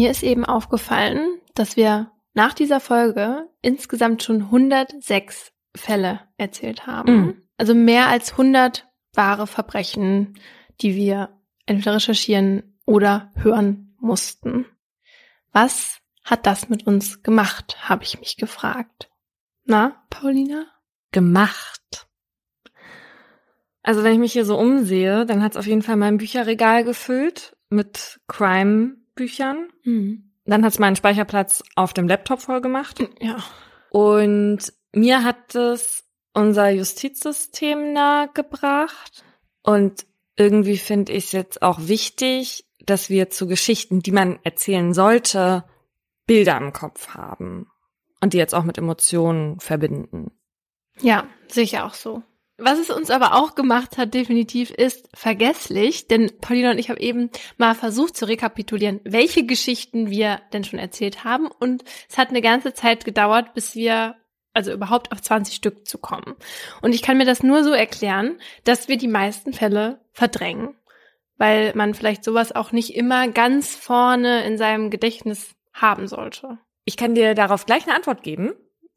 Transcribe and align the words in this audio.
Mir 0.00 0.10
ist 0.10 0.22
eben 0.22 0.46
aufgefallen, 0.46 1.42
dass 1.54 1.76
wir 1.76 2.10
nach 2.32 2.54
dieser 2.54 2.80
Folge 2.80 3.50
insgesamt 3.60 4.22
schon 4.22 4.44
106 4.44 5.52
Fälle 5.76 6.20
erzählt 6.38 6.86
haben. 6.86 7.12
Mhm. 7.12 7.42
Also 7.58 7.74
mehr 7.74 8.06
als 8.06 8.30
100 8.32 8.88
wahre 9.12 9.46
Verbrechen, 9.46 10.38
die 10.80 10.94
wir 10.96 11.38
entweder 11.66 11.96
recherchieren 11.96 12.78
oder 12.86 13.30
hören 13.34 13.94
mussten. 13.98 14.64
Was 15.52 15.98
hat 16.24 16.46
das 16.46 16.70
mit 16.70 16.86
uns 16.86 17.22
gemacht, 17.22 17.76
habe 17.86 18.02
ich 18.02 18.18
mich 18.20 18.38
gefragt. 18.38 19.10
Na, 19.66 20.02
Paulina? 20.08 20.64
Gemacht. 21.12 22.08
Also 23.82 24.02
wenn 24.02 24.14
ich 24.14 24.18
mich 24.18 24.32
hier 24.32 24.46
so 24.46 24.56
umsehe, 24.56 25.26
dann 25.26 25.42
hat 25.42 25.52
es 25.52 25.58
auf 25.58 25.66
jeden 25.66 25.82
Fall 25.82 25.96
mein 25.96 26.16
Bücherregal 26.16 26.84
gefüllt 26.84 27.54
mit 27.68 28.18
Crime-Büchern. 29.20 29.68
Mhm. 29.84 30.32
Dann 30.44 30.64
hat 30.64 30.72
es 30.72 30.78
meinen 30.78 30.96
Speicherplatz 30.96 31.62
auf 31.76 31.92
dem 31.92 32.08
Laptop 32.08 32.40
vollgemacht. 32.40 33.00
Ja. 33.20 33.36
Und 33.90 34.72
mir 34.92 35.22
hat 35.22 35.54
es 35.54 36.04
unser 36.32 36.70
Justizsystem 36.70 37.92
nahegebracht. 37.92 39.24
Und 39.62 40.06
irgendwie 40.36 40.78
finde 40.78 41.12
ich 41.12 41.26
es 41.26 41.32
jetzt 41.32 41.62
auch 41.62 41.78
wichtig, 41.80 42.64
dass 42.84 43.10
wir 43.10 43.30
zu 43.30 43.46
Geschichten, 43.46 44.00
die 44.00 44.12
man 44.12 44.38
erzählen 44.42 44.94
sollte, 44.94 45.64
Bilder 46.26 46.56
im 46.56 46.72
Kopf 46.72 47.08
haben 47.08 47.66
und 48.20 48.32
die 48.32 48.38
jetzt 48.38 48.54
auch 48.54 48.64
mit 48.64 48.78
Emotionen 48.78 49.60
verbinden. 49.60 50.30
Ja, 51.00 51.26
sicher 51.48 51.84
auch 51.84 51.94
so. 51.94 52.22
Was 52.62 52.78
es 52.78 52.90
uns 52.90 53.10
aber 53.10 53.34
auch 53.34 53.54
gemacht 53.54 53.96
hat, 53.96 54.12
definitiv, 54.12 54.70
ist 54.70 55.08
vergesslich, 55.14 56.08
denn 56.08 56.30
Paulina 56.40 56.70
und 56.70 56.78
ich 56.78 56.90
haben 56.90 57.00
eben 57.00 57.30
mal 57.56 57.74
versucht 57.74 58.16
zu 58.16 58.26
rekapitulieren, 58.26 59.00
welche 59.04 59.46
Geschichten 59.46 60.10
wir 60.10 60.40
denn 60.52 60.64
schon 60.64 60.78
erzählt 60.78 61.24
haben 61.24 61.48
und 61.58 61.84
es 62.08 62.18
hat 62.18 62.28
eine 62.28 62.42
ganze 62.42 62.74
Zeit 62.74 63.04
gedauert, 63.06 63.54
bis 63.54 63.74
wir 63.74 64.16
also 64.52 64.72
überhaupt 64.72 65.12
auf 65.12 65.22
20 65.22 65.54
Stück 65.54 65.88
zu 65.88 65.98
kommen. 65.98 66.34
Und 66.82 66.94
ich 66.94 67.02
kann 67.02 67.16
mir 67.16 67.24
das 67.24 67.42
nur 67.42 67.64
so 67.64 67.72
erklären, 67.72 68.38
dass 68.64 68.88
wir 68.88 68.98
die 68.98 69.08
meisten 69.08 69.52
Fälle 69.52 70.00
verdrängen, 70.12 70.74
weil 71.38 71.72
man 71.74 71.94
vielleicht 71.94 72.24
sowas 72.24 72.54
auch 72.54 72.72
nicht 72.72 72.94
immer 72.94 73.28
ganz 73.28 73.74
vorne 73.74 74.44
in 74.44 74.58
seinem 74.58 74.90
Gedächtnis 74.90 75.54
haben 75.72 76.08
sollte. 76.08 76.58
Ich 76.84 76.96
kann 76.96 77.14
dir 77.14 77.34
darauf 77.34 77.64
gleich 77.64 77.84
eine 77.84 77.94
Antwort 77.94 78.22
geben, 78.22 78.52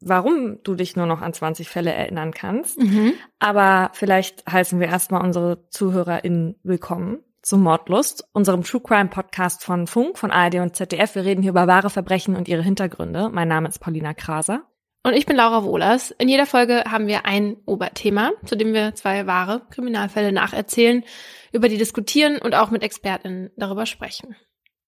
warum 0.06 0.62
du 0.62 0.74
dich 0.74 0.96
nur 0.96 1.06
noch 1.06 1.22
an 1.22 1.32
20 1.32 1.68
Fälle 1.68 1.92
erinnern 1.92 2.32
kannst. 2.32 2.78
Mhm. 2.78 3.14
Aber 3.38 3.90
vielleicht 3.94 4.44
heißen 4.50 4.78
wir 4.80 4.86
erstmal 4.86 5.22
unsere 5.22 5.68
ZuhörerInnen 5.70 6.56
willkommen 6.62 7.18
zu 7.42 7.58
Mordlust, 7.58 8.24
unserem 8.32 8.62
True 8.62 8.80
Crime 8.80 9.08
Podcast 9.08 9.64
von 9.64 9.86
Funk, 9.86 10.18
von 10.18 10.30
ARD 10.30 10.56
und 10.56 10.76
ZDF. 10.76 11.14
Wir 11.14 11.24
reden 11.24 11.42
hier 11.42 11.50
über 11.50 11.66
wahre 11.66 11.90
Verbrechen 11.90 12.36
und 12.36 12.48
ihre 12.48 12.62
Hintergründe. 12.62 13.28
Mein 13.30 13.48
Name 13.48 13.68
ist 13.68 13.80
Paulina 13.80 14.14
Kraser. 14.14 14.62
Und 15.06 15.12
ich 15.12 15.26
bin 15.26 15.36
Laura 15.36 15.64
Wohlers. 15.64 16.12
In 16.12 16.30
jeder 16.30 16.46
Folge 16.46 16.84
haben 16.90 17.06
wir 17.06 17.26
ein 17.26 17.58
Oberthema, 17.66 18.32
zu 18.46 18.56
dem 18.56 18.72
wir 18.72 18.94
zwei 18.94 19.26
wahre 19.26 19.60
Kriminalfälle 19.68 20.32
nacherzählen, 20.32 21.04
über 21.52 21.68
die 21.68 21.76
diskutieren 21.76 22.38
und 22.38 22.54
auch 22.54 22.70
mit 22.70 22.82
ExpertInnen 22.82 23.50
darüber 23.56 23.84
sprechen. 23.84 24.34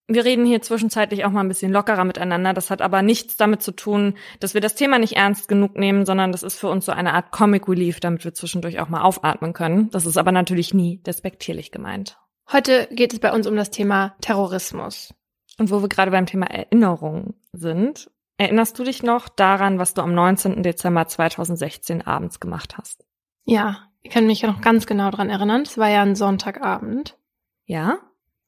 Wir 0.07 0.23
reden 0.23 0.45
hier 0.45 0.61
zwischenzeitlich 0.61 1.25
auch 1.25 1.31
mal 1.31 1.41
ein 1.41 1.49
bisschen 1.49 1.71
lockerer 1.71 2.05
miteinander. 2.05 2.53
Das 2.53 2.69
hat 2.69 2.81
aber 2.81 3.01
nichts 3.01 3.35
damit 3.35 3.61
zu 3.61 3.73
tun, 3.73 4.15
dass 4.39 4.53
wir 4.53 4.61
das 4.61 4.75
Thema 4.75 4.99
nicht 4.99 5.17
ernst 5.17 5.47
genug 5.49 5.75
nehmen, 5.75 6.05
sondern 6.05 6.31
das 6.31 6.43
ist 6.43 6.57
für 6.57 6.69
uns 6.69 6.85
so 6.85 6.93
eine 6.93 7.13
Art 7.13 7.31
Comic 7.31 7.67
Relief, 7.67 7.99
damit 7.99 8.23
wir 8.23 8.33
zwischendurch 8.33 8.79
auch 8.79 8.89
mal 8.89 9.01
aufatmen 9.01 9.51
können. 9.51 9.89
Das 9.91 10.05
ist 10.05 10.17
aber 10.17 10.31
natürlich 10.31 10.73
nie 10.73 10.99
despektierlich 11.03 11.71
gemeint. 11.71 12.17
Heute 12.51 12.87
geht 12.91 13.11
es 13.11 13.19
bei 13.19 13.33
uns 13.33 13.47
um 13.47 13.57
das 13.57 13.69
Thema 13.69 14.15
Terrorismus. 14.21 15.13
Und 15.59 15.71
wo 15.71 15.81
wir 15.81 15.89
gerade 15.89 16.11
beim 16.11 16.25
Thema 16.25 16.45
Erinnerung 16.45 17.33
sind, 17.51 18.09
Erinnerst 18.37 18.77
du 18.77 18.83
dich 18.83 19.01
noch 19.01 19.29
daran, 19.29 19.79
was 19.79 19.95
du 19.95 20.03
am 20.03 20.13
19. 20.13 20.61
Dezember 20.61 21.07
2016 21.07 22.05
abends 22.05 22.39
gemacht 22.39 22.77
hast? 22.77 23.03
Ja, 23.45 23.89
ich 24.03 24.11
kann 24.11 24.27
mich 24.27 24.41
ja 24.41 24.51
noch 24.51 24.61
ganz 24.61 24.85
genau 24.85 25.09
dran 25.09 25.31
erinnern. 25.31 25.63
Es 25.63 25.77
war 25.79 25.89
ja 25.89 26.03
ein 26.03 26.15
Sonntagabend. 26.15 27.17
Ja? 27.65 27.97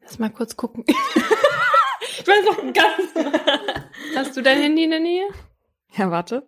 Lass 0.02 0.20
mal 0.20 0.30
kurz 0.30 0.56
gucken. 0.56 0.86
ich 2.20 2.28
weiß 2.28 2.46
noch 2.46 2.74
ganz. 2.74 3.34
Hast 4.16 4.38
du 4.38 4.42
dein 4.42 4.60
Handy 4.60 4.84
in 4.84 4.92
der 4.92 5.00
Nähe? 5.00 5.28
Ja, 5.96 6.12
warte. 6.12 6.48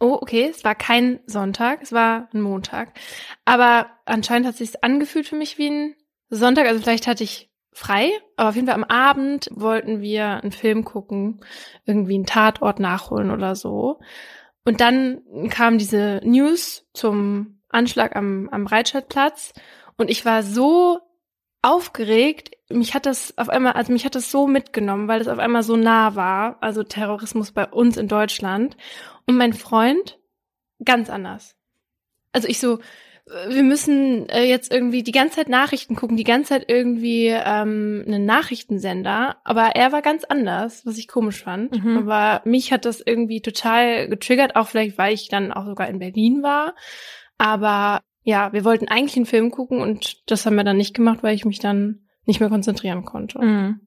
Oh, 0.00 0.18
okay, 0.20 0.48
es 0.50 0.64
war 0.64 0.74
kein 0.74 1.20
Sonntag, 1.26 1.80
es 1.82 1.92
war 1.92 2.28
ein 2.32 2.40
Montag. 2.40 2.92
Aber 3.44 3.86
anscheinend 4.04 4.46
hat 4.46 4.54
es 4.54 4.58
sich 4.58 4.82
angefühlt 4.82 5.28
für 5.28 5.36
mich 5.36 5.58
wie 5.58 5.70
ein 5.70 5.94
Sonntag. 6.28 6.66
Also 6.66 6.80
vielleicht 6.80 7.06
hatte 7.06 7.22
ich 7.22 7.50
frei, 7.72 8.10
aber 8.36 8.50
auf 8.50 8.54
jeden 8.56 8.66
Fall 8.66 8.76
am 8.76 8.84
Abend 8.84 9.48
wollten 9.52 10.00
wir 10.00 10.42
einen 10.42 10.52
Film 10.52 10.84
gucken, 10.84 11.40
irgendwie 11.86 12.14
einen 12.14 12.26
Tatort 12.26 12.80
nachholen 12.80 13.30
oder 13.30 13.54
so. 13.54 14.00
Und 14.64 14.80
dann 14.80 15.22
kam 15.50 15.78
diese 15.78 16.20
News 16.24 16.86
zum 16.94 17.60
Anschlag 17.68 18.14
am, 18.16 18.48
am 18.50 18.64
Breitscheidplatz 18.64 19.52
und 19.96 20.10
ich 20.10 20.24
war 20.24 20.42
so 20.42 21.00
aufgeregt. 21.62 22.50
Mich 22.68 22.94
hat 22.94 23.06
das 23.06 23.38
auf 23.38 23.48
einmal, 23.48 23.72
also 23.72 23.92
mich 23.92 24.04
hat 24.04 24.14
das 24.14 24.30
so 24.30 24.46
mitgenommen, 24.46 25.08
weil 25.08 25.20
es 25.20 25.28
auf 25.28 25.38
einmal 25.38 25.62
so 25.62 25.76
nah 25.76 26.14
war, 26.16 26.58
also 26.60 26.82
Terrorismus 26.82 27.52
bei 27.52 27.66
uns 27.66 27.96
in 27.96 28.08
Deutschland. 28.08 28.76
Und 29.26 29.36
mein 29.36 29.52
Freund 29.52 30.18
ganz 30.84 31.08
anders. 31.08 31.54
Also 32.32 32.48
ich 32.48 32.58
so, 32.58 32.80
wir 33.26 33.62
müssen 33.62 34.28
äh, 34.28 34.44
jetzt 34.44 34.72
irgendwie 34.72 35.02
die 35.02 35.12
ganze 35.12 35.36
Zeit 35.36 35.48
Nachrichten 35.48 35.94
gucken, 35.94 36.16
die 36.16 36.24
ganze 36.24 36.50
Zeit 36.50 36.64
irgendwie 36.68 37.28
ähm, 37.28 38.02
einen 38.06 38.26
Nachrichtensender. 38.26 39.36
Aber 39.44 39.76
er 39.76 39.92
war 39.92 40.02
ganz 40.02 40.24
anders, 40.24 40.84
was 40.84 40.98
ich 40.98 41.06
komisch 41.06 41.42
fand. 41.42 41.84
Mhm. 41.84 41.98
Aber 41.98 42.42
mich 42.44 42.72
hat 42.72 42.84
das 42.84 43.00
irgendwie 43.00 43.40
total 43.40 44.08
getriggert, 44.08 44.56
auch 44.56 44.66
vielleicht, 44.68 44.98
weil 44.98 45.14
ich 45.14 45.28
dann 45.28 45.52
auch 45.52 45.66
sogar 45.66 45.88
in 45.88 46.00
Berlin 46.00 46.42
war. 46.42 46.74
Aber 47.38 48.00
ja, 48.22 48.52
wir 48.52 48.64
wollten 48.64 48.88
eigentlich 48.88 49.16
einen 49.16 49.26
Film 49.26 49.50
gucken 49.50 49.80
und 49.80 50.30
das 50.30 50.46
haben 50.46 50.56
wir 50.56 50.64
dann 50.64 50.76
nicht 50.76 50.94
gemacht, 50.94 51.22
weil 51.22 51.34
ich 51.34 51.44
mich 51.44 51.58
dann 51.58 52.06
nicht 52.24 52.40
mehr 52.40 52.48
konzentrieren 52.48 53.04
konnte. 53.04 53.38
Mhm. 53.40 53.80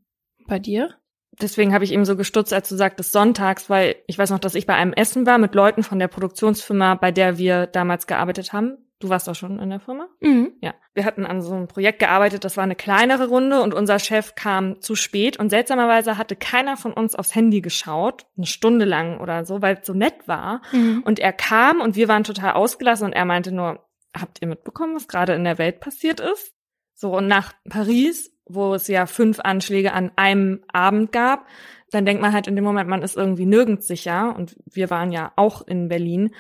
Bei 0.48 0.60
dir? 0.60 0.96
deswegen 1.42 1.74
habe 1.74 1.84
ich 1.84 1.92
eben 1.92 2.06
so 2.06 2.16
gestutzt, 2.16 2.54
als 2.54 2.70
du 2.70 2.76
sagtest 2.76 3.12
sonntags, 3.12 3.70
weil 3.70 3.96
ich 4.08 4.18
weiß 4.18 4.30
noch, 4.30 4.40
dass 4.40 4.56
ich 4.56 4.66
bei 4.66 4.76
einem 4.76 4.94
Essen 4.94 5.26
war 5.26 5.38
mit 5.38 5.56
Leuten 5.56 5.84
von 5.84 6.00
der 6.00 6.08
Produktionsfirma, 6.08 6.96
bei 6.96 7.12
der 7.12 7.38
wir 7.38 7.68
damals 7.68 8.08
gearbeitet 8.08 8.54
haben. 8.54 8.78
Du 9.00 9.10
warst 9.10 9.28
auch 9.28 9.36
schon 9.36 9.60
in 9.60 9.70
der 9.70 9.82
Firma? 9.82 10.08
Mhm. 10.22 10.54
Ja. 10.62 10.74
Wir 10.94 11.04
hatten 11.04 11.26
an 11.26 11.42
so 11.42 11.54
einem 11.54 11.68
Projekt 11.68 12.00
gearbeitet, 12.00 12.46
das 12.46 12.56
war 12.56 12.64
eine 12.64 12.76
kleinere 12.76 13.28
Runde 13.28 13.62
und 13.62 13.74
unser 13.74 14.00
Chef 14.00 14.36
kam 14.36 14.80
zu 14.82 14.96
spät 14.96 15.38
und 15.38 15.50
seltsamerweise 15.50 16.18
hatte 16.18 16.38
keiner 16.38 16.78
von 16.78 16.94
uns 16.94 17.14
aufs 17.14 17.36
Handy 17.36 17.60
geschaut, 17.60 18.26
eine 18.38 18.46
Stunde 18.46 18.86
lang 18.86 19.20
oder 19.20 19.44
so, 19.44 19.62
weil 19.62 19.80
es 19.82 19.86
so 19.86 19.94
nett 19.94 20.28
war. 20.28 20.62
Mhm. 20.72 21.04
Und 21.06 21.20
er 21.20 21.34
kam 21.34 21.82
und 21.82 21.98
wir 21.98 22.08
waren 22.08 22.24
total 22.24 22.54
ausgelassen 22.54 23.08
und 23.08 23.14
er 23.14 23.26
meinte 23.26 23.52
nur, 23.52 23.85
habt 24.16 24.42
ihr 24.42 24.48
mitbekommen, 24.48 24.96
was 24.96 25.08
gerade 25.08 25.34
in 25.34 25.44
der 25.44 25.58
Welt 25.58 25.80
passiert 25.80 26.20
ist? 26.20 26.54
So, 26.94 27.18
und 27.18 27.28
nach 27.28 27.54
Paris, 27.70 28.35
wo 28.48 28.74
es 28.74 28.88
ja 28.88 29.06
fünf 29.06 29.40
Anschläge 29.40 29.94
an 29.94 30.12
einem 30.16 30.62
Abend 30.72 31.12
gab, 31.12 31.46
dann 31.92 32.06
denkt 32.06 32.22
man 32.22 32.34
halt 32.34 32.48
in 32.48 32.56
dem 32.56 32.66
Moment, 32.66 32.90
man 32.90 33.04
ist 33.04 33.16
irgendwie 33.16 33.46
nirgends 33.46 33.88
sicher. 33.88 34.36
Und 34.36 34.56
wir 34.66 34.90
waren 34.90 35.12
ja 35.12 35.32
auch 35.36 35.66
in 35.66 35.88
Berlin. 35.88 36.32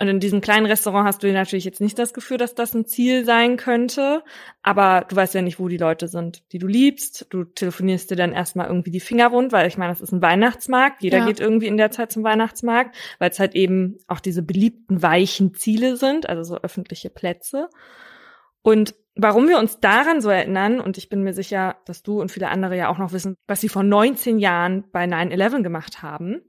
Und 0.00 0.08
in 0.08 0.20
diesem 0.20 0.40
kleinen 0.40 0.66
Restaurant 0.66 1.06
hast 1.06 1.22
du 1.22 1.32
natürlich 1.32 1.64
jetzt 1.64 1.80
nicht 1.80 1.98
das 1.98 2.14
Gefühl, 2.14 2.38
dass 2.38 2.54
das 2.54 2.72
ein 2.74 2.86
Ziel 2.86 3.24
sein 3.24 3.56
könnte. 3.56 4.22
Aber 4.62 5.04
du 5.08 5.16
weißt 5.16 5.34
ja 5.34 5.42
nicht, 5.42 5.58
wo 5.58 5.68
die 5.68 5.76
Leute 5.76 6.08
sind, 6.08 6.50
die 6.52 6.58
du 6.58 6.66
liebst. 6.66 7.26
Du 7.30 7.44
telefonierst 7.44 8.10
dir 8.10 8.16
dann 8.16 8.32
erstmal 8.32 8.68
irgendwie 8.68 8.90
die 8.90 9.00
Finger 9.00 9.32
wund, 9.32 9.52
weil 9.52 9.68
ich 9.68 9.76
meine, 9.76 9.92
das 9.92 10.00
ist 10.00 10.12
ein 10.12 10.22
Weihnachtsmarkt. 10.22 11.02
Jeder 11.02 11.18
ja. 11.18 11.26
geht 11.26 11.40
irgendwie 11.40 11.66
in 11.66 11.76
der 11.76 11.90
Zeit 11.90 12.12
zum 12.12 12.24
Weihnachtsmarkt, 12.24 12.96
weil 13.18 13.30
es 13.30 13.38
halt 13.38 13.54
eben 13.54 13.98
auch 14.06 14.20
diese 14.20 14.42
beliebten 14.42 15.02
weichen 15.02 15.54
Ziele 15.54 15.96
sind, 15.96 16.28
also 16.28 16.42
so 16.42 16.60
öffentliche 16.62 17.10
Plätze. 17.10 17.68
Und 18.62 18.94
Warum 19.14 19.48
wir 19.48 19.58
uns 19.58 19.78
daran 19.80 20.20
so 20.20 20.30
erinnern, 20.30 20.80
und 20.80 20.96
ich 20.96 21.08
bin 21.08 21.22
mir 21.22 21.34
sicher, 21.34 21.76
dass 21.84 22.02
du 22.02 22.20
und 22.20 22.32
viele 22.32 22.48
andere 22.48 22.76
ja 22.76 22.88
auch 22.88 22.98
noch 22.98 23.12
wissen, 23.12 23.36
was 23.46 23.60
sie 23.60 23.68
vor 23.68 23.82
19 23.82 24.38
Jahren 24.38 24.84
bei 24.90 25.04
9-11 25.04 25.62
gemacht 25.62 26.02
haben. 26.02 26.42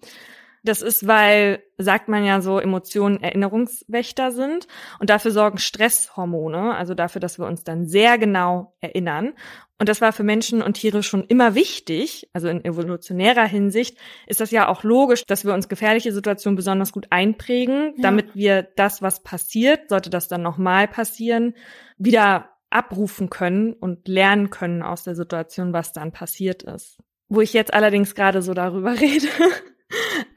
Das 0.66 0.82
ist, 0.82 1.06
weil, 1.06 1.62
sagt 1.78 2.08
man 2.08 2.24
ja 2.26 2.40
so, 2.40 2.58
Emotionen 2.58 3.22
Erinnerungswächter 3.22 4.32
sind 4.32 4.68
und 5.00 5.10
dafür 5.10 5.32
sorgen 5.32 5.58
Stresshormone, 5.58 6.74
also 6.74 6.94
dafür, 6.94 7.20
dass 7.20 7.38
wir 7.38 7.46
uns 7.46 7.66
dann 7.66 7.86
sehr 7.86 8.18
genau 8.18 8.74
erinnern. 8.80 9.34
Und 9.78 9.90
das 9.90 10.00
war 10.00 10.14
für 10.14 10.24
Menschen 10.24 10.62
und 10.62 10.76
Tiere 10.76 11.04
schon 11.04 11.26
immer 11.26 11.56
wichtig. 11.56 12.30
Also 12.32 12.48
in 12.48 12.64
evolutionärer 12.64 13.46
Hinsicht 13.46 13.98
ist 14.26 14.40
das 14.40 14.52
ja 14.52 14.70
auch 14.70 14.84
logisch, 14.84 15.26
dass 15.26 15.44
wir 15.44 15.54
uns 15.54 15.68
gefährliche 15.68 16.14
Situationen 16.14 16.56
besonders 16.56 16.94
gut 16.94 17.08
einprägen, 17.10 17.96
ja. 17.98 18.02
damit 18.02 18.34
wir 18.34 18.64
das, 18.64 19.02
was 19.02 19.22
passiert, 19.22 19.90
sollte 19.90 20.10
das 20.10 20.30
dann 20.30 20.42
nochmal 20.42 20.88
passieren, 20.88 21.56
wieder 21.98 22.53
abrufen 22.74 23.30
können 23.30 23.74
und 23.74 24.08
lernen 24.08 24.50
können 24.50 24.82
aus 24.82 25.04
der 25.04 25.16
Situation, 25.16 25.74
was 25.74 25.94
dann 25.94 26.12
passiert 26.12 26.64
ist. 26.64 26.98
Wo 27.30 27.42
ich 27.42 27.54
jetzt 27.54 27.74
allerdings 27.74 28.16
gerade 28.16 28.42
so 28.42 28.54
darüber 28.54 28.92
rede, 29.00 29.28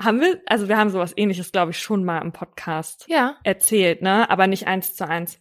haben 0.00 0.20
wir, 0.20 0.40
also 0.46 0.68
wir 0.68 0.76
haben 0.76 0.90
sowas 0.90 1.12
ähnliches, 1.16 1.52
glaube 1.52 1.72
ich, 1.72 1.78
schon 1.78 2.04
mal 2.04 2.20
im 2.20 2.32
Podcast 2.32 3.06
ja. 3.08 3.36
erzählt, 3.44 4.02
ne? 4.02 4.28
Aber 4.30 4.46
nicht 4.46 4.66
eins 4.66 4.94
zu 4.94 5.06
eins. 5.06 5.40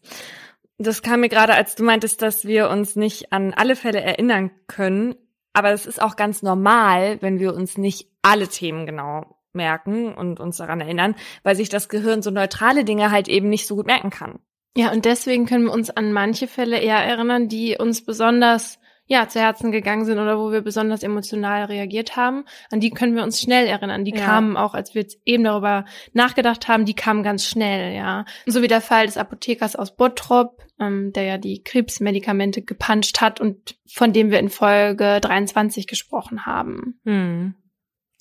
Das 0.78 1.02
kam 1.02 1.22
mir 1.22 1.30
gerade, 1.30 1.54
als 1.54 1.76
du 1.76 1.84
meintest, 1.84 2.22
dass 2.22 2.46
wir 2.46 2.70
uns 2.70 2.96
nicht 2.96 3.32
an 3.32 3.54
alle 3.54 3.76
Fälle 3.76 4.02
erinnern 4.02 4.52
können. 4.68 5.16
Aber 5.54 5.72
es 5.72 5.86
ist 5.86 6.02
auch 6.02 6.18
ganz 6.18 6.42
normal, 6.42 7.22
wenn 7.22 7.40
wir 7.40 7.54
uns 7.54 7.78
nicht 7.78 8.10
alle 8.22 8.48
Themen 8.48 8.86
genau 8.86 9.38
merken 9.54 10.14
und 10.14 10.42
uns 10.42 10.58
daran 10.58 10.82
erinnern, 10.82 11.16
weil 11.44 11.56
sich 11.56 11.70
das 11.70 11.88
Gehirn 11.88 12.22
so 12.22 12.30
neutrale 12.30 12.84
Dinge 12.84 13.10
halt 13.10 13.30
eben 13.30 13.48
nicht 13.48 13.68
so 13.68 13.78
gut 13.78 13.86
merken 13.86 14.10
kann. 14.10 14.40
Ja, 14.76 14.92
und 14.92 15.06
deswegen 15.06 15.46
können 15.46 15.66
wir 15.66 15.74
uns 15.74 15.90
an 15.90 16.12
manche 16.12 16.48
Fälle 16.48 16.80
eher 16.80 16.98
erinnern, 16.98 17.48
die 17.48 17.78
uns 17.78 18.04
besonders 18.04 18.80
ja, 19.08 19.28
zu 19.28 19.40
Herzen 19.40 19.72
gegangen 19.72 20.06
sind 20.06 20.18
oder 20.18 20.40
wo 20.40 20.52
wir 20.52 20.62
besonders 20.62 21.04
emotional 21.04 21.66
reagiert 21.66 22.16
haben, 22.16 22.46
an 22.72 22.80
die 22.80 22.90
können 22.90 23.16
wir 23.16 23.24
uns 23.24 23.40
schnell 23.40 23.68
erinnern. 23.68 24.04
Die 24.04 24.16
ja. 24.16 24.26
kamen 24.26 24.58
auch, 24.58 24.74
als 24.74 24.96
wir 24.96 25.04
jetzt 25.04 25.20
eben 25.26 25.44
darüber 25.44 25.86
nachgedacht 26.14 26.68
haben, 26.68 26.86
die 26.86 26.96
kamen 26.96 27.22
ganz 27.22 27.46
schnell, 27.46 27.96
ja. 27.96 28.26
So 28.48 28.64
wie 28.64 28.68
der 28.68 28.82
Fall 28.82 29.06
des 29.06 29.18
Apothekers 29.18 29.76
aus 29.76 29.96
Bottrop, 29.96 30.64
ähm, 30.80 31.14
der 31.14 31.24
ja 31.24 31.38
die 31.38 31.62
Krebsmedikamente 31.62 32.64
gepanscht 32.64 33.22
hat 33.22 33.40
und 33.40 33.76
von 33.88 34.12
dem 34.12 34.32
wir 34.32 34.40
in 34.40 34.50
Folge 34.50 35.20
23 35.22 35.86
gesprochen 35.86 36.48
haben. 36.48 37.00
Hm. 37.06 37.54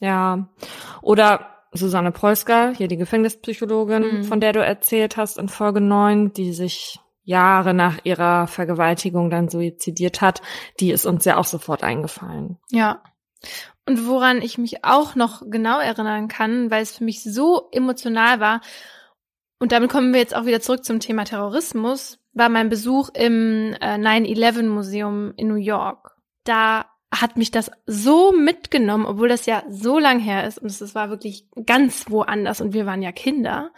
Ja. 0.01 0.51
Oder 1.01 1.54
Susanne 1.75 2.13
Preusker, 2.13 2.73
hier 2.77 2.89
die 2.89 2.97
Gefängnispsychologin, 2.97 4.19
mhm. 4.19 4.25
von 4.25 4.41
der 4.41 4.53
du 4.53 4.65
erzählt 4.65 5.17
hast 5.17 5.39
in 5.39 5.49
Folge 5.49 5.81
9, 5.81 6.33
die 6.33 6.53
sich 6.53 7.01
Jahre 7.25 7.75
nach 7.75 7.99
ihrer 8.05 8.47
Vergewaltigung 8.47 9.31
dann 9.31 9.49
suizidiert 9.49 10.21
hat, 10.21 10.43
die 10.79 10.91
ist 10.91 11.07
uns 11.07 11.25
ja 11.25 11.37
auch 11.37 11.45
sofort 11.45 11.83
eingefallen. 11.83 12.59
Ja. 12.71 13.03
Und 13.87 14.07
woran 14.07 14.41
ich 14.41 14.59
mich 14.59 14.85
auch 14.85 15.15
noch 15.15 15.43
genau 15.47 15.79
erinnern 15.79 16.29
kann, 16.29 16.71
weil 16.71 16.83
es 16.83 16.97
für 16.97 17.05
mich 17.05 17.23
so 17.23 17.69
emotional 17.73 18.41
war, 18.41 18.61
und 19.59 19.73
damit 19.73 19.91
kommen 19.91 20.13
wir 20.13 20.21
jetzt 20.21 20.37
auch 20.37 20.45
wieder 20.45 20.61
zurück 20.61 20.85
zum 20.85 21.01
Thema 21.01 21.25
Terrorismus, 21.25 22.19
war 22.35 22.49
mein 22.49 22.69
Besuch 22.69 23.09
im 23.15 23.75
äh, 23.81 23.97
9-11 23.97 24.65
Museum 24.65 25.33
in 25.37 25.49
New 25.49 25.55
York. 25.55 26.17
Da 26.45 26.87
hat 27.21 27.37
mich 27.37 27.51
das 27.51 27.71
so 27.87 28.33
mitgenommen, 28.33 29.07
obwohl 29.07 29.29
das 29.29 29.47
ja 29.47 29.63
so 29.69 29.99
lang 29.99 30.19
her 30.21 30.47
ist 30.47 30.59
und 30.59 30.71
es 30.71 30.95
war 30.95 31.11
wirklich 31.11 31.47
ganz 31.67 32.11
woanders 32.11 32.61
und 32.61 32.73
wir 32.73 32.87
waren 32.87 33.03
ja 33.03 33.13
Kinder. 33.13 33.71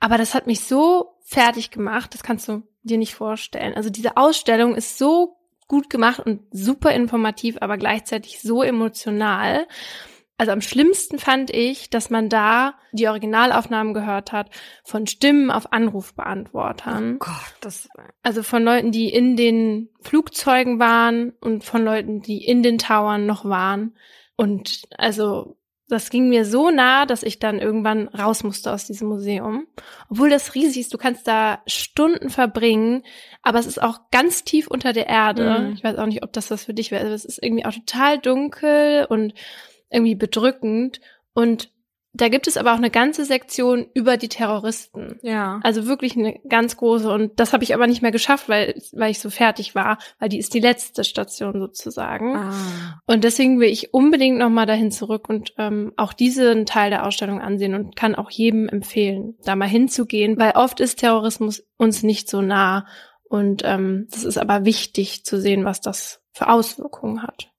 Aber 0.00 0.18
das 0.18 0.34
hat 0.34 0.46
mich 0.46 0.60
so 0.60 1.16
fertig 1.20 1.70
gemacht, 1.70 2.14
das 2.14 2.22
kannst 2.22 2.48
du 2.48 2.62
dir 2.82 2.98
nicht 2.98 3.14
vorstellen. 3.14 3.74
Also 3.74 3.90
diese 3.90 4.16
Ausstellung 4.16 4.74
ist 4.74 4.98
so 4.98 5.36
gut 5.68 5.88
gemacht 5.88 6.20
und 6.20 6.40
super 6.50 6.92
informativ, 6.92 7.56
aber 7.60 7.78
gleichzeitig 7.78 8.40
so 8.42 8.62
emotional. 8.62 9.66
Also 10.38 10.52
am 10.52 10.60
schlimmsten 10.60 11.18
fand 11.18 11.50
ich, 11.50 11.90
dass 11.90 12.10
man 12.10 12.28
da 12.28 12.74
die 12.92 13.06
Originalaufnahmen 13.06 13.94
gehört 13.94 14.32
hat 14.32 14.50
von 14.82 15.06
Stimmen 15.06 15.50
auf 15.50 15.72
Anrufbeantwortern. 15.72 17.14
Oh 17.16 17.18
Gott, 17.18 17.54
das 17.60 17.88
also 18.22 18.42
von 18.42 18.64
Leuten, 18.64 18.90
die 18.90 19.08
in 19.08 19.36
den 19.36 19.90
Flugzeugen 20.00 20.78
waren 20.80 21.32
und 21.40 21.64
von 21.64 21.84
Leuten, 21.84 22.22
die 22.22 22.44
in 22.44 22.62
den 22.62 22.78
Towern 22.78 23.26
noch 23.26 23.44
waren. 23.44 23.94
Und 24.36 24.82
also 24.98 25.56
das 25.92 26.08
ging 26.08 26.30
mir 26.30 26.46
so 26.46 26.70
nah, 26.70 27.04
dass 27.04 27.22
ich 27.22 27.38
dann 27.38 27.58
irgendwann 27.58 28.08
raus 28.08 28.42
musste 28.42 28.72
aus 28.72 28.86
diesem 28.86 29.08
Museum. 29.08 29.66
Obwohl 30.08 30.30
das 30.30 30.54
riesig 30.54 30.80
ist, 30.80 30.94
du 30.94 30.98
kannst 30.98 31.28
da 31.28 31.60
Stunden 31.66 32.30
verbringen, 32.30 33.04
aber 33.42 33.58
es 33.58 33.66
ist 33.66 33.82
auch 33.82 34.00
ganz 34.10 34.42
tief 34.42 34.68
unter 34.68 34.94
der 34.94 35.06
Erde. 35.06 35.60
Mhm. 35.60 35.72
Ich 35.74 35.84
weiß 35.84 35.98
auch 35.98 36.06
nicht, 36.06 36.22
ob 36.22 36.32
das 36.32 36.50
was 36.50 36.64
für 36.64 36.72
dich 36.72 36.90
wäre. 36.90 37.02
Also 37.02 37.14
es 37.14 37.26
ist 37.26 37.42
irgendwie 37.42 37.66
auch 37.66 37.74
total 37.74 38.18
dunkel 38.18 39.06
und 39.08 39.34
irgendwie 39.92 40.14
bedrückend. 40.14 41.00
Und 41.34 41.70
da 42.14 42.28
gibt 42.28 42.46
es 42.46 42.58
aber 42.58 42.72
auch 42.72 42.78
eine 42.78 42.90
ganze 42.90 43.24
Sektion 43.24 43.86
über 43.94 44.18
die 44.18 44.28
Terroristen. 44.28 45.18
Ja. 45.22 45.60
Also 45.62 45.86
wirklich 45.86 46.14
eine 46.14 46.38
ganz 46.46 46.76
große. 46.76 47.10
Und 47.10 47.40
das 47.40 47.54
habe 47.54 47.64
ich 47.64 47.74
aber 47.74 47.86
nicht 47.86 48.02
mehr 48.02 48.10
geschafft, 48.10 48.50
weil, 48.50 48.74
weil 48.92 49.10
ich 49.10 49.18
so 49.18 49.30
fertig 49.30 49.74
war, 49.74 49.96
weil 50.18 50.28
die 50.28 50.38
ist 50.38 50.52
die 50.52 50.60
letzte 50.60 51.04
Station 51.04 51.58
sozusagen. 51.58 52.36
Ah. 52.36 53.00
Und 53.06 53.24
deswegen 53.24 53.60
will 53.60 53.70
ich 53.70 53.94
unbedingt 53.94 54.36
nochmal 54.36 54.66
dahin 54.66 54.90
zurück 54.90 55.30
und 55.30 55.54
ähm, 55.56 55.92
auch 55.96 56.12
diesen 56.12 56.66
Teil 56.66 56.90
der 56.90 57.06
Ausstellung 57.06 57.40
ansehen 57.40 57.74
und 57.74 57.96
kann 57.96 58.14
auch 58.14 58.30
jedem 58.30 58.68
empfehlen, 58.68 59.36
da 59.44 59.56
mal 59.56 59.68
hinzugehen, 59.68 60.38
weil 60.38 60.52
oft 60.52 60.80
ist 60.80 60.98
Terrorismus 60.98 61.64
uns 61.78 62.02
nicht 62.02 62.28
so 62.28 62.42
nah. 62.42 62.86
Und 63.24 63.62
ähm, 63.64 64.06
das 64.10 64.24
ist 64.24 64.36
aber 64.36 64.66
wichtig 64.66 65.24
zu 65.24 65.40
sehen, 65.40 65.64
was 65.64 65.80
das 65.80 66.20
für 66.34 66.50
Auswirkungen 66.50 67.22
hat. 67.22 67.51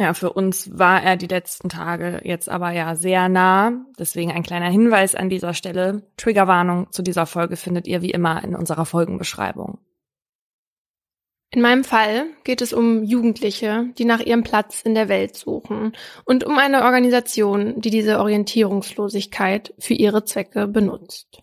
Ja, 0.00 0.14
für 0.14 0.32
uns 0.32 0.78
war 0.78 1.02
er 1.02 1.16
die 1.16 1.26
letzten 1.26 1.68
Tage 1.68 2.20
jetzt 2.22 2.48
aber 2.48 2.70
ja 2.70 2.94
sehr 2.94 3.28
nah. 3.28 3.72
Deswegen 3.98 4.30
ein 4.30 4.44
kleiner 4.44 4.70
Hinweis 4.70 5.16
an 5.16 5.28
dieser 5.28 5.54
Stelle. 5.54 6.02
Triggerwarnung 6.16 6.92
zu 6.92 7.02
dieser 7.02 7.26
Folge 7.26 7.56
findet 7.56 7.88
ihr 7.88 8.00
wie 8.00 8.12
immer 8.12 8.42
in 8.44 8.54
unserer 8.54 8.86
Folgenbeschreibung. 8.86 9.78
In 11.50 11.62
meinem 11.62 11.82
Fall 11.82 12.26
geht 12.44 12.60
es 12.60 12.72
um 12.72 13.02
Jugendliche, 13.02 13.86
die 13.98 14.04
nach 14.04 14.20
ihrem 14.20 14.44
Platz 14.44 14.82
in 14.82 14.94
der 14.94 15.08
Welt 15.08 15.34
suchen 15.34 15.96
und 16.24 16.44
um 16.44 16.58
eine 16.58 16.84
Organisation, 16.84 17.80
die 17.80 17.90
diese 17.90 18.20
Orientierungslosigkeit 18.20 19.74
für 19.78 19.94
ihre 19.94 20.24
Zwecke 20.24 20.68
benutzt. 20.68 21.42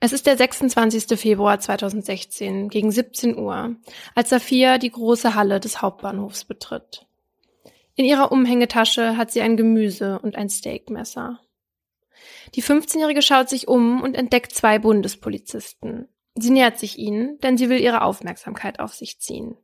Es 0.00 0.12
ist 0.12 0.26
der 0.26 0.36
26. 0.36 1.18
Februar 1.18 1.60
2016 1.60 2.68
gegen 2.68 2.90
17 2.90 3.38
Uhr, 3.38 3.76
als 4.14 4.28
Safia 4.28 4.76
die 4.76 4.90
große 4.90 5.34
Halle 5.34 5.60
des 5.60 5.80
Hauptbahnhofs 5.80 6.44
betritt. 6.44 7.06
In 7.96 8.04
ihrer 8.04 8.32
Umhängetasche 8.32 9.16
hat 9.16 9.30
sie 9.30 9.40
ein 9.40 9.56
Gemüse 9.56 10.18
und 10.18 10.36
ein 10.36 10.48
Steakmesser. 10.48 11.40
Die 12.54 12.62
15-Jährige 12.62 13.22
schaut 13.22 13.48
sich 13.48 13.68
um 13.68 14.02
und 14.02 14.16
entdeckt 14.16 14.52
zwei 14.52 14.78
Bundespolizisten. 14.78 16.08
Sie 16.36 16.50
nähert 16.50 16.78
sich 16.78 16.98
ihnen, 16.98 17.38
denn 17.38 17.56
sie 17.56 17.68
will 17.68 17.80
ihre 17.80 18.02
Aufmerksamkeit 18.02 18.80
auf 18.80 18.94
sich 18.94 19.20
ziehen. 19.20 19.56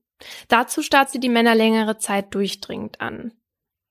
Dazu 0.48 0.82
starrt 0.82 1.10
sie 1.10 1.18
die 1.18 1.28
Männer 1.28 1.54
längere 1.54 1.98
Zeit 1.98 2.34
durchdringend 2.34 3.00
an. 3.00 3.32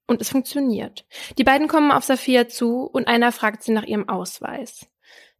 Und 0.07 0.21
es 0.21 0.30
funktioniert. 0.30 1.06
Die 1.38 1.44
beiden 1.44 1.68
kommen 1.68 1.92
auf 1.92 2.03
Sophia 2.03 2.47
zu 2.47 2.83
und 2.83 3.07
einer 3.07 3.31
fragt 3.31 3.63
sie 3.63 3.71
nach 3.71 3.83
ihrem 3.83 4.07
Ausweis. 4.07 4.88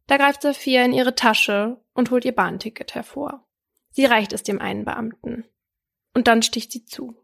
Da 0.06 0.16
greift 0.16 0.42
Sophia 0.42 0.84
in 0.84 0.92
ihre 0.92 1.14
Tasche 1.14 1.80
und 1.94 2.10
holt 2.10 2.24
ihr 2.24 2.34
Bahnticket 2.34 2.94
hervor. 2.94 3.46
Sie 3.90 4.04
reicht 4.04 4.32
es 4.32 4.42
dem 4.42 4.60
einen 4.60 4.84
Beamten. 4.84 5.44
Und 6.14 6.28
dann 6.28 6.42
sticht 6.42 6.72
sie 6.72 6.84
zu. 6.84 7.16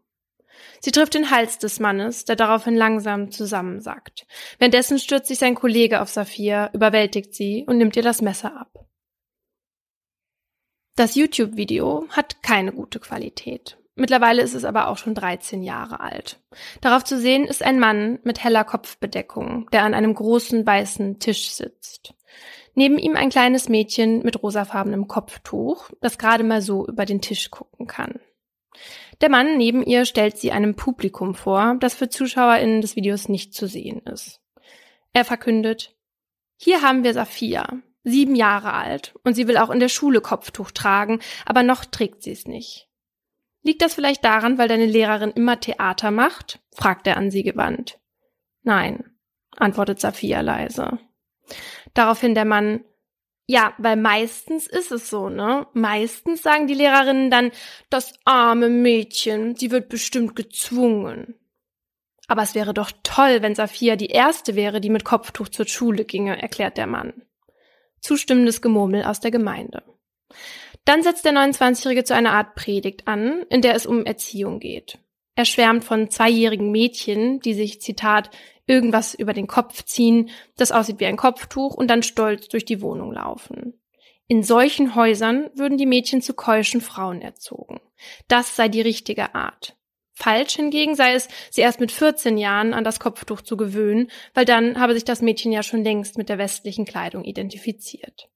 Sie 0.79 0.91
trifft 0.91 1.13
den 1.13 1.31
Hals 1.31 1.57
des 1.57 1.79
Mannes, 1.79 2.25
der 2.25 2.35
daraufhin 2.35 2.75
langsam 2.75 3.31
zusammensackt. 3.31 4.25
Währenddessen 4.59 4.99
stürzt 4.99 5.27
sich 5.27 5.39
sein 5.39 5.55
Kollege 5.55 6.01
auf 6.01 6.09
Saphir, 6.09 6.69
überwältigt 6.73 7.33
sie 7.33 7.65
und 7.67 7.77
nimmt 7.77 7.95
ihr 7.95 8.03
das 8.03 8.21
Messer 8.21 8.59
ab. 8.59 8.85
Das 10.95 11.15
YouTube-Video 11.15 12.05
hat 12.09 12.41
keine 12.41 12.71
gute 12.71 12.99
Qualität. 12.99 13.77
Mittlerweile 13.95 14.43
ist 14.43 14.53
es 14.53 14.63
aber 14.63 14.87
auch 14.87 14.97
schon 14.97 15.15
13 15.15 15.63
Jahre 15.63 15.99
alt. 15.99 16.39
Darauf 16.81 17.03
zu 17.03 17.19
sehen 17.19 17.45
ist 17.45 17.63
ein 17.63 17.79
Mann 17.79 18.19
mit 18.23 18.43
heller 18.43 18.63
Kopfbedeckung, 18.63 19.67
der 19.71 19.83
an 19.83 19.95
einem 19.95 20.13
großen 20.13 20.65
weißen 20.65 21.19
Tisch 21.19 21.51
sitzt. 21.51 22.13
Neben 22.75 22.99
ihm 22.99 23.15
ein 23.15 23.29
kleines 23.29 23.69
Mädchen 23.69 24.21
mit 24.21 24.43
rosafarbenem 24.43 25.07
Kopftuch, 25.07 25.89
das 25.99 26.19
gerade 26.19 26.43
mal 26.43 26.61
so 26.61 26.87
über 26.87 27.05
den 27.05 27.21
Tisch 27.21 27.49
gucken 27.49 27.87
kann. 27.87 28.19
Der 29.21 29.29
Mann 29.29 29.57
neben 29.57 29.83
ihr 29.83 30.05
stellt 30.05 30.37
sie 30.37 30.51
einem 30.51 30.75
Publikum 30.75 31.33
vor, 31.33 31.75
das 31.79 31.95
für 31.95 32.09
ZuschauerInnen 32.09 32.81
des 32.81 32.95
Videos 32.95 33.29
nicht 33.29 33.53
zu 33.53 33.67
sehen 33.67 34.01
ist. 34.01 34.41
Er 35.13 35.25
verkündet, 35.25 35.95
hier 36.55 36.81
haben 36.81 37.03
wir 37.03 37.13
Safia, 37.13 37.79
sieben 38.03 38.35
Jahre 38.35 38.73
alt, 38.73 39.15
und 39.23 39.33
sie 39.33 39.47
will 39.47 39.57
auch 39.57 39.69
in 39.69 39.79
der 39.79 39.89
Schule 39.89 40.21
Kopftuch 40.21 40.71
tragen, 40.71 41.19
aber 41.45 41.63
noch 41.63 41.85
trägt 41.85 42.23
sie 42.23 42.31
es 42.31 42.45
nicht. 42.45 42.87
Liegt 43.63 43.81
das 43.81 43.95
vielleicht 43.95 44.23
daran, 44.23 44.57
weil 44.57 44.67
deine 44.67 44.85
Lehrerin 44.85 45.31
immer 45.31 45.59
Theater 45.59 46.11
macht? 46.11 46.59
fragt 46.73 47.07
er 47.07 47.17
an 47.17 47.31
sie 47.31 47.43
gewandt. 47.43 47.99
Nein, 48.63 49.03
antwortet 49.55 49.99
Safia 49.99 50.41
leise. 50.41 50.99
Daraufhin 51.93 52.35
der 52.35 52.45
Mann, 52.45 52.83
ja, 53.47 53.73
weil 53.77 53.95
meistens 53.95 54.67
ist 54.67 54.91
es 54.91 55.09
so, 55.09 55.29
ne? 55.29 55.67
Meistens 55.73 56.43
sagen 56.43 56.67
die 56.67 56.73
Lehrerinnen 56.73 57.31
dann, 57.31 57.51
das 57.89 58.13
arme 58.25 58.69
Mädchen, 58.69 59.55
sie 59.55 59.71
wird 59.71 59.87
bestimmt 59.87 60.35
gezwungen. 60.35 61.35
Aber 62.27 62.41
es 62.41 62.55
wäre 62.55 62.73
doch 62.73 62.91
toll, 63.03 63.41
wenn 63.41 63.55
Safia 63.55 63.95
die 63.95 64.07
erste 64.07 64.55
wäre, 64.55 64.81
die 64.81 64.89
mit 64.89 65.05
Kopftuch 65.05 65.47
zur 65.47 65.65
Schule 65.65 66.03
ginge, 66.03 66.41
erklärt 66.41 66.75
der 66.75 66.87
Mann. 66.87 67.21
Zustimmendes 68.01 68.61
Gemurmel 68.61 69.05
aus 69.05 69.21
der 69.21 69.31
Gemeinde. 69.31 69.81
Dann 70.83 71.01
setzt 71.01 71.23
der 71.23 71.31
29-Jährige 71.31 72.03
zu 72.03 72.15
einer 72.15 72.33
Art 72.33 72.55
Predigt 72.55 73.07
an, 73.07 73.43
in 73.49 73.61
der 73.61 73.75
es 73.75 73.85
um 73.85 74.05
Erziehung 74.05 74.59
geht. 74.59 74.99
Er 75.37 75.45
schwärmt 75.45 75.83
von 75.83 76.09
zweijährigen 76.09 76.71
Mädchen, 76.71 77.39
die 77.41 77.53
sich, 77.53 77.79
Zitat, 77.79 78.31
irgendwas 78.65 79.13
über 79.13 79.33
den 79.33 79.45
Kopf 79.45 79.83
ziehen, 79.83 80.31
das 80.55 80.71
aussieht 80.71 80.99
wie 80.99 81.05
ein 81.05 81.15
Kopftuch 81.15 81.75
und 81.75 81.89
dann 81.89 82.01
stolz 82.01 82.47
durch 82.47 82.65
die 82.65 82.81
Wohnung 82.81 83.13
laufen. 83.13 83.79
In 84.27 84.41
solchen 84.41 84.95
Häusern 84.95 85.51
würden 85.53 85.77
die 85.77 85.85
Mädchen 85.85 86.23
zu 86.23 86.33
keuschen 86.33 86.81
Frauen 86.81 87.21
erzogen. 87.21 87.79
Das 88.27 88.55
sei 88.55 88.67
die 88.67 88.81
richtige 88.81 89.35
Art. 89.35 89.77
Falsch 90.11 90.55
hingegen 90.55 90.95
sei 90.95 91.13
es, 91.13 91.27
sie 91.51 91.61
erst 91.61 91.79
mit 91.79 91.91
14 91.91 92.39
Jahren 92.39 92.73
an 92.73 92.83
das 92.83 92.99
Kopftuch 92.99 93.41
zu 93.41 93.57
gewöhnen, 93.57 94.09
weil 94.33 94.45
dann 94.45 94.79
habe 94.79 94.95
sich 94.95 95.05
das 95.05 95.21
Mädchen 95.21 95.51
ja 95.51 95.61
schon 95.61 95.83
längst 95.83 96.17
mit 96.17 96.29
der 96.29 96.39
westlichen 96.39 96.85
Kleidung 96.85 97.23
identifiziert. 97.23 98.27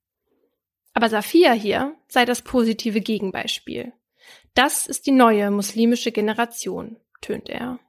Aber 0.93 1.09
Safia 1.09 1.53
hier 1.53 1.95
sei 2.07 2.25
das 2.25 2.43
positive 2.43 3.01
Gegenbeispiel. 3.01 3.91
Das 4.53 4.85
ist 4.87 5.07
die 5.07 5.11
neue 5.11 5.49
muslimische 5.51 6.11
Generation. 6.11 6.97
tönt 7.21 7.49
er. 7.49 7.79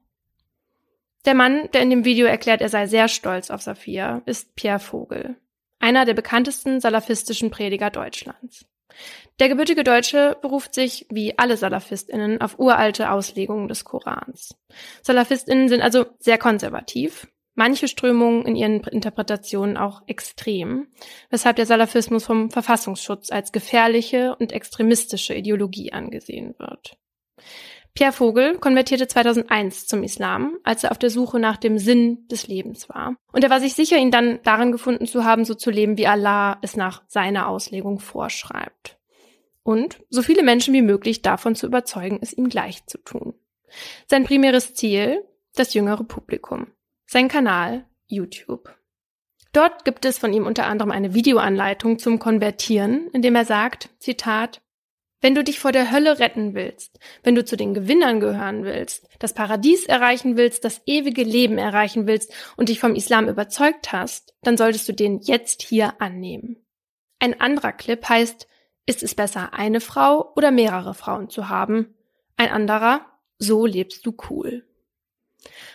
Der 1.25 1.35
Mann, 1.35 1.71
der 1.73 1.83
in 1.83 1.91
dem 1.91 2.05
Video 2.05 2.27
erklärt, 2.27 2.61
er 2.61 2.69
sei 2.69 2.87
sehr 2.87 3.09
stolz 3.09 3.51
auf 3.51 3.63
Safia, 3.63 4.23
ist 4.27 4.55
Pierre 4.57 4.81
Vogel, 4.81 5.37
einer 5.79 6.05
der 6.05 6.15
bekanntesten 6.15 6.81
salafistischen 6.81 7.51
Prediger 7.51 7.91
Deutschlands. 7.91 8.67
Der 9.39 9.49
gebürtige 9.49 9.85
Deutsche 9.85 10.37
beruft 10.43 10.75
sich, 10.75 11.07
wie 11.11 11.39
alle 11.39 11.57
SalafistInnen, 11.57 12.41
auf 12.41 12.59
uralte 12.59 13.11
Auslegungen 13.11 13.69
des 13.69 13.85
Korans. 13.85 14.55
SalafistInnen 15.03 15.69
sind 15.69 15.81
also 15.81 16.07
sehr 16.19 16.39
konservativ, 16.39 17.27
manche 17.55 17.89
Strömungen 17.89 18.47
in 18.47 18.57
ihren 18.57 18.81
Interpretationen 18.85 19.77
auch 19.77 20.03
extrem, 20.07 20.89
weshalb 21.31 21.57
der 21.57 21.67
Salafismus 21.67 22.25
vom 22.25 22.51
Verfassungsschutz 22.51 23.31
als 23.31 23.53
gefährliche 23.53 24.37
und 24.37 24.53
extremistische 24.53 25.35
Ideologie 25.35 25.93
angesehen 25.93 26.55
wird. 26.59 26.97
Pierre 27.95 28.13
Vogel 28.13 28.59
konvertierte 28.59 29.07
2001 29.07 29.87
zum 29.87 30.03
Islam, 30.03 30.57
als 30.65 30.83
er 30.83 30.93
auf 30.93 30.99
der 30.99 31.11
Suche 31.11 31.39
nach 31.39 31.59
dem 31.59 31.77
Sinn 31.77 32.27
des 32.29 32.47
Lebens 32.47 32.89
war. 32.89 33.17
Und 33.33 33.45
er 33.45 33.51
war 33.51 33.61
sich 33.61 33.75
sicher, 33.75 33.99
ihn 33.99 34.11
dann 34.11 34.41
darin 34.45 34.73
gefunden 34.73 35.07
zu 35.07 35.25
haben, 35.25 35.45
so 35.45 35.55
zu 35.55 35.71
leben, 35.71 35.99
wie 35.99 36.07
Allah 36.07 36.59
es 36.63 36.75
nach 36.75 37.03
seiner 37.09 37.49
Auslegung 37.49 37.99
vorschreibt. 37.99 38.99
Und 39.63 40.01
so 40.09 40.23
viele 40.23 40.43
Menschen 40.43 40.73
wie 40.73 40.83
möglich 40.83 41.21
davon 41.21 41.55
zu 41.55 41.67
überzeugen, 41.67 42.19
es 42.23 42.33
ihm 42.33 42.49
gleich 42.49 42.87
zu 42.87 42.97
tun. 42.99 43.35
Sein 44.07 44.25
primäres 44.25 44.75
Ziel, 44.75 45.25
das 45.55 45.75
jüngere 45.75 46.05
Publikum. 46.05 46.69
Sein 47.13 47.29
Kanal 47.29 47.85
YouTube. 48.07 48.75
Dort 49.53 49.85
gibt 49.85 50.07
es 50.07 50.17
von 50.17 50.33
ihm 50.33 50.47
unter 50.47 50.65
anderem 50.65 50.91
eine 50.91 51.13
Videoanleitung 51.13 51.99
zum 51.99 52.19
Konvertieren, 52.19 53.09
in 53.09 53.21
dem 53.21 53.35
er 53.35 53.45
sagt, 53.45 53.91
Zitat, 53.99 54.63
wenn 55.21 55.35
du 55.35 55.45
dich 55.45 55.59
vor 55.59 55.73
der 55.73 55.93
Hölle 55.93 56.21
retten 56.21 56.55
willst, 56.55 56.99
wenn 57.23 57.35
du 57.35 57.45
zu 57.45 57.59
den 57.59 57.75
Gewinnern 57.75 58.19
gehören 58.19 58.65
willst, 58.65 59.11
das 59.19 59.35
Paradies 59.35 59.85
erreichen 59.85 60.39
willst, 60.39 60.65
das 60.65 60.81
ewige 60.87 61.23
Leben 61.23 61.59
erreichen 61.59 62.07
willst 62.07 62.33
und 62.57 62.71
dich 62.71 62.81
vom 62.81 62.95
Islam 62.95 63.29
überzeugt 63.29 63.93
hast, 63.93 64.35
dann 64.41 64.57
solltest 64.57 64.89
du 64.89 64.95
den 64.95 65.21
jetzt 65.21 65.61
hier 65.61 66.01
annehmen. 66.01 66.65
Ein 67.19 67.39
anderer 67.39 67.73
Clip 67.73 68.03
heißt, 68.09 68.49
ist 68.87 69.03
es 69.03 69.15
besser, 69.15 69.53
eine 69.53 69.83
Frau 69.83 70.33
oder 70.35 70.51
mehrere 70.51 70.95
Frauen 70.95 71.29
zu 71.29 71.51
haben? 71.51 71.95
Ein 72.39 72.49
anderer, 72.49 73.05
so 73.37 73.67
lebst 73.67 74.07
du 74.07 74.17
cool. 74.31 74.65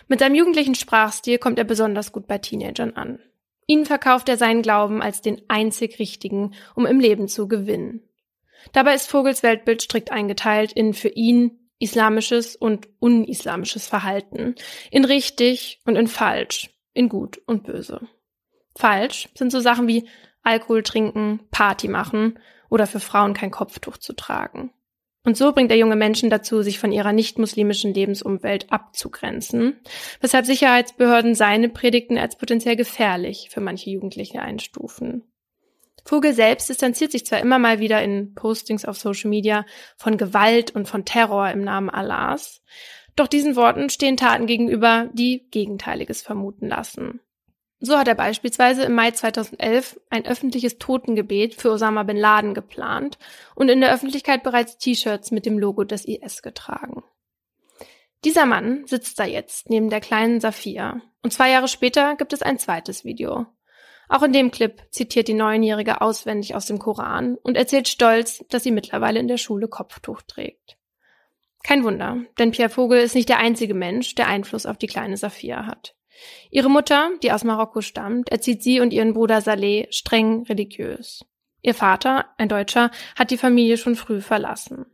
Mit 0.06 0.20
seinem 0.20 0.34
jugendlichen 0.34 0.74
Sprachstil 0.74 1.38
kommt 1.38 1.58
er 1.58 1.64
besonders 1.64 2.12
gut 2.12 2.26
bei 2.26 2.38
Teenagern 2.38 2.94
an. 2.94 3.18
Ihnen 3.66 3.84
verkauft 3.84 4.28
er 4.28 4.38
seinen 4.38 4.62
Glauben 4.62 5.02
als 5.02 5.20
den 5.20 5.42
einzig 5.48 5.98
richtigen, 5.98 6.54
um 6.74 6.86
im 6.86 7.00
Leben 7.00 7.28
zu 7.28 7.48
gewinnen. 7.48 8.02
Dabei 8.72 8.94
ist 8.94 9.08
Vogels 9.08 9.42
Weltbild 9.42 9.82
strikt 9.82 10.10
eingeteilt 10.10 10.72
in 10.72 10.94
für 10.94 11.08
ihn 11.08 11.58
islamisches 11.78 12.56
und 12.56 12.88
unislamisches 12.98 13.86
Verhalten, 13.86 14.54
in 14.90 15.04
richtig 15.04 15.80
und 15.84 15.96
in 15.96 16.08
falsch, 16.08 16.70
in 16.92 17.08
gut 17.08 17.40
und 17.46 17.64
böse. 17.64 18.00
Falsch 18.76 19.28
sind 19.34 19.52
so 19.52 19.60
Sachen 19.60 19.86
wie 19.86 20.08
Alkohol 20.42 20.82
trinken, 20.82 21.40
Party 21.50 21.88
machen 21.88 22.38
oder 22.70 22.86
für 22.86 23.00
Frauen 23.00 23.34
kein 23.34 23.50
Kopftuch 23.50 23.98
zu 23.98 24.14
tragen. 24.14 24.72
Und 25.28 25.36
so 25.36 25.52
bringt 25.52 25.70
er 25.70 25.76
junge 25.76 25.94
Menschen 25.94 26.30
dazu, 26.30 26.62
sich 26.62 26.78
von 26.78 26.90
ihrer 26.90 27.12
nicht-muslimischen 27.12 27.92
Lebensumwelt 27.92 28.72
abzugrenzen, 28.72 29.78
weshalb 30.22 30.46
Sicherheitsbehörden 30.46 31.34
seine 31.34 31.68
Predigten 31.68 32.16
als 32.16 32.38
potenziell 32.38 32.76
gefährlich 32.76 33.48
für 33.50 33.60
manche 33.60 33.90
Jugendliche 33.90 34.40
einstufen. 34.40 35.30
Vogel 36.02 36.32
selbst 36.32 36.70
distanziert 36.70 37.12
sich 37.12 37.26
zwar 37.26 37.40
immer 37.40 37.58
mal 37.58 37.78
wieder 37.78 38.02
in 38.02 38.32
Postings 38.32 38.86
auf 38.86 38.96
Social 38.96 39.28
Media 39.28 39.66
von 39.98 40.16
Gewalt 40.16 40.70
und 40.70 40.88
von 40.88 41.04
Terror 41.04 41.50
im 41.50 41.60
Namen 41.60 41.90
Allahs, 41.90 42.62
doch 43.14 43.26
diesen 43.26 43.54
Worten 43.54 43.90
stehen 43.90 44.16
Taten 44.16 44.46
gegenüber, 44.46 45.10
die 45.12 45.46
Gegenteiliges 45.50 46.22
vermuten 46.22 46.68
lassen. 46.68 47.20
So 47.80 47.96
hat 47.96 48.08
er 48.08 48.16
beispielsweise 48.16 48.82
im 48.82 48.94
Mai 48.94 49.12
2011 49.12 50.00
ein 50.10 50.26
öffentliches 50.26 50.78
Totengebet 50.78 51.54
für 51.54 51.70
Osama 51.70 52.02
bin 52.02 52.16
Laden 52.16 52.54
geplant 52.54 53.18
und 53.54 53.68
in 53.68 53.80
der 53.80 53.92
Öffentlichkeit 53.92 54.42
bereits 54.42 54.78
T-Shirts 54.78 55.30
mit 55.30 55.46
dem 55.46 55.58
Logo 55.58 55.84
des 55.84 56.04
IS 56.04 56.42
getragen. 56.42 57.04
Dieser 58.24 58.46
Mann 58.46 58.84
sitzt 58.86 59.20
da 59.20 59.24
jetzt 59.24 59.70
neben 59.70 59.90
der 59.90 60.00
kleinen 60.00 60.40
Safia 60.40 61.00
und 61.22 61.32
zwei 61.32 61.50
Jahre 61.50 61.68
später 61.68 62.16
gibt 62.16 62.32
es 62.32 62.42
ein 62.42 62.58
zweites 62.58 63.04
Video. 63.04 63.46
Auch 64.08 64.22
in 64.22 64.32
dem 64.32 64.50
Clip 64.50 64.82
zitiert 64.90 65.28
die 65.28 65.34
Neunjährige 65.34 66.00
auswendig 66.00 66.56
aus 66.56 66.66
dem 66.66 66.80
Koran 66.80 67.36
und 67.36 67.56
erzählt 67.56 67.86
stolz, 67.86 68.44
dass 68.48 68.64
sie 68.64 68.72
mittlerweile 68.72 69.20
in 69.20 69.28
der 69.28 69.36
Schule 69.36 69.68
Kopftuch 69.68 70.22
trägt. 70.22 70.78
Kein 71.62 71.84
Wunder, 71.84 72.22
denn 72.38 72.50
Pierre 72.50 72.70
Vogel 72.70 73.00
ist 73.00 73.14
nicht 73.14 73.28
der 73.28 73.38
einzige 73.38 73.74
Mensch, 73.74 74.14
der 74.14 74.26
Einfluss 74.26 74.66
auf 74.66 74.78
die 74.78 74.86
kleine 74.86 75.16
Safia 75.16 75.66
hat. 75.66 75.94
Ihre 76.50 76.70
Mutter, 76.70 77.10
die 77.22 77.32
aus 77.32 77.44
Marokko 77.44 77.80
stammt, 77.80 78.30
erzieht 78.30 78.62
sie 78.62 78.80
und 78.80 78.92
ihren 78.92 79.14
Bruder 79.14 79.40
Saleh 79.40 79.86
streng 79.90 80.44
religiös. 80.44 81.24
Ihr 81.62 81.74
Vater, 81.74 82.26
ein 82.38 82.48
Deutscher, 82.48 82.90
hat 83.16 83.30
die 83.30 83.36
Familie 83.36 83.76
schon 83.76 83.96
früh 83.96 84.20
verlassen. 84.20 84.86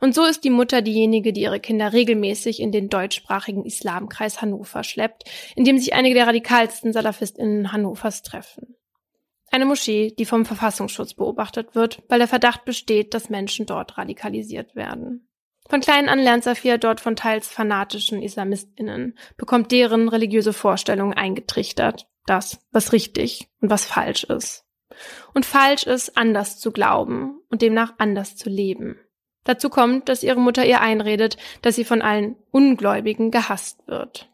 Und 0.00 0.14
so 0.14 0.24
ist 0.24 0.44
die 0.44 0.50
Mutter 0.50 0.82
diejenige, 0.82 1.32
die 1.32 1.42
ihre 1.42 1.60
Kinder 1.60 1.92
regelmäßig 1.92 2.60
in 2.60 2.72
den 2.72 2.88
deutschsprachigen 2.88 3.64
Islamkreis 3.64 4.40
Hannover 4.40 4.82
schleppt, 4.82 5.24
in 5.56 5.64
dem 5.64 5.78
sich 5.78 5.92
einige 5.92 6.14
der 6.14 6.26
radikalsten 6.26 6.92
Salafistinnen 6.92 7.72
Hannovers 7.72 8.22
treffen. 8.22 8.76
Eine 9.50 9.66
Moschee, 9.66 10.14
die 10.18 10.24
vom 10.24 10.44
Verfassungsschutz 10.44 11.14
beobachtet 11.14 11.74
wird, 11.74 12.02
weil 12.08 12.18
der 12.18 12.28
Verdacht 12.28 12.64
besteht, 12.64 13.14
dass 13.14 13.30
Menschen 13.30 13.66
dort 13.66 13.96
radikalisiert 13.96 14.74
werden. 14.74 15.27
Von 15.68 15.80
klein 15.80 16.08
an 16.08 16.18
lernt 16.18 16.44
Safia 16.44 16.78
dort 16.78 17.00
von 17.00 17.14
teils 17.14 17.48
fanatischen 17.48 18.22
IslamistInnen, 18.22 19.18
bekommt 19.36 19.70
deren 19.70 20.08
religiöse 20.08 20.52
Vorstellungen 20.54 21.12
eingetrichtert, 21.12 22.06
das, 22.26 22.60
was 22.72 22.92
richtig 22.92 23.48
und 23.60 23.70
was 23.70 23.84
falsch 23.84 24.24
ist. 24.24 24.64
Und 25.34 25.44
falsch 25.44 25.84
ist, 25.84 26.16
anders 26.16 26.58
zu 26.58 26.72
glauben 26.72 27.40
und 27.50 27.60
demnach 27.60 27.94
anders 27.98 28.36
zu 28.36 28.48
leben. 28.48 28.98
Dazu 29.44 29.68
kommt, 29.68 30.08
dass 30.08 30.22
ihre 30.22 30.40
Mutter 30.40 30.64
ihr 30.64 30.80
einredet, 30.80 31.36
dass 31.62 31.76
sie 31.76 31.84
von 31.84 32.02
allen 32.02 32.36
Ungläubigen 32.50 33.30
gehasst 33.30 33.86
wird. 33.86 34.30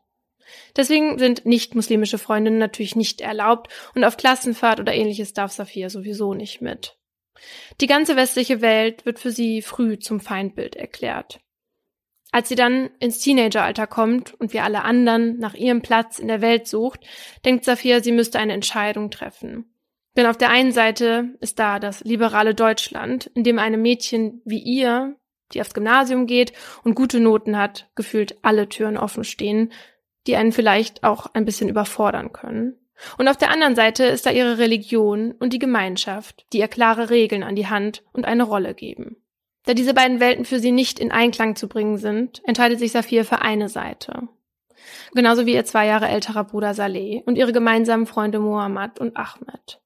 Deswegen 0.76 1.18
sind 1.18 1.46
nicht-muslimische 1.46 2.18
Freundinnen 2.18 2.58
natürlich 2.58 2.96
nicht 2.96 3.20
erlaubt 3.20 3.72
und 3.94 4.04
auf 4.04 4.16
Klassenfahrt 4.16 4.80
oder 4.80 4.94
ähnliches 4.94 5.32
darf 5.32 5.52
Safia 5.52 5.90
sowieso 5.90 6.34
nicht 6.34 6.60
mit. 6.60 6.96
Die 7.80 7.86
ganze 7.86 8.16
westliche 8.16 8.60
Welt 8.60 9.06
wird 9.06 9.18
für 9.18 9.30
sie 9.30 9.62
früh 9.62 9.98
zum 9.98 10.20
Feindbild 10.20 10.76
erklärt. 10.76 11.40
Als 12.32 12.48
sie 12.48 12.56
dann 12.56 12.90
ins 12.98 13.20
Teenageralter 13.20 13.86
kommt 13.86 14.34
und 14.34 14.52
wie 14.52 14.58
alle 14.58 14.82
anderen 14.82 15.38
nach 15.38 15.54
ihrem 15.54 15.82
Platz 15.82 16.18
in 16.18 16.26
der 16.26 16.40
Welt 16.40 16.66
sucht, 16.66 17.00
denkt 17.44 17.64
Safia, 17.64 18.02
sie 18.02 18.10
müsste 18.10 18.40
eine 18.40 18.54
Entscheidung 18.54 19.10
treffen. 19.10 19.72
Denn 20.16 20.26
auf 20.26 20.36
der 20.36 20.50
einen 20.50 20.72
Seite 20.72 21.36
ist 21.40 21.58
da 21.58 21.78
das 21.78 22.02
liberale 22.02 22.54
Deutschland, 22.54 23.30
in 23.34 23.44
dem 23.44 23.58
einem 23.58 23.82
Mädchen 23.82 24.42
wie 24.44 24.58
ihr, 24.58 25.16
die 25.52 25.60
aufs 25.60 25.74
Gymnasium 25.74 26.26
geht 26.26 26.52
und 26.82 26.94
gute 26.94 27.20
Noten 27.20 27.56
hat, 27.56 27.88
gefühlt 27.94 28.36
alle 28.42 28.68
Türen 28.68 28.96
offen 28.96 29.24
stehen, 29.24 29.72
die 30.26 30.36
einen 30.36 30.52
vielleicht 30.52 31.04
auch 31.04 31.34
ein 31.34 31.44
bisschen 31.44 31.68
überfordern 31.68 32.32
können. 32.32 32.83
Und 33.18 33.28
auf 33.28 33.36
der 33.36 33.50
anderen 33.50 33.74
Seite 33.74 34.04
ist 34.04 34.26
da 34.26 34.30
ihre 34.30 34.58
Religion 34.58 35.32
und 35.32 35.52
die 35.52 35.58
Gemeinschaft, 35.58 36.46
die 36.52 36.58
ihr 36.58 36.68
klare 36.68 37.10
Regeln 37.10 37.42
an 37.42 37.56
die 37.56 37.66
Hand 37.66 38.02
und 38.12 38.24
eine 38.24 38.44
Rolle 38.44 38.74
geben. 38.74 39.16
Da 39.64 39.74
diese 39.74 39.94
beiden 39.94 40.20
Welten 40.20 40.44
für 40.44 40.60
sie 40.60 40.72
nicht 40.72 40.98
in 40.98 41.10
Einklang 41.10 41.56
zu 41.56 41.68
bringen 41.68 41.96
sind, 41.96 42.42
entscheidet 42.44 42.78
sich 42.78 42.92
Saphir 42.92 43.24
für 43.24 43.40
eine 43.42 43.68
Seite. 43.68 44.28
Genauso 45.14 45.46
wie 45.46 45.54
ihr 45.54 45.64
zwei 45.64 45.86
Jahre 45.86 46.08
älterer 46.08 46.44
Bruder 46.44 46.74
Saleh 46.74 47.22
und 47.24 47.36
ihre 47.36 47.52
gemeinsamen 47.52 48.06
Freunde 48.06 48.38
Mohammed 48.38 48.98
und 48.98 49.16
Ahmed. 49.16 49.80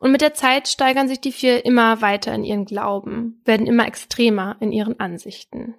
Und 0.00 0.10
mit 0.10 0.20
der 0.20 0.34
Zeit 0.34 0.68
steigern 0.68 1.08
sich 1.08 1.20
die 1.20 1.32
vier 1.32 1.64
immer 1.64 2.00
weiter 2.00 2.34
in 2.34 2.44
ihren 2.44 2.64
Glauben, 2.64 3.40
werden 3.44 3.66
immer 3.66 3.86
extremer 3.86 4.56
in 4.60 4.72
ihren 4.72 4.98
Ansichten. 4.98 5.74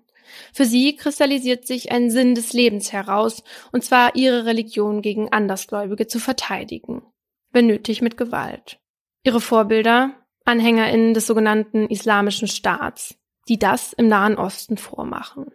Für 0.54 0.66
sie 0.66 0.96
kristallisiert 0.96 1.66
sich 1.66 1.92
ein 1.92 2.10
Sinn 2.10 2.36
des 2.36 2.54
Lebens 2.54 2.92
heraus, 2.94 3.44
und 3.72 3.84
zwar 3.84 4.16
ihre 4.16 4.46
Religion 4.46 5.02
gegen 5.02 5.32
Andersgläubige 5.32 6.08
zu 6.08 6.20
verteidigen, 6.20 7.04
wenn 7.52 7.68
nötig 7.68 8.02
mit 8.02 8.18
Gewalt. 8.18 8.80
Ihre 9.24 9.42
Vorbilder, 9.42 10.12
AnhängerInnen 10.46 11.14
des 11.14 11.28
sogenannten 11.28 11.88
Islamischen 11.88 12.48
Staats, 12.48 13.16
die 13.48 13.60
das 13.60 13.94
im 13.94 14.08
Nahen 14.08 14.38
Osten 14.38 14.78
vormachen. 14.78 15.52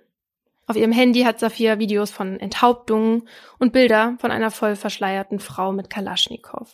Auf 0.66 0.76
ihrem 0.76 0.92
Handy 0.92 1.22
hat 1.22 1.40
Safia 1.40 1.78
Videos 1.78 2.10
von 2.10 2.38
Enthauptungen 2.38 3.26
und 3.58 3.72
Bilder 3.72 4.16
von 4.20 4.30
einer 4.30 4.50
voll 4.50 4.76
verschleierten 4.76 5.40
Frau 5.40 5.72
mit 5.72 5.88
Kalaschnikow. 5.88 6.68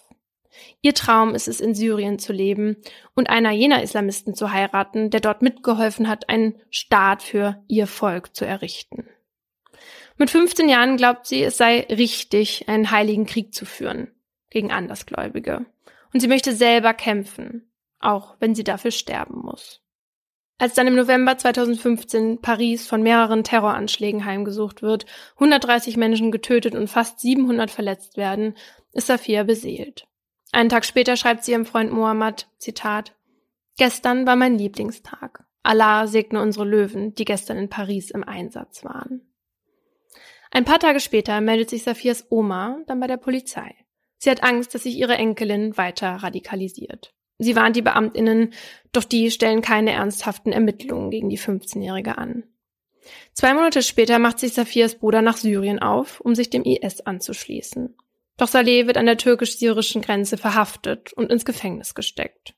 Ihr 0.83 0.95
Traum 0.95 1.35
ist 1.35 1.49
es, 1.49 1.61
in 1.61 1.75
Syrien 1.75 2.19
zu 2.19 2.33
leben 2.33 2.77
und 3.15 3.31
einer 3.31 3.51
jener 3.51 3.83
Islamisten 3.83 4.35
zu 4.35 4.53
heiraten, 4.53 5.11
der 5.11 5.21
dort 5.21 5.43
mitgeholfen 5.43 6.09
hat, 6.09 6.29
einen 6.29 6.61
Staat 6.71 7.23
für 7.23 7.63
ihr 7.69 7.87
Volk 7.87 8.35
zu 8.35 8.45
errichten. 8.45 9.09
Mit 10.17 10.31
15 10.31 10.69
Jahren 10.69 10.97
glaubt 10.97 11.27
sie, 11.27 11.43
es 11.43 11.57
sei 11.57 11.87
richtig, 11.91 12.69
einen 12.69 12.91
heiligen 12.91 13.27
Krieg 13.27 13.53
zu 13.53 13.67
führen 13.67 14.13
gegen 14.51 14.71
Andersgläubige. 14.71 15.67
Und 16.13 16.21
sie 16.21 16.29
möchte 16.29 16.55
selber 16.55 16.95
kämpfen, 16.95 17.69
auch 17.99 18.37
wenn 18.39 18.55
sie 18.55 18.63
dafür 18.63 18.93
sterben 18.93 19.41
muss. 19.41 19.81
Als 20.59 20.75
dann 20.75 20.87
im 20.87 20.95
November 20.95 21.37
2015 21.37 22.41
Paris 22.41 22.87
von 22.87 23.03
mehreren 23.03 23.43
Terroranschlägen 23.43 24.25
heimgesucht 24.25 24.83
wird, 24.83 25.05
130 25.35 25.97
Menschen 25.97 26.31
getötet 26.31 26.77
und 26.77 26.89
fast 26.89 27.19
700 27.19 27.73
verletzt 27.73 28.17
werden, 28.17 28.57
ist 28.93 29.09
Safia 29.09 29.43
beseelt. 29.43 30.07
Einen 30.55 30.69
Tag 30.69 30.85
später 30.85 31.17
schreibt 31.17 31.43
sie 31.43 31.51
ihrem 31.51 31.67
Freund 31.67 31.91
Mohammed, 31.91 32.47
Zitat, 32.59 33.17
Gestern 33.77 34.25
war 34.25 34.37
mein 34.37 34.57
Lieblingstag. 34.57 35.45
Allah 35.65 36.07
segne 36.07 36.41
unsere 36.41 36.65
Löwen, 36.65 37.13
die 37.17 37.25
gestern 37.25 37.57
in 37.57 37.69
Paris 37.69 38.13
im 38.13 38.23
Einsatz 38.23 38.85
waren. 38.85 39.23
Ein 40.53 40.65
paar 40.65 40.79
Tage 40.79 41.01
später 41.01 41.41
meldet 41.41 41.71
sich 41.71 41.83
Safias 41.83 42.27
Oma 42.31 42.79
dann 42.87 43.01
bei 43.01 43.09
der 43.09 43.17
Polizei. 43.17 43.75
Sie 44.19 44.31
hat 44.31 44.45
Angst, 44.45 44.73
dass 44.73 44.85
sich 44.85 44.97
ihre 44.97 45.17
Enkelin 45.17 45.77
weiter 45.77 46.11
radikalisiert. 46.11 47.13
Sie 47.39 47.57
warnt 47.57 47.75
die 47.75 47.83
Beamtinnen, 47.83 48.53
doch 48.93 49.03
die 49.03 49.33
stellen 49.33 49.61
keine 49.61 49.91
ernsthaften 49.91 50.53
Ermittlungen 50.53 51.11
gegen 51.11 51.31
die 51.31 51.39
15-Jährige 51.39 52.17
an. 52.17 52.45
Zwei 53.33 53.55
Monate 53.55 53.83
später 53.83 54.21
macht 54.21 54.39
sich 54.39 54.53
Safias 54.53 55.01
Bruder 55.01 55.21
nach 55.21 55.37
Syrien 55.37 55.81
auf, 55.81 56.21
um 56.21 56.37
sich 56.37 56.49
dem 56.49 56.63
IS 56.63 57.01
anzuschließen. 57.01 57.97
Doch 58.37 58.49
Saleh 58.49 58.87
wird 58.87 58.97
an 58.97 59.07
der 59.07 59.17
türkisch-syrischen 59.17 60.03
Grenze 60.03 60.37
verhaftet 60.37 61.13
und 61.13 61.31
ins 61.31 61.45
Gefängnis 61.45 61.95
gesteckt. 61.95 62.55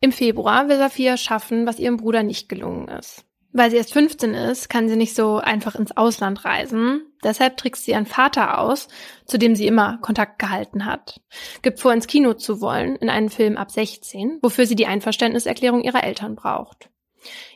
Im 0.00 0.12
Februar 0.12 0.68
will 0.68 0.78
Safia 0.78 1.16
schaffen, 1.16 1.66
was 1.66 1.78
ihrem 1.78 1.96
Bruder 1.96 2.22
nicht 2.22 2.48
gelungen 2.48 2.88
ist. 2.88 3.24
Weil 3.52 3.70
sie 3.70 3.78
erst 3.78 3.94
15 3.94 4.34
ist, 4.34 4.68
kann 4.68 4.88
sie 4.88 4.96
nicht 4.96 5.14
so 5.14 5.38
einfach 5.38 5.74
ins 5.74 5.96
Ausland 5.96 6.44
reisen. 6.44 7.06
Deshalb 7.24 7.56
trickst 7.56 7.84
sie 7.84 7.92
ihren 7.92 8.06
Vater 8.06 8.58
aus, 8.58 8.88
zu 9.24 9.38
dem 9.38 9.56
sie 9.56 9.66
immer 9.66 9.98
Kontakt 10.02 10.38
gehalten 10.38 10.84
hat. 10.84 11.20
Gibt 11.62 11.80
vor, 11.80 11.92
ins 11.92 12.06
Kino 12.06 12.34
zu 12.34 12.60
wollen, 12.60 12.96
in 12.96 13.08
einen 13.08 13.30
Film 13.30 13.56
ab 13.56 13.70
16, 13.70 14.38
wofür 14.42 14.66
sie 14.66 14.76
die 14.76 14.86
Einverständniserklärung 14.86 15.82
ihrer 15.82 16.04
Eltern 16.04 16.36
braucht. 16.36 16.90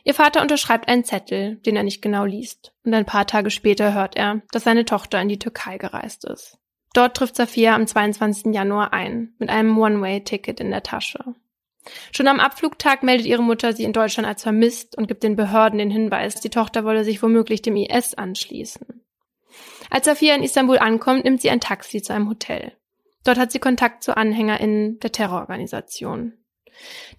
Ihr 0.03 0.13
Vater 0.13 0.41
unterschreibt 0.41 0.89
einen 0.89 1.05
Zettel, 1.05 1.57
den 1.57 1.75
er 1.75 1.83
nicht 1.83 2.01
genau 2.01 2.25
liest. 2.25 2.73
Und 2.83 2.93
ein 2.93 3.05
paar 3.05 3.27
Tage 3.27 3.51
später 3.51 3.93
hört 3.93 4.17
er, 4.17 4.41
dass 4.51 4.63
seine 4.63 4.85
Tochter 4.85 5.21
in 5.21 5.29
die 5.29 5.39
Türkei 5.39 5.77
gereist 5.77 6.25
ist. 6.25 6.57
Dort 6.93 7.17
trifft 7.17 7.35
Safia 7.35 7.75
am 7.75 7.87
22. 7.87 8.53
Januar 8.53 8.93
ein, 8.93 9.33
mit 9.39 9.49
einem 9.49 9.77
One-Way-Ticket 9.77 10.59
in 10.59 10.69
der 10.69 10.83
Tasche. 10.83 11.35
Schon 12.11 12.27
am 12.27 12.39
Abflugtag 12.39 13.03
meldet 13.03 13.25
ihre 13.25 13.43
Mutter 13.43 13.73
sie 13.73 13.83
in 13.83 13.93
Deutschland 13.93 14.27
als 14.27 14.43
vermisst 14.43 14.97
und 14.97 15.07
gibt 15.07 15.23
den 15.23 15.35
Behörden 15.35 15.79
den 15.79 15.89
Hinweis, 15.89 16.35
die 16.35 16.49
Tochter 16.49 16.85
wolle 16.85 17.03
sich 17.03 17.21
womöglich 17.21 17.61
dem 17.61 17.75
IS 17.75 18.13
anschließen. 18.13 19.01
Als 19.89 20.05
Safia 20.05 20.35
in 20.35 20.43
Istanbul 20.43 20.77
ankommt, 20.77 21.25
nimmt 21.25 21.41
sie 21.41 21.49
ein 21.49 21.59
Taxi 21.59 22.01
zu 22.01 22.13
einem 22.13 22.29
Hotel. 22.29 22.73
Dort 23.23 23.37
hat 23.37 23.51
sie 23.51 23.59
Kontakt 23.59 24.03
zu 24.03 24.15
AnhängerInnen 24.15 24.99
der 24.99 25.11
Terrororganisation. 25.11 26.33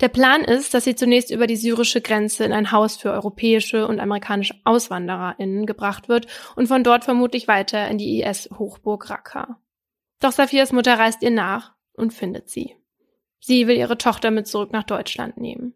Der 0.00 0.08
Plan 0.08 0.42
ist, 0.42 0.74
dass 0.74 0.84
sie 0.84 0.96
zunächst 0.96 1.30
über 1.30 1.46
die 1.46 1.56
syrische 1.56 2.00
Grenze 2.00 2.44
in 2.44 2.52
ein 2.52 2.72
Haus 2.72 2.96
für 2.96 3.12
europäische 3.12 3.86
und 3.86 4.00
amerikanische 4.00 4.54
AuswandererInnen 4.64 5.66
gebracht 5.66 6.08
wird 6.08 6.26
und 6.56 6.66
von 6.66 6.82
dort 6.82 7.04
vermutlich 7.04 7.46
weiter 7.46 7.88
in 7.88 7.98
die 7.98 8.22
IS-Hochburg 8.22 9.08
Raqqa. 9.10 9.60
Doch 10.24 10.32
Safias 10.32 10.72
Mutter 10.72 10.98
reist 10.98 11.20
ihr 11.20 11.30
nach 11.30 11.74
und 11.92 12.14
findet 12.14 12.48
sie. 12.48 12.76
Sie 13.40 13.66
will 13.66 13.76
ihre 13.76 13.98
Tochter 13.98 14.30
mit 14.30 14.46
zurück 14.46 14.72
nach 14.72 14.84
Deutschland 14.84 15.36
nehmen. 15.36 15.74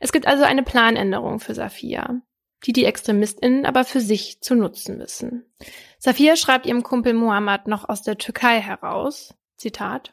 Es 0.00 0.10
gibt 0.10 0.26
also 0.26 0.42
eine 0.42 0.64
Planänderung 0.64 1.38
für 1.38 1.54
Safia, 1.54 2.20
die 2.64 2.72
die 2.72 2.86
ExtremistInnen 2.86 3.66
aber 3.66 3.84
für 3.84 4.00
sich 4.00 4.40
zu 4.40 4.56
nutzen 4.56 4.98
wissen. 4.98 5.44
Safia 6.00 6.34
schreibt 6.34 6.66
ihrem 6.66 6.82
Kumpel 6.82 7.14
Mohammed 7.14 7.68
noch 7.68 7.88
aus 7.88 8.02
der 8.02 8.18
Türkei 8.18 8.60
heraus, 8.60 9.36
Zitat, 9.56 10.12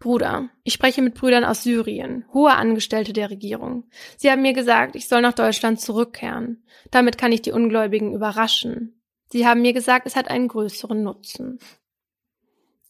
Bruder, 0.00 0.48
ich 0.64 0.72
spreche 0.72 1.00
mit 1.00 1.14
Brüdern 1.14 1.44
aus 1.44 1.62
Syrien, 1.62 2.24
hohe 2.34 2.50
Angestellte 2.50 3.12
der 3.12 3.30
Regierung. 3.30 3.84
Sie 4.16 4.28
haben 4.28 4.42
mir 4.42 4.54
gesagt, 4.54 4.96
ich 4.96 5.06
soll 5.06 5.20
nach 5.20 5.34
Deutschland 5.34 5.80
zurückkehren. 5.80 6.64
Damit 6.90 7.16
kann 7.16 7.30
ich 7.30 7.42
die 7.42 7.52
Ungläubigen 7.52 8.12
überraschen. 8.12 9.00
Sie 9.30 9.46
haben 9.46 9.62
mir 9.62 9.72
gesagt, 9.72 10.04
es 10.08 10.16
hat 10.16 10.28
einen 10.28 10.48
größeren 10.48 11.00
Nutzen. 11.00 11.60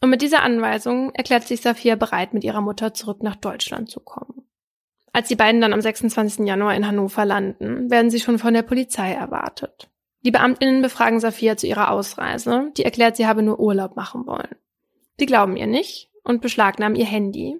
Und 0.01 0.11
mit 0.11 0.23
dieser 0.23 0.43
Anweisung 0.43 1.13
erklärt 1.15 1.45
sich 1.45 1.61
Safia 1.61 1.97
bereit, 1.97 2.33
mit 2.33 2.45
ihrer 2.45 2.61
Mutter 2.61 2.95
zurück 2.95 3.23
nach 3.23 3.37
Deutschland 3.37 3.91
zu 3.91 4.01
kommen. 4.01 4.49
Als 5.13 5.29
die 5.29 5.37
beiden 5.37 5.61
dann 5.61 5.73
am 5.73 5.81
26. 5.81 6.47
Januar 6.47 6.75
in 6.75 6.87
Hannover 6.87 7.25
landen, 7.25 7.91
werden 7.91 8.11
sie 8.11 8.21
schon 8.21 8.39
von 8.39 8.55
der 8.55 8.63
Polizei 8.63 9.13
erwartet. 9.13 9.91
Die 10.23 10.31
Beamtinnen 10.31 10.83
befragen 10.83 11.21
Safia 11.21 11.57
zu 11.57 11.67
ihrer 11.67 11.91
Ausreise, 11.91 12.71
die 12.77 12.85
erklärt, 12.85 13.17
sie 13.17 13.27
habe 13.27 13.43
nur 13.43 13.59
Urlaub 13.59 13.97
machen 13.97 14.27
wollen. 14.27 14.55
Sie 15.19 15.27
glauben 15.27 15.57
ihr 15.57 15.67
nicht 15.67 16.11
und 16.23 16.43
beschlagnahmen 16.43 16.97
ihr 16.97 17.07
Handy, 17.07 17.57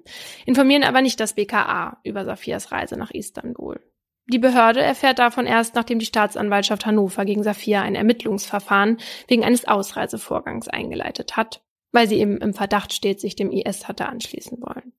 informieren 0.47 0.85
aber 0.85 1.01
nicht 1.01 1.19
das 1.19 1.35
BKA 1.35 1.99
über 2.05 2.25
Safias 2.25 2.71
Reise 2.71 2.97
nach 2.97 3.11
Istanbul. 3.11 3.81
Die 4.27 4.39
Behörde 4.39 4.81
erfährt 4.81 5.19
davon 5.19 5.47
erst, 5.47 5.75
nachdem 5.75 5.99
die 5.99 6.07
Staatsanwaltschaft 6.07 6.85
Hannover 6.85 7.25
gegen 7.25 7.43
Safia 7.43 7.83
ein 7.83 7.95
Ermittlungsverfahren 7.95 8.99
wegen 9.27 9.43
eines 9.43 9.67
Ausreisevorgangs 9.67 10.69
eingeleitet 10.69 11.37
hat 11.37 11.63
weil 11.93 12.09
sie 12.09 12.19
eben 12.19 12.39
im 12.39 12.55
Verdacht 12.55 12.93
steht, 12.93 13.21
sich 13.21 13.37
dem 13.37 13.51
IS 13.51 13.89
hatte 13.89 14.07
anschließen 14.07 14.61
wollen. 14.61 14.93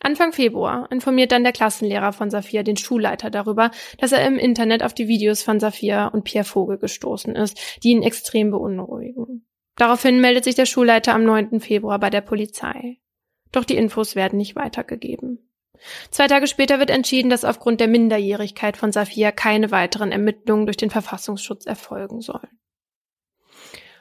Anfang 0.00 0.32
Februar 0.32 0.90
informiert 0.90 1.32
dann 1.32 1.44
der 1.44 1.52
Klassenlehrer 1.52 2.12
von 2.12 2.30
Safia 2.30 2.62
den 2.62 2.76
Schulleiter 2.76 3.30
darüber, 3.30 3.70
dass 3.98 4.12
er 4.12 4.26
im 4.26 4.38
Internet 4.38 4.82
auf 4.82 4.92
die 4.92 5.08
Videos 5.08 5.42
von 5.42 5.60
Safia 5.60 6.08
und 6.08 6.24
Pierre 6.24 6.44
Vogel 6.44 6.76
gestoßen 6.76 7.34
ist, 7.34 7.58
die 7.82 7.90
ihn 7.90 8.02
extrem 8.02 8.50
beunruhigen. 8.50 9.46
Daraufhin 9.76 10.20
meldet 10.20 10.44
sich 10.44 10.54
der 10.54 10.66
Schulleiter 10.66 11.14
am 11.14 11.24
9. 11.24 11.60
Februar 11.60 11.98
bei 11.98 12.10
der 12.10 12.20
Polizei. 12.20 12.98
Doch 13.50 13.64
die 13.64 13.76
Infos 13.76 14.14
werden 14.14 14.36
nicht 14.36 14.56
weitergegeben. 14.56 15.50
Zwei 16.10 16.26
Tage 16.26 16.46
später 16.46 16.78
wird 16.78 16.90
entschieden, 16.90 17.30
dass 17.30 17.44
aufgrund 17.44 17.80
der 17.80 17.88
Minderjährigkeit 17.88 18.76
von 18.76 18.92
Safia 18.92 19.32
keine 19.32 19.70
weiteren 19.70 20.12
Ermittlungen 20.12 20.66
durch 20.66 20.76
den 20.76 20.90
Verfassungsschutz 20.90 21.66
erfolgen 21.66 22.20
sollen. 22.20 22.58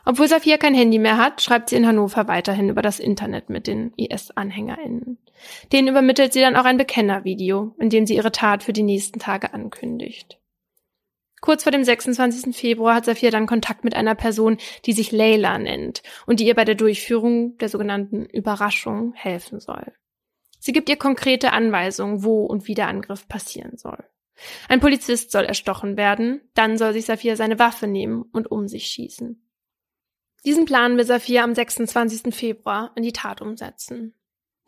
Obwohl 0.05 0.27
Safia 0.27 0.57
kein 0.57 0.73
Handy 0.73 0.99
mehr 0.99 1.17
hat, 1.17 1.41
schreibt 1.41 1.69
sie 1.69 1.77
in 1.77 1.87
Hannover 1.87 2.27
weiterhin 2.27 2.69
über 2.69 2.81
das 2.81 2.99
Internet 2.99 3.49
mit 3.49 3.67
den 3.67 3.93
IS-AnhängerInnen. 3.95 5.17
Denen 5.71 5.87
übermittelt 5.87 6.33
sie 6.33 6.41
dann 6.41 6.55
auch 6.55 6.65
ein 6.65 6.77
Bekennervideo, 6.77 7.73
in 7.79 7.89
dem 7.89 8.05
sie 8.05 8.15
ihre 8.15 8.31
Tat 8.31 8.63
für 8.63 8.73
die 8.73 8.83
nächsten 8.83 9.19
Tage 9.19 9.53
ankündigt. 9.53 10.39
Kurz 11.39 11.63
vor 11.63 11.73
dem 11.73 11.83
26. 11.83 12.55
Februar 12.55 12.95
hat 12.95 13.05
Safia 13.05 13.29
dann 13.29 13.47
Kontakt 13.47 13.83
mit 13.83 13.95
einer 13.95 14.15
Person, 14.15 14.57
die 14.85 14.93
sich 14.93 15.11
Leila 15.11 15.57
nennt 15.57 16.01
und 16.25 16.39
die 16.39 16.47
ihr 16.47 16.55
bei 16.55 16.63
der 16.63 16.75
Durchführung 16.75 17.57
der 17.57 17.67
sogenannten 17.67 18.25
Überraschung 18.25 19.13
helfen 19.13 19.59
soll. 19.59 19.91
Sie 20.59 20.71
gibt 20.71 20.87
ihr 20.87 20.95
konkrete 20.95 21.51
Anweisungen, 21.51 22.23
wo 22.23 22.45
und 22.45 22.67
wie 22.67 22.75
der 22.75 22.87
Angriff 22.87 23.27
passieren 23.27 23.77
soll. 23.77 24.01
Ein 24.69 24.79
Polizist 24.79 25.31
soll 25.31 25.43
erstochen 25.43 25.97
werden, 25.97 26.41
dann 26.53 26.77
soll 26.77 26.93
sich 26.93 27.05
Safia 27.05 27.35
seine 27.35 27.59
Waffe 27.59 27.87
nehmen 27.87 28.23
und 28.31 28.49
um 28.49 28.69
sich 28.69 28.87
schießen. 28.87 29.43
Diesen 30.45 30.65
Plan 30.65 30.97
will 30.97 31.05
Safia 31.05 31.43
am 31.43 31.55
26. 31.55 32.35
Februar 32.35 32.91
in 32.95 33.03
die 33.03 33.13
Tat 33.13 33.41
umsetzen. 33.41 34.13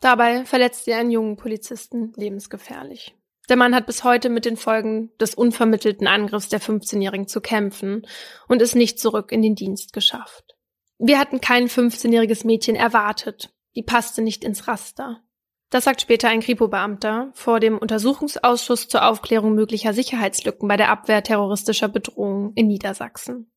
Dabei 0.00 0.44
verletzt 0.44 0.88
er 0.88 0.98
einen 0.98 1.10
jungen 1.10 1.36
Polizisten 1.36 2.12
lebensgefährlich. 2.16 3.14
Der 3.48 3.56
Mann 3.56 3.74
hat 3.74 3.86
bis 3.86 4.02
heute 4.02 4.28
mit 4.28 4.44
den 4.44 4.56
Folgen 4.56 5.10
des 5.18 5.34
unvermittelten 5.34 6.06
Angriffs 6.06 6.48
der 6.48 6.60
15-Jährigen 6.60 7.28
zu 7.28 7.40
kämpfen 7.40 8.06
und 8.48 8.60
ist 8.60 8.74
nicht 8.74 8.98
zurück 8.98 9.30
in 9.30 9.42
den 9.42 9.54
Dienst 9.54 9.92
geschafft. 9.92 10.56
Wir 10.98 11.18
hatten 11.18 11.40
kein 11.40 11.68
15-jähriges 11.68 12.46
Mädchen 12.46 12.74
erwartet. 12.74 13.54
Die 13.76 13.82
passte 13.82 14.22
nicht 14.22 14.42
ins 14.44 14.66
Raster. 14.66 15.22
Das 15.70 15.84
sagt 15.84 16.00
später 16.00 16.28
ein 16.28 16.40
Kripo-Beamter 16.40 17.30
vor 17.34 17.60
dem 17.60 17.78
Untersuchungsausschuss 17.78 18.88
zur 18.88 19.04
Aufklärung 19.06 19.54
möglicher 19.54 19.92
Sicherheitslücken 19.92 20.68
bei 20.68 20.76
der 20.76 20.90
Abwehr 20.90 21.22
terroristischer 21.22 21.88
Bedrohungen 21.88 22.52
in 22.54 22.68
Niedersachsen. 22.68 23.50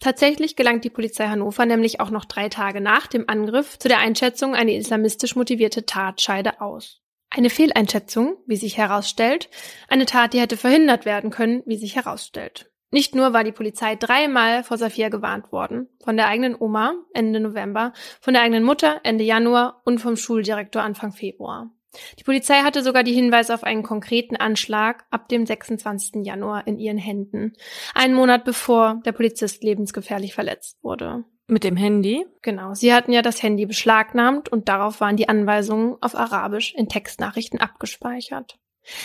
Tatsächlich 0.00 0.56
gelangt 0.56 0.84
die 0.84 0.90
Polizei 0.90 1.26
Hannover 1.26 1.66
nämlich 1.66 2.00
auch 2.00 2.10
noch 2.10 2.24
drei 2.24 2.48
Tage 2.48 2.80
nach 2.80 3.06
dem 3.06 3.28
Angriff 3.28 3.78
zu 3.78 3.86
der 3.86 3.98
Einschätzung, 3.98 4.54
eine 4.54 4.74
islamistisch 4.74 5.36
motivierte 5.36 5.84
Tat 5.84 6.22
scheide 6.22 6.62
aus. 6.62 7.02
Eine 7.28 7.50
Fehleinschätzung, 7.50 8.38
wie 8.46 8.56
sich 8.56 8.78
herausstellt, 8.78 9.50
eine 9.88 10.06
Tat, 10.06 10.32
die 10.32 10.40
hätte 10.40 10.56
verhindert 10.56 11.04
werden 11.04 11.30
können, 11.30 11.62
wie 11.66 11.76
sich 11.76 11.96
herausstellt. 11.96 12.72
Nicht 12.90 13.14
nur 13.14 13.32
war 13.32 13.44
die 13.44 13.52
Polizei 13.52 13.94
dreimal 13.94 14.64
vor 14.64 14.78
Safia 14.78 15.10
gewarnt 15.10 15.52
worden, 15.52 15.88
von 16.02 16.16
der 16.16 16.26
eigenen 16.26 16.56
Oma 16.58 16.94
Ende 17.12 17.38
November, 17.38 17.92
von 18.20 18.34
der 18.34 18.42
eigenen 18.42 18.64
Mutter 18.64 19.00
Ende 19.04 19.22
Januar 19.22 19.82
und 19.84 19.98
vom 19.98 20.16
Schuldirektor 20.16 20.82
Anfang 20.82 21.12
Februar. 21.12 21.70
Die 22.18 22.24
Polizei 22.24 22.60
hatte 22.60 22.82
sogar 22.82 23.02
die 23.02 23.12
Hinweise 23.12 23.52
auf 23.52 23.64
einen 23.64 23.82
konkreten 23.82 24.36
Anschlag 24.36 25.04
ab 25.10 25.28
dem 25.28 25.44
26. 25.44 26.24
Januar 26.24 26.66
in 26.66 26.78
ihren 26.78 26.98
Händen, 26.98 27.54
einen 27.94 28.14
Monat 28.14 28.44
bevor 28.44 29.00
der 29.04 29.12
Polizist 29.12 29.62
lebensgefährlich 29.64 30.34
verletzt 30.34 30.78
wurde. 30.82 31.24
Mit 31.48 31.64
dem 31.64 31.76
Handy? 31.76 32.24
Genau. 32.42 32.74
Sie 32.74 32.94
hatten 32.94 33.12
ja 33.12 33.22
das 33.22 33.42
Handy 33.42 33.66
beschlagnahmt 33.66 34.48
und 34.48 34.68
darauf 34.68 35.00
waren 35.00 35.16
die 35.16 35.28
Anweisungen 35.28 35.96
auf 36.00 36.14
Arabisch 36.14 36.74
in 36.74 36.88
Textnachrichten 36.88 37.58
abgespeichert. 37.60 38.60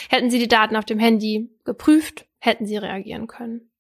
Hätten 0.10 0.30
sie 0.30 0.40
die 0.40 0.48
Daten 0.48 0.76
auf 0.76 0.86
dem 0.86 1.00
Handy 1.00 1.50
geprüft, 1.66 2.28
hätten 2.40 2.68
sie 2.68 2.78
reagieren 2.78 3.26
können. 3.26 3.72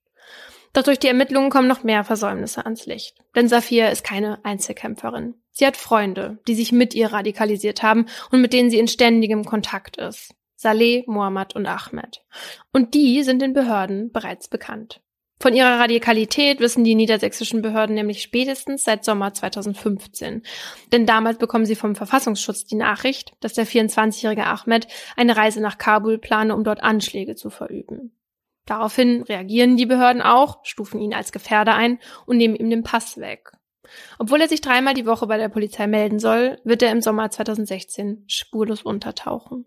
Doch 0.76 0.84
durch 0.84 1.00
die 1.00 1.08
Ermittlungen 1.08 1.50
kommen 1.50 1.70
noch 1.70 1.84
mehr 1.84 2.04
Versäumnisse 2.04 2.66
ans 2.66 2.86
Licht. 2.86 3.16
Denn 3.34 3.48
Safir 3.48 3.92
ist 3.92 4.04
keine 4.04 4.44
Einzelkämpferin. 4.44 5.36
Sie 5.52 5.66
hat 5.66 5.78
Freunde, 5.78 6.40
die 6.50 6.54
sich 6.54 6.74
mit 6.74 6.94
ihr 6.94 7.14
radikalisiert 7.14 7.82
haben 7.82 8.08
und 8.30 8.42
mit 8.42 8.52
denen 8.52 8.70
sie 8.70 8.78
in 8.78 8.90
ständigem 8.90 9.46
Kontakt 9.46 9.96
ist. 9.96 10.36
Saleh, 10.58 11.06
Mohammed 11.08 11.56
und 11.56 11.66
Ahmed. 11.66 12.26
Und 12.74 12.94
die 12.94 13.24
sind 13.24 13.42
den 13.42 13.54
Behörden 13.54 14.12
bereits 14.12 14.50
bekannt. 14.50 15.00
Von 15.40 15.54
ihrer 15.54 15.80
Radikalität 15.80 16.60
wissen 16.60 16.84
die 16.84 16.96
niedersächsischen 16.96 17.62
Behörden 17.62 17.96
nämlich 17.96 18.22
spätestens 18.22 18.84
seit 18.84 19.06
Sommer 19.06 19.34
2015. 19.34 20.44
Denn 20.92 21.06
damals 21.06 21.38
bekommen 21.38 21.66
sie 21.66 21.76
vom 21.76 21.96
Verfassungsschutz 21.96 22.66
die 22.66 22.76
Nachricht, 22.76 23.32
dass 23.40 23.54
der 23.54 23.66
24-jährige 23.66 24.46
Ahmed 24.46 24.88
eine 25.16 25.38
Reise 25.38 25.62
nach 25.62 25.78
Kabul 25.78 26.18
plane, 26.18 26.54
um 26.54 26.66
dort 26.66 26.84
Anschläge 26.84 27.36
zu 27.36 27.50
verüben. 27.50 28.12
Daraufhin 28.65 29.23
reagieren 29.23 29.78
die 29.78 29.86
Behörden 29.86 30.21
auch, 30.21 30.60
stufen 30.63 30.99
ihn 30.99 31.13
als 31.13 31.32
Gefährder 31.32 31.75
ein 31.75 31.99
und 32.25 32.38
nehmen 32.38 32.56
ihm 32.56 32.69
den 32.69 32.84
Pass 32.84 33.17
weg. 33.17 33.51
Obwohl 34.17 34.41
er 34.41 34.47
sich 34.47 34.62
dreimal 34.62 34.95
die 34.95 35.06
Woche 35.06 35.28
bei 35.28 35.38
der 35.38 35.49
Polizei 35.49 35.86
melden 35.86 36.19
soll, 36.19 36.60
wird 36.63 36.82
er 36.82 36.91
im 36.91 37.01
Sommer 37.01 37.30
2016 37.30 38.23
spurlos 38.28 38.82
untertauchen. 38.82 39.65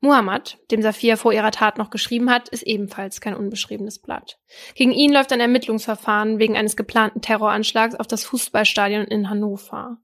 Muhammad, 0.00 0.58
dem 0.70 0.80
Safir 0.80 1.18
vor 1.18 1.32
ihrer 1.32 1.50
Tat 1.50 1.76
noch 1.76 1.90
geschrieben 1.90 2.30
hat, 2.30 2.48
ist 2.48 2.62
ebenfalls 2.62 3.20
kein 3.20 3.36
unbeschriebenes 3.36 3.98
Blatt. 3.98 4.38
Gegen 4.74 4.92
ihn 4.92 5.12
läuft 5.12 5.32
ein 5.32 5.40
Ermittlungsverfahren 5.40 6.38
wegen 6.38 6.56
eines 6.56 6.74
geplanten 6.74 7.20
Terroranschlags 7.20 7.94
auf 7.94 8.06
das 8.06 8.24
Fußballstadion 8.24 9.04
in 9.04 9.28
Hannover. 9.28 9.98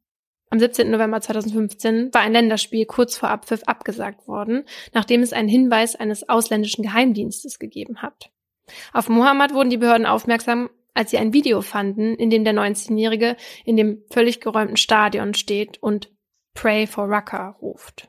Am 0.57 0.61
17. 0.61 0.91
November 0.91 1.21
2015 1.21 2.15
war 2.15 2.23
ein 2.23 2.33
Länderspiel 2.33 2.87
kurz 2.87 3.19
vor 3.19 3.29
Abpfiff 3.29 3.65
abgesagt 3.65 4.27
worden, 4.27 4.65
nachdem 4.95 5.21
es 5.21 5.35
einen 5.35 5.51
Hinweis 5.51 5.97
eines 5.97 6.31
ausländischen 6.31 6.83
Geheimdienstes 6.83 7.59
gegeben 7.59 8.01
hat. 8.01 8.31
Auf 8.95 9.11
Muhammad 9.11 9.53
wurden 9.53 9.69
die 9.69 9.77
Behörden 9.77 10.07
aufmerksam, 10.07 10.71
als 10.95 11.11
sie 11.11 11.19
ein 11.19 11.35
Video 11.35 11.61
fanden, 11.61 12.15
in 12.15 12.31
dem 12.31 12.43
der 12.43 12.55
19-Jährige 12.55 13.37
in 13.67 13.77
dem 13.77 14.03
völlig 14.11 14.41
geräumten 14.41 14.79
Stadion 14.79 15.35
steht 15.35 15.77
und 15.83 16.11
Pray 16.55 16.87
for 16.87 17.05
Raqqa 17.05 17.59
ruft. 17.61 18.09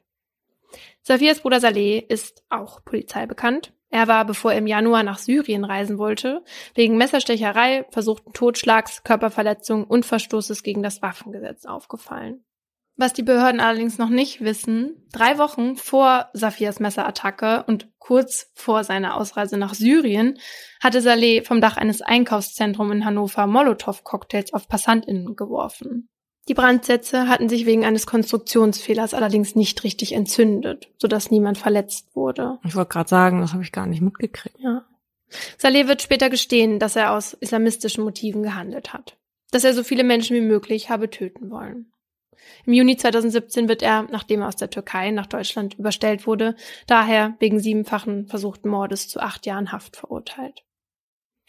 Safias 1.01 1.41
Bruder 1.41 1.59
Saleh 1.59 1.99
ist 1.99 2.45
auch 2.47 2.81
Polizei 2.85 3.25
bekannt. 3.25 3.73
Er 3.89 4.07
war, 4.07 4.25
bevor 4.25 4.51
er 4.51 4.57
im 4.57 4.67
Januar 4.67 5.03
nach 5.03 5.17
Syrien 5.17 5.63
reisen 5.63 5.97
wollte, 5.97 6.43
wegen 6.75 6.97
Messerstecherei, 6.97 7.85
versuchten 7.89 8.33
Totschlags, 8.33 9.03
Körperverletzung 9.03 9.85
und 9.85 10.05
Verstoßes 10.05 10.63
gegen 10.63 10.83
das 10.83 11.01
Waffengesetz 11.01 11.65
aufgefallen. 11.65 12.43
Was 12.99 13.13
die 13.13 13.23
Behörden 13.23 13.61
allerdings 13.61 13.99
noch 13.99 14.09
nicht 14.09 14.41
wissen, 14.41 15.07
drei 15.13 15.37
Wochen 15.37 15.75
vor 15.75 16.29
Safias 16.33 16.79
Messerattacke 16.79 17.63
und 17.67 17.89
kurz 17.99 18.51
vor 18.55 18.83
seiner 18.83 19.15
Ausreise 19.15 19.55
nach 19.55 19.75
Syrien 19.75 20.39
hatte 20.81 21.01
Saleh 21.01 21.43
vom 21.43 21.61
Dach 21.61 21.77
eines 21.77 22.01
Einkaufszentrums 22.01 22.91
in 22.91 23.05
Hannover 23.05 23.45
Molotow-Cocktails 23.45 24.51
auf 24.51 24.67
PassantInnen 24.67 25.35
geworfen. 25.35 26.09
Die 26.47 26.53
Brandsätze 26.53 27.27
hatten 27.27 27.49
sich 27.49 27.65
wegen 27.65 27.83
eines 27.83 28.07
Konstruktionsfehlers 28.07 29.13
allerdings 29.13 29.55
nicht 29.55 29.83
richtig 29.83 30.13
entzündet, 30.13 30.89
sodass 30.97 31.29
niemand 31.29 31.57
verletzt 31.57 32.15
wurde. 32.15 32.59
Ich 32.63 32.75
wollte 32.75 32.89
gerade 32.89 33.09
sagen, 33.09 33.41
das 33.41 33.53
habe 33.53 33.63
ich 33.63 33.71
gar 33.71 33.85
nicht 33.85 34.01
mitgekriegt. 34.01 34.57
Ja. 34.59 34.85
Saleh 35.57 35.87
wird 35.87 36.01
später 36.01 36.29
gestehen, 36.29 36.79
dass 36.79 36.95
er 36.95 37.11
aus 37.11 37.33
islamistischen 37.33 38.03
Motiven 38.03 38.43
gehandelt 38.43 38.93
hat. 38.93 39.17
Dass 39.51 39.65
er 39.65 39.73
so 39.73 39.83
viele 39.83 40.03
Menschen 40.03 40.35
wie 40.35 40.41
möglich 40.41 40.89
habe 40.89 41.09
töten 41.09 41.49
wollen. 41.49 41.91
Im 42.65 42.73
Juni 42.73 42.95
2017 42.95 43.67
wird 43.67 43.81
er, 43.81 44.03
nachdem 44.03 44.41
er 44.41 44.47
aus 44.47 44.55
der 44.55 44.69
Türkei 44.69 45.11
nach 45.11 45.25
Deutschland 45.25 45.73
überstellt 45.77 46.27
wurde, 46.27 46.55
daher 46.85 47.35
wegen 47.39 47.59
siebenfachen 47.59 48.27
versuchten 48.27 48.69
Mordes 48.69 49.09
zu 49.09 49.19
acht 49.19 49.45
Jahren 49.45 49.73
Haft 49.73 49.97
verurteilt. 49.97 50.63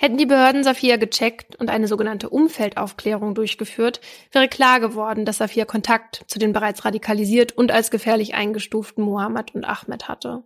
Hätten 0.00 0.16
die 0.16 0.26
Behörden 0.26 0.62
Safia 0.62 0.96
gecheckt 0.96 1.56
und 1.56 1.70
eine 1.70 1.88
sogenannte 1.88 2.28
Umfeldaufklärung 2.28 3.34
durchgeführt, 3.34 4.00
wäre 4.30 4.46
klar 4.46 4.78
geworden, 4.78 5.24
dass 5.24 5.38
Safia 5.38 5.64
Kontakt 5.64 6.22
zu 6.28 6.38
den 6.38 6.52
bereits 6.52 6.84
radikalisiert 6.84 7.58
und 7.58 7.72
als 7.72 7.90
gefährlich 7.90 8.34
eingestuften 8.34 9.02
Mohammed 9.02 9.56
und 9.56 9.64
Ahmed 9.64 10.06
hatte. 10.06 10.44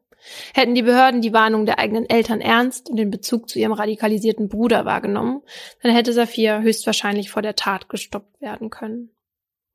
Hätten 0.55 0.75
die 0.75 0.83
Behörden 0.83 1.21
die 1.21 1.35
Warnung 1.35 1.67
der 1.67 1.79
eigenen 1.79 2.09
Eltern 2.09 2.41
ernst 2.41 2.89
und 2.89 2.97
den 2.97 3.11
Bezug 3.11 3.51
zu 3.51 3.59
ihrem 3.59 3.73
radikalisierten 3.73 4.49
Bruder 4.49 4.87
wahrgenommen, 4.87 5.43
dann 5.83 5.93
hätte 5.93 6.15
Safia 6.15 6.61
höchstwahrscheinlich 6.61 7.31
vor 7.31 7.43
der 7.43 7.55
Tat 7.55 7.91
gestoppt 7.91 8.41
werden 8.41 8.71
können. 8.71 9.11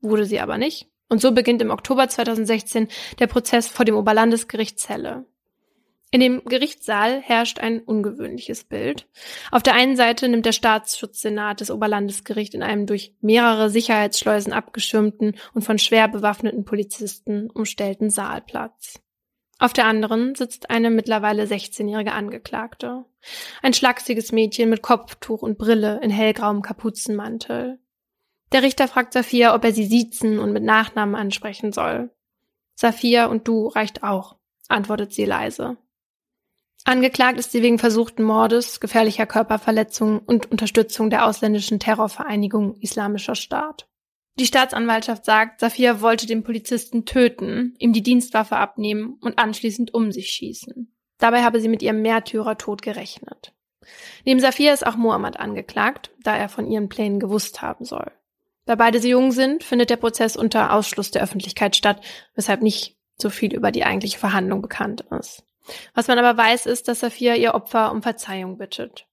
Wurde 0.00 0.24
sie 0.24 0.40
aber 0.40 0.58
nicht. 0.58 0.88
Und 1.08 1.20
so 1.20 1.30
beginnt 1.30 1.62
im 1.62 1.70
Oktober 1.70 2.08
2016 2.08 2.88
der 3.20 3.28
Prozess 3.28 3.68
vor 3.68 3.84
dem 3.84 3.96
Oberlandesgericht 3.96 4.80
Celle. 4.80 5.24
In 6.10 6.20
dem 6.20 6.42
Gerichtssaal 6.44 7.20
herrscht 7.20 7.60
ein 7.60 7.80
ungewöhnliches 7.80 8.64
Bild. 8.64 9.06
Auf 9.50 9.62
der 9.62 9.74
einen 9.74 9.94
Seite 9.94 10.26
nimmt 10.28 10.46
der 10.46 10.52
Staatsschutzsenat 10.52 11.60
des 11.60 11.70
Oberlandesgericht 11.70 12.54
in 12.54 12.62
einem 12.62 12.86
durch 12.86 13.14
mehrere 13.20 13.68
Sicherheitsschleusen 13.68 14.54
abgeschirmten 14.54 15.36
und 15.52 15.62
von 15.62 15.78
schwer 15.78 16.08
bewaffneten 16.08 16.64
Polizisten 16.64 17.50
umstellten 17.50 18.08
Saal 18.08 18.40
Platz. 18.40 19.00
Auf 19.58 19.74
der 19.74 19.86
anderen 19.86 20.34
sitzt 20.34 20.70
eine 20.70 20.88
mittlerweile 20.88 21.44
16-jährige 21.44 22.12
Angeklagte. 22.12 23.04
Ein 23.60 23.74
schlachsiges 23.74 24.32
Mädchen 24.32 24.70
mit 24.70 24.82
Kopftuch 24.82 25.42
und 25.42 25.58
Brille 25.58 26.00
in 26.02 26.10
hellgrauem 26.10 26.62
Kapuzenmantel. 26.62 27.80
Der 28.52 28.62
Richter 28.62 28.88
fragt 28.88 29.12
Safia, 29.12 29.54
ob 29.54 29.64
er 29.64 29.72
sie 29.72 29.84
siezen 29.84 30.38
und 30.38 30.52
mit 30.52 30.62
Nachnamen 30.62 31.16
ansprechen 31.16 31.72
soll. 31.72 32.10
Safia 32.76 33.26
und 33.26 33.46
du 33.46 33.66
reicht 33.66 34.02
auch, 34.04 34.36
antwortet 34.68 35.12
sie 35.12 35.26
leise. 35.26 35.76
Angeklagt 36.84 37.38
ist 37.38 37.52
sie 37.52 37.62
wegen 37.62 37.78
versuchten 37.78 38.22
Mordes, 38.22 38.80
gefährlicher 38.80 39.26
Körperverletzung 39.26 40.20
und 40.20 40.50
Unterstützung 40.50 41.10
der 41.10 41.26
ausländischen 41.26 41.80
Terrorvereinigung 41.80 42.76
Islamischer 42.80 43.34
Staat. 43.34 43.88
Die 44.38 44.46
Staatsanwaltschaft 44.46 45.24
sagt, 45.24 45.60
Safia 45.60 46.00
wollte 46.00 46.26
den 46.26 46.44
Polizisten 46.44 47.04
töten, 47.04 47.74
ihm 47.78 47.92
die 47.92 48.04
Dienstwaffe 48.04 48.56
abnehmen 48.56 49.18
und 49.20 49.38
anschließend 49.38 49.92
um 49.92 50.12
sich 50.12 50.30
schießen. 50.30 50.94
Dabei 51.18 51.42
habe 51.42 51.60
sie 51.60 51.68
mit 51.68 51.82
ihrem 51.82 52.02
Märtyrertod 52.02 52.80
gerechnet. 52.80 53.52
Neben 54.24 54.38
Safia 54.38 54.72
ist 54.72 54.86
auch 54.86 54.96
Mohammed 54.96 55.40
angeklagt, 55.40 56.12
da 56.22 56.36
er 56.36 56.48
von 56.48 56.70
ihren 56.70 56.88
Plänen 56.88 57.18
gewusst 57.18 57.62
haben 57.62 57.84
soll. 57.84 58.12
Da 58.64 58.76
beide 58.76 59.00
so 59.00 59.08
jung 59.08 59.32
sind, 59.32 59.64
findet 59.64 59.90
der 59.90 59.96
Prozess 59.96 60.36
unter 60.36 60.72
Ausschluss 60.72 61.10
der 61.10 61.22
Öffentlichkeit 61.22 61.74
statt, 61.74 62.00
weshalb 62.34 62.62
nicht 62.62 62.96
so 63.20 63.30
viel 63.30 63.54
über 63.54 63.72
die 63.72 63.84
eigentliche 63.84 64.18
Verhandlung 64.18 64.62
bekannt 64.62 65.04
ist. 65.18 65.42
Was 65.94 66.08
man 66.08 66.18
aber 66.18 66.36
weiß, 66.36 66.66
ist, 66.66 66.88
dass 66.88 67.00
Safia 67.00 67.34
ihr 67.34 67.54
Opfer 67.54 67.92
um 67.92 68.02
Verzeihung 68.02 68.58
bittet. 68.58 69.06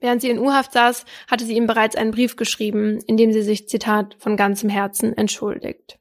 Während 0.00 0.22
sie 0.22 0.30
in 0.30 0.38
U-Haft 0.38 0.72
saß, 0.72 1.04
hatte 1.30 1.44
sie 1.44 1.56
ihm 1.56 1.66
bereits 1.66 1.94
einen 1.94 2.10
Brief 2.10 2.36
geschrieben, 2.36 3.00
in 3.06 3.16
dem 3.16 3.32
sie 3.32 3.42
sich, 3.42 3.68
Zitat, 3.68 4.16
von 4.18 4.36
ganzem 4.36 4.70
Herzen 4.70 5.16
entschuldigt. 5.16 5.98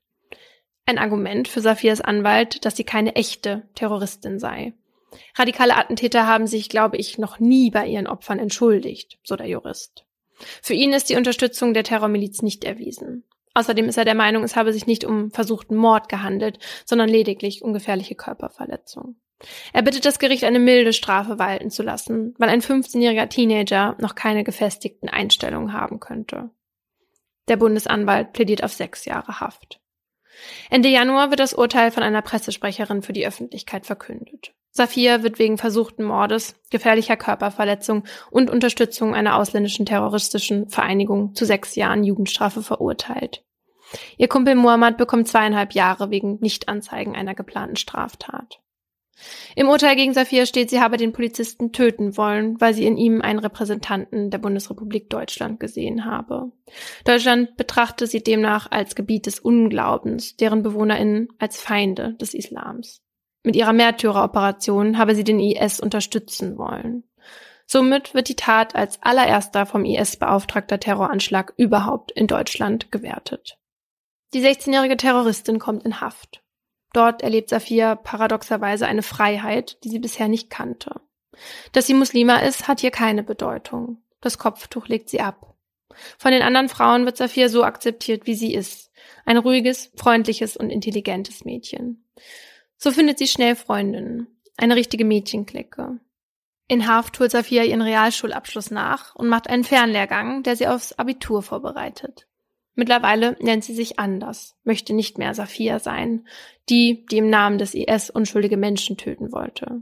Ein 0.85 0.97
Argument 0.97 1.47
für 1.47 1.61
Safias 1.61 2.01
Anwalt, 2.01 2.65
dass 2.65 2.75
sie 2.75 2.85
keine 2.85 3.15
echte 3.15 3.67
Terroristin 3.75 4.39
sei. 4.39 4.73
Radikale 5.35 5.75
Attentäter 5.75 6.25
haben 6.25 6.47
sich, 6.47 6.69
glaube 6.69 6.97
ich, 6.97 7.17
noch 7.17 7.39
nie 7.39 7.71
bei 7.71 7.85
ihren 7.87 8.07
Opfern 8.07 8.39
entschuldigt, 8.39 9.19
so 9.23 9.35
der 9.35 9.47
Jurist. 9.47 10.05
Für 10.61 10.73
ihn 10.73 10.93
ist 10.93 11.09
die 11.09 11.15
Unterstützung 11.15 11.73
der 11.73 11.83
Terrormiliz 11.83 12.41
nicht 12.41 12.63
erwiesen. 12.63 13.25
Außerdem 13.59 13.89
ist 13.89 13.97
er 13.97 14.05
der 14.05 14.15
Meinung, 14.15 14.45
es 14.45 14.55
habe 14.55 14.71
sich 14.71 14.87
nicht 14.87 15.03
um 15.03 15.31
versuchten 15.31 15.75
Mord 15.75 16.07
gehandelt, 16.07 16.59
sondern 16.85 17.09
lediglich 17.09 17.61
um 17.61 17.73
gefährliche 17.73 18.15
Körperverletzung. 18.15 19.17
Er 19.73 19.81
bittet 19.81 20.05
das 20.05 20.17
Gericht, 20.17 20.45
eine 20.45 20.59
milde 20.59 20.93
Strafe 20.93 21.39
walten 21.39 21.69
zu 21.69 21.83
lassen, 21.83 22.33
weil 22.37 22.47
ein 22.47 22.61
15-jähriger 22.61 23.27
Teenager 23.27 23.97
noch 23.99 24.15
keine 24.15 24.45
gefestigten 24.45 25.09
Einstellungen 25.09 25.73
haben 25.73 25.99
könnte. 25.99 26.51
Der 27.49 27.57
Bundesanwalt 27.57 28.31
plädiert 28.31 28.63
auf 28.63 28.71
sechs 28.71 29.03
Jahre 29.03 29.41
Haft. 29.41 29.81
Ende 30.69 30.87
Januar 30.87 31.29
wird 31.29 31.41
das 31.41 31.53
Urteil 31.53 31.91
von 31.91 32.01
einer 32.01 32.21
Pressesprecherin 32.21 33.01
für 33.01 33.11
die 33.11 33.27
Öffentlichkeit 33.27 33.85
verkündet. 33.85 34.53
Safir 34.71 35.21
wird 35.21 35.37
wegen 35.37 35.57
versuchten 35.57 36.05
Mordes, 36.05 36.55
gefährlicher 36.71 37.17
Körperverletzung 37.17 38.05
und 38.31 38.49
Unterstützung 38.49 39.15
einer 39.15 39.35
ausländischen 39.35 39.85
terroristischen 39.85 40.69
Vereinigung 40.69 41.35
zu 41.35 41.43
sechs 41.43 41.75
Jahren 41.75 42.05
Jugendstrafe 42.05 42.63
verurteilt. 42.63 43.43
Ihr 44.17 44.27
Kumpel 44.27 44.55
Muhammad 44.55 44.97
bekommt 44.97 45.27
zweieinhalb 45.27 45.73
Jahre 45.73 46.09
wegen 46.09 46.39
Nichtanzeigen 46.39 47.15
einer 47.15 47.35
geplanten 47.35 47.75
Straftat. 47.75 48.59
Im 49.55 49.67
Urteil 49.67 49.95
gegen 49.95 50.13
Safir 50.13 50.45
steht, 50.45 50.69
sie 50.69 50.79
habe 50.79 50.97
den 50.97 51.11
Polizisten 51.11 51.71
töten 51.71 52.15
wollen, 52.15 52.59
weil 52.61 52.73
sie 52.73 52.85
in 52.85 52.97
ihm 52.97 53.21
einen 53.21 53.39
Repräsentanten 53.39 54.29
der 54.29 54.37
Bundesrepublik 54.37 55.09
Deutschland 55.09 55.59
gesehen 55.59 56.05
habe. 56.05 56.51
Deutschland 57.03 57.57
betrachte 57.57 58.07
sie 58.07 58.23
demnach 58.23 58.71
als 58.71 58.95
Gebiet 58.95 59.25
des 59.25 59.39
Unglaubens, 59.39 60.37
deren 60.37 60.63
BewohnerInnen 60.63 61.29
als 61.37 61.59
Feinde 61.59 62.13
des 62.13 62.33
Islams. 62.33 63.01
Mit 63.43 63.55
ihrer 63.55 63.73
Märtyreroperation 63.73 64.97
habe 64.97 65.15
sie 65.15 65.23
den 65.23 65.39
IS 65.39 65.79
unterstützen 65.79 66.57
wollen. 66.57 67.03
Somit 67.65 68.13
wird 68.13 68.29
die 68.29 68.35
Tat 68.35 68.75
als 68.75 69.01
allererster 69.03 69.65
vom 69.65 69.85
IS 69.85 70.17
beauftragter 70.17 70.79
Terroranschlag 70.79 71.53
überhaupt 71.55 72.11
in 72.11 72.25
Deutschland 72.25 72.91
gewertet. 72.91 73.59
Die 74.33 74.41
16-jährige 74.41 74.97
Terroristin 74.97 75.59
kommt 75.59 75.83
in 75.83 76.01
Haft. 76.01 76.43
Dort 76.93 77.21
erlebt 77.21 77.49
Safia 77.49 77.95
paradoxerweise 77.95 78.87
eine 78.87 79.03
Freiheit, 79.03 79.83
die 79.83 79.89
sie 79.89 79.99
bisher 79.99 80.27
nicht 80.27 80.49
kannte. 80.49 81.01
Dass 81.71 81.87
sie 81.87 81.93
Muslima 81.93 82.37
ist, 82.37 82.67
hat 82.67 82.81
hier 82.81 82.91
keine 82.91 83.23
Bedeutung. 83.23 84.03
Das 84.21 84.37
Kopftuch 84.37 84.87
legt 84.87 85.09
sie 85.09 85.21
ab. 85.21 85.55
Von 86.17 86.31
den 86.31 86.41
anderen 86.41 86.69
Frauen 86.69 87.05
wird 87.05 87.17
Safia 87.17 87.49
so 87.49 87.63
akzeptiert, 87.63 88.27
wie 88.27 88.35
sie 88.35 88.53
ist. 88.53 88.91
Ein 89.25 89.37
ruhiges, 89.37 89.91
freundliches 89.95 90.57
und 90.57 90.69
intelligentes 90.69 91.45
Mädchen. 91.45 92.05
So 92.77 92.91
findet 92.91 93.17
sie 93.17 93.27
schnell 93.27 93.55
Freundinnen. 93.55 94.27
Eine 94.57 94.75
richtige 94.75 95.05
Mädchenklicke. 95.05 95.99
In 96.67 96.87
Haft 96.87 97.19
holt 97.19 97.31
Safia 97.31 97.63
ihren 97.63 97.81
Realschulabschluss 97.81 98.69
nach 98.69 99.15
und 99.15 99.27
macht 99.27 99.49
einen 99.49 99.63
Fernlehrgang, 99.63 100.43
der 100.43 100.55
sie 100.55 100.67
aufs 100.67 100.93
Abitur 100.93 101.41
vorbereitet. 101.41 102.28
Mittlerweile 102.79 103.35
nennt 103.41 103.65
sie 103.65 103.73
sich 103.75 103.99
anders, 103.99 104.55
möchte 104.63 104.93
nicht 104.93 105.17
mehr 105.17 105.33
Safia 105.33 105.79
sein, 105.79 106.25
die, 106.69 107.05
die 107.07 107.17
im 107.17 107.29
Namen 107.29 107.57
des 107.57 107.73
IS 107.73 108.09
unschuldige 108.09 108.55
Menschen 108.55 108.95
töten 108.95 109.33
wollte. 109.33 109.81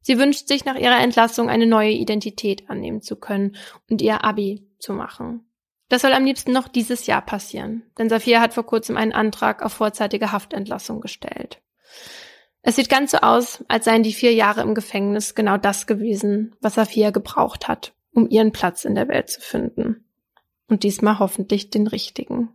Sie 0.00 0.18
wünscht 0.18 0.48
sich 0.48 0.64
nach 0.64 0.76
ihrer 0.76 1.00
Entlassung 1.00 1.50
eine 1.50 1.66
neue 1.66 1.90
Identität 1.90 2.70
annehmen 2.70 3.02
zu 3.02 3.16
können 3.16 3.56
und 3.90 4.00
ihr 4.00 4.24
Abi 4.24 4.66
zu 4.78 4.94
machen. 4.94 5.50
Das 5.90 6.00
soll 6.00 6.14
am 6.14 6.24
liebsten 6.24 6.52
noch 6.52 6.66
dieses 6.66 7.06
Jahr 7.06 7.20
passieren, 7.20 7.82
denn 7.98 8.08
Safia 8.08 8.40
hat 8.40 8.54
vor 8.54 8.64
kurzem 8.64 8.96
einen 8.96 9.12
Antrag 9.12 9.62
auf 9.62 9.74
vorzeitige 9.74 10.32
Haftentlassung 10.32 11.02
gestellt. 11.02 11.60
Es 12.62 12.76
sieht 12.76 12.88
ganz 12.88 13.10
so 13.10 13.18
aus, 13.18 13.62
als 13.68 13.84
seien 13.84 14.02
die 14.02 14.14
vier 14.14 14.32
Jahre 14.32 14.62
im 14.62 14.74
Gefängnis 14.74 15.34
genau 15.34 15.58
das 15.58 15.86
gewesen, 15.86 16.56
was 16.62 16.76
Safia 16.76 17.10
gebraucht 17.10 17.68
hat, 17.68 17.92
um 18.14 18.30
ihren 18.30 18.52
Platz 18.52 18.86
in 18.86 18.94
der 18.94 19.08
Welt 19.08 19.28
zu 19.28 19.42
finden. 19.42 20.06
Und 20.70 20.84
diesmal 20.84 21.18
hoffentlich 21.18 21.68
den 21.70 21.88
richtigen. 21.88 22.48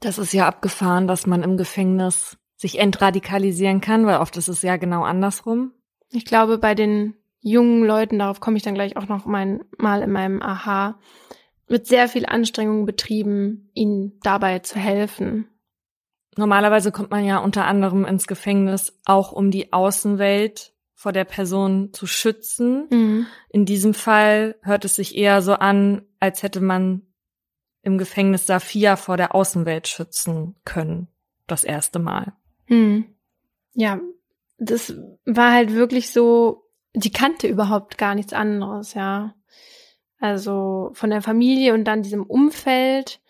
Das 0.00 0.16
ist 0.16 0.32
ja 0.32 0.46
abgefahren, 0.46 1.08
dass 1.08 1.26
man 1.26 1.42
im 1.42 1.56
Gefängnis 1.56 2.38
sich 2.56 2.78
entradikalisieren 2.78 3.80
kann, 3.80 4.06
weil 4.06 4.20
oft 4.20 4.36
ist 4.36 4.48
es 4.48 4.62
ja 4.62 4.76
genau 4.76 5.02
andersrum. 5.02 5.72
Ich 6.10 6.24
glaube, 6.24 6.56
bei 6.56 6.74
den 6.74 7.14
jungen 7.40 7.84
Leuten, 7.84 8.20
darauf 8.20 8.40
komme 8.40 8.56
ich 8.56 8.62
dann 8.62 8.74
gleich 8.74 8.96
auch 8.96 9.08
noch 9.08 9.26
mein, 9.26 9.64
mal 9.76 10.02
in 10.02 10.12
meinem 10.12 10.40
Aha, 10.40 10.98
wird 11.66 11.86
sehr 11.86 12.08
viel 12.08 12.26
Anstrengung 12.26 12.86
betrieben, 12.86 13.70
ihnen 13.74 14.20
dabei 14.22 14.60
zu 14.60 14.78
helfen. 14.78 15.48
Normalerweise 16.36 16.92
kommt 16.92 17.10
man 17.10 17.24
ja 17.24 17.38
unter 17.38 17.64
anderem 17.64 18.04
ins 18.04 18.26
Gefängnis 18.26 18.96
auch 19.04 19.32
um 19.32 19.50
die 19.50 19.72
Außenwelt 19.72 20.74
vor 20.94 21.12
der 21.12 21.24
Person 21.24 21.92
zu 21.92 22.06
schützen. 22.06 22.86
Mhm. 22.90 23.26
In 23.48 23.64
diesem 23.64 23.94
Fall 23.94 24.56
hört 24.62 24.84
es 24.84 24.96
sich 24.96 25.16
eher 25.16 25.42
so 25.42 25.54
an, 25.54 26.02
als 26.20 26.42
hätte 26.42 26.60
man 26.60 27.05
im 27.86 27.98
Gefängnis 27.98 28.46
Safia 28.46 28.96
vor 28.96 29.16
der 29.16 29.32
Außenwelt 29.32 29.86
schützen 29.86 30.56
können. 30.64 31.06
Das 31.46 31.62
erste 31.62 32.00
Mal. 32.00 32.32
Mhm. 32.66 33.14
Ja, 33.74 34.00
das 34.58 34.96
war 35.24 35.52
halt 35.52 35.72
wirklich 35.72 36.10
so, 36.10 36.64
die 36.94 37.12
kannte 37.12 37.46
überhaupt 37.46 37.96
gar 37.96 38.16
nichts 38.16 38.32
anderes, 38.32 38.94
ja. 38.94 39.34
Also 40.18 40.90
von 40.94 41.10
der 41.10 41.22
Familie 41.22 41.74
und 41.74 41.84
dann 41.84 42.02
diesem 42.02 42.24
Umfeld 42.24 43.20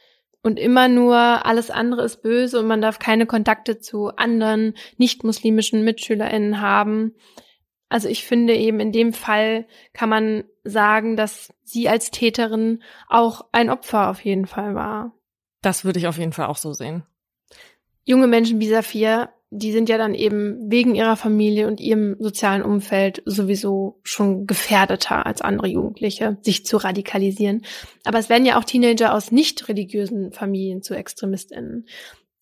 und 0.42 0.58
immer 0.58 0.88
nur 0.88 1.16
alles 1.16 1.70
andere 1.70 2.04
ist 2.04 2.22
böse 2.22 2.58
und 2.58 2.66
man 2.66 2.80
darf 2.80 2.98
keine 2.98 3.26
Kontakte 3.26 3.78
zu 3.78 4.16
anderen 4.16 4.72
nicht-muslimischen 4.96 5.84
MitschülerInnen 5.84 6.62
haben. 6.62 7.14
Also 7.88 8.08
ich 8.08 8.24
finde 8.24 8.54
eben 8.54 8.80
in 8.80 8.92
dem 8.92 9.12
Fall 9.12 9.66
kann 9.92 10.08
man 10.08 10.44
sagen, 10.64 11.16
dass 11.16 11.52
sie 11.62 11.88
als 11.88 12.10
Täterin 12.10 12.82
auch 13.08 13.46
ein 13.52 13.70
Opfer 13.70 14.10
auf 14.10 14.24
jeden 14.24 14.46
Fall 14.46 14.74
war. 14.74 15.12
Das 15.62 15.84
würde 15.84 15.98
ich 15.98 16.06
auf 16.06 16.18
jeden 16.18 16.32
Fall 16.32 16.46
auch 16.46 16.56
so 16.56 16.72
sehen. 16.72 17.04
Junge 18.04 18.26
Menschen 18.26 18.60
wie 18.60 18.68
Safir 18.68 19.30
die 19.50 19.72
sind 19.72 19.88
ja 19.88 19.96
dann 19.96 20.14
eben 20.14 20.70
wegen 20.70 20.94
ihrer 20.94 21.16
Familie 21.16 21.68
und 21.68 21.80
ihrem 21.80 22.16
sozialen 22.18 22.62
Umfeld 22.62 23.22
sowieso 23.26 24.00
schon 24.02 24.46
gefährdeter 24.46 25.24
als 25.24 25.40
andere 25.40 25.68
Jugendliche, 25.68 26.36
sich 26.42 26.66
zu 26.66 26.78
radikalisieren. 26.78 27.62
Aber 28.04 28.18
es 28.18 28.28
werden 28.28 28.44
ja 28.44 28.58
auch 28.58 28.64
Teenager 28.64 29.14
aus 29.14 29.30
nicht 29.30 29.68
religiösen 29.68 30.32
Familien 30.32 30.82
zu 30.82 30.94
ExtremistInnen. 30.94 31.86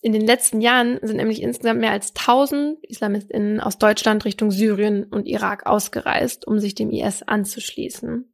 In 0.04 0.12
den 0.12 0.26
letzten 0.26 0.60
Jahren 0.60 0.98
sind 1.00 1.16
nämlich 1.16 1.40
insgesamt 1.40 1.80
mehr 1.80 1.90
als 1.90 2.10
1000 2.14 2.76
IslamistInnen 2.84 3.58
aus 3.58 3.78
Deutschland 3.78 4.26
Richtung 4.26 4.50
Syrien 4.50 5.04
und 5.04 5.26
Irak 5.26 5.64
ausgereist, 5.64 6.46
um 6.46 6.58
sich 6.58 6.74
dem 6.74 6.90
IS 6.90 7.22
anzuschließen. 7.22 8.30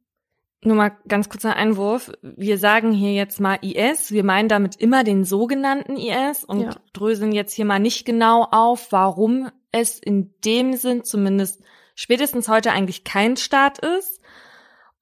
Nur 0.65 0.75
mal 0.75 0.91
ganz 1.07 1.29
kurzer 1.29 1.55
Einwurf. 1.55 2.11
Wir 2.21 2.57
sagen 2.57 2.91
hier 2.91 3.13
jetzt 3.13 3.39
mal 3.39 3.57
IS. 3.61 4.11
Wir 4.11 4.25
meinen 4.25 4.49
damit 4.49 4.75
immer 4.75 5.05
den 5.05 5.23
sogenannten 5.23 5.95
IS 5.95 6.43
und 6.43 6.63
ja. 6.63 6.75
dröseln 6.91 7.31
jetzt 7.31 7.53
hier 7.53 7.63
mal 7.63 7.79
nicht 7.79 8.05
genau 8.05 8.49
auf, 8.51 8.91
warum 8.91 9.49
es 9.71 9.97
in 9.97 10.33
dem 10.43 10.73
Sinn 10.73 11.05
zumindest 11.05 11.63
spätestens 11.95 12.49
heute 12.49 12.73
eigentlich 12.73 13.05
kein 13.05 13.37
Staat 13.37 13.79
ist. 13.79 14.19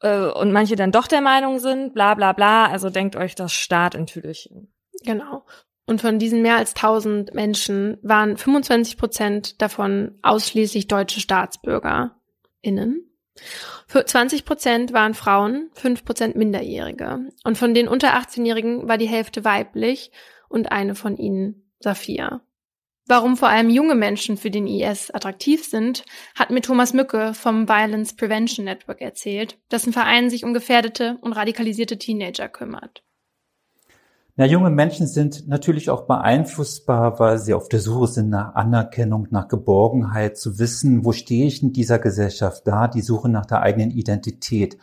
Äh, 0.01 0.29
und 0.29 0.51
manche 0.51 0.75
dann 0.75 0.91
doch 0.91 1.07
der 1.07 1.21
Meinung 1.21 1.57
sind, 1.57 1.95
bla 1.95 2.13
bla 2.13 2.31
bla. 2.31 2.67
Also 2.67 2.91
denkt 2.91 3.15
euch 3.15 3.33
das 3.33 3.53
Staat 3.53 3.95
in 3.95 4.05
Tüdelchen. 4.05 4.71
Genau. 5.03 5.45
Und 5.89 6.01
von 6.01 6.19
diesen 6.19 6.43
mehr 6.43 6.57
als 6.57 6.75
1000 6.75 7.33
Menschen 7.33 7.97
waren 8.03 8.37
25 8.37 8.95
Prozent 8.95 9.59
davon 9.59 10.19
ausschließlich 10.21 10.87
deutsche 10.87 11.19
StaatsbürgerInnen. 11.19 13.09
Für 13.87 14.05
20 14.05 14.45
Prozent 14.45 14.93
waren 14.93 15.15
Frauen, 15.15 15.71
5 15.73 16.05
Prozent 16.05 16.35
Minderjährige. 16.35 17.31
Und 17.43 17.57
von 17.57 17.73
den 17.73 17.87
unter 17.87 18.09
18-Jährigen 18.09 18.87
war 18.87 18.99
die 18.99 19.07
Hälfte 19.07 19.43
weiblich 19.43 20.11
und 20.47 20.71
eine 20.71 20.93
von 20.93 21.17
ihnen 21.17 21.71
Safia. 21.79 22.41
Warum 23.07 23.35
vor 23.35 23.49
allem 23.49 23.71
junge 23.71 23.95
Menschen 23.95 24.37
für 24.37 24.51
den 24.51 24.67
IS 24.67 25.09
attraktiv 25.09 25.65
sind, 25.65 26.05
hat 26.35 26.51
mir 26.51 26.61
Thomas 26.61 26.93
Mücke 26.93 27.33
vom 27.33 27.67
Violence 27.67 28.15
Prevention 28.15 28.65
Network 28.65 29.01
erzählt, 29.01 29.57
dessen 29.71 29.91
Verein 29.91 30.29
sich 30.29 30.43
um 30.43 30.53
gefährdete 30.53 31.17
und 31.21 31.33
radikalisierte 31.33 31.97
Teenager 31.97 32.47
kümmert. 32.47 33.01
Na, 34.39 34.45
junge 34.45 34.69
Menschen 34.69 35.05
sind 35.05 35.49
natürlich 35.49 35.89
auch 35.89 36.03
beeinflussbar, 36.03 37.19
weil 37.19 37.39
sie 37.39 37.53
auf 37.53 37.67
der 37.67 37.81
Suche 37.81 38.07
sind 38.07 38.29
nach 38.29 38.55
Anerkennung, 38.55 39.27
nach 39.31 39.49
Geborgenheit, 39.49 40.37
zu 40.37 40.59
wissen, 40.59 41.03
wo 41.03 41.11
stehe 41.11 41.45
ich 41.45 41.61
in 41.61 41.73
dieser 41.73 41.99
Gesellschaft 41.99 42.65
da, 42.65 42.87
die 42.87 43.01
Suche 43.01 43.27
nach 43.27 43.45
der 43.45 43.59
eigenen 43.59 43.91
Identität. 43.91 44.77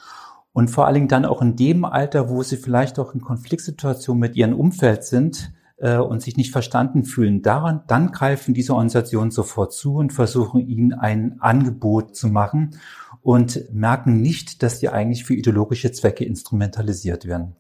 Und 0.52 0.68
vor 0.68 0.84
allen 0.84 0.96
Dingen 0.96 1.08
dann 1.08 1.24
auch 1.24 1.40
in 1.40 1.56
dem 1.56 1.86
Alter, 1.86 2.28
wo 2.28 2.42
sie 2.42 2.58
vielleicht 2.58 2.98
auch 2.98 3.14
in 3.14 3.22
Konfliktsituationen 3.22 4.20
mit 4.20 4.36
ihrem 4.36 4.52
Umfeld 4.52 5.04
sind 5.04 5.54
äh, 5.78 5.96
und 5.96 6.20
sich 6.20 6.36
nicht 6.36 6.52
verstanden 6.52 7.04
fühlen. 7.04 7.40
Daran, 7.40 7.80
dann 7.86 8.12
greifen 8.12 8.52
diese 8.52 8.74
Organisationen 8.74 9.30
sofort 9.30 9.72
zu 9.72 9.94
und 9.94 10.12
versuchen 10.12 10.68
ihnen 10.68 10.92
ein 10.92 11.40
Angebot 11.40 12.14
zu 12.14 12.28
machen 12.28 12.78
und 13.22 13.72
merken 13.72 14.20
nicht, 14.20 14.62
dass 14.62 14.80
die 14.80 14.90
eigentlich 14.90 15.24
für 15.24 15.32
ideologische 15.32 15.92
Zwecke 15.92 16.26
instrumentalisiert 16.26 17.24
werden. 17.24 17.56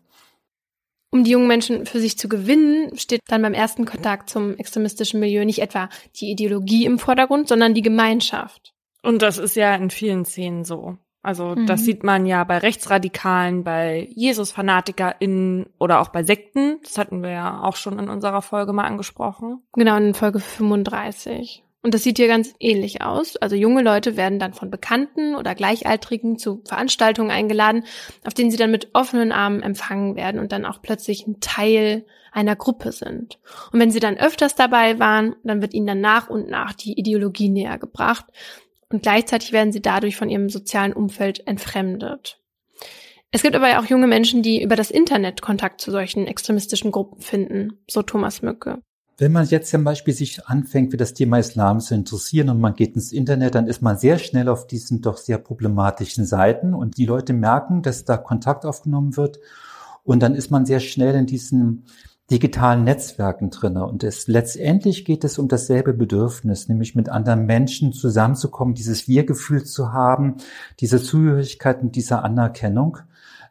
Um 1.10 1.24
die 1.24 1.30
jungen 1.30 1.46
Menschen 1.46 1.86
für 1.86 2.00
sich 2.00 2.18
zu 2.18 2.28
gewinnen, 2.28 2.96
steht 2.98 3.22
dann 3.28 3.42
beim 3.42 3.54
ersten 3.54 3.84
Kontakt 3.84 4.28
zum 4.28 4.56
extremistischen 4.56 5.20
Milieu 5.20 5.44
nicht 5.44 5.60
etwa 5.60 5.88
die 6.16 6.30
Ideologie 6.30 6.84
im 6.84 6.98
Vordergrund, 6.98 7.48
sondern 7.48 7.74
die 7.74 7.82
Gemeinschaft. 7.82 8.74
Und 9.02 9.22
das 9.22 9.38
ist 9.38 9.54
ja 9.56 9.74
in 9.74 9.90
vielen 9.90 10.24
Szenen 10.24 10.64
so. 10.64 10.98
Also 11.26 11.56
mhm. 11.56 11.66
das 11.66 11.84
sieht 11.84 12.04
man 12.04 12.24
ja 12.24 12.44
bei 12.44 12.58
Rechtsradikalen, 12.58 13.64
bei 13.64 14.08
Jesus-FanatikerInnen 14.14 15.66
oder 15.78 16.00
auch 16.00 16.08
bei 16.08 16.22
Sekten. 16.22 16.78
Das 16.84 16.98
hatten 16.98 17.22
wir 17.22 17.30
ja 17.30 17.62
auch 17.62 17.74
schon 17.74 17.98
in 17.98 18.08
unserer 18.08 18.42
Folge 18.42 18.72
mal 18.72 18.84
angesprochen. 18.84 19.60
Genau, 19.72 19.96
in 19.96 20.14
Folge 20.14 20.38
35. 20.38 21.64
Und 21.86 21.94
das 21.94 22.02
sieht 22.02 22.16
hier 22.16 22.26
ganz 22.26 22.52
ähnlich 22.58 23.02
aus. 23.02 23.36
Also 23.36 23.54
junge 23.54 23.80
Leute 23.80 24.16
werden 24.16 24.40
dann 24.40 24.54
von 24.54 24.72
Bekannten 24.72 25.36
oder 25.36 25.54
Gleichaltrigen 25.54 26.36
zu 26.36 26.60
Veranstaltungen 26.64 27.30
eingeladen, 27.30 27.84
auf 28.24 28.34
denen 28.34 28.50
sie 28.50 28.56
dann 28.56 28.72
mit 28.72 28.88
offenen 28.92 29.30
Armen 29.30 29.62
empfangen 29.62 30.16
werden 30.16 30.40
und 30.40 30.50
dann 30.50 30.64
auch 30.64 30.82
plötzlich 30.82 31.28
ein 31.28 31.38
Teil 31.38 32.04
einer 32.32 32.56
Gruppe 32.56 32.90
sind. 32.90 33.38
Und 33.70 33.78
wenn 33.78 33.92
sie 33.92 34.00
dann 34.00 34.16
öfters 34.16 34.56
dabei 34.56 34.98
waren, 34.98 35.36
dann 35.44 35.62
wird 35.62 35.74
ihnen 35.74 35.86
dann 35.86 36.00
nach 36.00 36.28
und 36.28 36.50
nach 36.50 36.72
die 36.72 36.98
Ideologie 36.98 37.50
näher 37.50 37.78
gebracht 37.78 38.26
und 38.90 39.04
gleichzeitig 39.04 39.52
werden 39.52 39.70
sie 39.70 39.80
dadurch 39.80 40.16
von 40.16 40.28
ihrem 40.28 40.50
sozialen 40.50 40.92
Umfeld 40.92 41.46
entfremdet. 41.46 42.40
Es 43.30 43.42
gibt 43.42 43.54
aber 43.54 43.78
auch 43.78 43.84
junge 43.84 44.08
Menschen, 44.08 44.42
die 44.42 44.60
über 44.60 44.74
das 44.74 44.90
Internet 44.90 45.40
Kontakt 45.40 45.80
zu 45.80 45.92
solchen 45.92 46.26
extremistischen 46.26 46.90
Gruppen 46.90 47.20
finden, 47.20 47.78
so 47.88 48.02
Thomas 48.02 48.42
Mücke. 48.42 48.82
Wenn 49.18 49.32
man 49.32 49.46
jetzt 49.46 49.70
zum 49.70 49.82
Beispiel 49.82 50.12
sich 50.12 50.46
anfängt, 50.46 50.90
für 50.90 50.98
das 50.98 51.14
Thema 51.14 51.38
Islam 51.38 51.80
zu 51.80 51.94
interessieren 51.94 52.50
und 52.50 52.60
man 52.60 52.74
geht 52.74 52.96
ins 52.96 53.12
Internet, 53.12 53.54
dann 53.54 53.66
ist 53.66 53.80
man 53.80 53.96
sehr 53.96 54.18
schnell 54.18 54.46
auf 54.50 54.66
diesen 54.66 55.00
doch 55.00 55.16
sehr 55.16 55.38
problematischen 55.38 56.26
Seiten 56.26 56.74
und 56.74 56.98
die 56.98 57.06
Leute 57.06 57.32
merken, 57.32 57.80
dass 57.80 58.04
da 58.04 58.18
Kontakt 58.18 58.66
aufgenommen 58.66 59.16
wird 59.16 59.38
und 60.04 60.20
dann 60.22 60.34
ist 60.34 60.50
man 60.50 60.66
sehr 60.66 60.80
schnell 60.80 61.14
in 61.14 61.24
diesen 61.24 61.84
digitalen 62.30 62.84
Netzwerken 62.84 63.48
drinne 63.48 63.86
und 63.86 64.04
es 64.04 64.26
letztendlich 64.26 65.06
geht 65.06 65.24
es 65.24 65.38
um 65.38 65.48
dasselbe 65.48 65.94
Bedürfnis, 65.94 66.68
nämlich 66.68 66.94
mit 66.94 67.08
anderen 67.08 67.46
Menschen 67.46 67.94
zusammenzukommen, 67.94 68.74
dieses 68.74 69.08
Wir-Gefühl 69.08 69.64
zu 69.64 69.94
haben, 69.94 70.36
diese 70.80 71.00
Zugehörigkeit 71.00 71.80
und 71.80 71.96
diese 71.96 72.22
Anerkennung. 72.22 72.98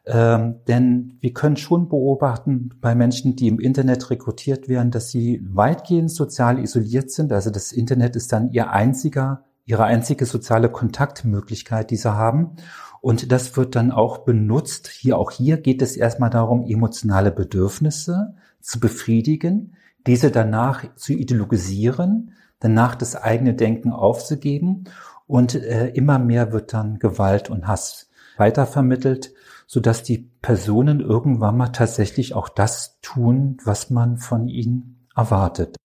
Ähm, 0.06 0.60
denn 0.68 1.18
wir 1.20 1.32
können 1.32 1.56
schon 1.56 1.88
beobachten 1.88 2.70
bei 2.80 2.94
Menschen, 2.94 3.34
die 3.34 3.48
im 3.48 3.58
Internet 3.58 4.08
rekrutiert 4.08 4.68
werden, 4.68 4.92
dass 4.92 5.10
sie 5.10 5.40
weitgehend 5.52 6.12
sozial 6.12 6.60
isoliert 6.60 7.10
sind. 7.10 7.32
Also 7.32 7.50
das 7.50 7.72
Internet 7.72 8.14
ist 8.14 8.32
dann 8.32 8.52
ihr 8.52 8.70
einziger, 8.70 9.44
ihre 9.64 9.84
einzige 9.84 10.24
soziale 10.24 10.68
Kontaktmöglichkeit, 10.68 11.90
die 11.90 11.96
sie 11.96 12.14
haben. 12.14 12.52
Und 13.00 13.32
das 13.32 13.56
wird 13.56 13.74
dann 13.74 13.90
auch 13.90 14.18
benutzt. 14.18 14.86
Hier, 14.86 15.18
auch 15.18 15.32
hier 15.32 15.56
geht 15.58 15.82
es 15.82 15.96
erstmal 15.96 16.30
darum, 16.30 16.64
emotionale 16.64 17.32
Bedürfnisse 17.32 18.34
zu 18.60 18.78
befriedigen, 18.78 19.74
diese 20.06 20.30
danach 20.30 20.94
zu 20.94 21.14
ideologisieren, 21.14 22.32
danach 22.60 22.94
das 22.94 23.16
eigene 23.16 23.54
Denken 23.54 23.90
aufzugeben 23.90 24.84
und 25.26 25.56
äh, 25.56 25.88
immer 25.88 26.20
mehr 26.20 26.52
wird 26.52 26.72
dann 26.72 27.00
Gewalt 27.00 27.50
und 27.50 27.66
Hass 27.66 28.08
weitervermittelt, 28.36 29.32
so 29.66 29.80
dass 29.80 30.02
die 30.02 30.30
Personen 30.42 31.00
irgendwann 31.00 31.56
mal 31.56 31.68
tatsächlich 31.68 32.34
auch 32.34 32.48
das 32.48 33.00
tun, 33.00 33.58
was 33.64 33.90
man 33.90 34.16
von 34.16 34.48
ihnen 34.48 35.08
erwartet. 35.14 35.76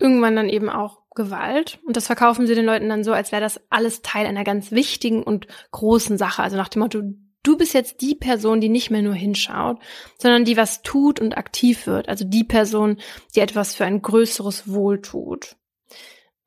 Irgendwann 0.00 0.36
dann 0.36 0.48
eben 0.48 0.70
auch 0.70 1.02
Gewalt. 1.18 1.80
Und 1.84 1.96
das 1.96 2.06
verkaufen 2.06 2.46
sie 2.46 2.54
den 2.54 2.64
Leuten 2.64 2.88
dann 2.88 3.02
so, 3.04 3.12
als 3.12 3.32
wäre 3.32 3.42
das 3.42 3.60
alles 3.68 4.02
Teil 4.02 4.26
einer 4.26 4.44
ganz 4.44 4.70
wichtigen 4.70 5.24
und 5.24 5.48
großen 5.72 6.16
Sache. 6.16 6.42
Also 6.42 6.56
nach 6.56 6.68
dem 6.68 6.80
Motto, 6.80 7.02
du 7.42 7.56
bist 7.58 7.74
jetzt 7.74 8.00
die 8.00 8.14
Person, 8.14 8.60
die 8.60 8.68
nicht 8.68 8.90
mehr 8.90 9.02
nur 9.02 9.14
hinschaut, 9.14 9.78
sondern 10.16 10.44
die 10.44 10.56
was 10.56 10.82
tut 10.82 11.20
und 11.20 11.36
aktiv 11.36 11.86
wird. 11.86 12.08
Also 12.08 12.24
die 12.24 12.44
Person, 12.44 12.98
die 13.34 13.40
etwas 13.40 13.74
für 13.74 13.84
ein 13.84 14.00
größeres 14.00 14.72
Wohl 14.72 15.02
tut. 15.02 15.56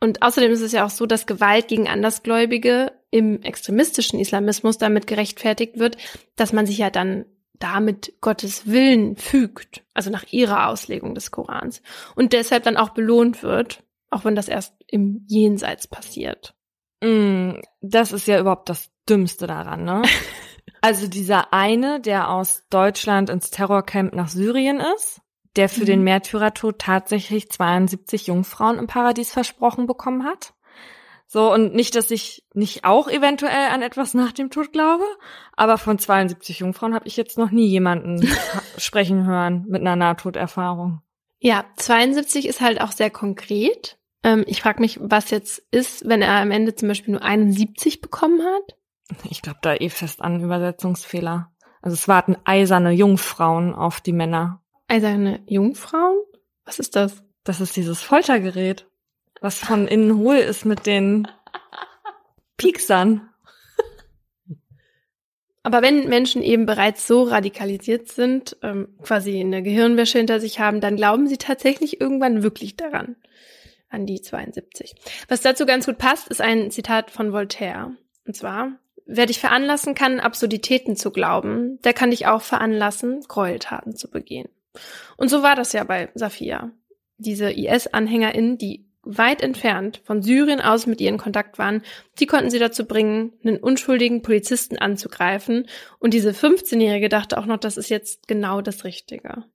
Und 0.04 0.24
außerdem 0.24 0.52
ist 0.52 0.62
es 0.62 0.72
ja 0.72 0.86
auch 0.86 0.90
so, 0.90 1.06
dass 1.06 1.28
Gewalt 1.28 1.68
gegen 1.68 1.88
Andersgläubige 1.88 2.92
im 3.12 3.42
extremistischen 3.44 4.20
Islamismus 4.20 4.80
damit 4.80 5.06
gerechtfertigt 5.06 5.78
wird, 5.78 5.98
dass 6.36 6.54
man 6.54 6.66
sich 6.66 6.80
ja 6.80 6.90
dann 6.90 7.26
damit 7.60 8.14
Gottes 8.20 8.66
Willen 8.66 9.16
fügt, 9.16 9.84
also 9.94 10.10
nach 10.10 10.26
ihrer 10.32 10.68
Auslegung 10.68 11.14
des 11.14 11.30
Korans. 11.30 11.84
Und 12.16 12.34
deshalb 12.34 12.64
dann 12.64 12.78
auch 12.78 12.90
belohnt 12.90 13.44
wird, 13.44 13.84
auch 14.10 14.26
wenn 14.26 14.36
das 14.36 14.48
erst 14.48 14.74
im 14.88 15.24
Jenseits 15.28 15.88
passiert. 15.88 16.56
Mm, 17.04 17.54
das 17.82 18.12
ist 18.12 18.28
ja 18.28 18.40
überhaupt 18.40 18.70
das 18.70 18.90
Dümmste 19.08 19.46
daran, 19.46 19.86
ne? 19.86 20.02
also 20.82 21.08
dieser 21.08 21.54
eine, 21.54 22.02
der 22.02 22.32
aus 22.32 22.66
Deutschland 22.72 23.30
ins 23.30 23.52
Terrorcamp 23.52 24.16
nach 24.16 24.30
Syrien 24.30 24.82
ist, 24.96 25.22
der 25.56 25.70
für 25.70 25.82
mhm. 25.82 25.88
den 25.88 26.04
Märtyrertod 26.04 26.80
tatsächlich 26.80 27.50
72 27.50 28.28
Jungfrauen 28.28 28.80
im 28.80 28.88
Paradies 28.88 29.32
versprochen 29.32 29.88
bekommen 29.88 30.26
hat. 30.26 30.54
So, 31.28 31.54
und 31.54 31.74
nicht, 31.74 31.96
dass 31.96 32.12
ich 32.12 32.44
nicht 32.54 32.84
auch 32.84 33.08
eventuell 33.08 33.70
an 33.70 33.82
etwas 33.82 34.14
nach 34.14 34.34
dem 34.34 34.50
Tod 34.50 34.74
glaube, 34.74 35.06
aber 35.56 35.78
von 35.78 35.98
72 35.98 36.60
Jungfrauen 36.60 36.94
habe 36.94 37.08
ich 37.08 37.16
jetzt 37.16 37.38
noch 37.38 37.52
nie 37.52 37.68
jemanden 37.68 38.28
sprechen 38.78 39.26
hören 39.26 39.66
mit 39.70 39.80
einer 39.80 39.96
Nahtoderfahrung. 39.96 41.02
Ja, 41.40 41.64
72 41.78 42.48
ist 42.48 42.60
halt 42.60 42.82
auch 42.82 42.92
sehr 42.92 43.10
konkret. 43.10 43.98
Ähm, 44.24 44.44
ich 44.46 44.62
frage 44.62 44.82
mich, 44.82 45.00
was 45.02 45.30
jetzt 45.30 45.64
ist, 45.72 46.08
wenn 46.08 46.22
er 46.22 46.34
am 46.34 46.52
Ende 46.52 46.76
zum 46.76 46.90
Beispiel 46.90 47.14
nur 47.14 47.24
71 47.24 48.02
bekommen 48.02 48.42
hat. 48.42 48.78
Ich 49.30 49.42
glaube 49.42 49.60
da 49.62 49.74
eh 49.74 49.90
fest 49.90 50.22
an 50.22 50.42
Übersetzungsfehler. 50.42 51.52
Also 51.82 51.96
es 51.96 52.08
warten 52.08 52.36
eiserne 52.44 52.92
Jungfrauen 52.92 53.74
auf 53.74 54.02
die 54.02 54.14
Männer. 54.14 54.61
Eiserne 54.91 55.39
Jungfrauen? 55.47 56.17
Was 56.65 56.77
ist 56.77 56.97
das? 56.97 57.23
Das 57.45 57.62
ist 57.62 57.77
dieses 57.77 58.01
Foltergerät, 58.01 58.88
was 59.39 59.58
von 59.58 59.88
innen 59.88 60.17
hohl 60.17 60.36
ist 60.36 60.65
mit 60.65 60.86
den 60.86 61.30
Pieksern. 62.58 63.30
Aber 65.63 65.82
wenn 65.82 66.10
Menschen 66.10 66.43
eben 66.43 66.65
bereits 66.65 67.08
so 67.08 67.23
radikalisiert 67.23 68.10
sind, 68.10 68.58
ähm, 68.63 68.89
quasi 69.01 69.39
eine 69.39 69.63
Gehirnwäsche 69.63 70.17
hinter 70.17 70.41
sich 70.41 70.60
haben, 70.60 70.82
dann 70.82 70.97
glauben 70.97 71.27
sie 71.27 71.38
tatsächlich 71.38 72.01
irgendwann 72.01 72.43
wirklich 72.43 72.75
daran 72.75 73.15
an 73.89 74.06
die 74.06 74.21
72. 74.21 74.95
Was 75.30 75.41
dazu 75.41 75.65
ganz 75.65 75.86
gut 75.86 75.99
passt, 75.99 76.27
ist 76.27 76.41
ein 76.41 76.69
Zitat 76.69 77.12
von 77.12 77.32
Voltaire. 77.32 77.95
Und 78.25 78.36
zwar, 78.36 78.73
wer 79.06 79.25
dich 79.25 79.39
veranlassen 79.39 79.95
kann, 79.95 80.19
Absurditäten 80.19 80.97
zu 80.97 81.12
glauben, 81.12 81.80
der 81.84 81.93
kann 81.93 82.12
dich 82.12 82.27
auch 82.27 82.41
veranlassen, 82.41 83.21
Gräueltaten 83.21 83.95
zu 83.95 84.12
begehen. 84.12 84.49
Und 85.17 85.29
so 85.29 85.43
war 85.43 85.55
das 85.55 85.73
ja 85.73 85.84
bei 85.84 86.10
Safia. 86.15 86.71
Diese 87.17 87.51
IS-AnhängerInnen, 87.51 88.57
die 88.57 88.88
weit 89.03 89.41
entfernt 89.41 90.01
von 90.03 90.21
Syrien 90.21 90.62
aus 90.62 90.86
mit 90.86 91.01
ihr 91.01 91.10
in 91.10 91.17
Kontakt 91.17 91.57
waren, 91.57 91.81
die 92.19 92.27
konnten 92.27 92.49
sie 92.51 92.60
dazu 92.60 92.86
bringen, 92.86 93.34
einen 93.43 93.57
unschuldigen 93.57 94.21
Polizisten 94.21 94.77
anzugreifen. 94.77 95.67
Und 95.99 96.13
diese 96.13 96.31
15-Jährige 96.31 97.10
dachte 97.10 97.38
auch 97.38 97.45
noch, 97.45 97.57
das 97.57 97.77
ist 97.77 97.89
jetzt 97.89 98.27
genau 98.27 98.62
das 98.62 98.84
Richtige. 98.84 99.45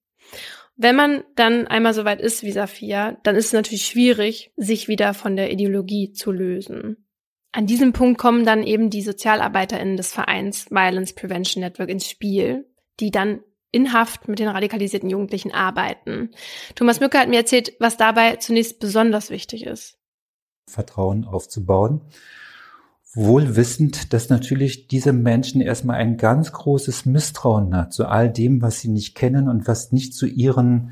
Wenn 0.76 0.96
man 0.96 1.24
dann 1.36 1.66
einmal 1.66 1.94
so 1.94 2.04
weit 2.04 2.20
ist 2.20 2.42
wie 2.42 2.52
Safia, 2.52 3.18
dann 3.22 3.36
ist 3.36 3.46
es 3.46 3.52
natürlich 3.52 3.86
schwierig, 3.86 4.52
sich 4.56 4.88
wieder 4.88 5.14
von 5.14 5.36
der 5.36 5.50
Ideologie 5.50 6.12
zu 6.12 6.32
lösen. 6.32 7.06
An 7.52 7.66
diesem 7.66 7.94
Punkt 7.94 8.18
kommen 8.18 8.44
dann 8.44 8.62
eben 8.62 8.90
die 8.90 9.00
SozialarbeiterInnen 9.00 9.96
des 9.96 10.12
Vereins 10.12 10.70
Violence 10.70 11.14
Prevention 11.14 11.62
Network 11.62 11.88
ins 11.88 12.10
Spiel, 12.10 12.66
die 13.00 13.10
dann 13.10 13.40
in 13.76 13.92
Haft 13.92 14.28
mit 14.28 14.38
den 14.38 14.48
radikalisierten 14.48 15.10
Jugendlichen 15.10 15.52
arbeiten. 15.52 16.30
Thomas 16.74 17.00
Mücke 17.00 17.18
hat 17.18 17.28
mir 17.28 17.38
erzählt, 17.38 17.74
was 17.78 17.96
dabei 17.96 18.36
zunächst 18.36 18.80
besonders 18.80 19.30
wichtig 19.30 19.64
ist. 19.64 19.98
Vertrauen 20.68 21.24
aufzubauen 21.24 22.00
wohl 23.16 23.56
wissend, 23.56 24.12
dass 24.12 24.28
natürlich 24.28 24.88
diese 24.88 25.14
Menschen 25.14 25.62
erstmal 25.62 25.96
ein 25.96 26.18
ganz 26.18 26.52
großes 26.52 27.06
Misstrauen 27.06 27.74
hat 27.74 27.94
zu 27.94 28.06
all 28.06 28.30
dem, 28.30 28.60
was 28.60 28.80
sie 28.80 28.88
nicht 28.88 29.14
kennen 29.14 29.48
und 29.48 29.66
was 29.66 29.90
nicht 29.90 30.12
zu 30.12 30.26
ihrem 30.26 30.90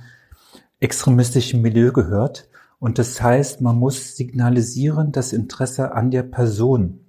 extremistischen 0.81 1.61
Milieu 1.61 1.92
gehört. 1.92 2.49
Und 2.79 2.99
das 2.99 3.20
heißt, 3.20 3.61
man 3.61 3.77
muss 3.77 4.16
signalisieren 4.16 5.12
das 5.12 5.35
Interesse 5.35 5.92
an 5.92 6.11
der 6.11 6.23
Person. 6.23 7.01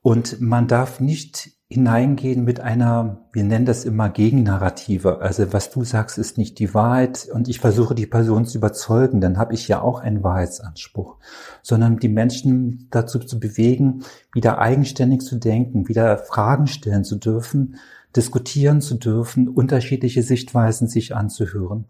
Und 0.00 0.40
man 0.40 0.66
darf 0.66 0.98
nicht 0.98 1.50
hineingehen 1.70 2.44
mit 2.44 2.60
einer, 2.60 3.28
wir 3.30 3.44
nennen 3.44 3.66
das 3.66 3.84
immer 3.84 4.08
Gegennarrative. 4.08 5.20
Also 5.20 5.52
was 5.52 5.70
du 5.70 5.84
sagst, 5.84 6.16
ist 6.16 6.38
nicht 6.38 6.58
die 6.58 6.72
Wahrheit 6.72 7.28
und 7.30 7.46
ich 7.46 7.60
versuche 7.60 7.94
die 7.94 8.06
Person 8.06 8.46
zu 8.46 8.56
überzeugen, 8.56 9.20
dann 9.20 9.36
habe 9.36 9.52
ich 9.52 9.68
ja 9.68 9.82
auch 9.82 10.00
einen 10.00 10.24
Wahrheitsanspruch. 10.24 11.16
Sondern 11.62 11.98
die 11.98 12.08
Menschen 12.08 12.88
dazu 12.90 13.18
zu 13.18 13.38
bewegen, 13.38 14.02
wieder 14.32 14.58
eigenständig 14.58 15.20
zu 15.20 15.36
denken, 15.36 15.88
wieder 15.88 16.16
Fragen 16.16 16.66
stellen 16.66 17.04
zu 17.04 17.16
dürfen, 17.16 17.76
diskutieren 18.16 18.80
zu 18.80 18.94
dürfen, 18.94 19.46
unterschiedliche 19.46 20.22
Sichtweisen 20.22 20.88
sich 20.88 21.14
anzuhören. 21.14 21.84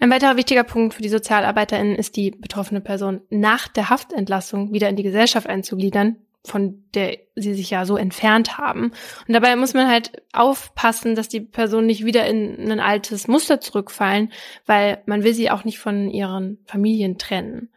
Ein 0.00 0.10
weiterer 0.10 0.36
wichtiger 0.36 0.64
Punkt 0.64 0.94
für 0.94 1.02
die 1.02 1.08
SozialarbeiterInnen 1.08 1.94
ist 1.94 2.16
die 2.16 2.32
betroffene 2.32 2.80
Person 2.80 3.20
nach 3.30 3.68
der 3.68 3.90
Haftentlassung 3.90 4.72
wieder 4.72 4.88
in 4.88 4.96
die 4.96 5.02
Gesellschaft 5.04 5.46
einzugliedern, 5.46 6.16
von 6.44 6.84
der 6.94 7.18
sie 7.34 7.54
sich 7.54 7.70
ja 7.70 7.84
so 7.84 7.96
entfernt 7.96 8.56
haben. 8.56 8.92
Und 9.26 9.34
dabei 9.34 9.54
muss 9.56 9.74
man 9.74 9.88
halt 9.88 10.22
aufpassen, 10.32 11.14
dass 11.14 11.28
die 11.28 11.40
Personen 11.40 11.86
nicht 11.86 12.04
wieder 12.04 12.26
in 12.26 12.70
ein 12.70 12.80
altes 12.80 13.28
Muster 13.28 13.60
zurückfallen, 13.60 14.32
weil 14.66 15.02
man 15.06 15.22
will 15.22 15.34
sie 15.34 15.50
auch 15.50 15.64
nicht 15.64 15.78
von 15.78 16.10
ihren 16.10 16.58
Familien 16.64 17.18
trennen. 17.18 17.70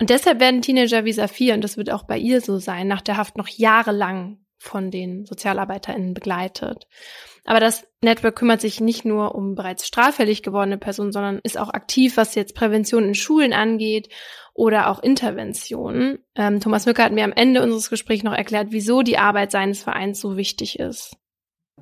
Und 0.00 0.10
deshalb 0.10 0.40
werden 0.40 0.62
Teenager 0.62 1.04
wie 1.04 1.12
Saphir, 1.12 1.54
und 1.54 1.62
das 1.62 1.76
wird 1.76 1.90
auch 1.90 2.02
bei 2.02 2.18
ihr 2.18 2.40
so 2.40 2.58
sein, 2.58 2.88
nach 2.88 3.00
der 3.00 3.16
Haft 3.16 3.36
noch 3.36 3.48
jahrelang 3.48 4.38
von 4.58 4.90
den 4.90 5.24
SozialarbeiterInnen 5.26 6.14
begleitet. 6.14 6.86
Aber 7.44 7.60
das 7.60 7.86
Network 8.00 8.36
kümmert 8.36 8.60
sich 8.60 8.80
nicht 8.80 9.04
nur 9.04 9.34
um 9.34 9.54
bereits 9.54 9.86
straffällig 9.86 10.42
gewordene 10.42 10.78
Personen, 10.78 11.12
sondern 11.12 11.40
ist 11.42 11.58
auch 11.58 11.68
aktiv, 11.68 12.16
was 12.16 12.34
jetzt 12.34 12.54
Prävention 12.54 13.04
in 13.04 13.14
Schulen 13.14 13.52
angeht 13.52 14.08
oder 14.54 14.88
auch 14.88 15.02
Interventionen. 15.02 16.18
Ähm, 16.36 16.60
Thomas 16.60 16.86
Mücker 16.86 17.04
hat 17.04 17.12
mir 17.12 17.24
am 17.24 17.32
Ende 17.32 17.62
unseres 17.62 17.90
Gesprächs 17.90 18.22
noch 18.22 18.32
erklärt, 18.32 18.68
wieso 18.70 19.02
die 19.02 19.18
Arbeit 19.18 19.50
seines 19.50 19.82
Vereins 19.82 20.20
so 20.20 20.36
wichtig 20.36 20.78
ist. 20.78 21.16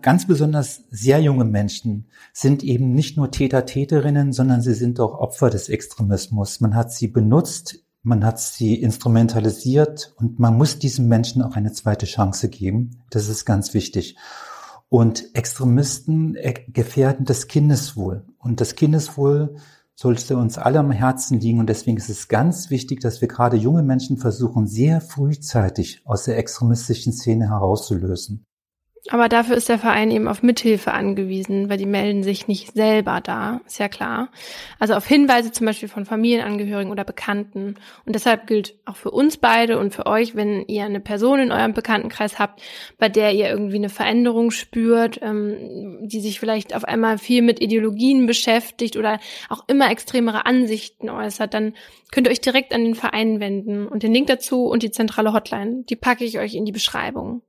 Ganz 0.01 0.27
besonders 0.27 0.85
sehr 0.91 1.21
junge 1.21 1.45
Menschen 1.45 2.09
sind 2.33 2.65
eben 2.65 2.93
nicht 2.95 3.17
nur 3.17 3.31
Täter, 3.31 3.67
Täterinnen, 3.67 4.33
sondern 4.33 4.63
sie 4.63 4.75
sind 4.75 4.99
auch 4.99 5.19
Opfer 5.21 5.51
des 5.51 5.69
Extremismus. 5.69 6.61
Man 6.61 6.75
hat 6.75 6.93
sie 6.93 7.09
benutzt, 7.09 7.85
man 8.03 8.25
hat 8.25 8.41
sie 8.41 8.75
instrumentalisiert 8.75 10.15
und 10.17 10.41
man 10.41 10.57
muss 10.57 10.79
diesen 10.79 11.09
Menschen 11.09 11.43
auch 11.43 11.55
eine 11.55 11.73
zweite 11.73 12.07
Chance 12.07 12.49
geben. 12.49 13.03
Das 13.11 13.29
ist 13.29 13.45
ganz 13.45 13.75
wichtig. 13.75 14.17
Und 14.89 15.35
Extremisten 15.35 16.35
äh, 16.35 16.55
gefährden 16.69 17.25
das 17.25 17.47
Kindeswohl. 17.47 18.27
Und 18.39 18.61
das 18.61 18.75
Kindeswohl 18.75 19.57
sollte 19.95 20.37
uns 20.37 20.59
alle 20.59 20.79
am 20.79 20.91
Herzen 20.91 21.41
liegen. 21.41 21.61
Und 21.61 21.69
deswegen 21.69 21.97
ist 21.97 22.09
es 22.09 22.29
ganz 22.29 22.71
wichtig, 22.71 23.01
dass 23.01 23.21
wir 23.21 23.29
gerade 23.29 23.57
junge 23.57 23.83
Menschen 23.83 24.17
versuchen, 24.17 24.67
sehr 24.67 25.01
frühzeitig 25.01 26.03
aus 26.05 26.25
der 26.25 26.39
extremistischen 26.39 27.13
Szene 27.13 27.49
herauszulösen. 27.49 28.45
Aber 29.09 29.29
dafür 29.29 29.57
ist 29.57 29.69
der 29.69 29.81
Verein 29.81 30.13
eben 30.13 30.29
auf 30.29 30.45
Mithilfe 30.45 30.93
angewiesen, 30.93 31.69
weil 31.69 31.77
die 31.77 31.87
melden 31.87 32.23
sich 32.23 32.47
nicht 32.47 32.73
selber 32.75 33.21
da, 33.21 33.61
ist 33.67 33.81
ja 33.81 33.89
klar. 33.89 34.29
Also 34.79 34.95
auf 34.95 35.05
Hinweise 35.05 35.51
zum 35.51 35.67
Beispiel 35.67 35.89
von 35.89 36.05
Familienangehörigen 36.05 36.93
oder 36.93 37.03
Bekannten. 37.03 37.75
Und 38.07 38.15
deshalb 38.15 38.47
gilt 38.47 38.77
auch 38.85 38.95
für 38.95 39.11
uns 39.11 39.39
beide 39.39 39.81
und 39.81 39.93
für 39.93 40.07
euch, 40.07 40.37
wenn 40.37 40.69
ihr 40.69 40.85
eine 40.85 41.01
Person 41.01 41.41
in 41.41 41.51
eurem 41.51 41.73
Bekanntenkreis 41.73 42.39
habt, 42.39 42.63
bei 42.97 43.09
der 43.09 43.35
ihr 43.35 43.49
irgendwie 43.49 43.77
eine 43.77 43.89
Veränderung 43.89 44.53
spürt, 44.53 45.19
ähm, 45.21 45.99
die 46.03 46.21
sich 46.21 46.39
vielleicht 46.39 46.73
auf 46.73 46.85
einmal 46.85 47.19
viel 47.19 47.43
mit 47.43 47.61
Ideologien 47.61 48.27
beschäftigt 48.27 48.97
oder 48.97 49.19
auch 49.49 49.65
immer 49.67 49.91
extremere 49.91 50.47
Ansichten 50.47 51.11
äußert, 51.11 51.55
dann 51.55 51.75
könnt 52.13 52.29
ihr 52.29 52.31
euch 52.31 52.41
direkt 52.41 52.73
an 52.73 52.85
den 52.85 52.95
Verein 52.95 53.41
wenden. 53.41 53.89
Und 53.89 54.05
den 54.05 54.15
Link 54.15 54.29
dazu 54.29 54.67
und 54.67 54.85
die 54.85 54.93
zentrale 54.93 55.33
Hotline, 55.33 55.83
die 55.89 55.97
packe 55.97 56.25
ich 56.25 56.39
euch 56.39 56.55
in 56.55 56.65
die 56.65 56.73
Beschreibung. 56.73 57.43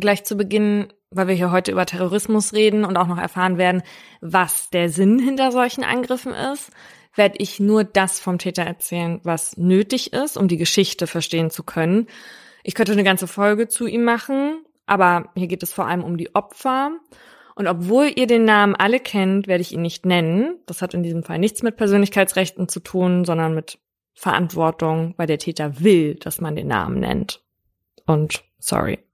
Gleich 0.00 0.24
zu 0.24 0.36
Beginn, 0.36 0.92
weil 1.10 1.28
wir 1.28 1.34
hier 1.34 1.50
heute 1.50 1.72
über 1.72 1.86
Terrorismus 1.86 2.52
reden 2.52 2.84
und 2.84 2.96
auch 2.96 3.06
noch 3.06 3.18
erfahren 3.18 3.58
werden, 3.58 3.82
was 4.20 4.70
der 4.70 4.88
Sinn 4.88 5.18
hinter 5.18 5.52
solchen 5.52 5.84
Angriffen 5.84 6.32
ist, 6.32 6.70
werde 7.14 7.36
ich 7.38 7.60
nur 7.60 7.84
das 7.84 8.20
vom 8.20 8.38
Täter 8.38 8.62
erzählen, 8.62 9.20
was 9.22 9.56
nötig 9.56 10.12
ist, 10.12 10.36
um 10.36 10.48
die 10.48 10.58
Geschichte 10.58 11.06
verstehen 11.06 11.50
zu 11.50 11.62
können. 11.62 12.06
Ich 12.62 12.74
könnte 12.74 12.92
eine 12.92 13.04
ganze 13.04 13.26
Folge 13.26 13.68
zu 13.68 13.86
ihm 13.86 14.04
machen, 14.04 14.64
aber 14.86 15.30
hier 15.34 15.46
geht 15.46 15.62
es 15.62 15.72
vor 15.72 15.86
allem 15.86 16.04
um 16.04 16.16
die 16.16 16.34
Opfer. 16.34 16.92
Und 17.54 17.66
obwohl 17.66 18.12
ihr 18.14 18.26
den 18.26 18.44
Namen 18.44 18.74
alle 18.74 19.00
kennt, 19.00 19.46
werde 19.46 19.62
ich 19.62 19.72
ihn 19.72 19.82
nicht 19.82 20.04
nennen. 20.04 20.58
Das 20.66 20.82
hat 20.82 20.92
in 20.92 21.02
diesem 21.02 21.22
Fall 21.22 21.38
nichts 21.38 21.62
mit 21.62 21.76
Persönlichkeitsrechten 21.76 22.68
zu 22.68 22.80
tun, 22.80 23.24
sondern 23.24 23.54
mit 23.54 23.78
Verantwortung, 24.14 25.14
weil 25.16 25.26
der 25.26 25.38
Täter 25.38 25.80
will, 25.80 26.16
dass 26.16 26.40
man 26.40 26.54
den 26.54 26.68
Namen 26.68 27.00
nennt. 27.00 27.42
Und 28.04 28.44
sorry. 28.58 29.05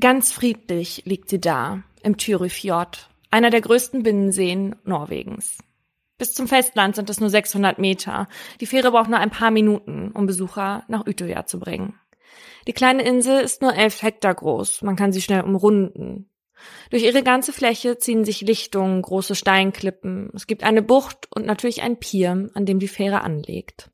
Ganz 0.00 0.32
friedlich 0.32 1.02
liegt 1.04 1.28
sie 1.28 1.40
da, 1.40 1.82
im 2.02 2.16
Tyrifjord, 2.16 3.10
einer 3.30 3.50
der 3.50 3.60
größten 3.60 4.02
Binnenseen 4.02 4.76
Norwegens. 4.84 5.58
Bis 6.16 6.32
zum 6.32 6.48
Festland 6.48 6.96
sind 6.96 7.10
es 7.10 7.20
nur 7.20 7.28
600 7.28 7.78
Meter. 7.78 8.26
Die 8.60 8.66
Fähre 8.66 8.92
braucht 8.92 9.10
nur 9.10 9.18
ein 9.18 9.30
paar 9.30 9.50
Minuten, 9.50 10.10
um 10.12 10.24
Besucher 10.24 10.84
nach 10.88 11.06
Utøya 11.06 11.44
zu 11.44 11.60
bringen. 11.60 11.98
Die 12.66 12.72
kleine 12.72 13.02
Insel 13.02 13.40
ist 13.42 13.60
nur 13.60 13.74
elf 13.74 14.02
Hektar 14.02 14.34
groß. 14.34 14.82
Man 14.82 14.96
kann 14.96 15.12
sie 15.12 15.20
schnell 15.20 15.42
umrunden. 15.42 16.30
Durch 16.88 17.02
ihre 17.02 17.22
ganze 17.22 17.52
Fläche 17.52 17.98
ziehen 17.98 18.24
sich 18.24 18.40
Lichtungen, 18.40 19.02
große 19.02 19.34
Steinklippen. 19.34 20.30
Es 20.34 20.46
gibt 20.46 20.62
eine 20.62 20.82
Bucht 20.82 21.28
und 21.34 21.44
natürlich 21.44 21.82
ein 21.82 21.98
Pier, 21.98 22.50
an 22.54 22.64
dem 22.64 22.78
die 22.78 22.88
Fähre 22.88 23.20
anlegt. 23.20 23.90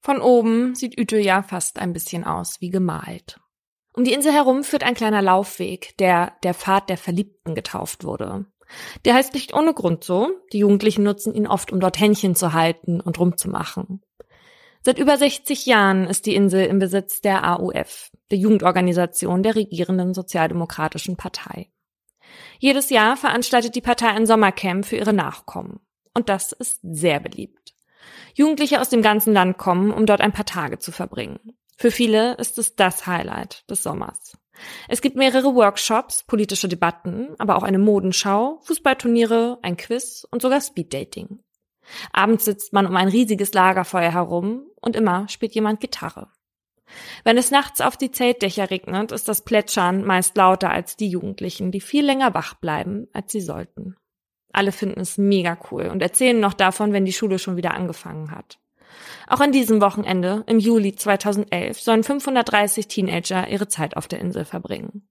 Von 0.00 0.20
oben 0.20 0.76
sieht 0.76 1.00
Utøya 1.00 1.42
fast 1.42 1.80
ein 1.80 1.92
bisschen 1.92 2.24
aus 2.24 2.60
wie 2.60 2.70
gemalt. 2.70 3.40
Um 3.94 4.02
die 4.02 4.12
Insel 4.12 4.32
herum 4.32 4.64
führt 4.64 4.82
ein 4.82 4.94
kleiner 4.94 5.22
Laufweg, 5.22 5.96
der 5.98 6.32
der 6.42 6.52
Pfad 6.52 6.90
der 6.90 6.98
Verliebten 6.98 7.54
getauft 7.54 8.02
wurde. 8.02 8.44
Der 9.04 9.14
heißt 9.14 9.34
nicht 9.34 9.54
ohne 9.54 9.72
Grund 9.72 10.02
so. 10.02 10.30
Die 10.52 10.58
Jugendlichen 10.58 11.04
nutzen 11.04 11.32
ihn 11.32 11.46
oft, 11.46 11.72
um 11.72 11.78
dort 11.78 12.00
Händchen 12.00 12.34
zu 12.34 12.52
halten 12.52 13.00
und 13.00 13.18
rumzumachen. 13.20 14.02
Seit 14.82 14.98
über 14.98 15.16
60 15.16 15.64
Jahren 15.64 16.06
ist 16.06 16.26
die 16.26 16.34
Insel 16.34 16.66
im 16.66 16.80
Besitz 16.80 17.20
der 17.20 17.48
AUF, 17.48 18.10
der 18.30 18.38
Jugendorganisation 18.38 19.42
der 19.44 19.54
regierenden 19.54 20.12
Sozialdemokratischen 20.12 21.16
Partei. 21.16 21.70
Jedes 22.58 22.90
Jahr 22.90 23.16
veranstaltet 23.16 23.76
die 23.76 23.80
Partei 23.80 24.08
ein 24.08 24.26
Sommercamp 24.26 24.84
für 24.84 24.96
ihre 24.96 25.12
Nachkommen. 25.12 25.80
Und 26.14 26.28
das 26.28 26.52
ist 26.52 26.80
sehr 26.82 27.20
beliebt. 27.20 27.74
Jugendliche 28.34 28.80
aus 28.80 28.88
dem 28.88 29.02
ganzen 29.02 29.32
Land 29.32 29.56
kommen, 29.56 29.92
um 29.92 30.04
dort 30.04 30.20
ein 30.20 30.32
paar 30.32 30.46
Tage 30.46 30.78
zu 30.78 30.90
verbringen. 30.90 31.38
Für 31.76 31.90
viele 31.90 32.34
ist 32.34 32.58
es 32.58 32.76
das 32.76 33.06
Highlight 33.06 33.68
des 33.70 33.82
Sommers. 33.82 34.36
Es 34.88 35.00
gibt 35.00 35.16
mehrere 35.16 35.54
Workshops, 35.54 36.22
politische 36.22 36.68
Debatten, 36.68 37.34
aber 37.38 37.56
auch 37.56 37.62
eine 37.62 37.78
Modenschau, 37.78 38.60
Fußballturniere, 38.62 39.58
ein 39.62 39.76
Quiz 39.76 40.26
und 40.30 40.42
sogar 40.42 40.60
Speeddating. 40.60 41.40
Abends 42.12 42.44
sitzt 42.44 42.72
man 42.72 42.86
um 42.86 42.96
ein 42.96 43.08
riesiges 43.08 43.52
Lagerfeuer 43.52 44.12
herum 44.12 44.66
und 44.80 44.96
immer 44.96 45.28
spielt 45.28 45.54
jemand 45.54 45.80
Gitarre. 45.80 46.28
Wenn 47.24 47.38
es 47.38 47.50
nachts 47.50 47.80
auf 47.80 47.96
die 47.96 48.10
Zeltdächer 48.10 48.70
regnet, 48.70 49.10
ist 49.10 49.28
das 49.28 49.42
Plätschern 49.42 50.04
meist 50.04 50.36
lauter 50.36 50.70
als 50.70 50.96
die 50.96 51.08
Jugendlichen, 51.08 51.72
die 51.72 51.80
viel 51.80 52.04
länger 52.04 52.34
wach 52.34 52.54
bleiben, 52.54 53.08
als 53.12 53.32
sie 53.32 53.40
sollten. 53.40 53.96
Alle 54.52 54.70
finden 54.70 55.00
es 55.00 55.18
mega 55.18 55.58
cool 55.70 55.88
und 55.88 56.00
erzählen 56.00 56.38
noch 56.38 56.54
davon, 56.54 56.92
wenn 56.92 57.04
die 57.04 57.12
Schule 57.12 57.38
schon 57.38 57.56
wieder 57.56 57.74
angefangen 57.74 58.30
hat. 58.30 58.58
Auch 59.26 59.40
an 59.40 59.52
diesem 59.52 59.80
Wochenende, 59.80 60.44
im 60.46 60.58
Juli 60.58 60.94
2011, 60.94 61.80
sollen 61.80 62.04
530 62.04 62.88
Teenager 62.88 63.48
ihre 63.48 63.68
Zeit 63.68 63.96
auf 63.96 64.08
der 64.08 64.20
Insel 64.20 64.44
verbringen. 64.44 65.08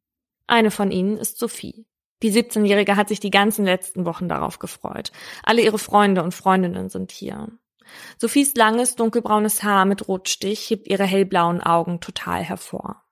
Eine 0.48 0.72
von 0.72 0.92
ihnen 0.92 1.18
ist 1.18 1.40
Sophie. 1.40 1.86
Die 2.22 2.32
17-Jährige 2.32 2.96
hat 2.96 3.10
sich 3.10 3.20
die 3.20 3.32
ganzen 3.32 3.66
letzten 3.66 4.06
Wochen 4.06 4.30
darauf 4.30 4.60
gefreut. 4.60 5.12
Alle 5.44 5.62
ihre 5.62 5.80
Freunde 5.80 6.24
und 6.24 6.34
Freundinnen 6.34 6.90
sind 6.90 7.12
hier. 7.12 7.50
Sophies 8.18 8.56
langes, 8.56 8.96
dunkelbraunes 8.96 9.64
Haar 9.64 9.86
mit 9.86 10.08
Rotstich 10.08 10.70
hebt 10.70 10.88
ihre 10.88 11.04
hellblauen 11.04 11.62
Augen 11.62 12.00
total 12.00 12.42
hervor. 12.42 13.04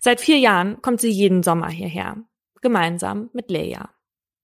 Seit 0.00 0.20
vier 0.20 0.38
Jahren 0.38 0.82
kommt 0.82 1.00
sie 1.00 1.10
jeden 1.10 1.42
Sommer 1.42 1.68
hierher. 1.68 2.16
Gemeinsam 2.60 3.30
mit 3.32 3.50
Leia. 3.50 3.90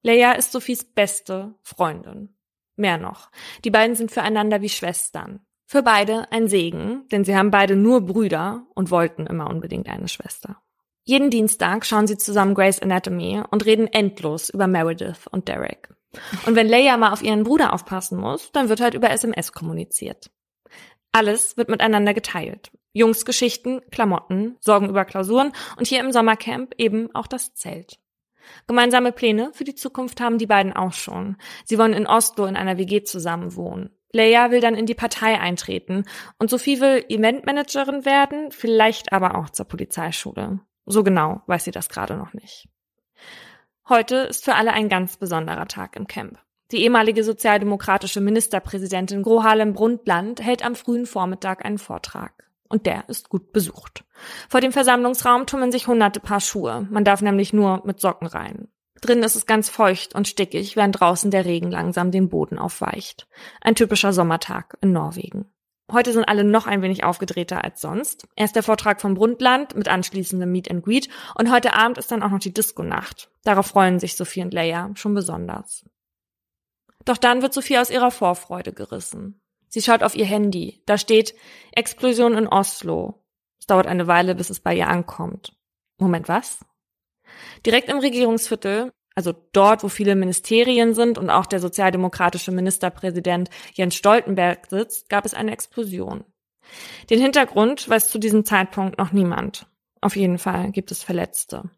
Leia 0.03 0.33
ist 0.33 0.53
Sophies 0.53 0.85
beste 0.85 1.55
Freundin. 1.63 2.37
Mehr 2.77 2.99
noch. 2.99 3.31
Die 3.65 3.71
beiden 3.71 3.97
sind 3.97 4.13
füreinander 4.13 4.63
wie 4.63 4.69
Schwestern. 4.69 5.41
Für 5.71 5.83
beide 5.83 6.33
ein 6.33 6.49
Segen, 6.49 7.07
denn 7.13 7.27
sie 7.27 7.37
haben 7.37 7.51
beide 7.51 7.77
nur 7.77 8.01
Brüder 8.01 8.67
und 8.75 8.91
wollten 8.91 9.27
immer 9.27 9.51
unbedingt 9.51 9.87
eine 9.87 10.09
Schwester. 10.09 10.63
Jeden 11.05 11.29
Dienstag 11.29 11.85
schauen 11.85 12.07
sie 12.07 12.17
zusammen 12.17 12.55
Grey's 12.55 12.81
Anatomy 12.81 13.43
und 13.51 13.67
reden 13.67 13.87
endlos 13.87 14.49
über 14.49 14.67
Meredith 14.67 15.27
und 15.31 15.47
Derek. 15.47 15.91
Und 16.47 16.57
wenn 16.57 16.71
Leia 16.71 16.97
mal 16.97 17.13
auf 17.13 17.23
ihren 17.23 17.45
Bruder 17.45 17.75
aufpassen 17.75 18.19
muss, 18.19 18.51
dann 18.53 18.71
wird 18.71 18.81
halt 18.81 18.95
über 18.95 19.11
SMS 19.11 19.53
kommuniziert. 19.53 20.31
Alles 21.13 21.59
wird 21.59 21.69
miteinander 21.69 22.15
geteilt. 22.15 22.71
Jungsgeschichten, 22.95 23.83
Klamotten, 23.91 24.57
Sorgen 24.61 24.89
über 24.89 25.05
Klausuren 25.05 25.53
und 25.77 25.87
hier 25.87 26.01
im 26.01 26.13
Sommercamp 26.13 26.77
eben 26.79 27.15
auch 27.15 27.27
das 27.27 27.53
Zelt. 27.53 27.99
Gemeinsame 28.67 29.13
Pläne 29.13 29.51
für 29.53 29.65
die 29.65 29.75
Zukunft 29.75 30.19
haben 30.23 30.39
die 30.39 30.47
beiden 30.47 30.73
auch 30.73 30.95
schon. 30.95 31.37
Sie 31.67 31.77
wollen 31.77 31.93
in 31.93 32.07
Oslo 32.07 32.47
in 32.47 32.57
einer 32.57 32.79
WG 32.79 33.03
zusammen 33.03 33.55
wohnen. 33.55 33.91
Leia 34.13 34.51
will 34.51 34.61
dann 34.61 34.75
in 34.75 34.87
die 34.87 34.95
Partei 34.95 35.39
eintreten 35.39 36.05
und 36.39 36.51
Sophie 36.51 36.81
will 36.81 37.05
Eventmanagerin 37.09 38.05
werden, 38.05 38.51
vielleicht 38.51 39.13
aber 39.13 39.37
auch 39.37 39.51
zur 39.51 39.67
Polizeischule. 39.67 40.61
So 40.87 41.05
genau 41.05 41.43
weiß 41.47 41.65
sie 41.65 41.71
das 41.71 41.89
gerade 41.89 42.17
noch 42.17 42.33
nicht. 42.33 42.69
Heute 43.89 44.17
ist 44.17 44.45
für 44.45 44.55
alle 44.55 44.73
ein 44.73 44.89
ganz 44.89 45.17
besonderer 45.17 45.67
Tag 45.67 45.97
im 45.97 46.07
Camp. 46.07 46.39
Die 46.71 46.83
ehemalige 46.83 47.25
sozialdemokratische 47.25 48.21
Ministerpräsidentin 48.21 49.23
Gro 49.23 49.43
Harlem 49.43 49.73
Brundtland 49.73 50.43
hält 50.43 50.65
am 50.65 50.75
frühen 50.75 51.07
Vormittag 51.07 51.65
einen 51.65 51.79
Vortrag. 51.79 52.51
Und 52.69 52.85
der 52.85 53.09
ist 53.09 53.31
gut 53.31 53.53
besucht. 53.53 54.05
Vor 54.51 54.61
dem 54.61 54.73
Versammlungsraum 54.73 55.47
tummeln 55.47 55.73
sich 55.73 55.87
hunderte 55.87 56.21
Paar 56.21 56.41
Schuhe. 56.41 56.87
Man 56.91 57.05
darf 57.05 57.23
nämlich 57.23 57.55
nur 57.55 57.83
mit 57.87 58.01
Socken 58.01 58.27
rein. 58.27 58.69
Drin 59.01 59.23
ist 59.23 59.37
es 59.37 59.47
ganz 59.47 59.69
feucht 59.69 60.15
und 60.15 60.29
stickig, 60.29 60.77
während 60.77 61.01
draußen 61.01 61.31
der 61.31 61.45
Regen 61.45 61.71
langsam 61.71 62.11
den 62.11 62.29
Boden 62.29 62.59
aufweicht. 62.59 63.29
Ein 63.61 63.75
typischer 63.75 64.13
Sommertag 64.13 64.77
in 64.81 64.93
Norwegen. 64.93 65.47
Heute 65.91 66.13
sind 66.13 66.25
alle 66.25 66.45
noch 66.45 66.67
ein 66.67 66.83
wenig 66.83 67.05
aufgedrehter 67.05 67.65
als 67.65 67.81
sonst. 67.81 68.29
Erst 68.37 68.57
der 68.57 68.63
Vortrag 68.63 69.01
vom 69.01 69.15
Brundtland 69.15 69.75
mit 69.75 69.89
anschließendem 69.89 70.51
Meet 70.51 70.71
and 70.71 70.85
Greet 70.85 71.09
und 71.35 71.51
heute 71.51 71.73
Abend 71.73 71.97
ist 71.97 72.11
dann 72.13 72.23
auch 72.23 72.31
noch 72.31 72.41
die 72.41 72.53
Disco-Nacht. 72.53 73.31
Darauf 73.43 73.67
freuen 73.67 73.99
sich 73.99 74.15
Sophie 74.15 74.43
und 74.43 74.53
Leia 74.53 74.91
schon 74.95 75.15
besonders. 75.15 75.87
Doch 77.07 77.17
dann 77.17 77.41
wird 77.41 77.55
Sophie 77.55 77.79
aus 77.79 77.89
ihrer 77.89 78.11
Vorfreude 78.11 78.75
gerissen. 78.75 79.41
Sie 79.69 79.81
schaut 79.81 80.03
auf 80.03 80.15
ihr 80.15 80.27
Handy. 80.27 80.83
Da 80.85 80.99
steht 80.99 81.35
Explosion 81.73 82.35
in 82.35 82.49
Oslo. 82.49 83.25
Es 83.59 83.67
dauert 83.67 83.87
eine 83.87 84.07
Weile, 84.07 84.35
bis 84.35 84.51
es 84.51 84.61
bei 84.61 84.75
ihr 84.75 84.89
ankommt. 84.89 85.57
Moment, 85.99 86.29
was? 86.29 86.61
Direkt 87.65 87.89
im 87.89 87.99
Regierungsviertel, 87.99 88.93
also 89.15 89.35
dort, 89.53 89.83
wo 89.83 89.89
viele 89.89 90.15
Ministerien 90.15 90.95
sind 90.95 91.19
und 91.19 91.31
auch 91.31 91.47
der 91.47 91.61
sozialdemokratische 91.61 92.53
Ministerpräsident 92.53 93.51
Jens 93.75 93.97
Stoltenberg 93.97 94.67
sitzt, 94.69 95.09
gab 95.09 95.25
es 95.25 95.35
eine 95.35 95.53
Explosion. 95.53 96.25
Den 97.11 97.21
Hintergrund 97.21 97.89
weiß 97.89 98.11
zu 98.11 98.19
diesem 98.19 98.45
Zeitpunkt 98.45 98.99
noch 98.99 99.13
niemand. 99.13 99.67
Auf 100.01 100.17
jeden 100.17 100.39
Fall 100.39 100.71
gibt 100.71 100.93
es 100.93 101.03
Verletzte. 101.03 101.71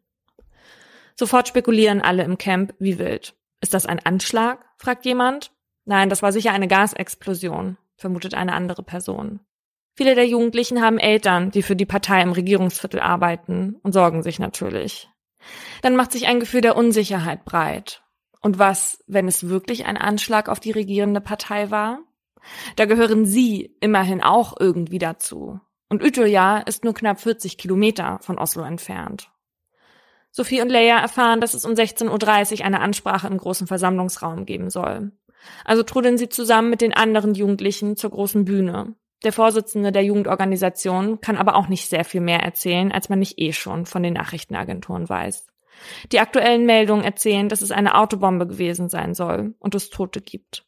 Sofort 1.17 1.49
spekulieren 1.49 2.01
alle 2.01 2.25
im 2.25 2.39
Camp 2.39 2.75
wie 2.79 2.99
wild. 2.99 3.35
Ist 3.61 3.75
das 3.75 3.87
ein 3.87 4.01
Anschlag? 4.01 4.65
fragt 4.79 5.05
jemand. 5.05 5.53
Nein, 5.85 6.09
das 6.09 6.23
war 6.23 6.33
sicher 6.33 6.53
eine 6.53 6.69
Gasexplosion, 6.69 7.77
vermutet 7.97 8.35
eine 8.35 8.53
andere 8.53 8.83
Person. 8.83 9.41
Viele 9.97 10.15
der 10.15 10.27
Jugendlichen 10.27 10.81
haben 10.81 10.99
Eltern, 10.99 11.51
die 11.51 11.63
für 11.63 11.77
die 11.77 11.87
Partei 11.87 12.23
im 12.23 12.33
Regierungsviertel 12.33 13.01
arbeiten 13.01 13.77
und 13.83 13.93
sorgen 13.93 14.23
sich 14.23 14.39
natürlich. 14.39 15.11
Dann 15.83 15.97
macht 15.97 16.13
sich 16.13 16.27
ein 16.27 16.41
Gefühl 16.41 16.61
der 16.61 16.77
Unsicherheit 16.77 17.45
breit. 17.45 18.03
Und 18.41 18.59
was, 18.59 19.03
wenn 19.07 19.29
es 19.29 19.49
wirklich 19.49 19.87
ein 19.87 19.97
Anschlag 19.97 20.49
auf 20.49 20.61
die 20.61 20.71
regierende 20.71 21.21
Partei 21.21 21.71
war? 21.71 22.01
Da 22.77 22.87
gehören 22.87 23.27
Sie 23.27 23.77
immerhin 23.81 24.23
auch 24.23 24.55
irgendwie 24.59 24.99
dazu. 24.99 25.61
Und 25.89 26.03
Utøya 26.03 26.59
ist 26.59 26.85
nur 26.85 26.95
knapp 26.95 27.21
40 27.21 27.59
Kilometer 27.59 28.19
von 28.23 28.39
Oslo 28.39 28.63
entfernt. 28.63 29.31
Sophie 30.31 30.63
und 30.63 30.69
Leia 30.69 30.99
erfahren, 30.99 31.41
dass 31.41 31.55
es 31.55 31.65
um 31.65 31.73
16.30 31.73 32.61
Uhr 32.61 32.65
eine 32.65 32.81
Ansprache 32.81 33.27
im 33.27 33.37
großen 33.37 33.67
Versammlungsraum 33.67 34.47
geben 34.47 34.71
soll. 34.71 35.13
Also 35.65 35.83
trudeln 35.83 36.19
sie 36.19 36.29
zusammen 36.29 36.71
mit 36.71 36.81
den 36.81 36.95
anderen 36.95 37.35
Jugendlichen 37.35 37.97
zur 37.97 38.11
großen 38.11 38.45
Bühne. 38.45 38.95
Der 39.23 39.33
Vorsitzende 39.33 39.93
der 39.93 40.05
Jugendorganisation 40.05 41.21
kann 41.21 41.37
aber 41.37 41.57
auch 41.57 41.69
nicht 41.69 41.89
sehr 41.89 42.05
viel 42.05 42.23
mehr 42.23 42.41
erzählen, 42.41 42.91
als 42.91 43.09
man 43.09 43.19
nicht 43.19 43.39
eh 43.39 43.53
schon 43.53 43.85
von 43.85 44.03
den 44.03 44.15
Nachrichtenagenturen 44.15 45.09
weiß. 45.09 45.47
Die 46.13 46.21
aktuellen 46.21 46.67
Meldungen 46.67 47.05
erzählen, 47.05 47.49
dass 47.49 47.63
es 47.63 47.71
eine 47.71 47.97
Autobombe 47.97 48.47
gewesen 48.47 48.89
sein 48.89 49.15
soll 49.15 49.55
und 49.59 49.75
es 49.75 49.91
Tote 49.91 50.21
gibt. 50.21 50.65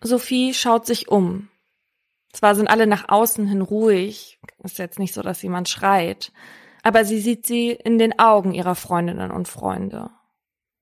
Sophie 0.00 0.54
schaut 0.54 0.86
sich 0.86 1.08
um. 1.08 1.48
Zwar 2.32 2.54
sind 2.54 2.68
alle 2.68 2.86
nach 2.86 3.08
außen 3.08 3.46
hin 3.46 3.62
ruhig, 3.62 4.38
ist 4.62 4.78
jetzt 4.78 4.98
nicht 4.98 5.14
so, 5.14 5.22
dass 5.22 5.42
jemand 5.42 5.68
schreit, 5.68 6.32
aber 6.82 7.04
sie 7.04 7.20
sieht 7.20 7.46
sie 7.46 7.70
in 7.70 7.98
den 7.98 8.18
Augen 8.18 8.54
ihrer 8.54 8.74
Freundinnen 8.74 9.30
und 9.30 9.48
Freunde. 9.48 10.10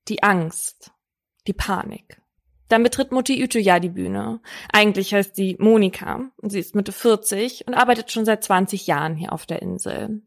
Die 0.08 0.22
Angst, 0.22 0.92
die 1.46 1.52
Panik. 1.52 2.20
Dann 2.68 2.82
betritt 2.82 3.12
Mutti 3.12 3.40
Ütüja 3.40 3.78
die 3.78 3.90
Bühne. 3.90 4.40
Eigentlich 4.72 5.14
heißt 5.14 5.36
sie 5.36 5.56
Monika 5.58 6.30
sie 6.42 6.58
ist 6.58 6.74
Mitte 6.74 6.92
40 6.92 7.66
und 7.66 7.74
arbeitet 7.74 8.10
schon 8.10 8.24
seit 8.24 8.42
20 8.42 8.86
Jahren 8.86 9.14
hier 9.14 9.32
auf 9.32 9.46
der 9.46 9.62
Insel. 9.62 10.22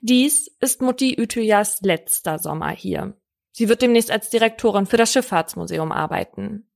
Dies 0.00 0.48
ist 0.60 0.82
Mutti 0.82 1.14
Ütüjas 1.14 1.80
letzter 1.82 2.38
Sommer 2.38 2.70
hier. 2.70 3.14
Sie 3.52 3.68
wird 3.68 3.82
demnächst 3.82 4.10
als 4.10 4.30
Direktorin 4.30 4.86
für 4.86 4.96
das 4.96 5.12
Schifffahrtsmuseum 5.12 5.92
arbeiten. 5.92 6.66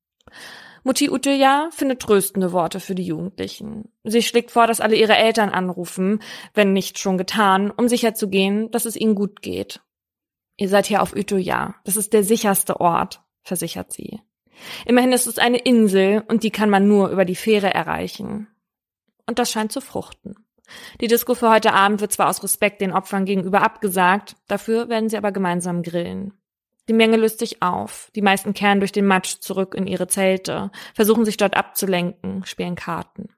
Mutti 0.83 1.09
Utüja 1.09 1.71
findet 1.73 2.01
tröstende 2.01 2.53
Worte 2.53 2.79
für 2.79 2.95
die 2.95 3.07
Jugendlichen. 3.07 3.91
Sie 4.03 4.23
schlägt 4.23 4.51
vor, 4.51 4.67
dass 4.67 4.83
alle 4.83 4.97
ihre 4.97 5.17
Eltern 5.17 5.49
anrufen, 5.49 6.21
wenn 6.53 6.75
nicht 6.75 6.99
schon 6.99 7.17
getan, 7.17 7.71
um 7.71 7.89
sicherzugehen, 7.89 8.71
dass 8.71 8.85
es 8.85 8.97
ihnen 8.97 9.15
gut 9.15 9.41
geht. 9.41 9.81
Ihr 10.57 10.69
seid 10.69 10.87
hier 10.87 11.01
auf 11.01 11.15
Utøya. 11.15 11.75
Das 11.85 11.97
ist 11.97 12.13
der 12.13 12.23
sicherste 12.23 12.81
Ort, 12.81 13.23
versichert 13.43 13.93
sie. 13.93 14.21
Immerhin 14.87 15.13
ist 15.13 15.27
es 15.27 15.39
eine 15.39 15.59
Insel 15.59 16.23
und 16.29 16.43
die 16.43 16.51
kann 16.51 16.71
man 16.71 16.89
nur 16.89 17.11
über 17.11 17.25
die 17.25 17.37
Fähre 17.37 17.73
erreichen. 17.73 18.49
Und 19.27 19.39
das 19.39 19.51
scheint 19.51 19.73
zu 19.73 19.81
fruchten. 19.81 20.37
Die 21.01 21.09
Disco 21.09 21.35
für 21.35 21.51
heute 21.51 21.73
Abend 21.73 22.01
wird 22.01 22.13
zwar 22.13 22.29
aus 22.29 22.43
Respekt 22.43 22.81
den 22.81 22.93
Opfern 22.93 23.25
gegenüber 23.25 23.63
abgesagt, 23.63 24.37
dafür 24.49 24.89
werden 24.89 25.09
sie 25.09 25.17
aber 25.17 25.33
gemeinsam 25.33 25.83
grillen. 25.83 26.33
Die 26.89 26.93
Menge 26.93 27.17
löst 27.17 27.39
sich 27.39 27.63
auf. 27.63 28.11
Die 28.15 28.23
meisten 28.23 28.53
kehren 28.53 28.81
durch 28.81 28.93
den 28.93 29.07
Matsch 29.07 29.41
zurück 29.41 29.75
in 29.75 29.87
ihre 29.87 30.07
Zelte, 30.07 30.71
versuchen 30.95 31.25
sich 31.25 31.37
dort 31.37 31.57
abzulenken, 31.57 32.45
spielen 32.45 32.75
Karten. 32.75 33.29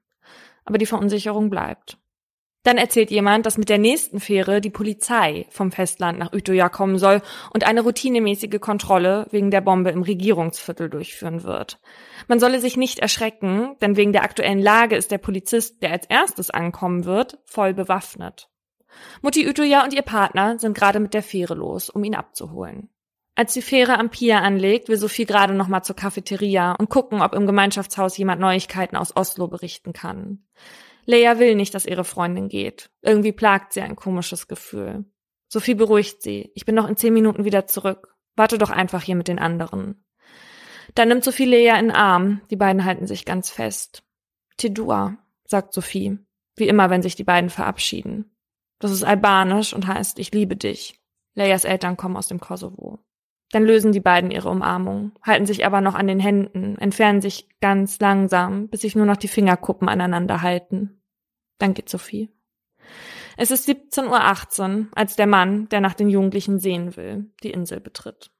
Aber 0.65 0.77
die 0.77 0.85
Verunsicherung 0.85 1.49
bleibt. 1.49 1.97
Dann 2.67 2.77
erzählt 2.77 3.11
jemand, 3.11 3.45
dass 3.45 3.57
mit 3.57 3.69
der 3.69 3.77
nächsten 3.77 4.19
Fähre 4.19 4.59
die 4.59 4.69
Polizei 4.69 5.45
vom 5.49 5.71
Festland 5.71 6.19
nach 6.19 6.33
Utøya 6.33 6.67
kommen 6.67 6.97
soll 6.97 7.21
und 7.53 7.65
eine 7.65 7.79
routinemäßige 7.79 8.59
Kontrolle 8.59 9.25
wegen 9.31 9.51
der 9.51 9.61
Bombe 9.61 9.91
im 9.91 10.01
Regierungsviertel 10.01 10.89
durchführen 10.89 11.43
wird. 11.43 11.79
Man 12.27 12.41
solle 12.41 12.59
sich 12.59 12.75
nicht 12.75 12.99
erschrecken, 12.99 13.77
denn 13.79 13.95
wegen 13.95 14.11
der 14.11 14.23
aktuellen 14.23 14.59
Lage 14.59 14.97
ist 14.97 15.11
der 15.11 15.17
Polizist, 15.17 15.81
der 15.81 15.93
als 15.93 16.07
erstes 16.07 16.49
ankommen 16.49 17.05
wird, 17.05 17.39
voll 17.45 17.73
bewaffnet. 17.73 18.49
Mutti 19.21 19.47
Utøya 19.47 19.85
und 19.85 19.93
ihr 19.93 20.01
Partner 20.01 20.59
sind 20.59 20.77
gerade 20.77 20.99
mit 20.99 21.13
der 21.13 21.23
Fähre 21.23 21.53
los, 21.53 21.89
um 21.89 22.03
ihn 22.03 22.15
abzuholen. 22.15 22.89
Als 23.35 23.53
die 23.53 23.61
Fähre 23.61 23.97
am 23.97 24.09
Pier 24.09 24.41
anlegt, 24.41 24.89
will 24.89 24.97
Sophie 24.97 25.25
gerade 25.25 25.53
noch 25.53 25.69
mal 25.69 25.83
zur 25.83 25.95
Cafeteria 25.95 26.73
und 26.73 26.89
gucken, 26.89 27.21
ob 27.21 27.33
im 27.33 27.45
Gemeinschaftshaus 27.45 28.17
jemand 28.17 28.41
Neuigkeiten 28.41 28.97
aus 28.97 29.15
Oslo 29.15 29.47
berichten 29.47 29.93
kann. 29.93 30.43
Leia 31.07 31.39
will 31.39 31.55
nicht, 31.55 31.73
dass 31.73 31.85
ihre 31.85 32.03
Freundin 32.03 32.49
geht. 32.49 32.91
Irgendwie 33.01 33.31
plagt 33.31 33.71
sie 33.71 33.81
ein 33.81 33.95
komisches 33.95 34.47
Gefühl. 34.47 35.05
Sophie 35.47 35.73
beruhigt 35.73 36.21
sie. 36.21 36.51
Ich 36.53 36.65
bin 36.65 36.75
noch 36.75 36.87
in 36.87 36.97
zehn 36.97 37.13
Minuten 37.13 37.45
wieder 37.45 37.65
zurück. 37.65 38.13
Warte 38.35 38.57
doch 38.57 38.69
einfach 38.69 39.01
hier 39.01 39.15
mit 39.15 39.29
den 39.29 39.39
anderen. 39.39 40.03
Dann 40.95 41.07
nimmt 41.07 41.23
Sophie 41.23 41.45
Leia 41.45 41.79
in 41.79 41.87
den 41.87 41.95
Arm. 41.95 42.41
Die 42.51 42.57
beiden 42.57 42.83
halten 42.83 43.07
sich 43.07 43.23
ganz 43.23 43.49
fest. 43.49 44.03
Tidua, 44.57 45.17
sagt 45.45 45.73
Sophie. 45.73 46.19
Wie 46.57 46.67
immer, 46.67 46.89
wenn 46.89 47.01
sich 47.01 47.15
die 47.15 47.23
beiden 47.23 47.49
verabschieden. 47.49 48.35
Das 48.79 48.91
ist 48.91 49.03
albanisch 49.03 49.73
und 49.73 49.87
heißt, 49.87 50.19
ich 50.19 50.33
liebe 50.33 50.57
dich. 50.57 50.99
Leias 51.35 51.63
Eltern 51.63 51.95
kommen 51.95 52.17
aus 52.17 52.27
dem 52.27 52.41
Kosovo. 52.41 52.99
Dann 53.51 53.63
lösen 53.63 53.93
die 53.93 54.01
beiden 54.01 54.29
ihre 54.29 54.49
Umarmung, 54.49 55.13
halten 55.21 55.45
sich 55.45 55.65
aber 55.65 55.79
noch 55.79 55.95
an 55.95 56.07
den 56.07 56.19
Händen, 56.19 56.77
entfernen 56.77 57.21
sich 57.21 57.47
ganz 57.61 57.99
langsam, 57.99 58.67
bis 58.67 58.81
sich 58.81 58.95
nur 58.95 59.05
noch 59.05 59.15
die 59.15 59.29
Fingerkuppen 59.29 59.87
aneinander 59.87 60.41
halten. 60.41 60.96
Dann 61.57 61.73
geht 61.73 61.89
Sophie. 61.89 62.29
Es 63.37 63.51
ist 63.51 63.69
17.18 63.69 64.79
Uhr, 64.79 64.87
als 64.95 65.15
der 65.15 65.27
Mann, 65.27 65.69
der 65.69 65.81
nach 65.81 65.93
den 65.93 66.09
Jugendlichen 66.09 66.59
sehen 66.59 66.95
will, 66.97 67.31
die 67.43 67.51
Insel 67.51 67.79
betritt. 67.79 68.31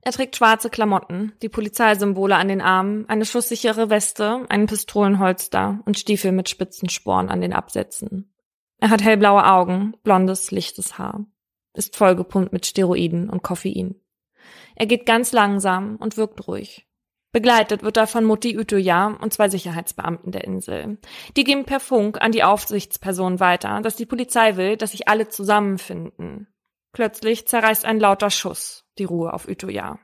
Er 0.00 0.12
trägt 0.12 0.36
schwarze 0.36 0.70
Klamotten, 0.70 1.32
die 1.42 1.48
Polizeisymbole 1.48 2.36
an 2.36 2.48
den 2.48 2.60
Armen, 2.60 3.08
eine 3.08 3.26
schusssichere 3.26 3.90
Weste, 3.90 4.46
einen 4.48 4.66
Pistolenholster 4.66 5.80
und 5.84 5.98
Stiefel 5.98 6.32
mit 6.32 6.48
spitzen 6.48 6.88
Sporen 6.88 7.28
an 7.28 7.40
den 7.40 7.52
Absätzen. 7.52 8.32
Er 8.78 8.90
hat 8.90 9.02
hellblaue 9.02 9.44
Augen, 9.44 9.94
blondes, 10.04 10.52
lichtes 10.52 10.96
Haar, 10.96 11.26
ist 11.74 11.96
vollgepumpt 11.96 12.52
mit 12.52 12.66
Steroiden 12.66 13.28
und 13.28 13.42
Koffein. 13.42 13.96
Er 14.76 14.86
geht 14.86 15.06
ganz 15.06 15.32
langsam 15.32 15.96
und 15.96 16.16
wirkt 16.16 16.46
ruhig. 16.46 16.85
Begleitet 17.36 17.82
wird 17.82 17.98
er 17.98 18.06
von 18.06 18.24
Mutti 18.24 18.56
Ütøya 18.56 19.08
und 19.20 19.30
zwei 19.30 19.50
Sicherheitsbeamten 19.50 20.32
der 20.32 20.44
Insel. 20.44 20.96
Die 21.36 21.44
geben 21.44 21.66
per 21.66 21.80
Funk 21.80 22.18
an 22.18 22.32
die 22.32 22.42
Aufsichtsperson 22.42 23.40
weiter, 23.40 23.82
dass 23.82 23.94
die 23.94 24.06
Polizei 24.06 24.56
will, 24.56 24.78
dass 24.78 24.92
sich 24.92 25.06
alle 25.06 25.28
zusammenfinden. 25.28 26.46
Plötzlich 26.92 27.46
zerreißt 27.46 27.84
ein 27.84 28.00
lauter 28.00 28.30
Schuss 28.30 28.86
die 28.96 29.04
Ruhe 29.04 29.34
auf 29.34 29.46
Ütøya. 29.46 29.98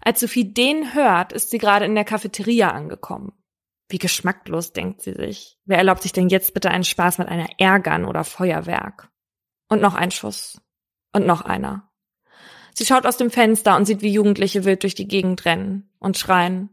Als 0.00 0.20
Sophie 0.20 0.54
den 0.54 0.94
hört, 0.94 1.34
ist 1.34 1.50
sie 1.50 1.58
gerade 1.58 1.84
in 1.84 1.94
der 1.94 2.06
Cafeteria 2.06 2.70
angekommen. 2.70 3.34
Wie 3.90 3.98
geschmacklos, 3.98 4.72
denkt 4.72 5.02
sie 5.02 5.12
sich. 5.12 5.58
Wer 5.66 5.76
erlaubt 5.76 6.00
sich 6.00 6.14
denn 6.14 6.30
jetzt 6.30 6.54
bitte 6.54 6.70
einen 6.70 6.84
Spaß 6.84 7.18
mit 7.18 7.28
einer 7.28 7.48
Ärgern 7.58 8.06
oder 8.06 8.24
Feuerwerk? 8.24 9.10
Und 9.68 9.82
noch 9.82 9.94
ein 9.94 10.12
Schuss. 10.12 10.62
Und 11.12 11.26
noch 11.26 11.42
einer. 11.42 11.87
Sie 12.78 12.86
schaut 12.86 13.06
aus 13.06 13.16
dem 13.16 13.32
Fenster 13.32 13.76
und 13.76 13.86
sieht, 13.86 14.02
wie 14.02 14.12
Jugendliche 14.12 14.64
wild 14.64 14.84
durch 14.84 14.94
die 14.94 15.08
Gegend 15.08 15.44
rennen 15.44 15.90
und 15.98 16.16
schreien. 16.16 16.68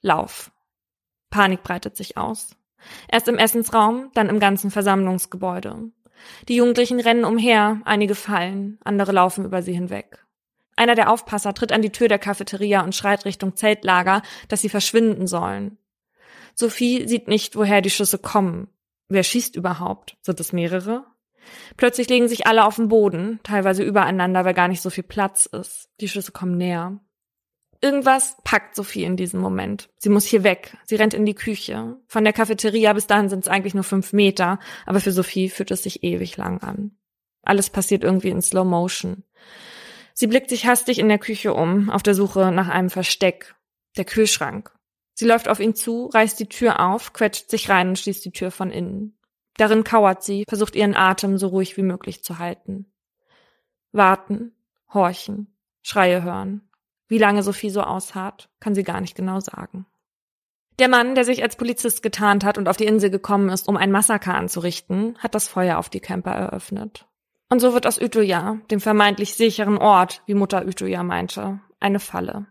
Lauf. 0.00 0.52
Panik 1.30 1.64
breitet 1.64 1.96
sich 1.96 2.16
aus. 2.16 2.54
Erst 3.08 3.26
im 3.26 3.38
Essensraum, 3.38 4.12
dann 4.14 4.28
im 4.28 4.38
ganzen 4.38 4.70
Versammlungsgebäude. 4.70 5.90
Die 6.46 6.54
Jugendlichen 6.54 7.00
rennen 7.00 7.24
umher, 7.24 7.80
einige 7.84 8.14
fallen, 8.14 8.78
andere 8.84 9.10
laufen 9.10 9.44
über 9.44 9.62
sie 9.62 9.72
hinweg. 9.72 10.24
Einer 10.76 10.94
der 10.94 11.10
Aufpasser 11.10 11.54
tritt 11.54 11.72
an 11.72 11.82
die 11.82 11.90
Tür 11.90 12.06
der 12.06 12.20
Cafeteria 12.20 12.82
und 12.82 12.94
schreit 12.94 13.24
Richtung 13.24 13.56
Zeltlager, 13.56 14.22
dass 14.46 14.60
sie 14.60 14.68
verschwinden 14.68 15.26
sollen. 15.26 15.76
Sophie 16.54 17.08
sieht 17.08 17.26
nicht, 17.26 17.56
woher 17.56 17.80
die 17.80 17.90
Schüsse 17.90 18.18
kommen. 18.18 18.68
Wer 19.08 19.24
schießt 19.24 19.56
überhaupt? 19.56 20.16
Sind 20.22 20.38
es 20.38 20.52
mehrere? 20.52 21.04
Plötzlich 21.76 22.08
legen 22.08 22.28
sich 22.28 22.46
alle 22.46 22.64
auf 22.64 22.76
den 22.76 22.88
Boden, 22.88 23.40
teilweise 23.42 23.82
übereinander, 23.82 24.44
weil 24.44 24.54
gar 24.54 24.68
nicht 24.68 24.82
so 24.82 24.90
viel 24.90 25.04
Platz 25.04 25.46
ist. 25.46 25.88
Die 26.00 26.08
Schüsse 26.08 26.32
kommen 26.32 26.56
näher. 26.56 27.00
Irgendwas 27.80 28.36
packt 28.44 28.76
Sophie 28.76 29.02
in 29.02 29.16
diesem 29.16 29.40
Moment. 29.40 29.88
Sie 29.98 30.08
muss 30.08 30.24
hier 30.24 30.44
weg. 30.44 30.76
Sie 30.84 30.94
rennt 30.94 31.14
in 31.14 31.26
die 31.26 31.34
Küche. 31.34 31.96
Von 32.06 32.22
der 32.22 32.32
Cafeteria 32.32 32.92
bis 32.92 33.08
dahin 33.08 33.28
sind 33.28 33.40
es 33.40 33.48
eigentlich 33.48 33.74
nur 33.74 33.82
fünf 33.82 34.12
Meter, 34.12 34.60
aber 34.86 35.00
für 35.00 35.10
Sophie 35.10 35.48
fühlt 35.48 35.72
es 35.72 35.82
sich 35.82 36.04
ewig 36.04 36.36
lang 36.36 36.62
an. 36.62 36.96
Alles 37.42 37.70
passiert 37.70 38.04
irgendwie 38.04 38.28
in 38.28 38.40
Slow 38.40 38.64
Motion. 38.64 39.24
Sie 40.14 40.28
blickt 40.28 40.48
sich 40.48 40.66
hastig 40.66 41.00
in 41.00 41.08
der 41.08 41.18
Küche 41.18 41.54
um, 41.54 41.90
auf 41.90 42.04
der 42.04 42.14
Suche 42.14 42.52
nach 42.52 42.68
einem 42.68 42.90
Versteck. 42.90 43.56
Der 43.96 44.04
Kühlschrank. 44.04 44.72
Sie 45.14 45.26
läuft 45.26 45.48
auf 45.48 45.58
ihn 45.58 45.74
zu, 45.74 46.06
reißt 46.06 46.38
die 46.38 46.48
Tür 46.48 46.80
auf, 46.80 47.12
quetscht 47.12 47.50
sich 47.50 47.68
rein 47.68 47.88
und 47.88 47.98
schließt 47.98 48.24
die 48.24 48.32
Tür 48.32 48.50
von 48.50 48.70
innen. 48.70 49.18
Darin 49.56 49.84
kauert 49.84 50.22
sie, 50.22 50.44
versucht 50.48 50.76
ihren 50.76 50.96
Atem 50.96 51.38
so 51.38 51.48
ruhig 51.48 51.76
wie 51.76 51.82
möglich 51.82 52.24
zu 52.24 52.38
halten. 52.38 52.92
Warten, 53.92 54.54
horchen, 54.92 55.54
Schreie 55.82 56.22
hören. 56.22 56.68
Wie 57.08 57.18
lange 57.18 57.42
Sophie 57.42 57.70
so 57.70 57.82
ausharrt, 57.82 58.48
kann 58.60 58.74
sie 58.74 58.84
gar 58.84 59.00
nicht 59.00 59.16
genau 59.16 59.40
sagen. 59.40 59.86
Der 60.78 60.88
Mann, 60.88 61.14
der 61.14 61.24
sich 61.24 61.42
als 61.42 61.56
Polizist 61.56 62.02
getarnt 62.02 62.44
hat 62.44 62.56
und 62.56 62.68
auf 62.68 62.78
die 62.78 62.86
Insel 62.86 63.10
gekommen 63.10 63.50
ist, 63.50 63.68
um 63.68 63.76
ein 63.76 63.92
Massaker 63.92 64.34
anzurichten, 64.34 65.18
hat 65.18 65.34
das 65.34 65.48
Feuer 65.48 65.78
auf 65.78 65.90
die 65.90 66.00
Camper 66.00 66.32
eröffnet. 66.32 67.06
Und 67.50 67.60
so 67.60 67.74
wird 67.74 67.86
aus 67.86 68.00
Utøya, 68.00 68.58
dem 68.70 68.80
vermeintlich 68.80 69.34
sicheren 69.34 69.76
Ort, 69.76 70.22
wie 70.24 70.34
Mutter 70.34 70.64
Utøya 70.64 71.02
meinte, 71.02 71.60
eine 71.80 72.00
Falle. 72.00 72.46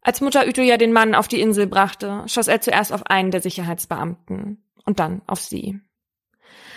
Als 0.00 0.20
Mutter 0.20 0.46
Utøya 0.46 0.76
den 0.76 0.92
Mann 0.92 1.16
auf 1.16 1.26
die 1.26 1.40
Insel 1.40 1.66
brachte, 1.66 2.22
schoss 2.28 2.46
er 2.46 2.60
zuerst 2.60 2.92
auf 2.92 3.06
einen 3.06 3.32
der 3.32 3.40
Sicherheitsbeamten 3.40 4.62
und 4.86 4.98
dann 4.98 5.22
auf 5.26 5.40
sie. 5.40 5.80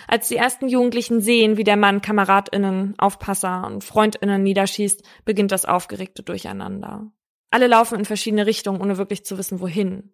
Als 0.08 0.28
die 0.28 0.38
ersten 0.38 0.68
Jugendlichen 0.68 1.22
sehen, 1.22 1.58
wie 1.58 1.64
der 1.64 1.78
Mann 1.78 2.02
KameradInnen, 2.02 2.96
Aufpasser 2.98 3.66
und 3.68 3.84
FreundInnen 3.84 4.42
niederschießt, 4.42 5.04
beginnt 5.24 5.52
das 5.52 5.66
aufgeregte 5.66 6.24
Durcheinander. 6.24 7.12
Alle 7.52 7.68
laufen 7.68 8.00
in 8.00 8.06
verschiedene 8.06 8.46
Richtungen, 8.46 8.82
ohne 8.82 8.98
wirklich 8.98 9.24
zu 9.24 9.38
wissen, 9.38 9.60
wohin. 9.60 10.12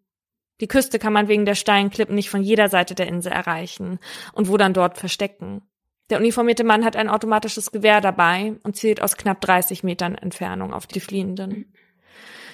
Die 0.61 0.67
Küste 0.67 0.99
kann 0.99 1.13
man 1.13 1.27
wegen 1.27 1.45
der 1.45 1.55
steilen 1.55 1.89
Klippen 1.89 2.15
nicht 2.15 2.29
von 2.29 2.41
jeder 2.41 2.69
Seite 2.69 2.95
der 2.95 3.07
Insel 3.07 3.31
erreichen 3.31 3.99
und 4.33 4.49
wo 4.49 4.57
dann 4.57 4.73
dort 4.73 4.97
verstecken. 4.97 5.61
Der 6.09 6.19
uniformierte 6.19 6.63
Mann 6.63 6.85
hat 6.85 6.95
ein 6.95 7.09
automatisches 7.09 7.71
Gewehr 7.71 7.99
dabei 7.99 8.55
und 8.63 8.75
zielt 8.75 9.01
aus 9.01 9.17
knapp 9.17 9.41
30 9.41 9.83
Metern 9.83 10.15
Entfernung 10.15 10.73
auf 10.73 10.87
die 10.87 10.99
Fliehenden. 10.99 11.73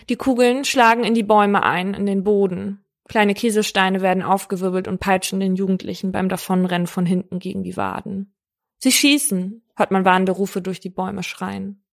Die 0.09 0.15
Kugeln 0.15 0.65
schlagen 0.65 1.03
in 1.03 1.13
die 1.13 1.23
Bäume 1.23 1.63
ein, 1.63 1.93
in 1.93 2.05
den 2.05 2.23
Boden. 2.23 2.80
Kleine 3.11 3.33
Kieselsteine 3.33 3.99
werden 3.99 4.23
aufgewirbelt 4.23 4.87
und 4.87 5.01
peitschen 5.01 5.41
den 5.41 5.57
Jugendlichen 5.57 6.13
beim 6.13 6.29
Davonrennen 6.29 6.87
von 6.87 7.05
hinten 7.05 7.39
gegen 7.39 7.61
die 7.61 7.75
Waden. 7.75 8.33
Sie 8.77 8.93
schießen, 8.93 9.61
hört 9.75 9.91
man 9.91 10.05
warnende 10.05 10.31
Rufe 10.31 10.61
durch 10.61 10.79
die 10.79 10.89
Bäume 10.89 11.21
schreien. 11.21 11.83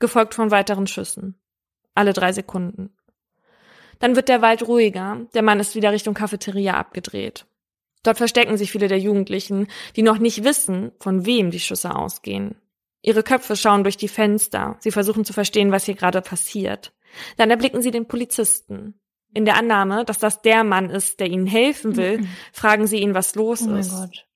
Gefolgt 0.00 0.34
von 0.34 0.50
weiteren 0.50 0.86
Schüssen. 0.86 1.40
Alle 1.94 2.12
drei 2.12 2.32
Sekunden. 2.32 2.94
Dann 4.00 4.16
wird 4.16 4.28
der 4.28 4.42
Wald 4.42 4.68
ruhiger, 4.68 5.26
der 5.32 5.40
Mann 5.40 5.60
ist 5.60 5.76
wieder 5.76 5.92
Richtung 5.92 6.12
Cafeteria 6.12 6.74
abgedreht. 6.74 7.46
Dort 8.02 8.18
verstecken 8.18 8.58
sich 8.58 8.70
viele 8.70 8.88
der 8.88 8.98
Jugendlichen, 8.98 9.66
die 9.96 10.02
noch 10.02 10.18
nicht 10.18 10.44
wissen, 10.44 10.92
von 11.00 11.24
wem 11.24 11.50
die 11.50 11.60
Schüsse 11.60 11.96
ausgehen. 11.96 12.54
Ihre 13.00 13.22
Köpfe 13.22 13.56
schauen 13.56 13.82
durch 13.82 13.96
die 13.96 14.08
Fenster. 14.08 14.76
Sie 14.80 14.90
versuchen 14.90 15.24
zu 15.24 15.32
verstehen, 15.32 15.72
was 15.72 15.86
hier 15.86 15.94
gerade 15.94 16.20
passiert. 16.20 16.92
Dann 17.38 17.48
erblicken 17.48 17.80
sie 17.80 17.92
den 17.92 18.06
Polizisten. 18.06 18.99
In 19.32 19.44
der 19.44 19.56
Annahme, 19.56 20.04
dass 20.04 20.18
das 20.18 20.42
der 20.42 20.64
Mann 20.64 20.90
ist, 20.90 21.20
der 21.20 21.28
ihnen 21.28 21.46
helfen 21.46 21.96
will, 21.96 22.18
mhm. 22.18 22.28
fragen 22.52 22.86
sie 22.86 22.98
ihn, 22.98 23.14
was 23.14 23.34
los 23.34 23.62
oh 23.66 23.74
ist. 23.74 23.92
Gott. 23.92 24.26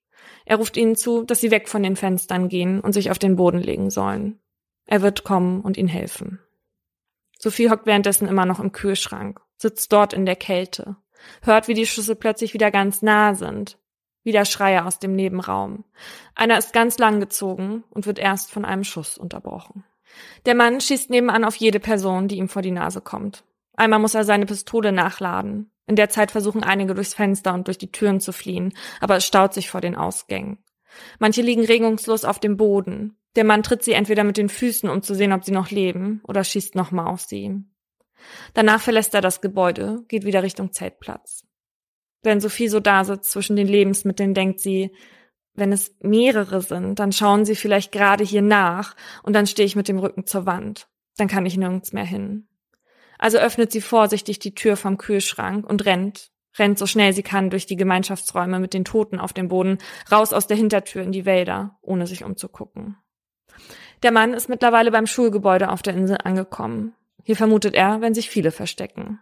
Er 0.44 0.56
ruft 0.56 0.76
ihnen 0.76 0.94
zu, 0.94 1.24
dass 1.24 1.40
sie 1.40 1.50
weg 1.50 1.68
von 1.68 1.82
den 1.82 1.96
Fenstern 1.96 2.48
gehen 2.48 2.80
und 2.80 2.92
sich 2.92 3.10
auf 3.10 3.18
den 3.18 3.36
Boden 3.36 3.60
legen 3.60 3.90
sollen. 3.90 4.38
Er 4.86 5.02
wird 5.02 5.24
kommen 5.24 5.62
und 5.62 5.76
ihnen 5.76 5.88
helfen. 5.88 6.38
Sophie 7.38 7.70
hockt 7.70 7.86
währenddessen 7.86 8.28
immer 8.28 8.46
noch 8.46 8.60
im 8.60 8.72
Kühlschrank, 8.72 9.40
sitzt 9.56 9.92
dort 9.92 10.12
in 10.12 10.26
der 10.26 10.36
Kälte, 10.36 10.96
hört, 11.42 11.68
wie 11.68 11.74
die 11.74 11.86
Schüsse 11.86 12.14
plötzlich 12.14 12.54
wieder 12.54 12.70
ganz 12.70 13.02
nah 13.02 13.34
sind. 13.34 13.78
Wieder 14.22 14.46
Schreie 14.46 14.86
aus 14.86 14.98
dem 14.98 15.14
Nebenraum. 15.14 15.84
Einer 16.34 16.56
ist 16.56 16.72
ganz 16.72 16.96
lang 16.98 17.20
gezogen 17.20 17.84
und 17.90 18.06
wird 18.06 18.18
erst 18.18 18.50
von 18.50 18.64
einem 18.64 18.84
Schuss 18.84 19.18
unterbrochen. 19.18 19.84
Der 20.46 20.54
Mann 20.54 20.80
schießt 20.80 21.10
nebenan 21.10 21.44
auf 21.44 21.56
jede 21.56 21.80
Person, 21.80 22.28
die 22.28 22.38
ihm 22.38 22.48
vor 22.48 22.62
die 22.62 22.70
Nase 22.70 23.02
kommt. 23.02 23.44
Einmal 23.76 23.98
muss 23.98 24.14
er 24.14 24.24
seine 24.24 24.46
Pistole 24.46 24.92
nachladen. 24.92 25.70
In 25.86 25.96
der 25.96 26.08
Zeit 26.08 26.30
versuchen 26.30 26.62
einige 26.62 26.94
durchs 26.94 27.14
Fenster 27.14 27.52
und 27.54 27.66
durch 27.66 27.78
die 27.78 27.92
Türen 27.92 28.20
zu 28.20 28.32
fliehen, 28.32 28.72
aber 29.00 29.16
es 29.16 29.26
staut 29.26 29.52
sich 29.52 29.68
vor 29.68 29.80
den 29.80 29.96
Ausgängen. 29.96 30.58
Manche 31.18 31.42
liegen 31.42 31.64
regungslos 31.64 32.24
auf 32.24 32.38
dem 32.38 32.56
Boden. 32.56 33.16
Der 33.36 33.44
Mann 33.44 33.62
tritt 33.62 33.82
sie 33.82 33.92
entweder 33.92 34.24
mit 34.24 34.36
den 34.36 34.48
Füßen, 34.48 34.88
um 34.88 35.02
zu 35.02 35.14
sehen, 35.14 35.32
ob 35.32 35.44
sie 35.44 35.52
noch 35.52 35.70
leben, 35.70 36.22
oder 36.26 36.44
schießt 36.44 36.74
nochmal 36.74 37.08
auf 37.08 37.20
sie. 37.20 37.64
Danach 38.54 38.80
verlässt 38.80 39.14
er 39.14 39.20
das 39.20 39.40
Gebäude, 39.40 40.04
geht 40.08 40.24
wieder 40.24 40.42
Richtung 40.42 40.72
Zeltplatz. 40.72 41.44
Wenn 42.22 42.40
Sophie 42.40 42.68
so 42.68 42.80
da 42.80 43.04
sitzt 43.04 43.30
zwischen 43.30 43.56
den 43.56 43.66
Lebensmitteln, 43.66 44.32
denkt 44.34 44.60
sie, 44.60 44.92
wenn 45.54 45.72
es 45.72 45.94
mehrere 46.00 46.62
sind, 46.62 46.98
dann 46.98 47.12
schauen 47.12 47.44
sie 47.44 47.54
vielleicht 47.54 47.92
gerade 47.92 48.24
hier 48.24 48.42
nach 48.42 48.96
und 49.22 49.34
dann 49.34 49.46
stehe 49.46 49.66
ich 49.66 49.76
mit 49.76 49.88
dem 49.88 49.98
Rücken 49.98 50.26
zur 50.26 50.46
Wand. 50.46 50.88
Dann 51.16 51.28
kann 51.28 51.46
ich 51.46 51.56
nirgends 51.56 51.92
mehr 51.92 52.04
hin. 52.04 52.48
Also 53.18 53.38
öffnet 53.38 53.72
sie 53.72 53.80
vorsichtig 53.80 54.38
die 54.38 54.54
Tür 54.54 54.76
vom 54.76 54.98
Kühlschrank 54.98 55.68
und 55.68 55.84
rennt, 55.84 56.30
rennt 56.58 56.78
so 56.78 56.86
schnell 56.86 57.12
sie 57.12 57.22
kann 57.22 57.50
durch 57.50 57.66
die 57.66 57.76
Gemeinschaftsräume 57.76 58.58
mit 58.58 58.74
den 58.74 58.84
Toten 58.84 59.18
auf 59.18 59.32
dem 59.32 59.48
Boden, 59.48 59.78
raus 60.10 60.32
aus 60.32 60.46
der 60.46 60.56
Hintertür 60.56 61.02
in 61.02 61.12
die 61.12 61.24
Wälder, 61.24 61.78
ohne 61.82 62.06
sich 62.06 62.24
umzugucken. 62.24 62.96
Der 64.02 64.12
Mann 64.12 64.34
ist 64.34 64.48
mittlerweile 64.48 64.90
beim 64.90 65.06
Schulgebäude 65.06 65.70
auf 65.70 65.82
der 65.82 65.94
Insel 65.94 66.18
angekommen. 66.22 66.94
Hier 67.22 67.36
vermutet 67.36 67.74
er, 67.74 68.00
wenn 68.00 68.14
sich 68.14 68.28
viele 68.28 68.50
verstecken. 68.50 69.20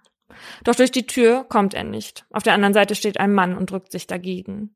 Doch 0.65 0.75
durch 0.75 0.91
die 0.91 1.07
Tür 1.07 1.45
kommt 1.45 1.75
er 1.75 1.85
nicht. 1.85 2.27
Auf 2.31 2.43
der 2.43 2.55
anderen 2.55 2.75
Seite 2.75 2.95
steht 2.95 3.21
ein 3.21 3.33
Mann 3.33 3.57
und 3.57 3.71
drückt 3.71 3.93
sich 3.93 4.07
dagegen. 4.07 4.75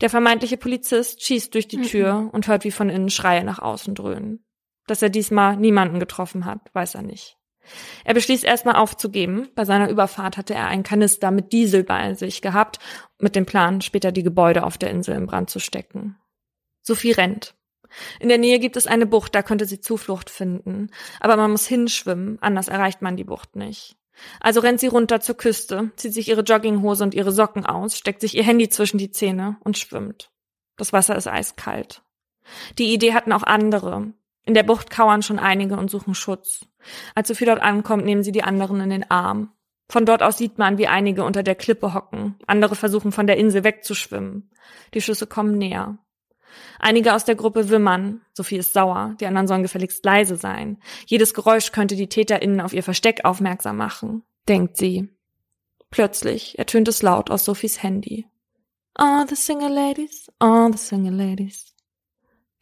Der 0.00 0.10
vermeintliche 0.10 0.56
Polizist 0.56 1.22
schießt 1.22 1.54
durch 1.54 1.68
die 1.68 1.78
mhm. 1.78 1.82
Tür 1.82 2.30
und 2.32 2.48
hört 2.48 2.64
wie 2.64 2.70
von 2.70 2.90
innen 2.90 3.10
Schreie 3.10 3.44
nach 3.44 3.58
außen 3.58 3.94
dröhnen. 3.94 4.44
Dass 4.86 5.02
er 5.02 5.08
diesmal 5.10 5.56
niemanden 5.56 6.00
getroffen 6.00 6.44
hat, 6.44 6.60
weiß 6.72 6.96
er 6.96 7.02
nicht. 7.02 7.39
Er 8.04 8.14
beschließt 8.14 8.44
erstmal 8.44 8.76
aufzugeben. 8.76 9.48
Bei 9.54 9.64
seiner 9.64 9.90
Überfahrt 9.90 10.36
hatte 10.36 10.54
er 10.54 10.66
einen 10.66 10.82
Kanister 10.82 11.30
mit 11.30 11.52
Diesel 11.52 11.84
bei 11.84 12.14
sich 12.14 12.42
gehabt, 12.42 12.78
mit 13.18 13.36
dem 13.36 13.46
Plan, 13.46 13.80
später 13.80 14.12
die 14.12 14.22
Gebäude 14.22 14.64
auf 14.64 14.78
der 14.78 14.90
Insel 14.90 15.16
in 15.16 15.26
Brand 15.26 15.50
zu 15.50 15.58
stecken. 15.58 16.16
Sophie 16.82 17.12
rennt. 17.12 17.54
In 18.20 18.28
der 18.28 18.38
Nähe 18.38 18.58
gibt 18.58 18.76
es 18.76 18.86
eine 18.86 19.06
Bucht, 19.06 19.34
da 19.34 19.42
könnte 19.42 19.66
sie 19.66 19.80
Zuflucht 19.80 20.30
finden. 20.30 20.90
Aber 21.18 21.36
man 21.36 21.50
muss 21.50 21.66
hinschwimmen, 21.66 22.38
anders 22.40 22.68
erreicht 22.68 23.02
man 23.02 23.16
die 23.16 23.24
Bucht 23.24 23.56
nicht. 23.56 23.96
Also 24.38 24.60
rennt 24.60 24.80
sie 24.80 24.86
runter 24.86 25.20
zur 25.20 25.36
Küste, 25.36 25.90
zieht 25.96 26.12
sich 26.12 26.28
ihre 26.28 26.42
Jogginghose 26.42 27.02
und 27.02 27.14
ihre 27.14 27.32
Socken 27.32 27.64
aus, 27.64 27.96
steckt 27.96 28.20
sich 28.20 28.36
ihr 28.36 28.44
Handy 28.44 28.68
zwischen 28.68 28.98
die 28.98 29.10
Zähne 29.10 29.56
und 29.64 29.78
schwimmt. 29.78 30.30
Das 30.76 30.92
Wasser 30.92 31.16
ist 31.16 31.26
eiskalt. 31.26 32.02
Die 32.78 32.92
Idee 32.92 33.14
hatten 33.14 33.32
auch 33.32 33.42
andere. 33.42 34.12
In 34.50 34.54
der 34.54 34.64
Bucht 34.64 34.90
kauern 34.90 35.22
schon 35.22 35.38
einige 35.38 35.76
und 35.76 35.92
suchen 35.92 36.12
Schutz. 36.12 36.66
Als 37.14 37.28
Sophie 37.28 37.44
dort 37.44 37.62
ankommt, 37.62 38.04
nehmen 38.04 38.24
sie 38.24 38.32
die 38.32 38.42
anderen 38.42 38.80
in 38.80 38.90
den 38.90 39.08
Arm. 39.08 39.52
Von 39.88 40.04
dort 40.04 40.24
aus 40.24 40.38
sieht 40.38 40.58
man, 40.58 40.76
wie 40.76 40.88
einige 40.88 41.22
unter 41.22 41.44
der 41.44 41.54
Klippe 41.54 41.94
hocken. 41.94 42.34
Andere 42.48 42.74
versuchen 42.74 43.12
von 43.12 43.28
der 43.28 43.36
Insel 43.36 43.62
wegzuschwimmen. 43.62 44.50
Die 44.92 45.00
Schüsse 45.00 45.28
kommen 45.28 45.56
näher. 45.56 45.98
Einige 46.80 47.14
aus 47.14 47.24
der 47.24 47.36
Gruppe 47.36 47.68
wimmern. 47.68 48.22
Sophie 48.32 48.56
ist 48.56 48.72
sauer. 48.72 49.14
Die 49.20 49.26
anderen 49.26 49.46
sollen 49.46 49.62
gefälligst 49.62 50.04
leise 50.04 50.34
sein. 50.34 50.78
Jedes 51.06 51.32
Geräusch 51.32 51.70
könnte 51.70 51.94
die 51.94 52.08
TäterInnen 52.08 52.60
auf 52.60 52.72
ihr 52.72 52.82
Versteck 52.82 53.24
aufmerksam 53.24 53.76
machen, 53.76 54.24
denkt 54.48 54.76
sie. 54.76 55.10
Plötzlich 55.90 56.58
ertönt 56.58 56.88
es 56.88 57.02
laut 57.02 57.30
aus 57.30 57.44
Sophies 57.44 57.84
Handy. 57.84 58.26
All 58.94 59.28
the 59.28 59.36
single 59.36 59.72
ladies, 59.72 60.28
all 60.40 60.72
the 60.72 60.78
single 60.78 61.14
ladies. 61.14 61.69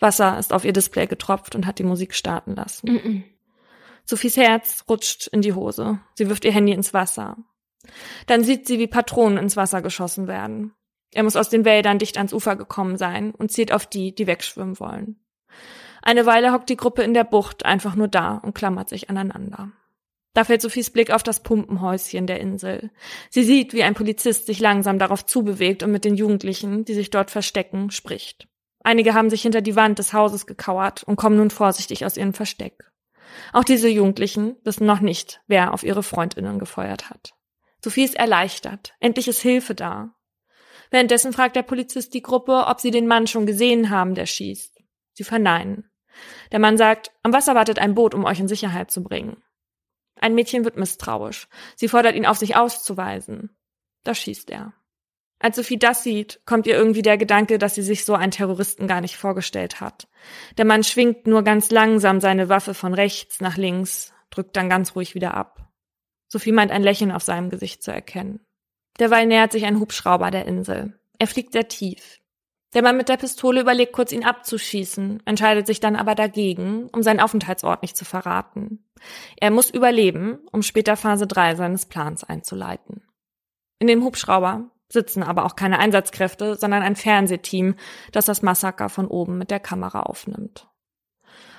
Wasser 0.01 0.39
ist 0.39 0.53
auf 0.53 0.65
ihr 0.65 0.73
Display 0.73 1.07
getropft 1.07 1.55
und 1.55 1.67
hat 1.67 1.79
die 1.79 1.85
Musik 1.85 2.15
starten 2.15 2.55
lassen. 2.55 2.93
Mm 2.93 2.97
-mm. 2.97 3.23
Sophies 4.05 4.37
Herz 4.37 4.85
rutscht 4.89 5.27
in 5.29 5.43
die 5.43 5.53
Hose. 5.53 6.01
Sie 6.15 6.29
wirft 6.29 6.45
ihr 6.45 6.53
Handy 6.53 6.73
ins 6.73 6.95
Wasser. 6.95 7.37
Dann 8.27 8.43
sieht 8.43 8.67
sie, 8.67 8.79
wie 8.79 8.87
Patronen 8.87 9.39
ins 9.39 9.57
Wasser 9.57 9.83
geschossen 9.83 10.27
werden. 10.29 10.73
Er 11.13 11.23
muss 11.23 11.37
aus 11.37 11.49
den 11.49 11.65
Wäldern 11.65 11.99
dicht 11.99 12.17
ans 12.17 12.33
Ufer 12.33 12.57
gekommen 12.57 12.97
sein 12.97 13.33
und 13.33 13.51
zielt 13.53 13.73
auf 13.73 13.87
die, 13.87 14.15
die 14.15 14.27
wegschwimmen 14.27 14.79
wollen. 14.79 15.17
Eine 16.03 16.27
Weile 16.27 16.53
hockt 16.53 16.69
die 16.69 16.77
Gruppe 16.77 17.03
in 17.03 17.15
der 17.15 17.25
Bucht 17.25 17.65
einfach 17.65 17.95
nur 17.95 18.09
da 18.09 18.37
und 18.37 18.55
klammert 18.55 18.89
sich 18.89 19.11
aneinander. 19.11 19.73
Da 20.35 20.45
fällt 20.45 20.63
Sophies 20.63 20.91
Blick 20.91 21.11
auf 21.11 21.23
das 21.23 21.43
Pumpenhäuschen 21.43 22.27
der 22.27 22.41
Insel. 22.41 22.91
Sie 23.31 23.43
sieht, 23.43 23.73
wie 23.73 23.83
ein 23.83 23.95
Polizist 23.95 24.47
sich 24.47 24.61
langsam 24.61 24.99
darauf 24.99 25.27
zubewegt 25.27 25.83
und 25.83 25.91
mit 25.91 26.05
den 26.05 26.15
Jugendlichen, 26.15 26.85
die 26.85 26.95
sich 26.95 27.11
dort 27.11 27.31
verstecken, 27.31 27.91
spricht. 27.91 28.49
Einige 28.89 29.13
haben 29.13 29.29
sich 29.29 29.43
hinter 29.43 29.61
die 29.61 29.77
Wand 29.77 29.99
des 29.99 30.15
Hauses 30.15 30.47
gekauert 30.47 31.03
und 31.03 31.17
kommen 31.17 31.37
nun 31.37 31.51
vorsichtig 31.51 32.07
aus 32.07 32.17
ihrem 32.17 32.33
Versteck. 32.33 32.91
Auch 33.53 33.65
diese 33.65 33.87
Jugendlichen 33.87 34.57
wissen 34.65 34.87
noch 34.87 35.01
nicht, 35.01 35.43
wer 35.47 35.75
auf 35.75 35.83
ihre 35.83 36.03
Freundinnen 36.03 36.59
gefeuert 36.59 37.11
hat. 37.11 37.35
Sophie 37.85 38.05
ist 38.05 38.15
erleichtert. 38.15 38.95
Endlich 38.99 39.29
ist 39.29 39.43
Hilfe 39.43 39.75
da. 39.75 40.15
Währenddessen 40.91 41.35
fragt 41.35 41.55
der 41.55 41.65
Polizist 41.65 42.15
die 42.15 42.23
Gruppe, 42.23 42.65
ob 42.67 42.81
sie 42.81 42.91
den 42.91 43.07
Mann 43.07 43.27
schon 43.27 43.45
gesehen 43.45 43.91
haben, 43.91 44.15
der 44.15 44.25
schießt. 44.25 44.83
Sie 45.13 45.25
verneinen. 45.25 45.91
Der 46.51 46.59
Mann 46.59 46.79
sagt, 46.79 47.13
am 47.23 47.35
Wasser 47.35 47.55
wartet 47.55 47.79
ein 47.79 47.95
Boot, 47.95 48.15
um 48.15 48.25
euch 48.25 48.41
in 48.41 48.49
Sicherheit 48.49 48.91
zu 48.91 49.03
bringen. 49.03 49.43
Ein 50.19 50.35
Mädchen 50.35 50.65
wird 50.65 50.79
misstrauisch. 50.79 51.47
Sie 51.77 51.89
fordert 51.89 52.15
ihn 52.15 52.25
auf, 52.25 52.39
sich 52.39 52.57
auszuweisen. 52.57 53.55
Da 54.03 54.15
schießt 54.15 54.49
er. 54.49 54.73
Als 55.41 55.57
Sophie 55.57 55.79
das 55.79 56.03
sieht, 56.03 56.41
kommt 56.47 56.67
ihr 56.67 56.77
irgendwie 56.77 57.03
der 57.03 57.17
Gedanke, 57.17 57.59
dass 57.59 57.75
sie 57.75 57.83
sich 57.83 58.05
so 58.05 58.15
einen 58.15 58.33
Terroristen 58.33 58.89
gar 58.89 59.01
nicht 59.01 59.17
vorgestellt 59.17 59.81
hat. 59.81 60.09
Der 60.57 60.65
Mann 60.65 60.83
schwingt 60.83 61.27
nur 61.27 61.43
ganz 61.43 61.71
langsam 61.71 62.21
seine 62.21 62.49
Waffe 62.49 62.75
von 62.75 62.93
rechts 62.93 63.41
nach 63.41 63.57
links, 63.57 64.13
drückt 64.31 64.57
dann 64.57 64.69
ganz 64.69 64.97
ruhig 64.97 65.15
wieder 65.15 65.35
ab. 65.35 65.69
Sophie 66.29 66.53
meint 66.53 66.73
ein 66.73 66.83
Lächeln 66.83 67.13
auf 67.13 67.23
seinem 67.23 67.51
Gesicht 67.51 67.83
zu 67.83 67.93
erkennen. 67.93 68.41
Derweil 68.99 69.27
nähert 69.27 69.53
sich 69.53 69.65
ein 69.65 69.79
Hubschrauber 69.79 70.31
der 70.31 70.47
Insel. 70.47 70.99
Er 71.19 71.29
fliegt 71.29 71.53
sehr 71.53 71.69
tief. 71.69 72.19
Der 72.75 72.83
Mann 72.83 72.97
mit 72.97 73.09
der 73.09 73.17
Pistole 73.17 73.63
überlegt 73.63 73.93
kurz, 73.93 74.13
ihn 74.13 74.25
abzuschießen, 74.25 75.23
entscheidet 75.25 75.67
sich 75.67 75.81
dann 75.81 75.97
aber 75.97 76.15
dagegen, 76.15 76.89
um 76.93 77.03
seinen 77.03 77.21
Aufenthaltsort 77.21 77.81
nicht 77.81 77.97
zu 77.97 78.05
verraten. 78.05 78.85
Er 79.37 79.51
muss 79.51 79.71
überleben, 79.71 80.41
um 80.53 80.63
später 80.63 80.97
Phase 80.97 81.27
3 81.27 81.55
seines 81.55 81.87
Plans 81.87 82.25
einzuleiten. 82.25 83.03
In 83.79 83.87
dem 83.87 84.05
Hubschrauber 84.05 84.71
sitzen 84.89 85.23
aber 85.23 85.45
auch 85.45 85.57
keine 85.57 85.79
Einsatzkräfte, 85.79 86.57
sondern 86.57 86.83
ein 86.83 86.97
Fernsehteam, 86.97 87.75
das 88.13 88.27
das 88.27 88.43
Massaker 88.43 88.89
von 88.89 89.07
oben 89.07 89.39
mit 89.39 89.51
der 89.51 89.61
Kamera 89.61 90.03
aufnimmt. 90.03 90.69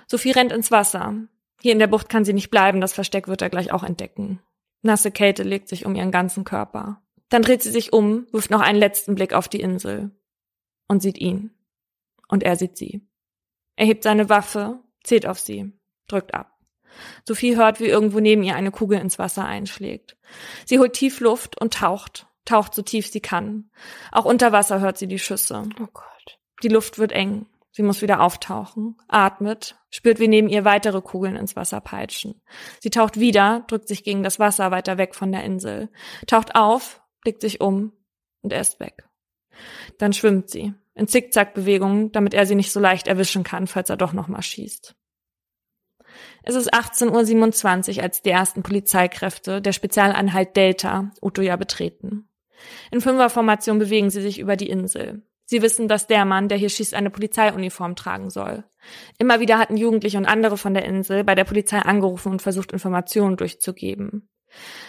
Sophie 0.08 0.32
rennt 0.32 0.52
ins 0.52 0.72
Wasser. 0.72 1.16
Hier 1.62 1.74
in 1.74 1.80
der 1.80 1.88
Bucht 1.88 2.10
kann 2.10 2.26
sie 2.26 2.34
nicht 2.34 2.50
bleiben, 2.50 2.82
das 2.82 2.94
Versteck 2.94 3.28
wird 3.28 3.42
er 3.42 3.50
gleich 3.50 3.72
auch 3.72 3.84
entdecken. 3.84 4.42
Nasse 4.82 5.12
Kälte 5.12 5.44
legt 5.44 5.68
sich 5.68 5.86
um 5.86 5.94
ihren 5.94 6.12
ganzen 6.12 6.44
Körper. 6.44 7.02
Dann 7.30 7.44
dreht 7.44 7.62
sie 7.62 7.72
sich 7.72 7.94
um, 7.94 8.26
wirft 8.32 8.50
noch 8.50 8.62
einen 8.62 8.80
letzten 8.80 9.14
Blick 9.14 9.34
auf 9.34 9.48
die 9.48 9.60
Insel 9.60 10.12
und 10.88 11.02
sieht 11.02 11.18
ihn. 11.18 11.52
Und 12.28 12.44
er 12.44 12.56
sieht 12.56 12.78
sie. 12.78 13.08
Er 13.76 13.86
hebt 13.86 14.04
seine 14.04 14.30
Waffe, 14.30 14.80
zählt 15.04 15.26
auf 15.26 15.40
sie, 15.40 15.72
drückt 16.08 16.34
ab. 16.34 16.58
Sophie 17.28 17.56
hört, 17.56 17.80
wie 17.80 17.86
irgendwo 17.86 18.20
neben 18.20 18.44
ihr 18.44 18.56
eine 18.56 18.72
Kugel 18.72 19.00
ins 19.00 19.20
Wasser 19.20 19.46
einschlägt. 19.46 20.18
Sie 20.66 20.80
holt 20.80 20.94
tief 20.94 21.20
Luft 21.20 21.60
und 21.62 21.76
taucht, 21.76 22.28
taucht 22.50 22.74
so 22.74 22.82
tief 22.82 23.08
sie 23.08 23.22
kann. 23.22 23.70
Auch 24.12 24.26
unter 24.26 24.52
Wasser 24.52 24.80
hört 24.80 24.98
sie 24.98 25.08
die 25.08 25.20
Schüsse. 25.20 25.64
Oh 25.80 25.88
Gott. 25.94 26.40
Die 26.64 26.68
Luft 26.68 26.98
wird 26.98 27.12
eng. 27.12 27.46
Sie 27.72 27.84
muss 27.84 28.02
wieder 28.02 28.22
auftauchen, 28.22 28.98
atmet, 29.08 29.78
spürt, 29.92 30.20
wie 30.20 30.28
neben 30.28 30.50
ihr 30.50 30.66
weitere 30.66 31.02
Kugeln 31.02 31.36
ins 31.36 31.56
Wasser 31.56 31.80
peitschen. 31.80 32.42
Sie 32.80 32.90
taucht 32.90 33.20
wieder, 33.20 33.64
drückt 33.68 33.88
sich 33.88 34.04
gegen 34.04 34.24
das 34.24 34.40
Wasser 34.40 34.72
weiter 34.72 34.98
weg 34.98 35.14
von 35.14 35.32
der 35.32 35.44
Insel, 35.44 35.90
taucht 36.26 36.56
auf, 36.56 37.02
blickt 37.22 37.42
sich 37.42 37.62
um 37.62 37.94
und 38.42 38.52
er 38.52 38.62
ist 38.62 38.80
weg. 38.80 39.08
Dann 40.00 40.14
schwimmt 40.14 40.50
sie, 40.50 40.74
in 40.96 41.08
Zickzackbewegungen, 41.08 42.12
damit 42.12 42.34
er 42.34 42.48
sie 42.48 42.56
nicht 42.56 42.72
so 42.72 42.80
leicht 42.80 43.08
erwischen 43.08 43.44
kann, 43.44 43.68
falls 43.68 43.90
er 43.90 43.98
doch 43.98 44.14
nochmal 44.14 44.42
schießt. 44.42 44.96
Es 46.44 46.56
ist 46.56 46.74
18.27 46.74 47.98
Uhr, 47.98 48.04
als 48.04 48.22
die 48.24 48.32
ersten 48.32 48.64
Polizeikräfte 48.64 49.62
der 49.62 49.74
Spezialeinheit 49.74 50.58
Delta 50.58 51.12
Utoya 51.22 51.56
betreten. 51.56 52.29
In 52.92 53.02
Fünferformation 53.02 53.80
bewegen 53.80 54.10
sie 54.10 54.22
sich 54.22 54.40
über 54.40 54.56
die 54.56 54.70
Insel. 54.70 55.24
Sie 55.46 55.64
wissen, 55.64 55.88
dass 55.88 56.06
der 56.06 56.26
Mann, 56.26 56.48
der 56.48 56.60
hier 56.60 56.70
schießt, 56.70 56.94
eine 56.94 57.10
Polizeiuniform 57.10 57.96
tragen 57.96 58.30
soll. 58.30 58.66
Immer 59.18 59.40
wieder 59.40 59.58
hatten 59.58 59.78
Jugendliche 59.78 60.20
und 60.20 60.28
andere 60.28 60.58
von 60.58 60.76
der 60.76 60.86
Insel 60.86 61.24
bei 61.24 61.34
der 61.34 61.44
Polizei 61.44 61.80
angerufen 61.80 62.32
und 62.32 62.42
versucht, 62.44 62.72
Informationen 62.72 63.36
durchzugeben. 63.36 64.30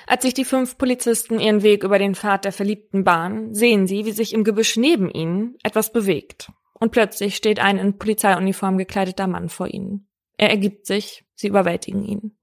Als 0.06 0.22
sich 0.22 0.34
die 0.34 0.44
fünf 0.44 0.76
Polizisten 0.76 1.40
ihren 1.40 1.62
Weg 1.62 1.82
über 1.82 1.98
den 1.98 2.14
Pfad 2.14 2.44
der 2.44 2.52
verliebten 2.52 3.04
Bahn, 3.04 3.54
sehen 3.54 3.86
sie, 3.86 4.04
wie 4.04 4.12
sich 4.12 4.34
im 4.34 4.44
Gebüsch 4.44 4.76
neben 4.76 5.10
ihnen 5.10 5.56
etwas 5.62 5.92
bewegt. 5.92 6.52
Und 6.74 6.92
plötzlich 6.92 7.36
steht 7.36 7.58
ein 7.58 7.78
in 7.78 7.98
Polizeiuniform 7.98 8.76
gekleideter 8.76 9.26
Mann 9.26 9.48
vor 9.48 9.68
ihnen. 9.68 10.09
Er 10.40 10.48
ergibt 10.48 10.86
sich, 10.86 11.26
sie 11.34 11.48
überwältigen 11.48 12.02
ihn. 12.02 12.34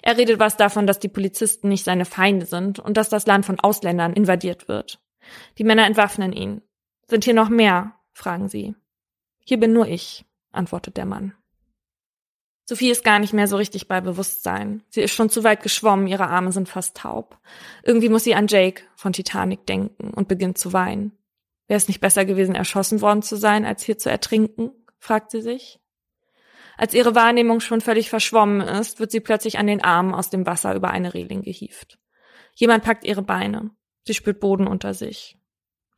Er 0.00 0.16
redet 0.16 0.38
was 0.38 0.56
davon, 0.56 0.86
dass 0.86 1.00
die 1.00 1.10
Polizisten 1.10 1.68
nicht 1.68 1.84
seine 1.84 2.06
Feinde 2.06 2.46
sind 2.46 2.78
und 2.78 2.96
dass 2.96 3.10
das 3.10 3.26
Land 3.26 3.44
von 3.44 3.60
Ausländern 3.60 4.14
invadiert 4.14 4.68
wird. 4.68 5.02
Die 5.58 5.64
Männer 5.64 5.84
entwaffnen 5.84 6.32
ihn. 6.32 6.62
Sind 7.08 7.24
hier 7.24 7.34
noch 7.34 7.50
mehr? 7.50 7.94
fragen 8.14 8.48
sie. 8.48 8.74
Hier 9.44 9.60
bin 9.60 9.74
nur 9.74 9.86
ich, 9.86 10.24
antwortet 10.50 10.96
der 10.96 11.04
Mann. 11.04 11.34
Sophie 12.64 12.90
ist 12.90 13.04
gar 13.04 13.18
nicht 13.18 13.34
mehr 13.34 13.48
so 13.48 13.58
richtig 13.58 13.86
bei 13.86 14.00
Bewusstsein. 14.00 14.82
Sie 14.88 15.02
ist 15.02 15.12
schon 15.12 15.28
zu 15.28 15.44
weit 15.44 15.62
geschwommen, 15.62 16.06
ihre 16.06 16.28
Arme 16.28 16.52
sind 16.52 16.70
fast 16.70 16.96
taub. 16.96 17.38
Irgendwie 17.82 18.08
muss 18.08 18.24
sie 18.24 18.34
an 18.34 18.46
Jake 18.46 18.84
von 18.96 19.12
Titanic 19.12 19.66
denken 19.66 20.14
und 20.14 20.26
beginnt 20.26 20.56
zu 20.56 20.72
weinen. 20.72 21.12
Wäre 21.68 21.76
es 21.76 21.88
nicht 21.88 22.00
besser 22.00 22.24
gewesen, 22.24 22.54
erschossen 22.54 23.02
worden 23.02 23.20
zu 23.20 23.36
sein, 23.36 23.66
als 23.66 23.82
hier 23.82 23.98
zu 23.98 24.08
ertrinken? 24.08 24.70
fragt 24.98 25.30
sie 25.30 25.42
sich. 25.42 25.81
Als 26.76 26.94
ihre 26.94 27.14
Wahrnehmung 27.14 27.60
schon 27.60 27.80
völlig 27.80 28.10
verschwommen 28.10 28.60
ist, 28.60 29.00
wird 29.00 29.10
sie 29.10 29.20
plötzlich 29.20 29.58
an 29.58 29.66
den 29.66 29.84
Armen 29.84 30.14
aus 30.14 30.30
dem 30.30 30.46
Wasser 30.46 30.74
über 30.74 30.90
eine 30.90 31.14
Reling 31.14 31.42
gehieft. 31.42 31.98
Jemand 32.54 32.84
packt 32.84 33.04
ihre 33.04 33.22
Beine. 33.22 33.70
Sie 34.04 34.14
spürt 34.14 34.40
Boden 34.40 34.66
unter 34.66 34.94
sich. 34.94 35.38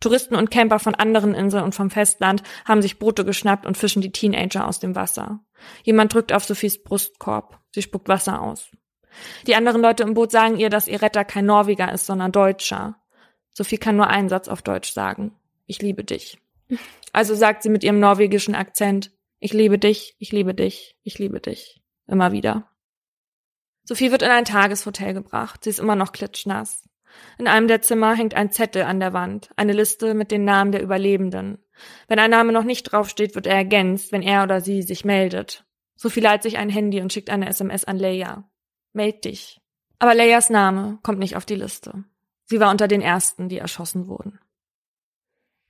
Touristen 0.01 0.35
und 0.35 0.51
Camper 0.51 0.79
von 0.79 0.95
anderen 0.95 1.35
Inseln 1.35 1.65
und 1.65 1.75
vom 1.75 1.91
Festland 1.91 2.43
haben 2.67 2.83
sich 2.83 2.99
Boote 2.99 3.25
geschnappt 3.25 3.65
und 3.65 3.79
fischen 3.79 4.03
die 4.03 4.13
Teenager 4.13 4.69
aus 4.69 4.79
dem 4.79 4.95
Wasser. 4.95 5.41
Jemand 5.83 6.13
drückt 6.13 6.33
auf 6.33 6.45
Sophies 6.45 6.83
Brustkorb. 6.83 7.59
Sie 7.73 7.81
spuckt 7.81 8.09
Wasser 8.09 8.43
aus. 8.43 8.71
Die 9.47 9.55
anderen 9.55 9.81
Leute 9.81 10.03
im 10.03 10.15
Boot 10.15 10.31
sagen 10.31 10.59
ihr, 10.59 10.69
dass 10.69 10.89
ihr 10.89 11.01
Retter 11.01 11.25
kein 11.25 11.47
Norweger 11.47 11.91
ist, 11.93 12.07
sondern 12.07 12.33
Deutscher. 12.33 12.97
Sophie 13.55 13.79
kann 13.79 13.97
nur 13.97 14.09
einen 14.09 14.29
Satz 14.29 14.49
auf 14.49 14.63
Deutsch 14.63 14.93
sagen. 14.93 15.33
Ich 15.67 15.81
liebe 15.81 16.05
dich. 16.05 16.39
Also 17.13 17.35
sagt 17.35 17.63
sie 17.63 17.71
mit 17.71 17.85
ihrem 17.85 18.01
norwegischen 18.01 18.55
Akzent, 18.55 19.13
ich 19.45 19.53
liebe 19.53 19.79
dich, 19.79 20.17
ich 20.19 20.33
liebe 20.33 20.55
dich, 20.55 20.97
ich 21.03 21.19
liebe 21.19 21.39
dich. 21.39 21.83
Immer 22.07 22.33
wieder. 22.33 22.71
Sophie 23.85 24.11
wird 24.11 24.23
in 24.23 24.31
ein 24.31 24.47
Tageshotel 24.47 25.13
gebracht. 25.13 25.65
Sie 25.65 25.69
ist 25.69 25.81
immer 25.81 25.97
noch 25.97 26.13
klitschnass. 26.13 26.89
In 27.37 27.47
einem 27.47 27.69
der 27.69 27.83
Zimmer 27.83 28.15
hängt 28.15 28.33
ein 28.33 28.53
Zettel 28.53 28.85
an 28.85 29.01
der 29.01 29.13
Wand, 29.13 29.51
eine 29.57 29.75
Liste 29.75 30.15
mit 30.15 30.31
den 30.31 30.47
Namen 30.47 30.73
der 30.73 30.83
Überlebenden. 30.83 31.59
Wenn 32.09 32.19
ein 32.21 32.31
Name 32.31 32.53
noch 32.53 32.65
nicht 32.65 32.85
draufsteht, 32.85 33.35
wird 33.35 33.47
er 33.47 33.57
ergänzt, 33.57 34.13
wenn 34.13 34.23
er 34.23 34.45
oder 34.45 34.63
sie 34.63 34.81
sich 34.81 35.05
meldet. 35.05 35.67
Sophie 35.95 36.21
leiht 36.21 36.43
sich 36.43 36.57
ein 36.57 36.71
Handy 36.71 37.03
und 37.03 37.13
schickt 37.13 37.29
eine 37.29 37.47
SMS 37.47 37.85
an 37.85 37.99
Leia. 37.99 38.49
Meld 38.95 39.27
dich. 39.27 39.61
Aber 39.99 40.15
Leias 40.15 40.49
Name 40.49 41.01
kommt 41.03 41.19
nicht 41.19 41.37
auf 41.37 41.45
die 41.45 41.57
Liste. 41.57 42.05
Sie 42.47 42.61
war 42.61 42.71
unter 42.71 42.89
den 42.89 43.03
ersten, 43.03 43.51
die 43.51 43.59
erschossen 43.59 44.09
wurden. 44.09 44.39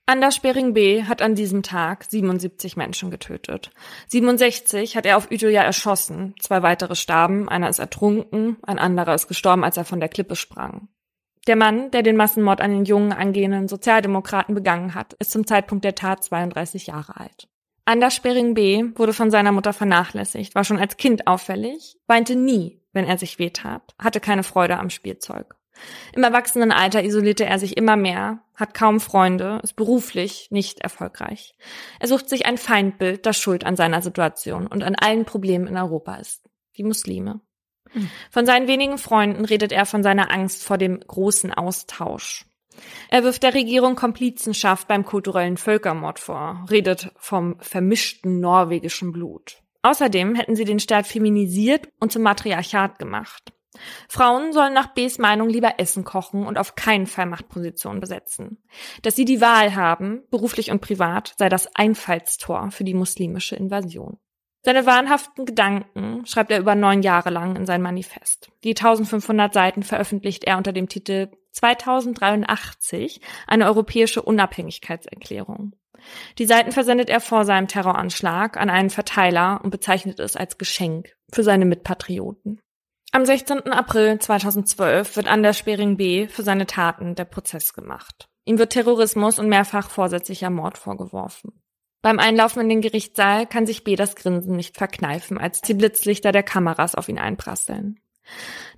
Anders 0.07 0.41
Bering 0.41 0.75
B. 0.75 1.05
hat 1.05 1.23
an 1.23 1.35
diesem 1.35 1.63
Tag 1.63 2.05
77 2.05 2.77
Menschen 2.77 3.11
getötet. 3.11 3.71
67 4.09 4.97
hat 4.97 5.07
er 5.07 5.17
auf 5.17 5.31
Utøya 5.31 5.63
erschossen. 5.63 6.35
Zwei 6.41 6.63
weitere 6.63 6.95
starben, 6.95 7.49
einer 7.49 7.71
ist 7.71 7.79
ertrunken, 7.79 8.59
ein 8.65 8.79
anderer 8.79 9.15
ist 9.15 9.29
gestorben, 9.29 9.65
als 9.65 9.79
er 9.79 9.87
von 9.87 10.01
der 10.01 10.11
Klippe 10.11 10.37
sprang. 10.37 10.89
Der 11.47 11.57
Mann, 11.57 11.91
der 11.91 12.03
den 12.03 12.17
Massenmord 12.17 12.61
an 12.61 12.71
den 12.71 12.85
jungen 12.85 13.15
angehenden 13.15 13.67
Sozialdemokraten 13.67 14.55
begangen 14.55 14.95
hat, 14.95 15.15
ist 15.15 15.31
zum 15.31 15.47
Zeitpunkt 15.47 15.87
der 15.87 15.95
Tat 15.95 16.23
32 16.23 16.87
Jahre 16.87 17.19
alt. 17.19 17.49
Anders 17.87 18.15
Spering 18.15 18.53
B. 18.53 18.85
wurde 18.97 19.15
von 19.15 19.31
seiner 19.31 19.53
Mutter 19.53 19.73
vernachlässigt, 19.73 20.55
war 20.55 20.65
schon 20.65 20.79
als 20.79 20.99
Kind 20.99 21.27
auffällig, 21.27 21.99
weinte 22.07 22.37
nie, 22.37 22.83
wenn 22.93 23.07
er 23.07 23.17
sich 23.17 23.39
wehtat, 23.39 23.95
hatte 23.99 24.21
keine 24.21 24.43
Freude 24.43 24.79
am 24.79 24.91
Spielzeug. 24.91 25.57
Im 26.15 26.23
Erwachsenenalter 26.23 27.03
isolierte 27.03 27.45
er 27.45 27.59
sich 27.59 27.77
immer 27.77 27.97
mehr, 27.97 28.41
hat 28.55 28.75
kaum 28.75 29.01
Freunde, 29.01 29.61
ist 29.63 29.77
beruflich 29.77 30.49
nicht 30.51 30.81
erfolgreich. 30.81 31.55
Er 32.01 32.09
sucht 32.09 32.29
sich 32.29 32.47
ein 32.47 32.59
Feindbild, 32.59 33.27
das 33.27 33.39
schuld 33.39 33.65
an 33.65 33.77
seiner 33.77 34.03
Situation 34.03 34.67
und 34.67 34.83
an 34.83 34.95
allen 34.95 35.25
Problemen 35.25 35.67
in 35.67 35.77
Europa 35.77 36.17
ist. 36.17 36.49
Die 36.77 36.85
Muslime. 36.85 37.41
Von 38.31 38.47
seinen 38.47 38.67
wenigen 38.67 38.99
Freunden 38.99 39.45
redet 39.45 39.73
er 39.73 39.87
von 39.87 40.03
seiner 40.03 40.31
Angst 40.33 40.65
vor 40.65 40.79
dem 40.79 41.01
großen 41.01 41.53
Austausch. 41.53 42.47
Er 43.09 43.23
wirft 43.23 43.45
der 43.45 43.55
Regierung 43.55 43.95
Komplizenschaft 43.95 44.89
beim 44.89 45.05
kulturellen 45.05 45.57
Völkermord 45.57 46.19
vor, 46.19 46.67
redet 46.71 47.13
vom 47.17 47.57
vermischten 47.61 48.41
norwegischen 48.41 49.13
Blut. 49.13 49.63
Außerdem 49.83 50.35
hätten 50.35 50.57
sie 50.57 50.65
den 50.65 50.81
Staat 50.81 51.07
feminisiert 51.07 51.89
und 52.01 52.11
zum 52.11 52.23
Matriarchat 52.23 52.99
gemacht. 52.99 53.53
Frauen 54.09 54.53
sollen 54.53 54.73
nach 54.73 54.95
Bs 54.95 55.19
Meinung 55.19 55.49
lieber 55.49 55.75
Essen 55.79 56.05
kochen 56.05 56.47
und 56.47 56.59
auf 56.59 56.75
keinen 56.75 57.07
Fall 57.07 57.27
Machtpositionen 57.27 58.01
besetzen. 58.01 58.63
Dass 59.03 59.17
sie 59.17 59.25
die 59.25 59.41
Wahl 59.41 59.75
haben, 59.75 60.23
beruflich 60.31 60.71
und 60.71 60.81
privat, 60.81 61.35
sei 61.39 61.49
das 61.49 61.75
Einfallstor 61.75 62.71
für 62.71 62.85
die 62.85 62.95
muslimische 62.95 63.57
Invasion. 63.57 64.19
Seine 64.63 64.87
wahnhaften 64.87 65.45
Gedanken 65.45 66.25
schreibt 66.25 66.51
er 66.51 66.59
über 66.59 66.75
neun 66.75 67.03
Jahre 67.03 67.29
lang 67.29 67.55
in 67.55 67.67
sein 67.67 67.83
Manifest. 67.83 68.51
Die 68.65 68.71
1500 68.71 69.53
Seiten 69.53 69.83
veröffentlicht 69.83 70.45
er 70.45 70.57
unter 70.57 70.73
dem 70.73 70.89
Titel 70.89 71.29
2083, 71.53 73.21
eine 73.47 73.67
europäische 73.67 74.23
Unabhängigkeitserklärung. 74.23 75.75
Die 76.39 76.47
Seiten 76.47 76.73
versendet 76.73 77.11
er 77.11 77.21
vor 77.21 77.45
seinem 77.45 77.69
Terroranschlag 77.69 78.57
an 78.57 78.71
einen 78.71 78.91
Verteiler 78.91 79.61
und 79.63 79.71
bezeichnet 79.71 80.19
es 80.19 80.37
als 80.37 80.59
Geschenk 80.59 81.15
für 81.33 81.43
seine 81.43 81.67
Mitpatrioten. 81.67 82.61
Am 83.15 83.25
16. 83.25 83.71
April 83.71 84.19
2012 84.19 85.15
wird 85.15 85.29
Anders 85.29 85.63
Bering 85.63 85.97
B. 85.97 86.27
für 86.27 86.43
seine 86.43 86.67
Taten 86.67 87.15
der 87.15 87.25
Prozess 87.25 87.73
gemacht. 87.73 88.29
Ihm 88.45 88.59
wird 88.59 88.73
Terrorismus 88.73 89.39
und 89.39 89.49
mehrfach 89.49 89.89
vorsätzlicher 89.89 90.51
Mord 90.51 90.79
vorgeworfen. 90.79 91.53
Beim 92.03 92.19
Einlaufen 92.19 92.63
in 92.63 92.69
den 92.69 92.81
Gerichtssaal 92.81 93.47
kann 93.47 93.67
sich 93.67 93.85
B 93.85 93.95
das 93.95 94.17
Grinsen 94.17 94.57
nicht 94.57 94.77
verkneifen, 94.77 95.39
als 95.39 95.61
die 95.61 95.75
Blitzlichter 95.75 96.33
der 96.33 96.43
Kameras 96.43 96.97
auf 96.97 97.09
ihn 97.09 97.21
einprasseln. 97.21 98.01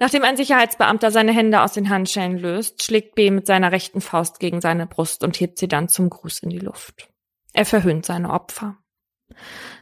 Nachdem 0.01 0.23
ein 0.23 0.37
Sicherheitsbeamter 0.37 1.11
seine 1.11 1.33
Hände 1.33 1.63
aus 1.63 1.73
den 1.73 1.89
Handschellen 1.89 2.37
löst, 2.37 2.83
schlägt 2.83 3.15
B 3.15 3.31
mit 3.31 3.47
seiner 3.47 3.73
rechten 3.73 4.03
Faust 4.03 4.39
gegen 4.39 4.61
seine 4.61 4.87
Brust 4.87 5.25
und 5.25 5.41
hebt 5.41 5.57
sie 5.57 5.67
dann 5.67 5.89
zum 5.89 6.11
Gruß 6.11 6.41
in 6.41 6.51
die 6.51 6.59
Luft. 6.59 7.09
Er 7.55 7.65
verhöhnt 7.65 8.05
seine 8.05 8.29
Opfer. 8.29 8.77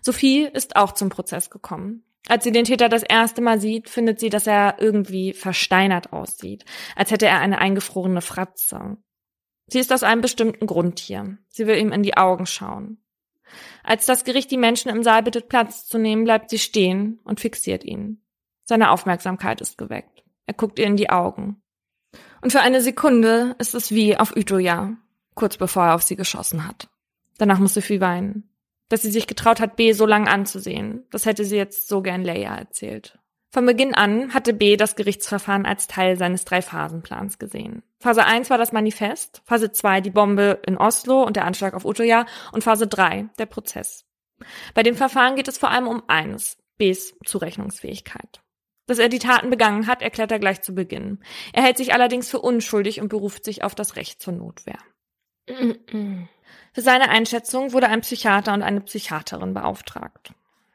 Sophie 0.00 0.44
ist 0.44 0.76
auch 0.76 0.92
zum 0.92 1.09
Prozess 1.09 1.50
gekommen. 1.50 2.05
Als 2.28 2.44
sie 2.44 2.52
den 2.52 2.64
Täter 2.64 2.88
das 2.88 3.02
erste 3.02 3.42
Mal 3.42 3.60
sieht, 3.60 3.90
findet 3.90 4.18
sie, 4.18 4.30
dass 4.30 4.46
er 4.46 4.76
irgendwie 4.78 5.34
versteinert 5.34 6.12
aussieht, 6.12 6.64
als 6.96 7.10
hätte 7.10 7.26
er 7.26 7.40
eine 7.40 7.58
eingefrorene 7.58 8.22
Fratze. 8.22 8.96
Sie 9.66 9.78
ist 9.78 9.92
aus 9.92 10.02
einem 10.02 10.20
bestimmten 10.20 10.66
Grund 10.66 10.98
hier. 10.98 11.38
Sie 11.48 11.66
will 11.66 11.78
ihm 11.78 11.92
in 11.92 12.02
die 12.02 12.16
Augen 12.16 12.46
schauen. 12.46 12.98
Als 13.82 14.06
das 14.06 14.24
Gericht 14.24 14.50
die 14.50 14.56
Menschen 14.56 14.90
im 14.90 15.02
Saal 15.02 15.22
bittet, 15.22 15.48
Platz 15.48 15.86
zu 15.86 15.98
nehmen, 15.98 16.24
bleibt 16.24 16.50
sie 16.50 16.58
stehen 16.58 17.20
und 17.24 17.40
fixiert 17.40 17.84
ihn. 17.84 18.22
Seine 18.64 18.90
Aufmerksamkeit 18.90 19.60
ist 19.60 19.76
geweckt. 19.76 20.24
Er 20.46 20.54
guckt 20.54 20.78
ihr 20.78 20.86
in 20.86 20.96
die 20.96 21.10
Augen. 21.10 21.62
Und 22.40 22.50
für 22.50 22.60
eine 22.60 22.80
Sekunde 22.80 23.54
ist 23.58 23.74
es 23.74 23.90
wie 23.90 24.16
auf 24.16 24.36
Utøya, 24.36 24.96
kurz 25.34 25.56
bevor 25.56 25.84
er 25.84 25.94
auf 25.94 26.02
sie 26.02 26.16
geschossen 26.16 26.66
hat. 26.66 26.88
Danach 27.38 27.58
muss 27.58 27.74
Sophie 27.74 28.00
weinen. 28.00 28.53
Dass 28.89 29.03
sie 29.03 29.11
sich 29.11 29.26
getraut 29.26 29.61
hat, 29.61 29.76
B 29.76 29.93
so 29.93 30.07
lang 30.07 30.28
anzusehen, 30.28 31.07
das 31.11 31.26
hätte 31.26 31.45
sie 31.45 31.57
jetzt 31.57 31.89
so 31.89 32.03
gern 32.03 32.22
Leia 32.22 32.55
erzählt. 32.55 33.18
Von 33.55 33.66
Beginn 33.66 33.95
an 33.95 34.35
hatte 34.35 34.53
B 34.53 34.76
das 34.76 34.97
Gerichtsverfahren 34.97 35.64
als 35.64 35.87
Teil 35.87 36.16
seines 36.16 36.45
Drei-Phasen-Plans 36.45 37.39
gesehen. 37.39 37.85
Phase 38.01 38.24
1 38.24 38.51
war 38.51 38.59
das 38.59 38.72
Manifest, 38.72 39.43
Phase 39.45 39.70
2 39.70 40.01
die 40.01 40.11
Bombe 40.11 40.61
in 40.66 40.76
Oslo 40.76 41.22
und 41.22 41.37
der 41.37 41.45
Anschlag 41.45 41.74
auf 41.74 41.85
Utøya 41.85 42.26
und 42.51 42.64
Phase 42.64 42.89
3 42.89 43.28
der 43.39 43.47
Prozess. 43.47 44.07
Bei 44.74 44.82
dem 44.82 44.97
Verfahren 44.97 45.37
geht 45.37 45.47
es 45.47 45.59
vor 45.59 45.70
allem 45.70 45.87
um 45.87 46.03
eines, 46.09 46.59
Bs 46.78 47.14
Zurechnungsfähigkeit. 47.24 48.43
Dass 48.87 48.99
er 48.99 49.09
die 49.09 49.20
Taten 49.20 49.51
begangen 49.51 49.87
hat, 49.87 50.03
erklärt 50.03 50.32
er 50.32 50.41
gleich 50.41 50.61
zu 50.62 50.74
Beginn. 50.74 51.22
Er 51.53 51.62
hält 51.62 51.76
sich 51.76 51.95
allerdings 51.95 52.28
für 52.28 52.41
unschuldig 52.41 53.01
und 53.01 53.09
beruft 53.09 53.45
sich 53.45 53.62
auf 53.62 53.76
das 53.76 53.95
Recht 53.95 54.20
zur 54.20 54.32
Notwehr. 54.32 54.78
Für 56.74 56.82
seine 56.82 57.08
Einschätzung 57.08 57.72
wurde 57.72 57.88
ein 57.88 58.00
Psychiater 58.00 58.52
und 58.52 58.62
eine 58.62 58.80
Psychiaterin 58.80 59.54
beauftragt. 59.54 60.32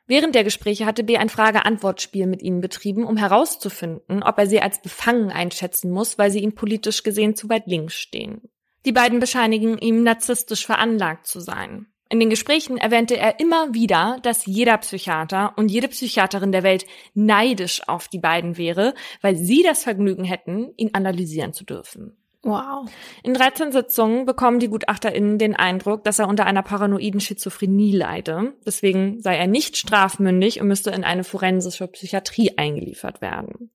Während 0.07 0.33
der 0.33 0.45
Gespräche 0.45 0.85
hatte 0.85 1.03
B 1.03 1.17
ein 1.17 1.29
Frage-Antwort-Spiel 1.29 2.25
mit 2.25 2.41
ihnen 2.41 2.61
betrieben, 2.61 3.03
um 3.03 3.17
herauszufinden, 3.17 4.23
ob 4.23 4.37
er 4.39 4.47
sie 4.47 4.61
als 4.61 4.81
befangen 4.81 5.29
einschätzen 5.29 5.91
muss, 5.91 6.17
weil 6.17 6.31
sie 6.31 6.39
ihm 6.39 6.55
politisch 6.55 7.03
gesehen 7.03 7.35
zu 7.35 7.49
weit 7.49 7.67
links 7.67 7.95
stehen. 7.95 8.41
Die 8.85 8.93
beiden 8.93 9.19
bescheinigen 9.19 9.77
ihm 9.77 10.01
narzisstisch 10.03 10.65
veranlagt 10.65 11.27
zu 11.27 11.41
sein. 11.41 11.87
In 12.09 12.21
den 12.21 12.29
Gesprächen 12.29 12.77
erwähnte 12.77 13.17
er 13.17 13.41
immer 13.41 13.73
wieder, 13.73 14.17
dass 14.23 14.45
jeder 14.45 14.77
Psychiater 14.77 15.53
und 15.57 15.69
jede 15.69 15.89
Psychiaterin 15.89 16.53
der 16.53 16.63
Welt 16.63 16.85
neidisch 17.13 17.87
auf 17.87 18.07
die 18.07 18.19
beiden 18.19 18.57
wäre, 18.57 18.95
weil 19.21 19.35
sie 19.35 19.63
das 19.63 19.83
Vergnügen 19.83 20.23
hätten, 20.23 20.73
ihn 20.77 20.91
analysieren 20.93 21.53
zu 21.53 21.65
dürfen. 21.65 22.17
Wow. 22.41 22.89
In 23.21 23.33
13 23.33 23.73
Sitzungen 23.73 24.25
bekommen 24.25 24.59
die 24.59 24.69
GutachterInnen 24.69 25.37
den 25.37 25.55
Eindruck, 25.55 26.05
dass 26.05 26.19
er 26.19 26.29
unter 26.29 26.45
einer 26.45 26.63
paranoiden 26.63 27.19
Schizophrenie 27.19 27.91
leide. 27.91 28.53
Deswegen 28.65 29.21
sei 29.21 29.35
er 29.35 29.47
nicht 29.47 29.75
strafmündig 29.75 30.61
und 30.61 30.67
müsste 30.67 30.91
in 30.91 31.03
eine 31.03 31.25
forensische 31.25 31.87
Psychiatrie 31.87 32.57
eingeliefert 32.57 33.21
werden. 33.21 33.71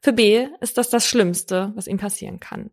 Für 0.00 0.12
B 0.12 0.48
ist 0.60 0.78
das 0.78 0.90
das 0.90 1.06
Schlimmste, 1.06 1.72
was 1.76 1.86
ihm 1.86 1.98
passieren 1.98 2.40
kann. 2.40 2.70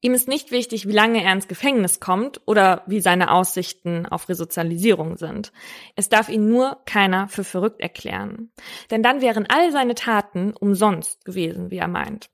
Ihm 0.00 0.14
ist 0.14 0.28
nicht 0.28 0.52
wichtig, 0.52 0.86
wie 0.86 0.92
lange 0.92 1.24
er 1.24 1.32
ins 1.32 1.48
Gefängnis 1.48 1.98
kommt 1.98 2.40
oder 2.46 2.84
wie 2.86 3.00
seine 3.00 3.32
Aussichten 3.32 4.06
auf 4.06 4.28
Resozialisierung 4.28 5.16
sind. 5.16 5.52
Es 5.96 6.08
darf 6.08 6.28
ihn 6.28 6.48
nur 6.48 6.78
keiner 6.86 7.26
für 7.26 7.42
verrückt 7.42 7.80
erklären. 7.80 8.52
Denn 8.92 9.02
dann 9.02 9.20
wären 9.20 9.46
all 9.48 9.72
seine 9.72 9.96
Taten 9.96 10.52
umsonst 10.52 11.24
gewesen, 11.24 11.72
wie 11.72 11.78
er 11.78 11.88
meint. 11.88 12.30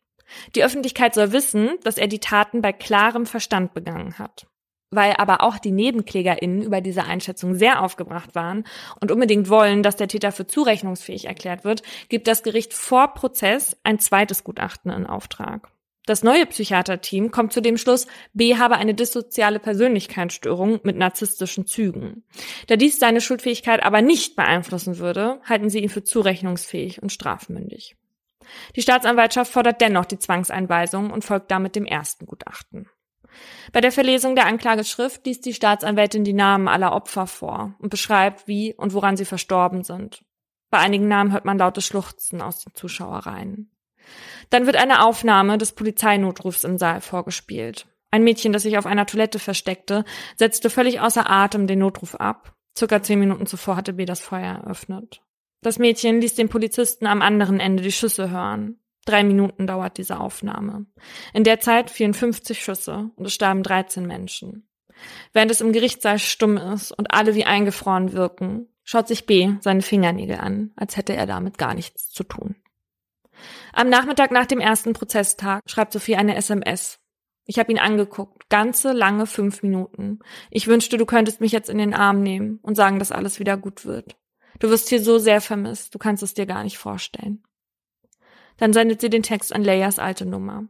Die 0.54 0.64
Öffentlichkeit 0.64 1.14
soll 1.14 1.32
wissen, 1.32 1.70
dass 1.82 1.98
er 1.98 2.06
die 2.06 2.20
Taten 2.20 2.62
bei 2.62 2.72
klarem 2.72 3.26
Verstand 3.26 3.74
begangen 3.74 4.18
hat. 4.18 4.46
Weil 4.90 5.14
aber 5.16 5.42
auch 5.42 5.58
die 5.58 5.72
NebenklägerInnen 5.72 6.62
über 6.62 6.80
diese 6.80 7.04
Einschätzung 7.04 7.54
sehr 7.54 7.82
aufgebracht 7.82 8.34
waren 8.34 8.64
und 9.00 9.10
unbedingt 9.10 9.48
wollen, 9.48 9.82
dass 9.82 9.96
der 9.96 10.08
Täter 10.08 10.30
für 10.30 10.46
zurechnungsfähig 10.46 11.24
erklärt 11.24 11.64
wird, 11.64 11.82
gibt 12.08 12.28
das 12.28 12.42
Gericht 12.42 12.74
vor 12.74 13.14
Prozess 13.14 13.76
ein 13.82 13.98
zweites 13.98 14.44
Gutachten 14.44 14.92
in 14.92 15.06
Auftrag. 15.06 15.74
Das 16.06 16.22
neue 16.22 16.44
Psychiaterteam 16.44 17.30
kommt 17.30 17.54
zu 17.54 17.62
dem 17.62 17.78
Schluss, 17.78 18.06
B 18.34 18.56
habe 18.56 18.76
eine 18.76 18.92
dissoziale 18.92 19.58
Persönlichkeitsstörung 19.58 20.80
mit 20.82 20.96
narzisstischen 20.96 21.66
Zügen. 21.66 22.24
Da 22.66 22.76
dies 22.76 22.98
seine 22.98 23.22
Schuldfähigkeit 23.22 23.82
aber 23.82 24.02
nicht 24.02 24.36
beeinflussen 24.36 24.98
würde, 24.98 25.40
halten 25.44 25.70
sie 25.70 25.78
ihn 25.78 25.88
für 25.88 26.04
zurechnungsfähig 26.04 27.02
und 27.02 27.10
strafmündig. 27.10 27.96
Die 28.76 28.82
Staatsanwaltschaft 28.82 29.52
fordert 29.52 29.80
dennoch 29.80 30.04
die 30.04 30.18
Zwangseinweisung 30.18 31.10
und 31.10 31.24
folgt 31.24 31.50
damit 31.50 31.76
dem 31.76 31.86
ersten 31.86 32.26
Gutachten. 32.26 32.88
Bei 33.72 33.80
der 33.80 33.92
Verlesung 33.92 34.34
der 34.34 34.46
Anklageschrift 34.46 35.26
liest 35.26 35.44
die 35.44 35.54
Staatsanwältin 35.54 36.24
die 36.24 36.32
Namen 36.32 36.68
aller 36.68 36.92
Opfer 36.92 37.26
vor 37.26 37.74
und 37.78 37.90
beschreibt, 37.90 38.46
wie 38.46 38.74
und 38.74 38.92
woran 38.92 39.16
sie 39.16 39.24
verstorben 39.24 39.82
sind. 39.82 40.24
Bei 40.70 40.78
einigen 40.78 41.08
Namen 41.08 41.32
hört 41.32 41.44
man 41.44 41.58
lautes 41.58 41.86
Schluchzen 41.86 42.40
aus 42.40 42.64
den 42.64 42.74
Zuschauereien. 42.74 43.70
Dann 44.50 44.66
wird 44.66 44.76
eine 44.76 45.04
Aufnahme 45.04 45.58
des 45.58 45.72
Polizeinotrufs 45.72 46.64
im 46.64 46.78
Saal 46.78 47.00
vorgespielt. 47.00 47.86
Ein 48.10 48.22
Mädchen, 48.22 48.52
das 48.52 48.62
sich 48.62 48.78
auf 48.78 48.86
einer 48.86 49.06
Toilette 49.06 49.38
versteckte, 49.38 50.04
setzte 50.36 50.70
völlig 50.70 51.00
außer 51.00 51.28
Atem 51.28 51.66
den 51.66 51.80
Notruf 51.80 52.14
ab. 52.14 52.54
Circa 52.76 53.02
zehn 53.02 53.18
Minuten 53.18 53.46
zuvor 53.46 53.76
hatte 53.76 53.92
B 53.92 54.04
das 54.04 54.20
Feuer 54.20 54.62
eröffnet. 54.62 55.23
Das 55.64 55.78
Mädchen 55.78 56.20
ließ 56.20 56.34
den 56.34 56.50
Polizisten 56.50 57.06
am 57.06 57.22
anderen 57.22 57.58
Ende 57.58 57.82
die 57.82 57.90
Schüsse 57.90 58.30
hören. 58.30 58.78
Drei 59.06 59.24
Minuten 59.24 59.66
dauert 59.66 59.96
diese 59.96 60.20
Aufnahme. 60.20 60.84
In 61.32 61.42
der 61.42 61.58
Zeit 61.58 61.88
fielen 61.88 62.12
50 62.12 62.62
Schüsse 62.62 63.10
und 63.16 63.24
es 63.24 63.32
starben 63.32 63.62
13 63.62 64.06
Menschen. 64.06 64.68
Während 65.32 65.50
es 65.50 65.62
im 65.62 65.72
Gerichtssaal 65.72 66.18
stumm 66.18 66.58
ist 66.58 66.92
und 66.92 67.14
alle 67.14 67.34
wie 67.34 67.46
eingefroren 67.46 68.12
wirken, 68.12 68.68
schaut 68.82 69.08
sich 69.08 69.24
B 69.24 69.54
seine 69.60 69.80
Fingernägel 69.80 70.36
an, 70.36 70.72
als 70.76 70.98
hätte 70.98 71.14
er 71.14 71.24
damit 71.24 71.56
gar 71.56 71.72
nichts 71.72 72.10
zu 72.10 72.24
tun. 72.24 72.56
Am 73.72 73.88
Nachmittag 73.88 74.32
nach 74.32 74.46
dem 74.46 74.60
ersten 74.60 74.92
Prozesstag 74.92 75.62
schreibt 75.66 75.94
Sophie 75.94 76.16
eine 76.16 76.36
SMS. 76.36 76.98
Ich 77.46 77.58
habe 77.58 77.72
ihn 77.72 77.78
angeguckt, 77.78 78.50
ganze 78.50 78.92
lange 78.92 79.24
fünf 79.24 79.62
Minuten. 79.62 80.18
Ich 80.50 80.66
wünschte, 80.66 80.98
du 80.98 81.06
könntest 81.06 81.40
mich 81.40 81.52
jetzt 81.52 81.70
in 81.70 81.78
den 81.78 81.94
Arm 81.94 82.22
nehmen 82.22 82.58
und 82.60 82.74
sagen, 82.74 82.98
dass 82.98 83.12
alles 83.12 83.40
wieder 83.40 83.56
gut 83.56 83.86
wird. 83.86 84.18
Du 84.58 84.70
wirst 84.70 84.88
hier 84.88 85.02
so 85.02 85.18
sehr 85.18 85.40
vermisst, 85.40 85.94
du 85.94 85.98
kannst 85.98 86.22
es 86.22 86.34
dir 86.34 86.46
gar 86.46 86.62
nicht 86.62 86.78
vorstellen. 86.78 87.42
Dann 88.56 88.72
sendet 88.72 89.00
sie 89.00 89.10
den 89.10 89.22
Text 89.22 89.52
an 89.52 89.64
Leias 89.64 89.98
alte 89.98 90.26
Nummer. 90.26 90.68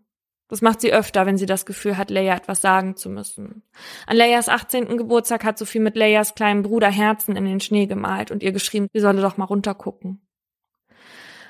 Das 0.48 0.62
macht 0.62 0.80
sie 0.80 0.92
öfter, 0.92 1.26
wenn 1.26 1.38
sie 1.38 1.46
das 1.46 1.66
Gefühl 1.66 1.96
hat, 1.96 2.10
Leia 2.10 2.36
etwas 2.36 2.60
sagen 2.60 2.96
zu 2.96 3.08
müssen. 3.08 3.62
An 4.06 4.16
Leias 4.16 4.48
18. 4.48 4.96
Geburtstag 4.98 5.42
hat 5.42 5.58
Sophie 5.58 5.80
mit 5.80 5.96
Leias 5.96 6.34
kleinem 6.34 6.62
Bruder 6.62 6.90
Herzen 6.90 7.34
in 7.34 7.44
den 7.44 7.60
Schnee 7.60 7.86
gemalt 7.86 8.30
und 8.30 8.42
ihr 8.42 8.52
geschrieben, 8.52 8.88
sie 8.92 9.00
solle 9.00 9.22
doch 9.22 9.36
mal 9.36 9.46
runtergucken. 9.46 10.20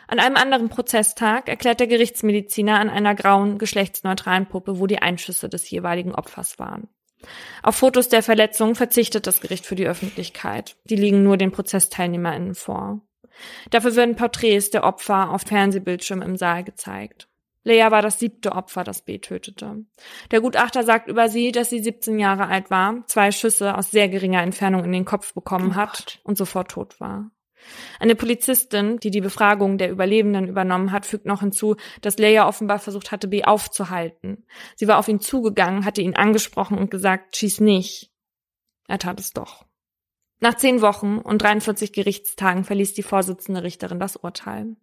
An 0.06 0.20
einem 0.20 0.36
anderen 0.36 0.68
Prozesstag 0.68 1.48
erklärt 1.48 1.80
der 1.80 1.86
Gerichtsmediziner 1.86 2.78
an 2.78 2.90
einer 2.90 3.14
grauen, 3.14 3.58
geschlechtsneutralen 3.58 4.46
Puppe, 4.46 4.78
wo 4.78 4.86
die 4.86 5.00
Einschüsse 5.00 5.48
des 5.48 5.68
jeweiligen 5.70 6.14
Opfers 6.14 6.58
waren. 6.58 6.88
Auf 7.62 7.76
Fotos 7.76 8.08
der 8.08 8.22
Verletzung 8.22 8.74
verzichtet 8.74 9.26
das 9.26 9.40
Gericht 9.40 9.66
für 9.66 9.74
die 9.74 9.86
Öffentlichkeit. 9.86 10.76
Die 10.84 10.96
liegen 10.96 11.22
nur 11.22 11.36
den 11.36 11.52
ProzessteilnehmerInnen 11.52 12.54
vor. 12.54 13.00
Dafür 13.70 13.96
werden 13.96 14.16
Porträts 14.16 14.70
der 14.70 14.84
Opfer 14.84 15.30
auf 15.30 15.42
Fernsehbildschirm 15.42 16.22
im 16.22 16.36
Saal 16.36 16.64
gezeigt. 16.64 17.28
Lea 17.64 17.90
war 17.90 18.02
das 18.02 18.18
siebte 18.18 18.52
Opfer, 18.52 18.84
das 18.84 19.02
B 19.02 19.18
tötete. 19.18 19.84
Der 20.30 20.40
Gutachter 20.42 20.84
sagt 20.84 21.08
über 21.08 21.28
sie, 21.30 21.50
dass 21.50 21.70
sie 21.70 21.82
17 21.82 22.18
Jahre 22.18 22.46
alt 22.46 22.70
war, 22.70 23.06
zwei 23.06 23.32
Schüsse 23.32 23.76
aus 23.76 23.90
sehr 23.90 24.08
geringer 24.08 24.42
Entfernung 24.42 24.84
in 24.84 24.92
den 24.92 25.06
Kopf 25.06 25.32
bekommen 25.32 25.70
oh 25.72 25.74
hat 25.74 26.20
und 26.24 26.36
sofort 26.36 26.70
tot 26.70 27.00
war. 27.00 27.30
Eine 28.00 28.14
Polizistin, 28.14 28.98
die 28.98 29.10
die 29.10 29.20
Befragung 29.20 29.78
der 29.78 29.90
Überlebenden 29.90 30.48
übernommen 30.48 30.92
hat, 30.92 31.06
fügt 31.06 31.26
noch 31.26 31.40
hinzu, 31.40 31.76
dass 32.00 32.18
Leia 32.18 32.46
offenbar 32.46 32.78
versucht 32.78 33.12
hatte, 33.12 33.28
B 33.28 33.44
aufzuhalten. 33.44 34.46
Sie 34.76 34.88
war 34.88 34.98
auf 34.98 35.08
ihn 35.08 35.20
zugegangen, 35.20 35.84
hatte 35.84 36.02
ihn 36.02 36.16
angesprochen 36.16 36.78
und 36.78 36.90
gesagt, 36.90 37.36
schieß 37.36 37.60
nicht. 37.60 38.10
Er 38.88 38.98
tat 38.98 39.20
es 39.20 39.32
doch. 39.32 39.64
Nach 40.40 40.54
zehn 40.54 40.82
Wochen 40.82 41.18
und 41.18 41.40
43 41.40 41.92
Gerichtstagen 41.92 42.64
verließ 42.64 42.92
die 42.92 43.02
Vorsitzende 43.02 43.62
Richterin 43.62 43.98
das 43.98 44.16
Urteil. 44.16 44.76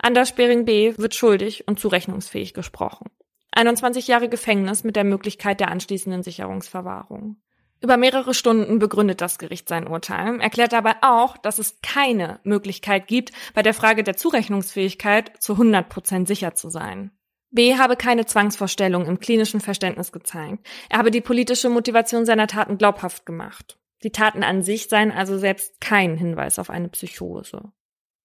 Anders 0.00 0.34
Bering 0.34 0.64
B. 0.64 0.94
wird 0.96 1.14
schuldig 1.14 1.68
und 1.68 1.78
zurechnungsfähig 1.78 2.54
gesprochen. 2.54 3.10
21 3.52 4.08
Jahre 4.08 4.28
Gefängnis 4.28 4.84
mit 4.84 4.96
der 4.96 5.04
Möglichkeit 5.04 5.60
der 5.60 5.70
anschließenden 5.70 6.22
Sicherungsverwahrung. 6.22 7.36
Über 7.80 7.96
mehrere 7.96 8.34
Stunden 8.34 8.78
begründet 8.78 9.20
das 9.20 9.38
Gericht 9.38 9.68
sein 9.68 9.86
Urteil, 9.86 10.40
erklärt 10.40 10.72
dabei 10.72 10.96
auch, 11.02 11.36
dass 11.36 11.58
es 11.58 11.80
keine 11.80 12.40
Möglichkeit 12.42 13.06
gibt, 13.06 13.32
bei 13.54 13.62
der 13.62 13.74
Frage 13.74 14.02
der 14.02 14.16
Zurechnungsfähigkeit 14.16 15.40
zu 15.40 15.52
100 15.52 15.88
Prozent 15.88 16.26
sicher 16.26 16.54
zu 16.54 16.70
sein. 16.70 17.12
B 17.50 17.76
habe 17.76 17.96
keine 17.96 18.26
Zwangsvorstellung 18.26 19.06
im 19.06 19.20
klinischen 19.20 19.60
Verständnis 19.60 20.12
gezeigt. 20.12 20.66
Er 20.90 20.98
habe 20.98 21.10
die 21.10 21.20
politische 21.20 21.70
Motivation 21.70 22.26
seiner 22.26 22.46
Taten 22.46 22.78
glaubhaft 22.78 23.24
gemacht. 23.24 23.78
Die 24.02 24.10
Taten 24.10 24.42
an 24.42 24.62
sich 24.62 24.88
seien 24.88 25.10
also 25.10 25.38
selbst 25.38 25.80
kein 25.80 26.16
Hinweis 26.16 26.58
auf 26.58 26.70
eine 26.70 26.88
Psychose. 26.88 27.72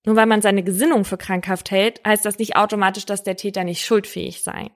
Nur 0.06 0.16
weil 0.16 0.26
man 0.26 0.41
seine 0.41 0.64
Gesinnung 0.64 1.06
für 1.06 1.18
krankhaft 1.18 1.72
hält, 1.72 2.01
heißt 2.06 2.26
das 2.26 2.38
nicht 2.38 2.58
automatisch, 2.58 3.06
dass 3.06 3.24
der 3.24 3.38
Täter 3.38 3.64
nicht 3.64 3.86
schuldfähig 3.86 4.43
sei. 4.43 4.72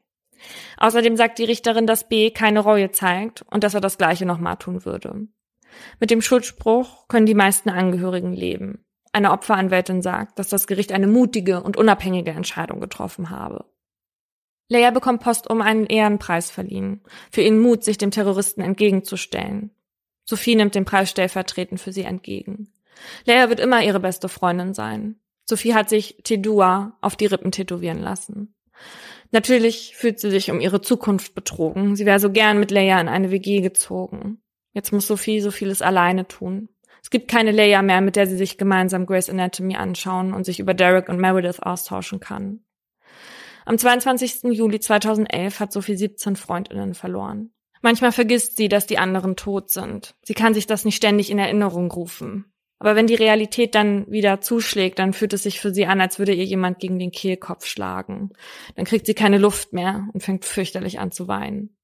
Außerdem 0.77 1.15
sagt 1.15 1.39
die 1.39 1.45
Richterin, 1.45 1.87
dass 1.87 2.07
B 2.07 2.31
keine 2.31 2.59
Reue 2.59 2.91
zeigt 2.91 3.43
und 3.51 3.63
dass 3.63 3.73
er 3.73 3.81
das 3.81 3.97
Gleiche 3.97 4.25
nochmal 4.25 4.57
tun 4.57 4.85
würde. 4.85 5.27
Mit 5.99 6.11
dem 6.11 6.21
Schuldspruch 6.21 7.07
können 7.07 7.25
die 7.25 7.33
meisten 7.33 7.69
Angehörigen 7.69 8.33
leben. 8.33 8.85
Eine 9.11 9.31
Opferanwältin 9.31 10.01
sagt, 10.01 10.37
dass 10.37 10.49
das 10.49 10.67
Gericht 10.67 10.91
eine 10.91 11.07
mutige 11.07 11.61
und 11.63 11.77
unabhängige 11.77 12.31
Entscheidung 12.31 12.79
getroffen 12.79 13.29
habe. 13.29 13.65
Leia 14.69 14.91
bekommt 14.91 15.21
Post 15.21 15.49
um 15.49 15.61
einen 15.61 15.85
Ehrenpreis 15.85 16.51
verliehen, 16.51 17.01
für 17.31 17.41
ihren 17.41 17.59
Mut, 17.59 17.83
sich 17.83 17.97
dem 17.97 18.11
Terroristen 18.11 18.61
entgegenzustellen. 18.61 19.71
Sophie 20.25 20.55
nimmt 20.55 20.75
den 20.75 20.83
Preis 20.83 21.09
stellvertretend 21.09 21.79
für 21.79 21.93
sie 21.93 22.03
entgegen. 22.03 22.73
Leia 23.25 23.49
wird 23.49 23.61
immer 23.61 23.83
ihre 23.83 24.01
beste 24.01 24.27
Freundin 24.27 24.73
sein. 24.73 25.19
Sophie 25.45 25.73
hat 25.73 25.87
sich 25.87 26.17
Tedua 26.23 26.97
auf 26.99 27.15
die 27.15 27.27
Rippen 27.27 27.51
tätowieren 27.51 27.99
lassen. 27.99 28.53
Natürlich 29.31 29.93
fühlt 29.95 30.19
sie 30.19 30.29
sich 30.29 30.51
um 30.51 30.59
ihre 30.59 30.81
Zukunft 30.81 31.35
betrogen. 31.35 31.95
Sie 31.95 32.05
wäre 32.05 32.19
so 32.19 32.31
gern 32.31 32.59
mit 32.59 32.71
Leia 32.71 32.99
in 33.01 33.07
eine 33.07 33.31
WG 33.31 33.61
gezogen. 33.61 34.41
Jetzt 34.73 34.91
muss 34.91 35.07
Sophie 35.07 35.41
so 35.41 35.51
vieles 35.51 35.81
alleine 35.81 36.27
tun. 36.27 36.69
Es 37.01 37.09
gibt 37.09 37.29
keine 37.29 37.51
Leia 37.51 37.81
mehr, 37.81 38.01
mit 38.01 38.15
der 38.15 38.27
sie 38.27 38.37
sich 38.37 38.57
gemeinsam 38.57 39.05
Grace 39.05 39.29
Anatomy 39.29 39.75
anschauen 39.75 40.33
und 40.33 40.45
sich 40.45 40.59
über 40.59 40.73
Derek 40.73 41.09
und 41.09 41.19
Meredith 41.19 41.59
austauschen 41.61 42.19
kann. 42.19 42.61
Am 43.65 43.77
22. 43.77 44.43
Juli 44.51 44.79
2011 44.79 45.59
hat 45.59 45.73
Sophie 45.73 45.97
17 45.97 46.35
Freundinnen 46.35 46.93
verloren. 46.93 47.51
Manchmal 47.81 48.11
vergisst 48.11 48.57
sie, 48.57 48.69
dass 48.69 48.87
die 48.87 48.97
anderen 48.97 49.35
tot 49.35 49.69
sind. 49.69 50.15
Sie 50.23 50.33
kann 50.33 50.53
sich 50.53 50.67
das 50.67 50.85
nicht 50.85 50.95
ständig 50.95 51.29
in 51.29 51.39
Erinnerung 51.39 51.91
rufen. 51.91 52.45
Aber 52.79 52.95
wenn 52.95 53.07
die 53.07 53.15
Realität 53.15 53.73
dann 53.73 54.09
wieder 54.11 54.39
zuschlägt, 54.41 54.99
dann 54.99 55.13
fühlt 55.13 55.33
es 55.33 55.43
sich 55.43 55.59
für 55.59 55.73
sie 55.73 55.87
an, 55.87 55.99
als 55.99 56.19
würde 56.19 56.33
ihr 56.33 56.45
jemand 56.45 56.79
gegen 56.79 56.99
den 56.99 57.11
Kehlkopf 57.11 57.65
schlagen. 57.65 58.31
Dann 58.75 58.85
kriegt 58.85 59.07
sie 59.07 59.15
keine 59.15 59.39
Luft 59.39 59.73
mehr 59.73 60.07
und 60.13 60.21
fängt 60.21 60.45
fürchterlich 60.45 60.99
an 60.99 61.11
zu 61.11 61.27
weinen. 61.27 61.75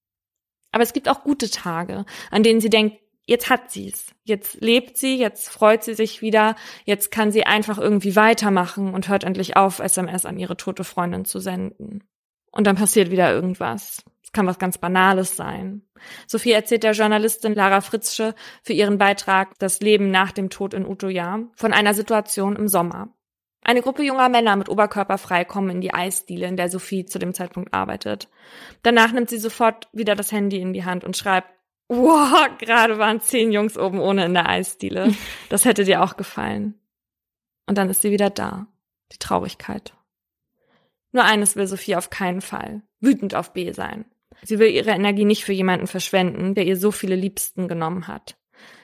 Aber 0.72 0.84
es 0.84 0.94
gibt 0.94 1.10
auch 1.10 1.24
gute 1.24 1.50
Tage, 1.50 2.06
an 2.30 2.44
denen 2.44 2.62
sie 2.62 2.70
denkt, 2.70 2.98
jetzt 3.26 3.50
hat 3.50 3.72
sie's. 3.72 4.08
Jetzt 4.24 4.62
lebt 4.62 4.98
sie, 4.98 5.18
jetzt 5.18 5.50
freut 5.50 5.84
sie 5.84 5.96
sich 5.96 6.22
wieder, 6.22 6.56
jetzt 6.86 7.12
kann 7.12 7.32
sie 7.32 7.46
einfach 7.46 7.78
irgendwie 7.80 8.16
weitermachen 8.16 8.94
und 8.94 9.10
hört 9.10 9.24
endlich 9.24 9.56
auf, 9.56 9.80
SMS 9.80 10.26
an 10.26 10.38
ihre 10.38 10.58
tote 10.58 10.84
Freundin 10.84 11.26
zu 11.26 11.40
senden. 11.40 12.04
Und 12.52 12.68
dann 12.68 12.76
passiert 12.76 13.10
wieder 13.10 13.34
irgendwas 13.34 14.04
kann 14.34 14.48
was 14.48 14.60
ganz 14.60 14.78
Banales 14.78 15.36
sein. 15.36 15.84
Sophie 16.28 16.52
erzählt 16.52 16.84
der 16.84 16.94
Journalistin 16.94 17.56
Lara 17.56 17.82
Fritzsche 17.82 18.36
für 18.64 18.74
ihren 18.74 18.98
Beitrag 18.98 19.58
Das 19.60 19.80
Leben 19.80 20.12
nach 20.12 20.32
dem 20.32 20.50
Tod 20.50 20.74
in 20.74 20.86
Utoya 20.86 21.40
von 21.56 21.72
einer 21.72 21.94
Situation 21.94 22.56
im 22.56 22.68
Sommer. 22.68 23.14
Eine 23.62 23.82
Gruppe 23.82 24.04
junger 24.04 24.28
Männer 24.28 24.58
mit 24.58 24.68
Oberkörper 24.68 25.18
frei 25.18 25.46
kommen 25.46 25.70
in 25.70 25.82
die 25.82 25.94
Eisdiele, 25.94 26.48
in 26.48 26.58
der 26.58 26.70
Sophie 26.70 27.06
zu 27.06 27.18
dem 27.18 27.34
Zeitpunkt 27.34 27.74
arbeitet. 27.74 28.28
Danach 28.82 29.14
nimmt 29.14 29.30
sie 29.30 29.38
sofort 29.38 29.88
wieder 29.94 30.16
das 30.16 30.34
Handy 30.34 30.60
in 30.60 30.74
die 30.74 30.84
Hand 30.84 31.06
und 31.06 31.16
schreibt, 31.16 31.48
wow, 31.88 32.50
gerade 32.58 32.98
waren 32.98 33.22
zehn 33.22 33.54
Jungs 33.54 33.78
oben 33.78 34.00
ohne 34.00 34.26
in 34.26 34.34
der 34.34 34.50
Eisdiele. 34.50 35.14
Das 35.50 35.64
hätte 35.64 35.86
dir 35.86 36.04
auch 36.04 36.18
gefallen. 36.18 36.80
Und 37.66 37.78
dann 37.78 37.90
ist 37.90 38.02
sie 38.02 38.12
wieder 38.12 38.30
da. 38.30 38.68
Die 39.14 39.20
Traurigkeit. 39.20 39.94
Nur 41.14 41.24
eines 41.24 41.56
will 41.56 41.68
Sophie 41.68 41.96
auf 41.96 42.10
keinen 42.10 42.42
Fall. 42.42 42.82
Wütend 43.00 43.36
auf 43.36 43.54
B 43.54 43.72
sein. 43.72 44.06
Sie 44.42 44.60
will 44.60 44.70
ihre 44.70 44.92
Energie 44.92 45.26
nicht 45.26 45.46
für 45.46 45.54
jemanden 45.54 45.88
verschwenden, 45.88 46.56
der 46.56 46.66
ihr 46.66 46.78
so 46.78 46.92
viele 46.92 47.16
Liebsten 47.16 47.68
genommen 47.68 48.08
hat. 48.08 48.38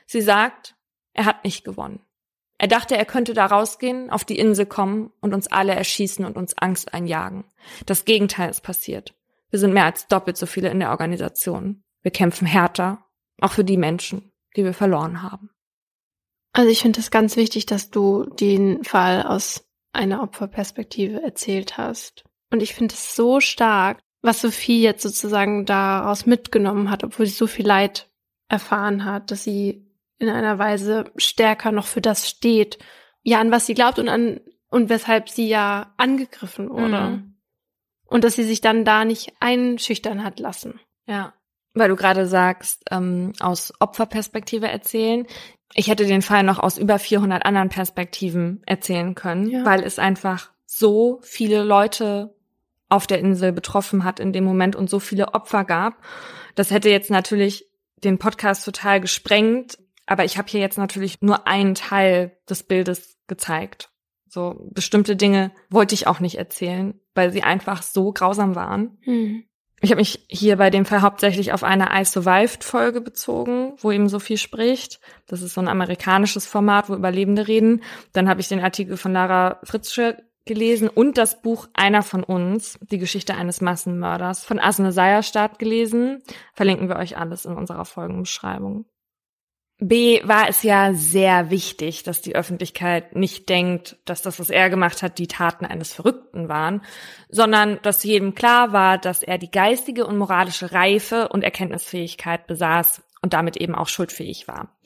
Sie 0.05 0.21
sagt, 0.21 0.75
er 1.13 1.25
hat 1.25 1.43
nicht 1.43 1.63
gewonnen. 1.63 2.01
Er 2.57 2.67
dachte, 2.67 2.97
er 2.97 3.05
könnte 3.05 3.33
da 3.33 3.45
rausgehen, 3.45 4.09
auf 4.09 4.25
die 4.25 4.37
Insel 4.37 4.65
kommen 4.65 5.11
und 5.21 5.33
uns 5.33 5.47
alle 5.47 5.73
erschießen 5.73 6.25
und 6.25 6.35
uns 6.35 6.57
Angst 6.57 6.93
einjagen. 6.93 7.45
Das 7.85 8.05
Gegenteil 8.05 8.49
ist 8.49 8.61
passiert. 8.61 9.15
Wir 9.49 9.59
sind 9.59 9.73
mehr 9.73 9.85
als 9.85 10.07
doppelt 10.07 10.37
so 10.37 10.45
viele 10.45 10.69
in 10.69 10.79
der 10.79 10.91
Organisation. 10.91 11.83
Wir 12.01 12.11
kämpfen 12.11 12.45
härter, 12.45 13.05
auch 13.39 13.53
für 13.53 13.63
die 13.63 13.77
Menschen, 13.77 14.31
die 14.55 14.65
wir 14.65 14.73
verloren 14.73 15.23
haben. 15.23 15.49
Also 16.51 16.69
ich 16.69 16.81
finde 16.81 16.99
es 16.99 17.11
ganz 17.11 17.37
wichtig, 17.37 17.65
dass 17.65 17.89
du 17.89 18.25
den 18.25 18.83
Fall 18.83 19.23
aus 19.23 19.65
einer 19.93 20.21
Opferperspektive 20.21 21.21
erzählt 21.21 21.77
hast. 21.77 22.25
Und 22.51 22.61
ich 22.61 22.73
finde 22.73 22.95
es 22.95 23.15
so 23.15 23.39
stark, 23.39 23.99
was 24.21 24.41
Sophie 24.41 24.81
jetzt 24.81 25.03
sozusagen 25.03 25.65
daraus 25.65 26.25
mitgenommen 26.25 26.89
hat, 26.89 27.03
obwohl 27.03 27.25
sie 27.25 27.33
so 27.33 27.47
viel 27.47 27.65
Leid 27.65 28.09
erfahren 28.47 29.05
hat, 29.05 29.31
dass 29.31 29.43
sie 29.43 29.85
in 30.17 30.29
einer 30.29 30.59
Weise 30.59 31.05
stärker 31.15 31.71
noch 31.71 31.85
für 31.85 32.01
das 32.01 32.29
steht, 32.29 32.77
ja, 33.23 33.39
an 33.39 33.51
was 33.51 33.65
sie 33.65 33.73
glaubt 33.73 33.99
und 33.99 34.09
an, 34.09 34.41
und 34.69 34.89
weshalb 34.89 35.29
sie 35.29 35.47
ja 35.47 35.93
angegriffen 35.97 36.69
wurde. 36.69 37.01
Mhm. 37.01 37.35
Und 38.05 38.23
dass 38.23 38.35
sie 38.35 38.43
sich 38.43 38.59
dann 38.59 38.85
da 38.85 39.05
nicht 39.05 39.33
einschüchtern 39.39 40.23
hat 40.23 40.39
lassen. 40.39 40.79
Ja. 41.05 41.33
Weil 41.73 41.89
du 41.89 41.95
gerade 41.95 42.25
sagst, 42.25 42.83
ähm, 42.91 43.33
aus 43.39 43.71
Opferperspektive 43.79 44.67
erzählen. 44.67 45.27
Ich 45.75 45.87
hätte 45.87 46.05
den 46.05 46.23
Fall 46.23 46.43
noch 46.43 46.59
aus 46.59 46.77
über 46.77 46.97
400 46.97 47.45
anderen 47.45 47.69
Perspektiven 47.69 48.63
erzählen 48.65 49.13
können, 49.13 49.49
ja. 49.49 49.63
weil 49.65 49.83
es 49.83 49.99
einfach 49.99 50.51
so 50.65 51.19
viele 51.21 51.63
Leute 51.63 52.35
auf 52.89 53.07
der 53.07 53.19
Insel 53.19 53.51
betroffen 53.51 54.03
hat 54.03 54.19
in 54.19 54.33
dem 54.33 54.43
Moment 54.43 54.75
und 54.75 54.89
so 54.89 54.99
viele 54.99 55.33
Opfer 55.33 55.63
gab. 55.63 55.95
Das 56.55 56.71
hätte 56.71 56.89
jetzt 56.89 57.11
natürlich 57.11 57.69
den 58.03 58.17
Podcast 58.17 58.65
total 58.65 58.99
gesprengt, 58.99 59.77
aber 60.05 60.25
ich 60.25 60.37
habe 60.37 60.49
hier 60.49 60.59
jetzt 60.59 60.77
natürlich 60.77 61.21
nur 61.21 61.47
einen 61.47 61.75
Teil 61.75 62.37
des 62.49 62.63
Bildes 62.63 63.17
gezeigt. 63.27 63.91
So 64.27 64.67
bestimmte 64.71 65.15
Dinge 65.15 65.51
wollte 65.69 65.95
ich 65.95 66.07
auch 66.07 66.19
nicht 66.19 66.37
erzählen, 66.37 66.99
weil 67.15 67.31
sie 67.31 67.43
einfach 67.43 67.81
so 67.81 68.11
grausam 68.11 68.55
waren. 68.55 68.97
Hm. 69.01 69.43
Ich 69.81 69.91
habe 69.91 70.01
mich 70.01 70.25
hier 70.27 70.57
bei 70.57 70.69
dem 70.69 70.85
Fall 70.85 71.01
hauptsächlich 71.01 71.53
auf 71.53 71.63
eine 71.63 71.89
I 71.93 72.03
Survived 72.03 72.63
Folge 72.63 72.99
bezogen, 72.99 73.73
wo 73.77 73.91
eben 73.91 74.09
so 74.09 74.19
viel 74.19 74.37
spricht. 74.37 74.99
Das 75.25 75.41
ist 75.41 75.53
so 75.53 75.61
ein 75.61 75.69
amerikanisches 75.69 76.45
Format, 76.45 76.89
wo 76.89 76.95
Überlebende 76.95 77.47
reden. 77.47 77.81
Dann 78.11 78.27
habe 78.27 78.41
ich 78.41 78.49
den 78.49 78.59
Artikel 78.59 78.97
von 78.97 79.13
Lara 79.13 79.59
Fritzsche 79.63 80.17
gelesen 80.49 80.89
und 80.89 81.17
das 81.17 81.41
Buch 81.41 81.67
Einer 81.73 82.01
von 82.01 82.23
uns, 82.23 82.77
die 82.81 82.97
Geschichte 82.97 83.35
eines 83.35 83.61
Massenmörders 83.61 84.43
von 84.43 84.59
Asne 84.59 84.91
Seierstadt 84.91 85.59
gelesen. 85.59 86.23
Verlinken 86.53 86.89
wir 86.89 86.97
euch 86.97 87.17
alles 87.17 87.45
in 87.45 87.53
unserer 87.53 87.85
Folgenbeschreibung. 87.85 88.85
B 89.81 90.19
war 90.27 90.49
es 90.49 90.63
ja 90.63 90.93
sehr 90.93 91.51
wichtig, 91.51 92.03
dass 92.03 92.21
die 92.21 92.35
Öffentlichkeit 92.35 93.15
nicht 93.15 93.47
denkt, 93.47 93.97
dass 94.03 94.21
das, 94.21 94.37
was 94.39 94.49
er 94.49 94.69
gemacht 94.69 95.01
hat, 95.01 95.19
die 95.19 95.27
Taten 95.27 95.65
eines 95.65 95.93
Verrückten 95.93 96.49
waren, 96.49 96.81
sondern 97.29 97.79
dass 97.83 98.03
jedem 98.03 98.35
klar 98.35 98.73
war, 98.73 98.97
dass 98.97 99.23
er 99.23 99.37
die 99.37 99.51
geistige 99.51 100.05
und 100.05 100.17
moralische 100.17 100.73
Reife 100.73 101.29
und 101.29 101.45
Erkenntnisfähigkeit 101.45 102.45
besaß 102.45 103.03
und 103.21 103.33
damit 103.33 103.57
eben 103.57 103.75
auch 103.75 103.87
schuldfähig 103.87 104.47
war. 104.47 104.77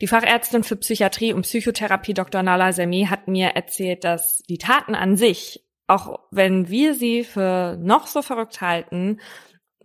Die 0.00 0.06
Fachärztin 0.06 0.64
für 0.64 0.76
Psychiatrie 0.76 1.32
und 1.32 1.42
Psychotherapie 1.42 2.14
Dr. 2.14 2.42
Nala 2.42 2.72
Semi 2.72 3.06
hat 3.06 3.28
mir 3.28 3.48
erzählt, 3.48 4.04
dass 4.04 4.42
die 4.48 4.58
Taten 4.58 4.94
an 4.94 5.16
sich, 5.16 5.64
auch 5.86 6.20
wenn 6.30 6.68
wir 6.68 6.94
sie 6.94 7.22
für 7.22 7.76
noch 7.80 8.06
so 8.06 8.22
verrückt 8.22 8.60
halten, 8.60 9.20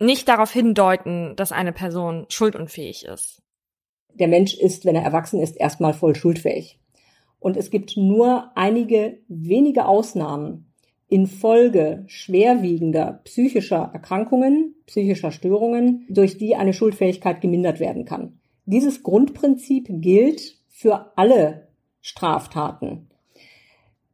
nicht 0.00 0.28
darauf 0.28 0.50
hindeuten, 0.50 1.36
dass 1.36 1.52
eine 1.52 1.72
Person 1.72 2.26
schuldunfähig 2.28 3.04
ist 3.04 3.42
der 4.14 4.28
Mensch 4.28 4.54
ist, 4.54 4.84
wenn 4.84 4.96
er 4.96 5.02
erwachsen 5.02 5.40
ist, 5.40 5.56
erstmal 5.56 5.94
voll 5.94 6.14
schuldfähig. 6.14 6.78
Und 7.38 7.56
es 7.56 7.70
gibt 7.70 7.96
nur 7.96 8.52
einige 8.54 9.18
wenige 9.28 9.86
Ausnahmen 9.86 10.71
infolge 11.12 12.04
schwerwiegender 12.06 13.20
psychischer 13.24 13.90
Erkrankungen, 13.92 14.74
psychischer 14.86 15.30
Störungen, 15.30 16.06
durch 16.08 16.38
die 16.38 16.56
eine 16.56 16.72
Schuldfähigkeit 16.72 17.42
gemindert 17.42 17.80
werden 17.80 18.06
kann. 18.06 18.40
Dieses 18.64 19.02
Grundprinzip 19.02 19.88
gilt 19.88 20.56
für 20.68 21.12
alle 21.16 21.68
Straftaten. 22.00 23.08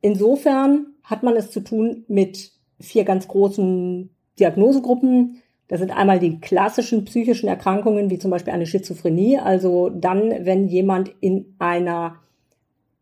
Insofern 0.00 0.86
hat 1.04 1.22
man 1.22 1.36
es 1.36 1.52
zu 1.52 1.60
tun 1.60 2.04
mit 2.08 2.50
vier 2.80 3.04
ganz 3.04 3.28
großen 3.28 4.10
Diagnosegruppen, 4.40 5.42
das 5.68 5.80
sind 5.80 5.90
einmal 5.90 6.18
die 6.18 6.40
klassischen 6.40 7.04
psychischen 7.04 7.46
Erkrankungen, 7.46 8.10
wie 8.10 8.18
zum 8.18 8.30
Beispiel 8.30 8.54
eine 8.54 8.66
Schizophrenie. 8.66 9.38
Also 9.38 9.90
dann, 9.90 10.46
wenn 10.46 10.66
jemand 10.66 11.12
in 11.20 11.54
einer 11.58 12.16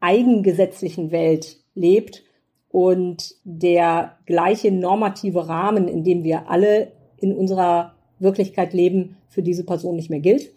eigengesetzlichen 0.00 1.12
Welt 1.12 1.58
lebt 1.74 2.24
und 2.76 3.34
der 3.44 4.18
gleiche 4.26 4.70
normative 4.70 5.48
Rahmen, 5.48 5.88
in 5.88 6.04
dem 6.04 6.24
wir 6.24 6.50
alle 6.50 6.92
in 7.16 7.34
unserer 7.34 7.94
Wirklichkeit 8.18 8.74
leben, 8.74 9.16
für 9.30 9.42
diese 9.42 9.64
Person 9.64 9.96
nicht 9.96 10.10
mehr 10.10 10.20
gilt. 10.20 10.52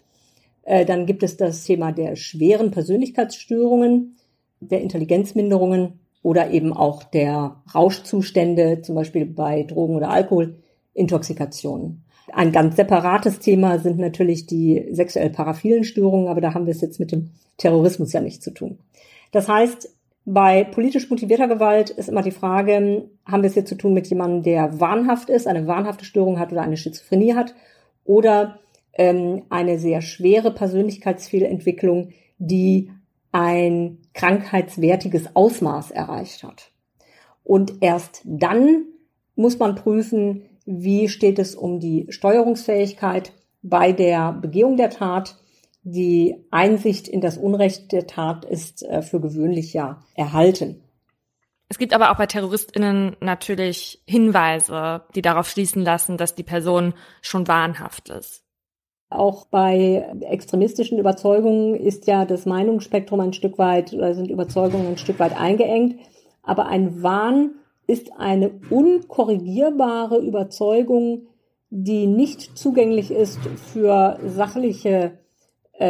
Äh, 0.64 0.84
dann 0.84 1.06
gibt 1.06 1.22
es 1.22 1.38
das 1.38 1.64
Thema 1.64 1.92
der 1.92 2.16
schweren 2.16 2.72
Persönlichkeitsstörungen, 2.72 4.16
der 4.60 4.82
Intelligenzminderungen 4.82 5.98
oder 6.22 6.50
eben 6.50 6.74
auch 6.74 7.04
der 7.04 7.62
Rauschzustände, 7.74 8.82
zum 8.82 8.96
Beispiel 8.96 9.24
bei 9.24 9.62
Drogen 9.62 9.96
oder 9.96 10.10
Alkohol 10.10 10.58
Intoxikationen. 10.92 12.04
Ein 12.34 12.52
ganz 12.52 12.76
separates 12.76 13.38
Thema 13.38 13.78
sind 13.78 13.98
natürlich 13.98 14.44
die 14.44 14.88
sexuell 14.90 15.30
paraphilen 15.30 15.84
Störungen, 15.84 16.28
aber 16.28 16.42
da 16.42 16.52
haben 16.52 16.66
wir 16.66 16.74
es 16.74 16.82
jetzt 16.82 17.00
mit 17.00 17.12
dem 17.12 17.30
Terrorismus 17.56 18.12
ja 18.12 18.20
nicht 18.20 18.42
zu 18.42 18.50
tun. 18.50 18.78
Das 19.32 19.48
heißt, 19.48 19.88
bei 20.32 20.62
politisch 20.62 21.10
motivierter 21.10 21.48
Gewalt 21.48 21.90
ist 21.90 22.08
immer 22.08 22.22
die 22.22 22.30
Frage, 22.30 23.08
haben 23.24 23.42
wir 23.42 23.48
es 23.48 23.54
hier 23.54 23.64
zu 23.64 23.74
tun 23.74 23.94
mit 23.94 24.06
jemandem, 24.06 24.44
der 24.44 24.78
wahnhaft 24.78 25.28
ist, 25.28 25.48
eine 25.48 25.66
wahnhafte 25.66 26.04
Störung 26.04 26.38
hat 26.38 26.52
oder 26.52 26.62
eine 26.62 26.76
Schizophrenie 26.76 27.34
hat 27.34 27.54
oder 28.04 28.60
ähm, 28.92 29.42
eine 29.48 29.78
sehr 29.78 30.02
schwere 30.02 30.52
Persönlichkeitsfehlentwicklung, 30.52 32.10
die 32.38 32.92
ein 33.32 33.98
krankheitswertiges 34.14 35.34
Ausmaß 35.34 35.90
erreicht 35.90 36.44
hat. 36.44 36.70
Und 37.42 37.74
erst 37.80 38.22
dann 38.24 38.84
muss 39.34 39.58
man 39.58 39.74
prüfen, 39.74 40.42
wie 40.64 41.08
steht 41.08 41.40
es 41.40 41.56
um 41.56 41.80
die 41.80 42.06
Steuerungsfähigkeit 42.08 43.32
bei 43.62 43.90
der 43.90 44.32
Begehung 44.32 44.76
der 44.76 44.90
Tat? 44.90 45.36
Die 45.82 46.36
Einsicht 46.50 47.08
in 47.08 47.20
das 47.20 47.38
Unrecht 47.38 47.92
der 47.92 48.06
Tat 48.06 48.44
ist 48.44 48.82
äh, 48.82 49.02
für 49.02 49.20
gewöhnlich 49.20 49.72
ja 49.72 50.02
erhalten. 50.14 50.82
Es 51.68 51.78
gibt 51.78 51.94
aber 51.94 52.10
auch 52.10 52.16
bei 52.16 52.26
TerroristInnen 52.26 53.16
natürlich 53.20 54.02
Hinweise, 54.06 55.02
die 55.14 55.22
darauf 55.22 55.48
schließen 55.48 55.82
lassen, 55.82 56.16
dass 56.16 56.34
die 56.34 56.42
Person 56.42 56.94
schon 57.22 57.46
wahnhaft 57.46 58.08
ist. 58.08 58.42
Auch 59.08 59.46
bei 59.46 60.04
extremistischen 60.20 60.98
Überzeugungen 60.98 61.74
ist 61.74 62.06
ja 62.06 62.24
das 62.24 62.44
Meinungsspektrum 62.44 63.20
ein 63.20 63.32
Stück 63.32 63.56
weit, 63.58 63.92
oder 63.92 64.14
sind 64.14 64.30
Überzeugungen 64.30 64.88
ein 64.88 64.98
Stück 64.98 65.18
weit 65.18 65.36
eingeengt. 65.38 66.00
Aber 66.42 66.66
ein 66.66 67.02
Wahn 67.02 67.52
ist 67.86 68.12
eine 68.18 68.50
unkorrigierbare 68.70 70.18
Überzeugung, 70.18 71.28
die 71.70 72.06
nicht 72.06 72.58
zugänglich 72.58 73.10
ist 73.10 73.40
für 73.72 74.18
sachliche 74.26 75.18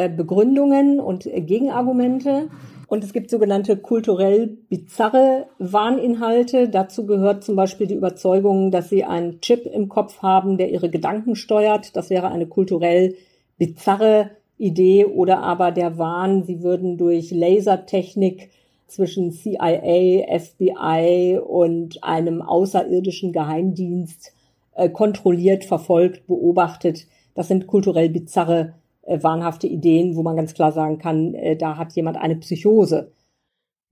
Begründungen 0.08 1.00
und 1.00 1.24
Gegenargumente. 1.24 2.48
Und 2.86 3.04
es 3.04 3.12
gibt 3.12 3.30
sogenannte 3.30 3.76
kulturell 3.76 4.48
bizarre 4.68 5.46
Wahninhalte. 5.58 6.68
Dazu 6.68 7.06
gehört 7.06 7.44
zum 7.44 7.54
Beispiel 7.54 7.86
die 7.86 7.94
Überzeugung, 7.94 8.72
dass 8.72 8.88
sie 8.88 9.04
einen 9.04 9.40
Chip 9.40 9.64
im 9.66 9.88
Kopf 9.88 10.22
haben, 10.22 10.58
der 10.58 10.70
ihre 10.70 10.90
Gedanken 10.90 11.36
steuert. 11.36 11.94
Das 11.94 12.10
wäre 12.10 12.28
eine 12.28 12.46
kulturell 12.46 13.14
bizarre 13.58 14.30
Idee 14.58 15.06
oder 15.06 15.42
aber 15.42 15.70
der 15.70 15.98
Wahn, 15.98 16.42
sie 16.44 16.62
würden 16.62 16.98
durch 16.98 17.30
Lasertechnik 17.30 18.50
zwischen 18.86 19.32
CIA, 19.32 20.38
FBI 20.38 21.38
und 21.38 22.02
einem 22.02 22.42
außerirdischen 22.42 23.32
Geheimdienst 23.32 24.32
äh, 24.74 24.88
kontrolliert, 24.88 25.64
verfolgt, 25.64 26.26
beobachtet. 26.26 27.06
Das 27.34 27.48
sind 27.48 27.66
kulturell 27.68 28.10
bizarre, 28.10 28.74
äh, 29.10 29.22
wahnhafte 29.22 29.66
Ideen, 29.66 30.14
wo 30.16 30.22
man 30.22 30.36
ganz 30.36 30.54
klar 30.54 30.72
sagen 30.72 30.98
kann, 30.98 31.34
äh, 31.34 31.56
da 31.56 31.76
hat 31.76 31.92
jemand 31.92 32.16
eine 32.16 32.36
Psychose. 32.36 33.12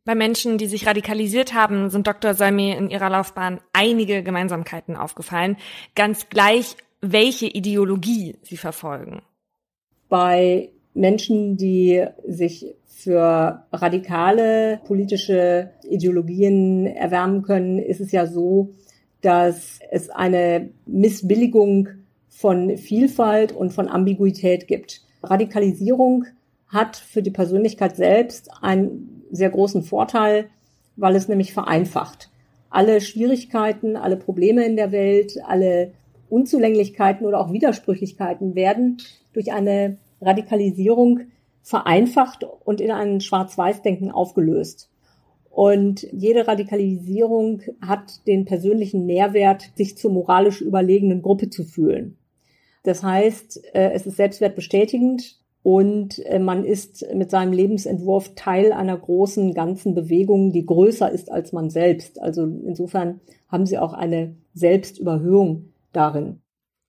Bei 0.04 0.14
Menschen, 0.14 0.56
die 0.56 0.66
sich 0.66 0.86
radikalisiert 0.86 1.52
haben, 1.52 1.90
sind 1.90 2.06
Dr. 2.06 2.34
Salmi 2.34 2.70
in 2.70 2.88
ihrer 2.88 3.10
Laufbahn 3.10 3.60
einige 3.72 4.22
Gemeinsamkeiten 4.22 4.96
aufgefallen, 4.96 5.56
ganz 5.94 6.28
gleich, 6.28 6.76
welche 7.00 7.46
Ideologie 7.46 8.36
sie 8.42 8.56
verfolgen. 8.56 9.22
Bei 10.08 10.70
Menschen, 10.94 11.56
die 11.56 12.04
sich 12.26 12.74
für 12.86 13.64
radikale 13.72 14.80
politische 14.86 15.70
Ideologien 15.88 16.86
erwärmen 16.86 17.42
können, 17.42 17.78
ist 17.78 18.00
es 18.00 18.10
ja 18.12 18.26
so, 18.26 18.70
dass 19.20 19.80
es 19.90 20.10
eine 20.10 20.70
Missbilligung 20.86 21.88
von 22.28 22.76
Vielfalt 22.76 23.52
und 23.52 23.72
von 23.72 23.88
Ambiguität 23.88 24.68
gibt. 24.68 25.02
Radikalisierung 25.22 26.24
hat 26.68 26.96
für 26.96 27.22
die 27.22 27.30
Persönlichkeit 27.30 27.96
selbst 27.96 28.50
einen 28.60 29.22
sehr 29.30 29.50
großen 29.50 29.82
Vorteil, 29.82 30.48
weil 30.96 31.16
es 31.16 31.28
nämlich 31.28 31.52
vereinfacht. 31.52 32.30
Alle 32.70 33.00
Schwierigkeiten, 33.00 33.96
alle 33.96 34.16
Probleme 34.16 34.64
in 34.64 34.76
der 34.76 34.92
Welt, 34.92 35.38
alle 35.46 35.92
Unzulänglichkeiten 36.28 37.26
oder 37.26 37.40
auch 37.40 37.52
Widersprüchlichkeiten 37.52 38.54
werden 38.54 38.98
durch 39.32 39.52
eine 39.52 39.96
Radikalisierung 40.20 41.20
vereinfacht 41.62 42.44
und 42.64 42.80
in 42.80 42.90
ein 42.90 43.20
Schwarz-Weiß-Denken 43.20 44.10
aufgelöst. 44.10 44.90
Und 45.50 46.06
jede 46.12 46.46
Radikalisierung 46.46 47.62
hat 47.80 48.26
den 48.26 48.44
persönlichen 48.44 49.06
Nährwert, 49.06 49.70
sich 49.74 49.96
zur 49.96 50.12
moralisch 50.12 50.60
überlegenen 50.60 51.22
Gruppe 51.22 51.50
zu 51.50 51.64
fühlen. 51.64 52.16
Das 52.88 53.02
heißt, 53.02 53.74
äh, 53.74 53.90
es 53.90 54.06
ist 54.06 54.16
selbstwertbestätigend 54.16 55.36
und 55.62 56.24
äh, 56.24 56.38
man 56.38 56.64
ist 56.64 57.04
mit 57.14 57.30
seinem 57.30 57.52
Lebensentwurf 57.52 58.34
Teil 58.34 58.72
einer 58.72 58.96
großen 58.96 59.52
ganzen 59.52 59.94
Bewegung, 59.94 60.52
die 60.52 60.64
größer 60.64 61.10
ist 61.10 61.30
als 61.30 61.52
man 61.52 61.68
selbst. 61.68 62.18
Also 62.18 62.44
insofern 62.44 63.20
haben 63.48 63.66
sie 63.66 63.76
auch 63.78 63.92
eine 63.92 64.36
Selbstüberhöhung 64.54 65.74
darin. 65.92 66.40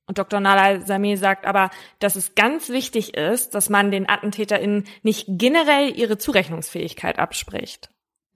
Und 0.08 0.18
Dr. 0.18 0.40
Nala 0.40 0.80
Sameh 0.86 1.18
sagt 1.18 1.46
aber, 1.46 1.70
dass 2.00 2.16
es 2.16 2.34
ganz 2.34 2.70
wichtig 2.70 3.18
ist, 3.18 3.54
dass 3.54 3.70
man 3.70 3.92
den 3.92 4.08
AttentäterInnen 4.08 4.86
nicht 5.04 5.26
generell 5.28 5.92
ihre 5.94 6.18
Zurechnungsfähigkeit 6.18 7.20
abspricht. 7.20 7.90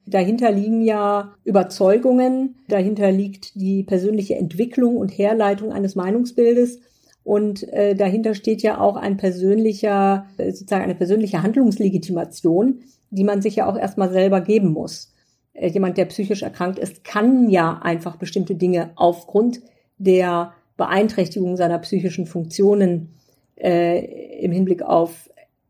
Dahinter 0.06 0.52
liegen 0.52 0.82
ja 0.82 1.36
Überzeugungen, 1.46 2.58
dahinter 2.68 3.10
liegt 3.10 3.56
die 3.56 3.84
persönliche 3.84 4.36
Entwicklung 4.36 4.98
und 4.98 5.18
Herleitung 5.18 5.72
eines 5.72 5.96
Meinungsbildes 5.96 6.82
und 7.24 7.68
äh, 7.72 7.96
dahinter 7.96 8.36
steht 8.36 8.62
ja 8.62 8.80
auch 8.80 8.98
ein 8.98 9.18
persönlicher, 9.18 10.28
äh, 10.38 10.52
sozusagen 10.52 10.84
eine 10.84 10.96
persönliche 10.96 11.42
Handlungslegitimation, 11.42 12.82
die 13.12 13.24
man 13.24 13.42
sich 13.42 13.56
ja 13.56 13.70
auch 13.70 13.78
erstmal 13.78 14.12
selber 14.12 14.42
geben 14.42 14.72
muss. 14.72 15.14
Äh, 15.54 15.70
jemand, 15.70 15.98
der 15.98 16.06
psychisch 16.06 16.44
erkrankt 16.44 16.80
ist, 16.80 17.04
kann 17.04 17.50
ja 17.50 17.80
einfach 17.82 18.18
bestimmte 18.18 18.56
Dinge 18.56 18.92
aufgrund 18.96 19.62
der 19.98 20.54
Beeinträchtigung 20.76 21.56
seiner 21.56 21.80
psychischen 21.80 22.26
Funktionen 22.26 23.14
äh, 23.56 24.42
im 24.42 24.52
Hinblick 24.52 24.82
auf 24.82 25.30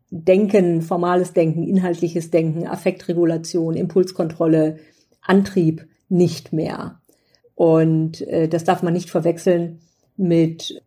Denken, 0.09 0.81
formales 0.81 1.33
Denken, 1.33 1.63
inhaltliches 1.63 2.31
Denken, 2.31 2.67
Affektregulation, 2.67 3.75
Impulskontrolle, 3.75 4.77
Antrieb 5.21 5.87
nicht 6.09 6.53
mehr. 6.53 6.99
Und 7.55 8.21
äh, 8.27 8.47
das 8.47 8.63
darf 8.63 8.81
man 8.81 8.93
nicht 8.93 9.09
verwechseln 9.09 9.79
mit 10.17 10.81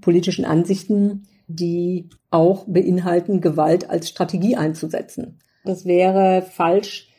politischen 0.00 0.44
Ansichten, 0.44 1.24
die 1.46 2.08
auch 2.30 2.64
beinhalten, 2.66 3.40
Gewalt 3.40 3.90
als 3.90 4.08
Strategie 4.08 4.56
einzusetzen. 4.56 5.38
Das 5.64 5.84
wäre 5.84 6.42
falsch, 6.42 7.10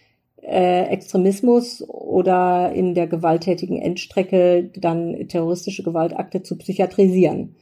äh, 0.41 0.85
Extremismus 0.85 1.87
oder 1.87 2.71
in 2.73 2.95
der 2.95 3.07
gewalttätigen 3.07 3.79
Endstrecke 3.79 4.71
dann 4.75 5.27
terroristische 5.27 5.83
Gewaltakte 5.83 6.41
zu 6.41 6.57
psychiatrisieren. 6.57 7.55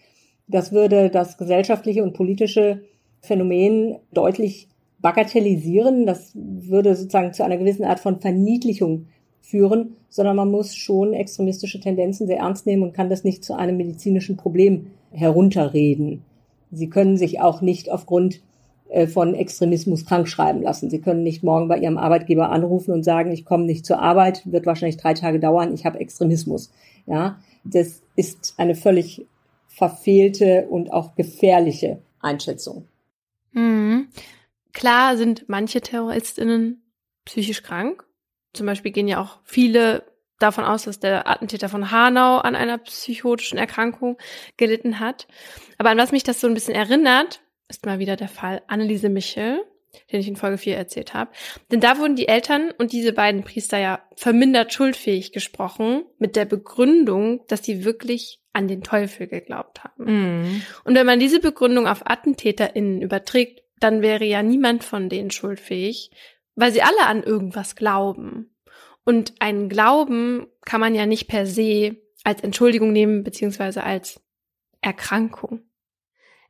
Das 0.47 0.72
würde 0.72 1.10
das 1.10 1.38
gesellschaftliche 1.38 2.04
und 2.04 2.14
politische 2.14 2.84
Phänomen 3.22 3.97
deutlich 4.14 4.70
bagatellisieren. 5.00 6.06
Das 6.06 6.32
würde 6.34 6.95
sozusagen 6.95 7.34
zu 7.34 7.43
einer 7.43 7.58
gewissen 7.58 7.86
Art 7.86 8.00
von 8.00 8.22
Verniedlichung 8.22 9.08
führen, 9.41 9.95
sondern 10.09 10.35
man 10.35 10.51
muss 10.51 10.75
schon 10.75 11.13
extremistische 11.13 11.79
Tendenzen 11.79 12.27
sehr 12.27 12.39
ernst 12.39 12.65
nehmen 12.65 12.83
und 12.83 12.93
kann 12.93 13.09
das 13.09 13.23
nicht 13.23 13.43
zu 13.43 13.55
einem 13.55 13.77
medizinischen 13.77 14.37
Problem 14.37 14.87
herunterreden. 15.11 16.23
Sie 16.71 16.89
können 16.89 17.17
sich 17.17 17.41
auch 17.41 17.61
nicht 17.61 17.91
aufgrund 17.91 18.41
äh, 18.89 19.07
von 19.07 19.35
Extremismus 19.35 20.05
krankschreiben 20.05 20.61
lassen. 20.61 20.89
Sie 20.89 20.99
können 20.99 21.23
nicht 21.23 21.43
morgen 21.43 21.67
bei 21.67 21.77
Ihrem 21.77 21.97
Arbeitgeber 21.97 22.49
anrufen 22.49 22.91
und 22.91 23.03
sagen, 23.03 23.31
ich 23.31 23.45
komme 23.45 23.65
nicht 23.65 23.85
zur 23.85 23.99
Arbeit, 23.99 24.43
wird 24.45 24.65
wahrscheinlich 24.65 24.97
drei 24.97 25.13
Tage 25.13 25.39
dauern, 25.39 25.73
ich 25.73 25.85
habe 25.85 25.99
Extremismus. 25.99 26.71
Ja, 27.05 27.39
das 27.63 28.01
ist 28.15 28.55
eine 28.57 28.75
völlig 28.75 29.25
verfehlte 29.67 30.67
und 30.69 30.91
auch 30.91 31.15
gefährliche 31.15 31.99
Einschätzung. 32.19 32.87
Mhm. 33.51 34.07
Klar 34.73 35.17
sind 35.17 35.45
manche 35.47 35.81
TerroristInnen 35.81 36.81
psychisch 37.25 37.63
krank 37.63 38.05
zum 38.54 38.66
Beispiel 38.66 38.91
gehen 38.91 39.08
ja 39.08 39.22
auch 39.22 39.39
viele 39.43 40.04
davon 40.39 40.64
aus, 40.64 40.84
dass 40.84 41.00
der 41.00 41.28
Attentäter 41.28 41.70
von 41.70 41.91
Hanau 41.91 42.38
an 42.38 42.56
einer 42.56 42.78
psychotischen 42.80 43.58
Erkrankung 43.58 44.18
gelitten 44.58 45.00
hat. 45.00 45.28
Aber 45.78 45.89
an 45.89 45.97
was 45.97 46.12
mich 46.12 46.24
das 46.24 46.39
so 46.41 46.47
ein 46.47 46.54
bisschen 46.54 46.76
erinnert, 46.76 47.41
ist 47.68 47.86
mal 47.86 48.00
wieder 48.00 48.16
der 48.16 48.30
Fall 48.30 48.62
Anneliese 48.68 49.10
Michel, 49.10 49.62
den 50.12 50.20
ich 50.20 50.28
in 50.28 50.36
Folge 50.36 50.58
4 50.58 50.78
erzählt 50.78 51.14
habe. 51.14 51.32
Denn 51.72 51.80
da 51.80 51.97
wurden 51.97 52.16
die 52.16 52.28
Eltern 52.28 52.72
und 52.78 52.93
diese 52.93 53.14
beiden 53.14 53.43
Priester 53.43 53.78
ja 53.78 54.02
vermindert 54.16 54.74
schuldfähig 54.74 55.32
gesprochen, 55.32 56.04
mit 56.18 56.36
der 56.36 56.45
Begründung, 56.45 57.45
dass 57.47 57.64
sie 57.64 57.84
wirklich 57.84 58.41
an 58.54 58.68
den 58.68 58.82
Teufel 58.82 59.28
geglaubt 59.28 59.84
haben. 59.84 60.41
Mm. 60.41 60.62
Und 60.84 60.95
wenn 60.95 61.06
man 61.06 61.20
diese 61.20 61.39
Begründung 61.39 61.88
auf 61.88 62.10
AttentäterInnen 62.10 63.02
überträgt, 63.02 63.64
dann 63.80 64.02
wäre 64.02 64.26
ja 64.26 64.43
niemand 64.43 64.84
von 64.84 65.10
denen 65.10 65.32
schuldfähig, 65.32 66.12
weil 66.56 66.72
sie 66.72 66.82
alle 66.82 67.06
an 67.06 67.24
irgendwas 67.24 67.76
glauben. 67.76 68.56
Und 69.06 69.34
einen 69.39 69.70
Glauben 69.70 70.47
kann 70.66 70.82
man 70.82 70.93
ja 70.93 71.06
nicht 71.06 71.28
per 71.28 71.45
se 71.45 71.97
als 72.24 72.41
Entschuldigung 72.41 72.91
nehmen, 72.91 73.24
beziehungsweise 73.24 73.84
als 73.84 74.22
Erkrankung. 74.82 75.62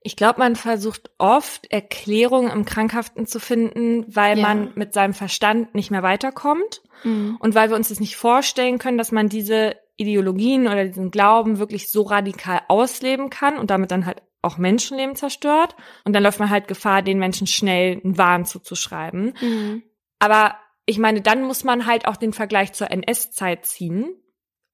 Ich 0.02 0.16
glaube, 0.16 0.39
man 0.39 0.56
versucht 0.56 1.12
oft 1.18 1.72
Erklärungen 1.72 2.52
im 2.52 2.66
Krankhaften 2.66 3.26
zu 3.26 3.39
finden, 3.39 4.06
weil 4.08 4.38
ja. 4.38 4.41
man 4.41 4.72
mit 4.76 4.93
seinem 4.93 5.14
Verstand 5.14 5.76
nicht 5.76 5.91
mehr 5.91 6.04
weiterkommt 6.04 6.82
mhm. 7.04 7.38
und 7.39 7.54
weil 7.54 7.70
wir 7.70 7.76
uns 7.76 7.89
das 7.89 8.00
nicht 8.00 8.16
vorstellen 8.16 8.78
können, 8.78 8.97
dass 8.97 9.12
man 9.12 9.28
diese 9.28 9.76
Ideologien 9.97 10.68
oder 10.68 10.86
diesen 10.86 11.12
Glauben 11.12 11.60
wirklich 11.60 11.91
so 11.91 12.04
radikal 12.04 12.62
ausleben 12.70 13.30
kann 13.30 13.58
und 13.58 13.70
damit 13.70 13.91
dann 13.91 14.06
halt 14.06 14.22
auch 14.41 14.58
Menschenleben 14.58 15.18
zerstört. 15.18 15.76
Und 16.05 16.13
dann 16.13 16.24
läuft 16.24 16.39
man 16.39 16.50
halt 16.50 16.70
Gefahr, 16.70 17.01
den 17.01 17.20
Menschen 17.20 17.47
schnell 17.47 18.00
einen 18.01 18.17
Wahn 18.17 18.46
zuzuschreiben. 18.46 19.34
Mhm. 19.42 19.84
Aber 20.20 20.55
ich 20.86 21.00
meine, 21.00 21.21
dann 21.21 21.43
muss 21.43 21.63
man 21.63 21.86
halt 21.86 22.08
auch 22.08 22.17
den 22.17 22.33
Vergleich 22.33 22.74
zur 22.74 22.91
NS-Zeit 22.91 23.66
ziehen. 23.66 24.13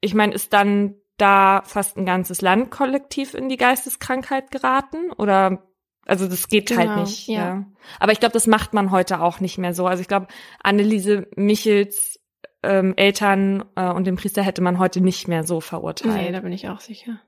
Ich 0.02 0.14
meine, 0.14 0.34
ist 0.34 0.54
dann 0.54 0.96
da 1.18 1.62
fast 1.66 1.98
ein 1.98 2.06
ganzes 2.06 2.42
Land 2.42 2.72
kollektiv 2.72 3.34
in 3.34 3.50
die 3.50 3.58
Geisteskrankheit 3.58 4.52
geraten? 4.52 5.12
Oder 5.12 5.64
also 6.06 6.28
das 6.28 6.48
geht 6.48 6.70
halt 6.72 6.82
genau, 6.82 6.96
halt 6.96 7.08
nicht. 7.08 7.28
Ja. 7.28 7.40
ja. 7.40 7.66
Aber 8.00 8.12
ich 8.12 8.20
glaube, 8.20 8.34
das 8.34 8.48
macht 8.48 8.74
man 8.74 8.92
heute 8.92 9.22
auch 9.22 9.40
nicht 9.40 9.58
mehr 9.58 9.74
so. 9.74 9.88
Also 9.88 10.02
ich 10.02 10.08
glaube, 10.08 10.28
Anneliese 10.62 11.28
Michels 11.36 12.20
ähm, 12.64 12.94
Eltern 12.96 13.64
äh, 13.76 13.90
und 13.90 14.06
den 14.06 14.16
Priester 14.16 14.44
hätte 14.44 14.62
man 14.62 14.80
heute 14.80 15.02
nicht 15.02 15.28
mehr 15.28 15.44
so 15.44 15.62
verurteilt. 15.62 16.16
Nee, 16.16 16.32
da 16.32 16.40
bin 16.42 16.52
ich 16.52 16.70
auch 16.70 16.80
sicher. 16.80 17.20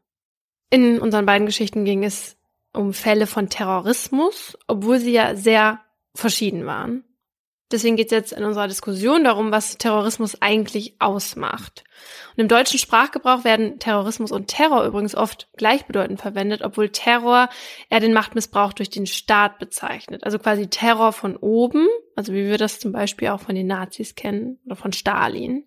In 0.70 1.00
unseren 1.00 1.26
beiden 1.26 1.46
Geschichten 1.46 1.86
ging 1.86 2.04
es 2.04 2.38
um 2.74 2.94
Fälle 2.94 3.28
von 3.28 3.50
Terrorismus, 3.50 4.58
obwohl 4.68 5.00
sie 5.00 5.14
ja 5.14 5.36
sehr 5.36 5.80
verschieden 6.14 6.66
waren. 6.66 7.04
Deswegen 7.70 7.98
geht 7.98 8.08
es 8.08 8.12
jetzt 8.12 8.32
in 8.32 8.46
unserer 8.46 8.68
Diskussion 8.68 9.26
darum, 9.26 9.52
was 9.52 9.78
Terrorismus 9.78 10.42
eigentlich 10.42 10.96
ausmacht. 11.00 11.84
Und 12.36 12.42
im 12.42 12.48
deutschen 12.48 12.80
Sprachgebrauch 12.80 13.44
werden 13.44 13.80
Terrorismus 13.80 14.32
und 14.32 14.48
Terror 14.48 14.86
übrigens 14.86 15.16
oft 15.16 15.50
gleichbedeutend 15.58 16.22
verwendet, 16.22 16.62
obwohl 16.64 16.90
Terror 16.90 17.50
eher 17.90 18.00
den 18.00 18.14
Machtmissbrauch 18.14 18.72
durch 18.72 18.90
den 18.90 19.06
Staat 19.06 19.60
bezeichnet. 19.60 20.24
Also 20.24 20.40
quasi 20.40 20.68
Terror 20.68 21.12
von 21.12 21.36
oben, 21.36 21.88
also 22.18 22.34
wie 22.34 22.46
wir 22.46 22.58
das 22.58 22.80
zum 22.80 22.92
Beispiel 22.92 23.28
auch 23.28 23.42
von 23.42 23.54
den 23.54 23.68
Nazis 23.68 24.16
kennen 24.16 24.58
oder 24.66 24.76
von 24.76 24.92
Stalin. 24.92 25.66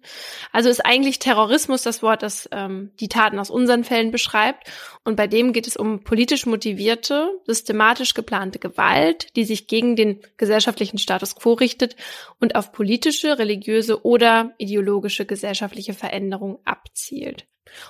Also 0.50 0.68
ist 0.68 0.84
eigentlich 0.84 1.20
Terrorismus 1.20 1.82
das 1.82 2.02
Wort, 2.02 2.24
das 2.24 2.48
ähm, 2.50 2.90
die 2.98 3.06
Taten 3.06 3.38
aus 3.38 3.50
unseren 3.50 3.84
Fällen 3.84 4.10
beschreibt. 4.10 4.68
Und 5.04 5.14
bei 5.14 5.28
dem 5.28 5.52
geht 5.52 5.68
es 5.68 5.76
um 5.76 6.02
politisch 6.02 6.46
motivierte, 6.46 7.30
systematisch 7.46 8.14
geplante 8.14 8.58
Gewalt, 8.58 9.28
die 9.36 9.44
sich 9.44 9.68
gegen 9.68 9.94
den 9.94 10.22
gesellschaftlichen 10.38 10.98
Status 10.98 11.36
quo 11.36 11.52
richtet 11.52 11.94
und 12.40 12.56
auf 12.56 12.72
politische, 12.72 13.38
religiöse 13.38 14.04
oder 14.04 14.52
ideologische 14.58 15.26
gesellschaftliche 15.26 15.94
Veränderung 15.94 16.58
abzielt. 16.64 17.46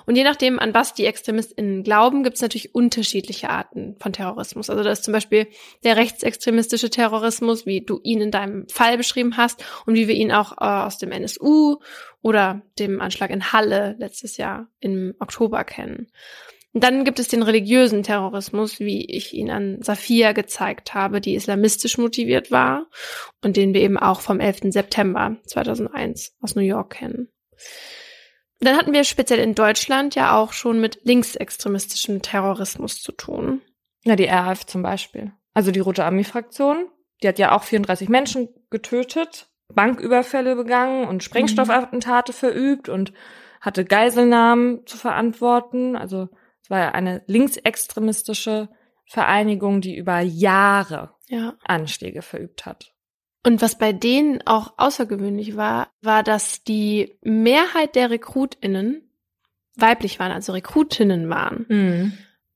Und 0.07 0.17
je 0.17 0.25
nachdem, 0.25 0.59
an 0.59 0.75
was 0.75 0.95
die 0.95 1.07
ExtremistInnen 1.07 1.83
glauben, 1.83 2.23
gibt 2.23 2.37
es 2.37 2.43
natürlich 2.43 2.75
unterschiedliche 2.75 3.51
Arten 3.51 3.97
von 3.99 4.13
Terrorismus. 4.13 4.69
Also 4.69 4.83
da 4.83 4.91
ist 4.91 5.05
zum 5.05 5.13
Beispiel 5.13 5.47
der 5.85 5.97
rechtsextremistische 5.97 6.91
Terrorismus, 6.91 7.67
wie 7.67 7.81
du 7.81 8.01
ihn 8.03 8.21
in 8.21 8.31
deinem 8.31 8.69
Fall 8.69 8.97
beschrieben 8.97 9.37
hast 9.37 9.65
und 9.87 9.95
wie 9.95 10.09
wir 10.09 10.15
ihn 10.15 10.33
auch 10.33 10.53
äh, 10.53 10.65
aus 10.87 10.99
dem 10.99 11.13
NSU 11.13 11.79
oder 12.23 12.63
dem 12.79 13.01
Anschlag 13.01 13.31
in 13.31 13.53
Halle 13.53 13.97
letztes 13.99 14.37
Jahr 14.37 14.69
im 14.81 15.15
Oktober 15.19 15.65
kennen. 15.65 16.09
Und 16.73 16.85
dann 16.85 17.05
gibt 17.05 17.19
es 17.19 17.27
den 17.27 17.43
religiösen 17.43 18.05
Terrorismus, 18.05 18.79
wie 18.79 19.05
ich 19.05 19.35
ihn 19.35 19.51
an 19.51 19.83
Safia 19.83 20.33
gezeigt 20.33 20.95
habe, 20.95 21.21
die 21.21 21.35
islamistisch 21.35 21.99
motiviert 21.99 22.53
war 22.53 22.87
und 23.43 23.57
den 23.57 23.75
wir 23.75 23.81
eben 23.81 23.99
auch 23.99 24.21
vom 24.21 24.39
11. 24.39 24.73
September 24.73 25.37
2001 25.47 26.37
aus 26.41 26.55
New 26.55 26.63
York 26.63 26.91
kennen. 26.91 27.29
Dann 28.61 28.77
hatten 28.77 28.93
wir 28.93 29.05
speziell 29.05 29.41
in 29.41 29.55
Deutschland 29.55 30.15
ja 30.15 30.37
auch 30.37 30.53
schon 30.53 30.81
mit 30.81 31.01
linksextremistischem 31.05 32.20
Terrorismus 32.20 33.03
zu 33.03 33.12
tun. 33.12 33.62
Ja, 34.05 34.16
die 34.16 34.27
RAF 34.27 34.66
zum 34.66 34.82
Beispiel. 34.82 35.32
Also 35.55 35.70
die 35.70 35.81
Rote 35.81 36.05
Armee-Fraktion. 36.05 36.89
Die 37.23 37.28
hat 37.28 37.39
ja 37.39 37.53
auch 37.53 37.65
34 37.65 38.09
Menschen 38.09 38.49
getötet, 38.70 39.51
Banküberfälle 39.69 40.57
begangen 40.57 41.07
und 41.07 41.23
Sprengstoffattentate 41.23 42.32
mhm. 42.32 42.37
verübt 42.37 42.89
und 42.89 43.12
hatte 43.61 43.85
Geiselnahmen 43.85 44.87
zu 44.87 44.97
verantworten. 44.97 45.97
Also 45.97 46.28
es 46.62 46.70
war 46.70 46.78
ja 46.78 46.91
eine 46.93 47.23
linksextremistische 47.27 48.69
Vereinigung, 49.07 49.81
die 49.81 49.97
über 49.97 50.20
Jahre 50.20 51.15
ja. 51.28 51.55
Anschläge 51.65 52.23
verübt 52.23 52.65
hat. 52.65 52.95
Und 53.45 53.62
was 53.62 53.79
bei 53.79 53.93
denen 53.93 54.47
auch 54.47 54.75
außergewöhnlich 54.77 55.57
war, 55.57 55.89
war, 56.03 56.23
dass 56.23 56.62
die 56.62 57.19
Mehrheit 57.23 57.95
der 57.95 58.11
RekrutInnen 58.11 59.11
weiblich 59.77 60.19
waren, 60.19 60.33
also 60.33 60.53
Rekrutinnen 60.53 61.29
waren. 61.31 61.67
Mhm. 61.69 62.12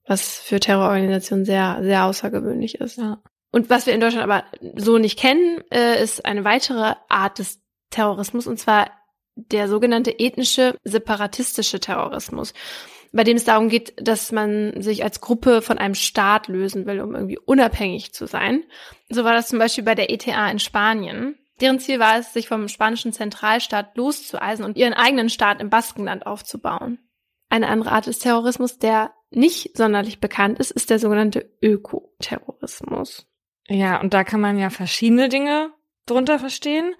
Was 0.07 0.41
für 0.41 0.61
Terrororganisationen 0.61 1.47
sehr, 1.47 1.79
sehr 1.83 2.05
außergewöhnlich 2.05 2.75
ist. 2.77 2.99
Ja. 2.99 3.23
Und 3.51 3.71
was 3.71 3.87
wir 3.87 3.95
in 3.95 4.01
Deutschland 4.01 4.31
aber 4.31 4.45
so 4.77 4.99
nicht 4.99 5.19
kennen, 5.19 5.63
äh, 5.71 6.03
ist 6.03 6.27
eine 6.27 6.45
weitere 6.45 6.95
Art 7.09 7.39
des 7.39 7.61
Terrorismus, 7.91 8.47
und 8.47 8.59
zwar 8.59 8.91
der 9.37 9.69
sogenannte 9.69 10.19
ethnische 10.19 10.77
separatistische 10.85 11.81
Terrorismus 11.81 12.53
bei 13.15 13.25
dem 13.25 13.37
es 13.37 13.45
darum 13.45 13.69
geht, 13.69 13.95
dass 13.97 14.33
man 14.33 14.83
sich 14.83 15.05
als 15.05 15.21
Gruppe 15.21 15.63
von 15.63 15.79
einem 15.79 15.95
Staat 15.95 16.49
lösen 16.49 16.85
will, 16.85 17.01
um 17.01 17.15
irgendwie 17.15 17.39
unabhängig 17.39 18.13
zu 18.13 18.27
sein. 18.27 18.65
So 19.09 19.23
war 19.23 19.33
das 19.33 19.49
zum 19.49 19.61
Beispiel 19.61 19.85
bei 19.85 19.95
der 19.95 20.11
ETA 20.11 20.51
in 20.51 20.59
Spanien. 20.59 21.37
Deren 21.61 21.79
Ziel 21.79 22.01
war 22.01 22.19
es, 22.19 22.33
sich 22.33 22.49
vom 22.49 22.67
spanischen 22.67 23.13
Zentralstaat 23.13 23.97
loszueisen 23.97 24.65
und 24.65 24.77
ihren 24.77 24.95
eigenen 24.95 25.31
Staat 25.31 25.61
im 25.61 25.71
Baskenland 25.71 26.27
aufzubauen. 26.27 26.99
Eine 27.49 27.69
andere 27.69 27.93
Art 27.93 28.07
des 28.07 28.19
Terrorismus, 28.19 28.79
der 28.79 29.13
nicht 29.31 29.77
sonderlich 29.77 30.19
bekannt 30.19 30.59
ist, 30.59 30.73
ist 30.73 30.91
der 30.91 30.99
sogenannte 30.99 31.49
Ökoterrorismus. 31.63 33.29
Ja, 33.69 34.01
und 34.01 34.13
da 34.13 34.25
kann 34.25 34.41
man 34.41 34.59
ja 34.59 34.71
verschiedene 34.71 35.29
Dinge 35.29 35.71
drunter 36.07 36.41
verstehen. 36.41 36.97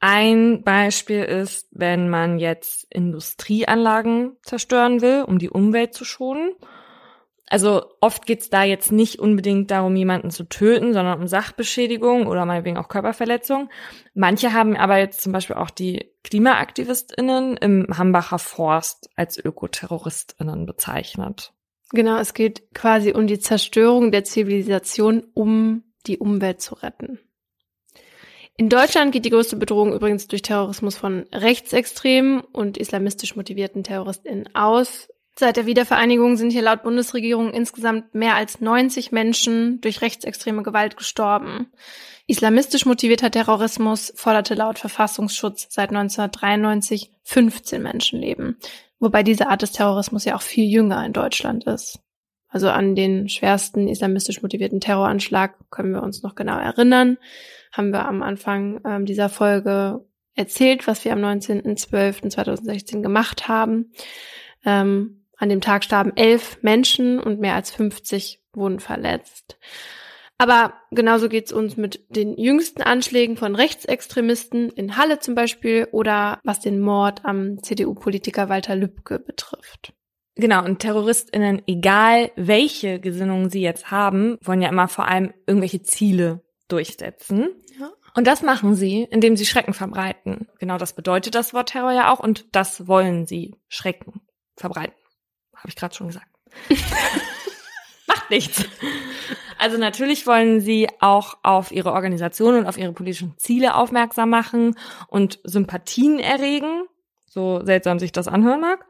Ein 0.00 0.62
Beispiel 0.62 1.22
ist, 1.22 1.68
wenn 1.70 2.08
man 2.08 2.38
jetzt 2.38 2.86
Industrieanlagen 2.90 4.36
zerstören 4.42 5.00
will, 5.00 5.24
um 5.26 5.38
die 5.38 5.50
Umwelt 5.50 5.94
zu 5.94 6.04
schonen. 6.04 6.52
Also 7.48 7.92
oft 8.00 8.26
geht's 8.26 8.50
da 8.50 8.64
jetzt 8.64 8.90
nicht 8.90 9.20
unbedingt 9.20 9.70
darum, 9.70 9.94
jemanden 9.94 10.30
zu 10.30 10.44
töten, 10.44 10.92
sondern 10.92 11.20
um 11.20 11.28
Sachbeschädigung 11.28 12.26
oder 12.26 12.44
meinetwegen 12.44 12.76
auch 12.76 12.88
Körperverletzung. 12.88 13.70
Manche 14.14 14.52
haben 14.52 14.76
aber 14.76 14.98
jetzt 14.98 15.22
zum 15.22 15.32
Beispiel 15.32 15.56
auch 15.56 15.70
die 15.70 16.10
KlimaaktivistInnen 16.24 17.56
im 17.56 17.86
Hambacher 17.96 18.40
Forst 18.40 19.10
als 19.14 19.38
ÖkoterroristInnen 19.38 20.66
bezeichnet. 20.66 21.52
Genau, 21.92 22.18
es 22.18 22.34
geht 22.34 22.74
quasi 22.74 23.12
um 23.12 23.28
die 23.28 23.38
Zerstörung 23.38 24.10
der 24.10 24.24
Zivilisation, 24.24 25.22
um 25.34 25.84
die 26.06 26.18
Umwelt 26.18 26.60
zu 26.60 26.74
retten. 26.74 27.20
In 28.58 28.70
Deutschland 28.70 29.12
geht 29.12 29.26
die 29.26 29.30
größte 29.30 29.56
Bedrohung 29.56 29.92
übrigens 29.92 30.28
durch 30.28 30.40
Terrorismus 30.40 30.96
von 30.96 31.26
rechtsextremen 31.30 32.40
und 32.40 32.78
islamistisch 32.78 33.36
motivierten 33.36 33.84
TerroristInnen 33.84 34.54
aus. 34.54 35.08
Seit 35.38 35.58
der 35.58 35.66
Wiedervereinigung 35.66 36.38
sind 36.38 36.50
hier 36.50 36.62
laut 36.62 36.82
Bundesregierung 36.82 37.52
insgesamt 37.52 38.14
mehr 38.14 38.34
als 38.34 38.62
90 38.62 39.12
Menschen 39.12 39.82
durch 39.82 40.00
rechtsextreme 40.00 40.62
Gewalt 40.62 40.96
gestorben. 40.96 41.70
Islamistisch 42.26 42.86
motivierter 42.86 43.30
Terrorismus 43.30 44.14
forderte 44.16 44.54
laut 44.54 44.78
Verfassungsschutz 44.78 45.66
seit 45.68 45.90
1993 45.90 47.12
15 47.24 47.82
Menschenleben, 47.82 48.56
wobei 48.98 49.22
diese 49.22 49.48
Art 49.48 49.60
des 49.60 49.72
Terrorismus 49.72 50.24
ja 50.24 50.34
auch 50.34 50.42
viel 50.42 50.64
jünger 50.64 51.04
in 51.04 51.12
Deutschland 51.12 51.64
ist. 51.64 51.98
Also 52.48 52.70
an 52.70 52.94
den 52.94 53.28
schwersten 53.28 53.86
islamistisch 53.86 54.40
motivierten 54.40 54.80
Terroranschlag 54.80 55.56
können 55.70 55.92
wir 55.92 56.02
uns 56.02 56.22
noch 56.22 56.34
genau 56.34 56.58
erinnern 56.58 57.18
haben 57.76 57.90
wir 57.90 58.06
am 58.06 58.22
Anfang 58.22 58.80
ähm, 58.84 59.06
dieser 59.06 59.28
Folge 59.28 60.04
erzählt, 60.34 60.86
was 60.86 61.04
wir 61.04 61.12
am 61.12 61.20
19.12.2016 61.20 63.02
gemacht 63.02 63.48
haben. 63.48 63.92
Ähm, 64.64 65.26
an 65.36 65.48
dem 65.48 65.60
Tag 65.60 65.84
starben 65.84 66.12
elf 66.16 66.62
Menschen 66.62 67.20
und 67.20 67.40
mehr 67.40 67.54
als 67.54 67.70
50 67.70 68.40
wurden 68.54 68.80
verletzt. 68.80 69.58
Aber 70.38 70.74
genauso 70.90 71.28
geht's 71.28 71.52
uns 71.52 71.76
mit 71.76 72.04
den 72.10 72.36
jüngsten 72.36 72.82
Anschlägen 72.82 73.36
von 73.36 73.54
Rechtsextremisten 73.54 74.68
in 74.70 74.96
Halle 74.96 75.18
zum 75.18 75.34
Beispiel 75.34 75.88
oder 75.92 76.40
was 76.44 76.60
den 76.60 76.80
Mord 76.80 77.24
am 77.24 77.62
CDU-Politiker 77.62 78.48
Walter 78.48 78.76
Lübcke 78.76 79.18
betrifft. 79.18 79.94
Genau, 80.34 80.62
und 80.62 80.80
TerroristInnen, 80.80 81.62
egal 81.66 82.30
welche 82.36 83.00
Gesinnungen 83.00 83.48
sie 83.48 83.62
jetzt 83.62 83.90
haben, 83.90 84.36
wollen 84.42 84.60
ja 84.60 84.68
immer 84.68 84.88
vor 84.88 85.08
allem 85.08 85.32
irgendwelche 85.46 85.82
Ziele 85.82 86.42
durchsetzen. 86.68 87.48
Und 88.16 88.26
das 88.26 88.40
machen 88.40 88.74
sie, 88.74 89.02
indem 89.10 89.36
sie 89.36 89.44
Schrecken 89.44 89.74
verbreiten. 89.74 90.48
Genau 90.58 90.78
das 90.78 90.94
bedeutet 90.94 91.34
das 91.34 91.52
Wort 91.52 91.68
Terror 91.68 91.92
ja 91.92 92.10
auch 92.10 92.18
und 92.18 92.46
das 92.52 92.88
wollen 92.88 93.26
sie 93.26 93.54
Schrecken 93.68 94.22
verbreiten. 94.56 94.94
Habe 95.54 95.68
ich 95.68 95.76
gerade 95.76 95.94
schon 95.94 96.06
gesagt. 96.06 96.26
Macht 98.06 98.30
nichts. 98.30 98.64
Also 99.58 99.76
natürlich 99.76 100.26
wollen 100.26 100.62
sie 100.62 100.88
auch 101.00 101.36
auf 101.42 101.70
ihre 101.72 101.92
Organisation 101.92 102.54
und 102.54 102.66
auf 102.66 102.78
ihre 102.78 102.94
politischen 102.94 103.36
Ziele 103.36 103.74
aufmerksam 103.74 104.30
machen 104.30 104.78
und 105.08 105.38
Sympathien 105.44 106.18
erregen, 106.18 106.84
so 107.26 107.62
seltsam 107.66 107.98
sich 107.98 108.12
das 108.12 108.28
anhören 108.28 108.62
mag. 108.62 108.86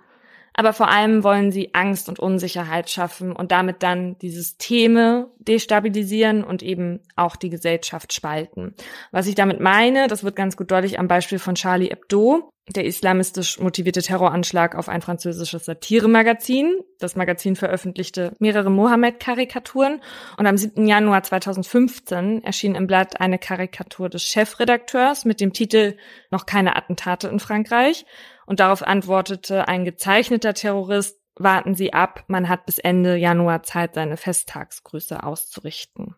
Aber 0.59 0.73
vor 0.73 0.89
allem 0.89 1.23
wollen 1.23 1.53
sie 1.53 1.75
Angst 1.75 2.09
und 2.09 2.19
Unsicherheit 2.19 2.89
schaffen 2.89 3.33
und 3.33 3.53
damit 3.53 3.83
dann 3.83 4.19
die 4.19 4.31
Systeme 4.31 5.31
destabilisieren 5.39 6.43
und 6.43 6.63
eben 6.63 7.01
auch 7.15 7.37
die 7.37 7.51
Gesellschaft 7.51 8.15
spalten. 8.15 8.75
Was 9.13 9.27
ich 9.27 9.35
damit 9.35 9.61
meine, 9.61 10.09
das 10.09 10.25
wird 10.25 10.35
ganz 10.35 10.57
gut 10.57 10.71
deutlich 10.71 10.99
am 10.99 11.09
Beispiel 11.09 11.39
von 11.39 11.57
Charlie 11.57 11.91
Hebdo, 11.91 12.51
der 12.75 12.87
islamistisch 12.87 13.61
motivierte 13.61 14.03
Terroranschlag 14.03 14.75
auf 14.75 14.89
ein 14.89 15.03
französisches 15.03 15.67
Satiremagazin. 15.67 16.81
Das 16.99 17.17
Magazin 17.17 17.55
veröffentlichte 17.55 18.33
mehrere 18.39 18.71
Mohammed-Karikaturen 18.71 20.01
und 20.39 20.47
am 20.47 20.57
7. 20.57 20.87
Januar 20.87 21.23
2015 21.23 22.43
erschien 22.43 22.75
im 22.75 22.87
Blatt 22.87 23.21
eine 23.21 23.39
Karikatur 23.39 24.09
des 24.09 24.25
Chefredakteurs 24.25 25.27
mit 25.27 25.41
dem 25.41 25.53
Titel 25.53 25.97
Noch 26.31 26.47
keine 26.47 26.77
Attentate 26.77 27.29
in 27.29 27.39
Frankreich. 27.39 28.07
Und 28.47 28.61
darauf 28.61 28.83
antwortete 28.83 29.69
ein 29.69 29.85
gezeichneter 29.85 30.55
Terrorist, 30.55 31.21
warten 31.39 31.75
Sie 31.75 31.93
ab, 31.93 32.25
man 32.29 32.49
hat 32.49 32.65
bis 32.67 32.79
Ende 32.79 33.17
Januar 33.17 33.63
Zeit, 33.63 33.95
seine 33.95 34.17
Festtagsgrüße 34.17 35.23
auszurichten. 35.23 36.15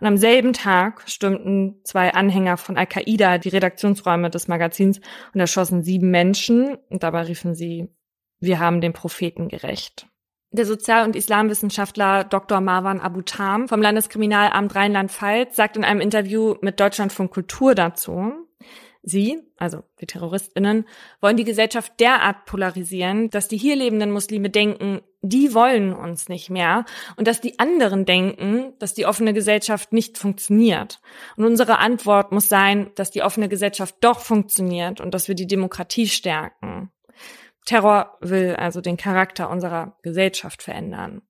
Und 0.00 0.06
am 0.06 0.16
selben 0.16 0.52
Tag 0.52 1.02
stürmten 1.06 1.80
zwei 1.84 2.12
Anhänger 2.14 2.56
von 2.56 2.76
Al-Qaida 2.76 3.38
die 3.38 3.50
Redaktionsräume 3.50 4.30
des 4.30 4.48
Magazins 4.48 5.00
und 5.32 5.40
erschossen 5.40 5.82
sieben 5.82 6.10
Menschen. 6.10 6.76
Und 6.88 7.02
dabei 7.02 7.22
riefen 7.22 7.54
sie, 7.54 7.88
wir 8.40 8.58
haben 8.58 8.80
den 8.80 8.92
Propheten 8.92 9.48
gerecht. 9.48 10.06
Der 10.50 10.66
Sozial- 10.66 11.06
und 11.06 11.16
Islamwissenschaftler 11.16 12.24
Dr. 12.24 12.60
Marwan 12.60 13.00
Abu 13.00 13.22
Tam 13.22 13.68
vom 13.68 13.80
Landeskriminalamt 13.80 14.74
Rheinland-Pfalz 14.74 15.56
sagt 15.56 15.78
in 15.78 15.84
einem 15.84 16.00
Interview 16.00 16.56
mit 16.60 16.78
Deutschlandfunk 16.78 17.32
Kultur 17.32 17.74
dazu, 17.74 18.34
Sie, 19.02 19.40
also 19.56 19.82
die 20.00 20.06
Terroristinnen, 20.06 20.86
wollen 21.20 21.36
die 21.36 21.44
Gesellschaft 21.44 21.92
derart 21.98 22.44
polarisieren, 22.44 23.30
dass 23.30 23.48
die 23.48 23.56
hier 23.56 23.74
lebenden 23.74 24.12
Muslime 24.12 24.48
denken, 24.48 25.00
die 25.22 25.54
wollen 25.54 25.92
uns 25.92 26.28
nicht 26.28 26.50
mehr 26.50 26.84
und 27.16 27.26
dass 27.26 27.40
die 27.40 27.58
anderen 27.58 28.04
denken, 28.04 28.74
dass 28.78 28.94
die 28.94 29.06
offene 29.06 29.32
Gesellschaft 29.32 29.92
nicht 29.92 30.18
funktioniert. 30.18 31.00
Und 31.36 31.44
unsere 31.44 31.78
Antwort 31.78 32.30
muss 32.30 32.48
sein, 32.48 32.90
dass 32.94 33.10
die 33.10 33.22
offene 33.22 33.48
Gesellschaft 33.48 33.96
doch 34.00 34.20
funktioniert 34.20 35.00
und 35.00 35.14
dass 35.14 35.26
wir 35.26 35.34
die 35.34 35.46
Demokratie 35.46 36.06
stärken. 36.06 36.92
Terror 37.64 38.18
will 38.20 38.54
also 38.56 38.80
den 38.80 38.96
Charakter 38.96 39.50
unserer 39.50 39.96
Gesellschaft 40.02 40.62
verändern. 40.62 41.22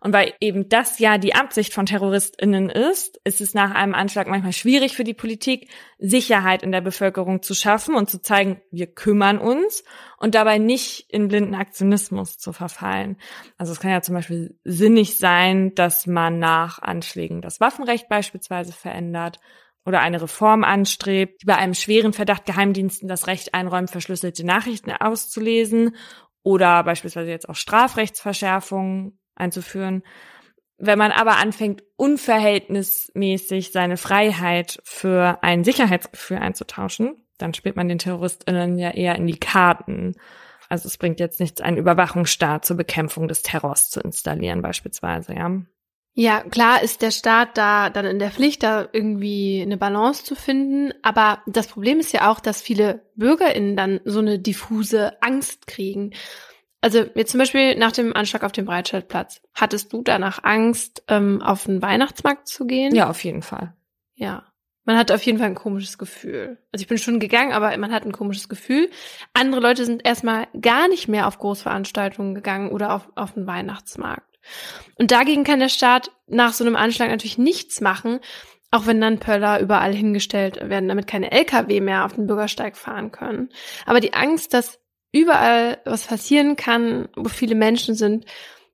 Und 0.00 0.12
weil 0.12 0.34
eben 0.40 0.68
das 0.68 0.98
ja 0.98 1.18
die 1.18 1.34
Absicht 1.34 1.72
von 1.72 1.86
TerroristInnen 1.86 2.70
ist, 2.70 3.20
ist 3.24 3.40
es 3.40 3.54
nach 3.54 3.74
einem 3.74 3.94
Anschlag 3.94 4.26
manchmal 4.26 4.52
schwierig 4.52 4.94
für 4.94 5.04
die 5.04 5.14
Politik, 5.14 5.70
Sicherheit 5.98 6.62
in 6.62 6.72
der 6.72 6.80
Bevölkerung 6.80 7.42
zu 7.42 7.54
schaffen 7.54 7.94
und 7.94 8.10
zu 8.10 8.20
zeigen, 8.20 8.60
wir 8.70 8.86
kümmern 8.86 9.38
uns 9.38 9.84
und 10.18 10.34
dabei 10.34 10.58
nicht 10.58 11.10
in 11.10 11.28
blinden 11.28 11.54
Aktionismus 11.54 12.38
zu 12.38 12.52
verfallen. 12.52 13.16
Also 13.56 13.72
es 13.72 13.80
kann 13.80 13.90
ja 13.90 14.02
zum 14.02 14.14
Beispiel 14.14 14.58
sinnig 14.64 15.18
sein, 15.18 15.74
dass 15.74 16.06
man 16.06 16.38
nach 16.38 16.80
Anschlägen 16.80 17.40
das 17.40 17.60
Waffenrecht 17.60 18.08
beispielsweise 18.08 18.72
verändert 18.72 19.38
oder 19.86 20.00
eine 20.00 20.20
Reform 20.20 20.64
anstrebt, 20.64 21.42
die 21.42 21.46
bei 21.46 21.56
einem 21.56 21.74
schweren 21.74 22.12
Verdacht 22.12 22.44
Geheimdiensten 22.44 23.08
das 23.08 23.28
Recht 23.28 23.54
einräumt, 23.54 23.90
verschlüsselte 23.90 24.44
Nachrichten 24.44 24.90
auszulesen 24.90 25.96
oder 26.42 26.82
beispielsweise 26.82 27.30
jetzt 27.30 27.48
auch 27.48 27.54
Strafrechtsverschärfungen 27.54 29.18
einzuführen. 29.36 30.02
Wenn 30.78 30.98
man 30.98 31.12
aber 31.12 31.38
anfängt, 31.38 31.82
unverhältnismäßig 31.96 33.72
seine 33.72 33.96
Freiheit 33.96 34.78
für 34.84 35.38
ein 35.42 35.64
Sicherheitsgefühl 35.64 36.38
einzutauschen, 36.38 37.26
dann 37.38 37.54
spielt 37.54 37.76
man 37.76 37.88
den 37.88 37.98
TerroristInnen 37.98 38.78
ja 38.78 38.90
eher 38.90 39.16
in 39.16 39.26
die 39.26 39.38
Karten. 39.38 40.14
Also 40.68 40.88
es 40.88 40.98
bringt 40.98 41.20
jetzt 41.20 41.40
nichts, 41.40 41.60
einen 41.60 41.76
Überwachungsstaat 41.76 42.64
zur 42.64 42.76
Bekämpfung 42.76 43.28
des 43.28 43.42
Terrors 43.42 43.88
zu 43.90 44.00
installieren, 44.00 44.62
beispielsweise, 44.62 45.34
ja. 45.34 45.50
Ja, 46.18 46.40
klar 46.40 46.82
ist 46.82 47.02
der 47.02 47.10
Staat 47.10 47.58
da 47.58 47.90
dann 47.90 48.06
in 48.06 48.18
der 48.18 48.30
Pflicht, 48.30 48.62
da 48.62 48.88
irgendwie 48.90 49.60
eine 49.60 49.76
Balance 49.76 50.24
zu 50.24 50.34
finden. 50.34 50.94
Aber 51.02 51.42
das 51.46 51.66
Problem 51.66 52.00
ist 52.00 52.14
ja 52.14 52.30
auch, 52.30 52.40
dass 52.40 52.62
viele 52.62 53.02
BürgerInnen 53.16 53.76
dann 53.76 54.00
so 54.06 54.20
eine 54.20 54.38
diffuse 54.38 55.22
Angst 55.22 55.66
kriegen. 55.66 56.14
Also 56.80 57.04
jetzt 57.14 57.30
zum 57.32 57.38
Beispiel 57.38 57.76
nach 57.76 57.92
dem 57.92 58.14
Anschlag 58.14 58.44
auf 58.44 58.52
dem 58.52 58.66
Breitscheidplatz. 58.66 59.42
Hattest 59.54 59.92
du 59.92 60.02
danach 60.02 60.44
Angst, 60.44 61.02
ähm, 61.08 61.42
auf 61.42 61.64
den 61.64 61.82
Weihnachtsmarkt 61.82 62.46
zu 62.48 62.66
gehen? 62.66 62.94
Ja, 62.94 63.10
auf 63.10 63.24
jeden 63.24 63.42
Fall. 63.42 63.74
Ja. 64.14 64.44
Man 64.84 64.96
hat 64.96 65.10
auf 65.10 65.22
jeden 65.22 65.38
Fall 65.38 65.48
ein 65.48 65.56
komisches 65.56 65.98
Gefühl. 65.98 66.58
Also 66.70 66.82
ich 66.82 66.86
bin 66.86 66.98
schon 66.98 67.18
gegangen, 67.18 67.52
aber 67.52 67.76
man 67.76 67.92
hat 67.92 68.04
ein 68.04 68.12
komisches 68.12 68.48
Gefühl. 68.48 68.88
Andere 69.34 69.60
Leute 69.60 69.84
sind 69.84 70.06
erstmal 70.06 70.46
gar 70.60 70.86
nicht 70.86 71.08
mehr 71.08 71.26
auf 71.26 71.38
Großveranstaltungen 71.38 72.36
gegangen 72.36 72.70
oder 72.70 72.94
auf, 72.94 73.08
auf 73.16 73.32
den 73.32 73.48
Weihnachtsmarkt. 73.48 74.38
Und 74.94 75.10
dagegen 75.10 75.42
kann 75.42 75.58
der 75.58 75.70
Staat 75.70 76.12
nach 76.28 76.52
so 76.52 76.62
einem 76.62 76.76
Anschlag 76.76 77.08
natürlich 77.08 77.36
nichts 77.36 77.80
machen, 77.80 78.20
auch 78.70 78.86
wenn 78.86 79.00
dann 79.00 79.18
Pöller 79.18 79.58
überall 79.60 79.92
hingestellt 79.92 80.68
werden, 80.68 80.88
damit 80.88 81.08
keine 81.08 81.32
Lkw 81.32 81.80
mehr 81.80 82.04
auf 82.04 82.14
den 82.14 82.28
Bürgersteig 82.28 82.76
fahren 82.76 83.10
können. 83.10 83.48
Aber 83.86 83.98
die 83.98 84.14
Angst, 84.14 84.54
dass 84.54 84.78
überall 85.20 85.78
was 85.84 86.06
passieren 86.06 86.56
kann, 86.56 87.08
wo 87.16 87.28
viele 87.28 87.54
Menschen 87.54 87.94
sind, 87.94 88.26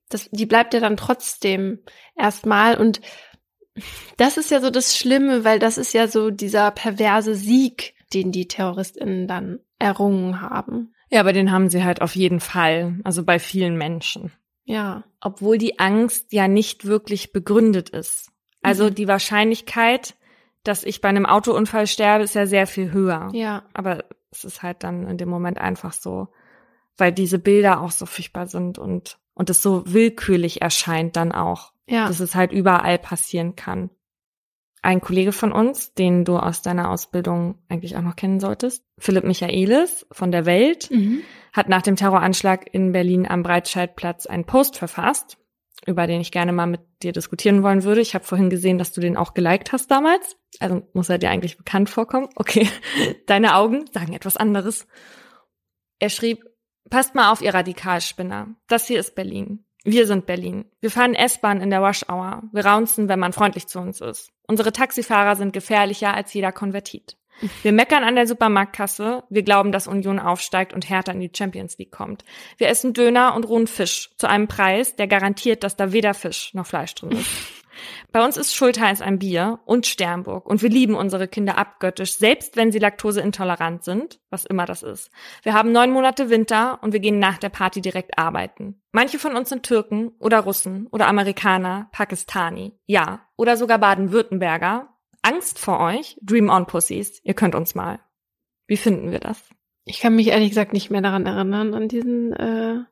das, 0.09 0.29
die 0.31 0.45
bleibt 0.45 0.73
ja 0.73 0.79
dann 0.79 0.97
trotzdem 0.97 1.79
erstmal. 2.15 2.77
Und 2.77 3.01
das 4.17 4.37
ist 4.37 4.51
ja 4.51 4.61
so 4.61 4.69
das 4.69 4.97
Schlimme, 4.97 5.43
weil 5.43 5.59
das 5.59 5.77
ist 5.77 5.93
ja 5.93 6.07
so 6.07 6.29
dieser 6.29 6.71
perverse 6.71 7.35
Sieg, 7.35 7.95
den 8.13 8.31
die 8.31 8.47
TerroristInnen 8.47 9.27
dann 9.27 9.59
errungen 9.79 10.41
haben. 10.41 10.93
Ja, 11.09 11.19
aber 11.19 11.33
den 11.33 11.51
haben 11.51 11.69
sie 11.69 11.83
halt 11.83 12.01
auf 12.01 12.15
jeden 12.15 12.39
Fall, 12.39 12.99
also 13.03 13.23
bei 13.23 13.39
vielen 13.39 13.77
Menschen. 13.77 14.31
Ja. 14.65 15.03
Obwohl 15.21 15.57
die 15.57 15.79
Angst 15.79 16.31
ja 16.31 16.47
nicht 16.47 16.85
wirklich 16.85 17.33
begründet 17.33 17.89
ist. 17.89 18.31
Also 18.61 18.85
mhm. 18.85 18.95
die 18.95 19.07
Wahrscheinlichkeit, 19.07 20.15
dass 20.63 20.83
ich 20.83 21.01
bei 21.01 21.09
einem 21.09 21.25
Autounfall 21.25 21.87
sterbe, 21.87 22.23
ist 22.23 22.35
ja 22.35 22.47
sehr 22.47 22.65
viel 22.65 22.91
höher. 22.91 23.29
Ja. 23.33 23.65
Aber 23.73 24.05
es 24.33 24.43
ist 24.43 24.63
halt 24.63 24.83
dann 24.83 25.07
in 25.07 25.17
dem 25.17 25.29
Moment 25.29 25.57
einfach 25.57 25.93
so, 25.93 26.27
weil 26.97 27.11
diese 27.11 27.39
Bilder 27.39 27.81
auch 27.81 27.91
so 27.91 28.05
furchtbar 28.05 28.47
sind 28.47 28.77
und, 28.77 29.17
und 29.33 29.49
es 29.49 29.61
so 29.61 29.83
willkürlich 29.85 30.61
erscheint 30.61 31.15
dann 31.15 31.31
auch. 31.31 31.73
Ja. 31.87 32.07
Dass 32.07 32.19
es 32.19 32.33
halt 32.33 32.53
überall 32.53 32.97
passieren 32.97 33.55
kann. 33.55 33.89
Ein 34.81 35.01
Kollege 35.01 35.31
von 35.31 35.51
uns, 35.51 35.93
den 35.93 36.23
du 36.25 36.37
aus 36.37 36.61
deiner 36.61 36.89
Ausbildung 36.89 37.57
eigentlich 37.69 37.95
auch 37.97 38.01
noch 38.01 38.15
kennen 38.15 38.39
solltest, 38.39 38.85
Philipp 38.97 39.23
Michaelis 39.23 40.05
von 40.11 40.31
der 40.31 40.45
Welt, 40.45 40.89
mhm 40.91 41.23
hat 41.53 41.69
nach 41.69 41.83
dem 41.83 41.95
Terroranschlag 41.95 42.67
in 42.73 42.91
Berlin 42.91 43.27
am 43.27 43.43
Breitscheidplatz 43.43 44.25
einen 44.25 44.45
Post 44.45 44.77
verfasst, 44.77 45.37
über 45.85 46.07
den 46.07 46.21
ich 46.21 46.31
gerne 46.31 46.51
mal 46.53 46.67
mit 46.67 46.81
dir 47.01 47.11
diskutieren 47.11 47.63
wollen 47.63 47.83
würde. 47.83 48.01
Ich 48.01 48.15
habe 48.15 48.25
vorhin 48.25 48.49
gesehen, 48.49 48.77
dass 48.77 48.91
du 48.91 49.01
den 49.01 49.17
auch 49.17 49.33
geliked 49.33 49.71
hast 49.71 49.91
damals. 49.91 50.37
Also 50.59 50.87
muss 50.93 51.09
er 51.09 51.17
dir 51.17 51.29
eigentlich 51.29 51.57
bekannt 51.57 51.89
vorkommen. 51.89 52.29
Okay, 52.35 52.69
deine 53.27 53.55
Augen 53.55 53.85
sagen 53.91 54.13
etwas 54.13 54.37
anderes. 54.37 54.87
Er 55.99 56.09
schrieb, 56.09 56.43
passt 56.89 57.15
mal 57.15 57.31
auf, 57.31 57.41
ihr 57.41 57.53
Radikalspinner. 57.53 58.55
Das 58.67 58.87
hier 58.87 58.99
ist 58.99 59.15
Berlin. 59.15 59.65
Wir 59.83 60.07
sind 60.07 60.25
Berlin. 60.25 60.65
Wir 60.79 60.91
fahren 60.91 61.13
S-Bahn 61.13 61.59
in 61.59 61.69
der 61.69 61.81
Rush 61.81 62.07
Hour. 62.09 62.43
Wir 62.53 62.65
raunzen, 62.65 63.09
wenn 63.09 63.19
man 63.19 63.33
freundlich 63.33 63.67
zu 63.67 63.79
uns 63.79 63.99
ist. 63.99 64.31
Unsere 64.47 64.71
Taxifahrer 64.71 65.35
sind 65.35 65.51
gefährlicher 65.51 66.13
als 66.13 66.33
jeder 66.33 66.53
Konvertit. 66.53 67.17
Wir 67.61 67.71
meckern 67.71 68.03
an 68.03 68.15
der 68.15 68.27
Supermarktkasse. 68.27 69.23
Wir 69.29 69.43
glauben, 69.43 69.71
dass 69.71 69.87
Union 69.87 70.19
aufsteigt 70.19 70.73
und 70.73 70.89
Hertha 70.89 71.11
in 71.11 71.19
die 71.19 71.31
Champions 71.35 71.77
League 71.77 71.91
kommt. 71.91 72.23
Wir 72.57 72.69
essen 72.69 72.93
Döner 72.93 73.35
und 73.35 73.43
rohen 73.45 73.67
Fisch 73.67 74.11
zu 74.17 74.27
einem 74.27 74.47
Preis, 74.47 74.95
der 74.95 75.07
garantiert, 75.07 75.63
dass 75.63 75.75
da 75.75 75.91
weder 75.91 76.13
Fisch 76.13 76.53
noch 76.53 76.65
Fleisch 76.67 76.95
drin 76.95 77.11
ist. 77.11 77.29
Bei 78.11 78.23
uns 78.23 78.37
ist 78.37 78.53
Schultheiß 78.53 79.01
ein 79.01 79.19
Bier 79.19 79.59
und 79.65 79.87
Sternburg 79.87 80.45
und 80.45 80.61
wir 80.61 80.69
lieben 80.69 80.95
unsere 80.95 81.27
Kinder 81.27 81.57
abgöttisch, 81.57 82.15
selbst 82.15 82.55
wenn 82.55 82.71
sie 82.71 82.79
laktoseintolerant 82.79 83.83
sind, 83.83 84.19
was 84.29 84.45
immer 84.45 84.65
das 84.65 84.83
ist. 84.83 85.09
Wir 85.41 85.53
haben 85.53 85.71
neun 85.71 85.91
Monate 85.91 86.29
Winter 86.29 86.79
und 86.81 86.93
wir 86.93 86.99
gehen 86.99 87.19
nach 87.19 87.37
der 87.37 87.49
Party 87.49 87.81
direkt 87.81 88.17
arbeiten. 88.17 88.81
Manche 88.91 89.17
von 89.17 89.35
uns 89.35 89.49
sind 89.49 89.63
Türken 89.63 90.11
oder 90.19 90.41
Russen 90.41 90.87
oder 90.91 91.07
Amerikaner, 91.07 91.89
Pakistani, 91.91 92.77
ja, 92.85 93.21
oder 93.35 93.57
sogar 93.57 93.79
Baden-Württemberger, 93.79 94.92
Angst 95.23 95.57
vor 95.57 95.79
euch, 95.79 96.17
Dream 96.21 96.49
on 96.49 96.67
Pussies. 96.67 97.19
Ihr 97.23 97.33
könnt 97.33 97.55
uns 97.55 97.73
mal. 97.73 97.99
Wie 98.67 98.77
finden 98.77 99.11
wir 99.11 99.19
das? 99.19 99.41
Ich 99.85 99.99
kann 99.99 100.15
mich 100.15 100.27
ehrlich 100.27 100.49
gesagt 100.49 100.73
nicht 100.73 100.91
mehr 100.91 101.01
daran 101.01 101.25
erinnern, 101.25 101.73
an 101.73 101.87
diesen 101.87 102.33
äh, 102.33 102.83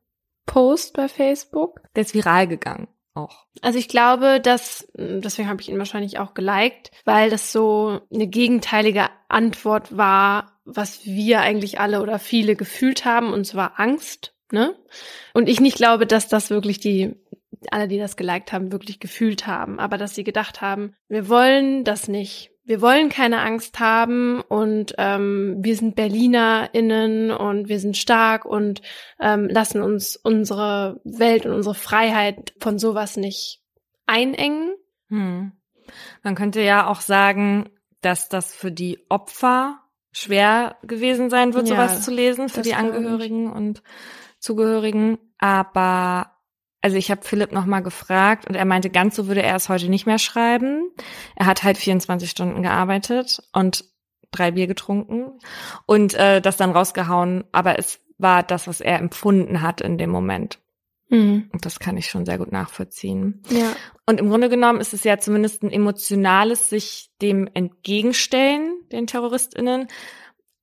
Post 0.45 0.93
bei 0.93 1.07
Facebook. 1.07 1.81
Der 1.95 2.01
ist 2.01 2.13
viral 2.13 2.47
gegangen. 2.47 2.87
Auch. 3.13 3.45
Also 3.61 3.77
ich 3.77 3.89
glaube, 3.89 4.39
dass, 4.39 4.87
deswegen 4.95 5.49
habe 5.49 5.61
ich 5.61 5.67
ihn 5.67 5.77
wahrscheinlich 5.77 6.17
auch 6.19 6.33
geliked, 6.33 6.91
weil 7.03 7.29
das 7.29 7.51
so 7.51 7.99
eine 8.13 8.27
gegenteilige 8.27 9.09
Antwort 9.27 9.97
war, 9.97 10.61
was 10.63 11.05
wir 11.05 11.41
eigentlich 11.41 11.81
alle 11.81 12.01
oder 12.01 12.19
viele 12.19 12.55
gefühlt 12.55 13.03
haben, 13.03 13.33
und 13.33 13.45
zwar 13.45 13.79
Angst. 13.79 14.33
Ne? 14.51 14.75
Und 15.33 15.49
ich 15.49 15.59
nicht 15.59 15.75
glaube, 15.75 16.07
dass 16.07 16.29
das 16.29 16.49
wirklich 16.49 16.79
die 16.79 17.15
alle, 17.69 17.87
die 17.87 17.97
das 17.97 18.15
geliked 18.15 18.51
haben, 18.51 18.71
wirklich 18.71 18.99
gefühlt 18.99 19.45
haben, 19.47 19.79
aber 19.79 19.97
dass 19.97 20.15
sie 20.15 20.23
gedacht 20.23 20.61
haben, 20.61 20.95
wir 21.07 21.29
wollen 21.29 21.83
das 21.83 22.07
nicht. 22.07 22.51
Wir 22.63 22.81
wollen 22.81 23.09
keine 23.09 23.41
Angst 23.41 23.79
haben 23.79 24.41
und 24.41 24.93
ähm, 24.97 25.57
wir 25.59 25.75
sind 25.75 25.95
BerlinerInnen 25.95 27.31
und 27.31 27.69
wir 27.69 27.79
sind 27.79 27.97
stark 27.97 28.45
und 28.45 28.81
ähm, 29.19 29.49
lassen 29.49 29.81
uns 29.81 30.15
unsere 30.15 31.01
Welt 31.03 31.45
und 31.45 31.53
unsere 31.53 31.75
Freiheit 31.75 32.53
von 32.59 32.77
sowas 32.79 33.17
nicht 33.17 33.61
einengen. 34.05 34.75
Hm. 35.09 35.51
Man 36.23 36.35
könnte 36.35 36.61
ja 36.61 36.87
auch 36.87 37.01
sagen, 37.01 37.69
dass 38.01 38.29
das 38.29 38.53
für 38.53 38.71
die 38.71 38.99
Opfer 39.09 39.79
schwer 40.11 40.77
gewesen 40.83 41.29
sein 41.29 41.53
wird, 41.53 41.69
ja, 41.69 41.75
sowas 41.75 42.03
zu 42.03 42.11
lesen, 42.11 42.49
für 42.49 42.61
die 42.61 42.73
Angehörigen 42.73 43.51
und 43.51 43.81
Zugehörigen. 44.39 45.17
Aber 45.37 46.31
also 46.81 46.97
ich 46.97 47.11
habe 47.11 47.21
Philipp 47.23 47.51
nochmal 47.51 47.83
gefragt 47.83 48.47
und 48.47 48.55
er 48.55 48.65
meinte, 48.65 48.89
ganz 48.89 49.15
so 49.15 49.27
würde 49.27 49.43
er 49.43 49.55
es 49.55 49.69
heute 49.69 49.89
nicht 49.89 50.05
mehr 50.05 50.19
schreiben. 50.19 50.89
Er 51.35 51.45
hat 51.45 51.63
halt 51.63 51.77
24 51.77 52.29
Stunden 52.29 52.63
gearbeitet 52.63 53.41
und 53.53 53.85
drei 54.31 54.51
Bier 54.51 54.67
getrunken 54.67 55.39
und 55.85 56.13
äh, 56.15 56.41
das 56.41 56.57
dann 56.57 56.71
rausgehauen, 56.71 57.43
aber 57.51 57.77
es 57.77 57.99
war 58.17 58.43
das, 58.43 58.67
was 58.67 58.81
er 58.81 58.99
empfunden 58.99 59.61
hat 59.61 59.81
in 59.81 59.97
dem 59.97 60.09
Moment. 60.09 60.59
Mhm. 61.09 61.49
Und 61.51 61.65
das 61.65 61.79
kann 61.79 61.97
ich 61.97 62.09
schon 62.09 62.25
sehr 62.25 62.37
gut 62.37 62.51
nachvollziehen. 62.51 63.43
Ja. 63.49 63.75
Und 64.05 64.19
im 64.19 64.29
Grunde 64.29 64.49
genommen 64.49 64.79
ist 64.79 64.93
es 64.93 65.03
ja 65.03 65.19
zumindest 65.19 65.63
ein 65.63 65.71
emotionales 65.71 66.69
sich 66.69 67.11
dem 67.21 67.49
entgegenstellen, 67.53 68.73
den 68.91 69.07
TerroristInnen, 69.07 69.87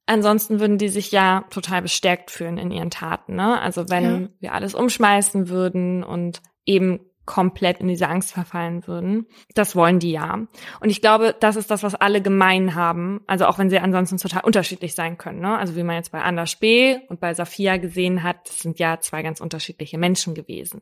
Ansonsten 0.08 0.58
würden 0.58 0.78
die 0.78 0.88
sich 0.88 1.12
ja 1.12 1.44
total 1.50 1.82
bestärkt 1.82 2.30
fühlen 2.30 2.56
in 2.56 2.70
ihren 2.70 2.90
Taten. 2.90 3.36
Ne? 3.36 3.60
Also 3.60 3.90
wenn 3.90 4.22
ja. 4.22 4.28
wir 4.40 4.54
alles 4.54 4.74
umschmeißen 4.74 5.50
würden 5.50 6.02
und 6.02 6.40
eben 6.64 7.00
komplett 7.26 7.80
in 7.80 7.88
diese 7.88 8.08
Angst 8.08 8.32
verfallen 8.32 8.86
würden. 8.86 9.26
Das 9.54 9.76
wollen 9.76 9.98
die 9.98 10.12
ja. 10.12 10.46
Und 10.80 10.88
ich 10.88 11.02
glaube, 11.02 11.36
das 11.38 11.56
ist 11.56 11.70
das, 11.70 11.82
was 11.82 11.94
alle 11.94 12.22
gemein 12.22 12.74
haben. 12.74 13.20
Also 13.26 13.44
auch 13.44 13.58
wenn 13.58 13.68
sie 13.68 13.78
ansonsten 13.78 14.16
total 14.16 14.44
unterschiedlich 14.44 14.94
sein 14.94 15.18
können. 15.18 15.40
Ne? 15.40 15.58
Also 15.58 15.76
wie 15.76 15.82
man 15.82 15.96
jetzt 15.96 16.10
bei 16.10 16.22
Anders 16.22 16.56
B. 16.56 16.96
und 17.10 17.20
bei 17.20 17.34
Safia 17.34 17.76
gesehen 17.76 18.22
hat, 18.22 18.48
das 18.48 18.60
sind 18.60 18.78
ja 18.78 19.00
zwei 19.00 19.22
ganz 19.22 19.42
unterschiedliche 19.42 19.98
Menschen 19.98 20.34
gewesen. 20.34 20.80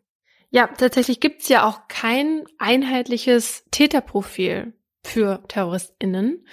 Ja, 0.51 0.69
tatsächlich 0.69 1.19
gibt's 1.19 1.49
ja 1.49 1.67
auch 1.67 1.89
kein 1.89 2.45
einheitliches 2.59 3.65
Täterprofil 3.73 4.73
für 5.03 5.43
TerroristInnen. 5.49 6.47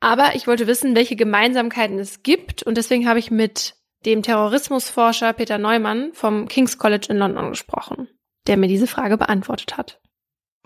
Aber 0.00 0.34
ich 0.34 0.46
wollte 0.46 0.66
wissen, 0.66 0.94
welche 0.94 1.16
Gemeinsamkeiten 1.16 1.98
es 1.98 2.22
gibt 2.22 2.62
und 2.62 2.76
deswegen 2.76 3.08
habe 3.08 3.18
ich 3.18 3.30
mit 3.30 3.74
dem 4.04 4.22
Terrorismusforscher 4.22 5.32
Peter 5.32 5.58
Neumann 5.58 6.10
vom 6.12 6.48
King's 6.48 6.78
College 6.78 7.08
in 7.10 7.16
London 7.16 7.50
gesprochen. 7.50 8.08
der 8.46 8.56
mir 8.56 8.68
diese 8.68 8.86
Frage 8.86 9.18
beantwortet 9.18 9.76
hat. 9.76 10.00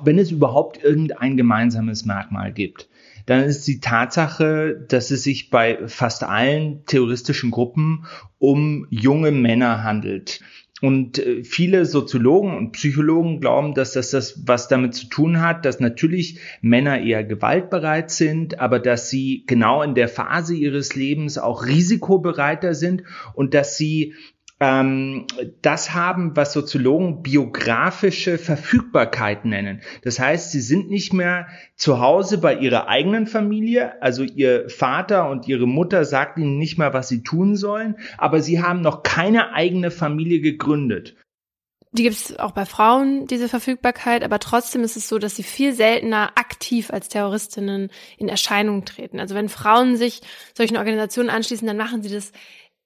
Wenn 0.02 0.18
es 0.18 0.30
überhaupt 0.30 0.82
irgendein 0.82 1.36
gemeinsames 1.36 2.04
Merkmal 2.04 2.52
gibt, 2.52 2.88
dann 3.26 3.44
ist 3.44 3.66
die 3.66 3.80
Tatsache, 3.80 4.84
dass 4.88 5.10
es 5.10 5.22
sich 5.22 5.50
bei 5.50 5.86
fast 5.88 6.22
allen 6.22 6.84
terroristischen 6.86 7.50
Gruppen 7.50 8.06
um 8.38 8.86
junge 8.90 9.30
Männer 9.30 9.82
handelt. 9.84 10.40
Und 10.80 11.18
äh, 11.18 11.44
viele 11.44 11.84
Soziologen 11.84 12.56
und 12.56 12.72
Psychologen 12.72 13.40
glauben, 13.40 13.74
dass 13.74 13.92
das 13.92 14.10
das 14.10 14.42
was 14.46 14.68
damit 14.68 14.94
zu 14.94 15.06
tun 15.06 15.40
hat, 15.40 15.64
dass 15.64 15.80
natürlich 15.80 16.40
Männer 16.62 17.00
eher 17.00 17.24
gewaltbereit 17.24 18.10
sind, 18.10 18.60
aber 18.60 18.78
dass 18.78 19.10
sie 19.10 19.44
genau 19.46 19.82
in 19.82 19.94
der 19.94 20.08
Phase 20.08 20.54
ihres 20.54 20.94
Lebens 20.94 21.38
auch 21.38 21.66
risikobereiter 21.66 22.74
sind 22.74 23.02
und 23.34 23.54
dass 23.54 23.76
sie 23.76 24.14
ähm, 24.60 25.26
das 25.62 25.94
haben, 25.94 26.36
was 26.36 26.52
Soziologen 26.52 27.22
biografische 27.22 28.36
Verfügbarkeit 28.36 29.46
nennen. 29.46 29.80
Das 30.02 30.20
heißt, 30.20 30.52
sie 30.52 30.60
sind 30.60 30.90
nicht 30.90 31.14
mehr 31.14 31.48
zu 31.76 32.00
Hause 32.00 32.38
bei 32.38 32.54
ihrer 32.54 32.86
eigenen 32.86 33.26
Familie, 33.26 34.00
also 34.02 34.22
ihr 34.22 34.68
Vater 34.68 35.30
und 35.30 35.48
ihre 35.48 35.66
Mutter 35.66 36.04
sagt 36.04 36.38
ihnen 36.38 36.58
nicht 36.58 36.78
mehr, 36.78 36.92
was 36.92 37.08
sie 37.08 37.22
tun 37.22 37.56
sollen, 37.56 37.96
aber 38.18 38.42
sie 38.42 38.62
haben 38.62 38.82
noch 38.82 39.02
keine 39.02 39.54
eigene 39.54 39.90
Familie 39.90 40.40
gegründet. 40.40 41.16
Die 41.92 42.04
gibt 42.04 42.14
es 42.14 42.38
auch 42.38 42.52
bei 42.52 42.66
Frauen, 42.66 43.26
diese 43.26 43.48
Verfügbarkeit, 43.48 44.22
aber 44.22 44.38
trotzdem 44.38 44.84
ist 44.84 44.96
es 44.96 45.08
so, 45.08 45.18
dass 45.18 45.34
sie 45.34 45.42
viel 45.42 45.72
seltener 45.72 46.32
aktiv 46.36 46.92
als 46.92 47.08
Terroristinnen 47.08 47.90
in 48.16 48.28
Erscheinung 48.28 48.84
treten. 48.84 49.18
Also 49.18 49.34
wenn 49.34 49.48
Frauen 49.48 49.96
sich 49.96 50.20
solchen 50.56 50.76
Organisationen 50.76 51.30
anschließen, 51.30 51.66
dann 51.66 51.76
machen 51.78 52.02
sie 52.02 52.10
das 52.10 52.30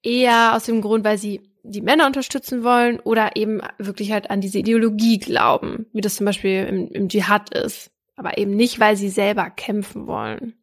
eher 0.02 0.55
aus 0.55 0.64
dem 0.64 0.80
Grund, 0.80 1.05
weil 1.05 1.18
sie 1.18 1.42
die 1.64 1.80
Männer 1.80 2.06
unterstützen 2.06 2.62
wollen 2.62 3.00
oder 3.00 3.36
eben 3.36 3.60
wirklich 3.78 4.12
halt 4.12 4.30
an 4.30 4.40
diese 4.40 4.58
Ideologie 4.58 5.18
glauben, 5.18 5.86
wie 5.92 6.02
das 6.02 6.16
zum 6.16 6.26
Beispiel 6.26 6.64
im, 6.64 6.88
im 6.88 7.08
Dschihad 7.08 7.52
ist, 7.54 7.90
aber 8.16 8.38
eben 8.38 8.54
nicht, 8.54 8.80
weil 8.80 8.96
sie 8.96 9.08
selber 9.08 9.50
kämpfen 9.50 10.06
wollen. 10.06 10.54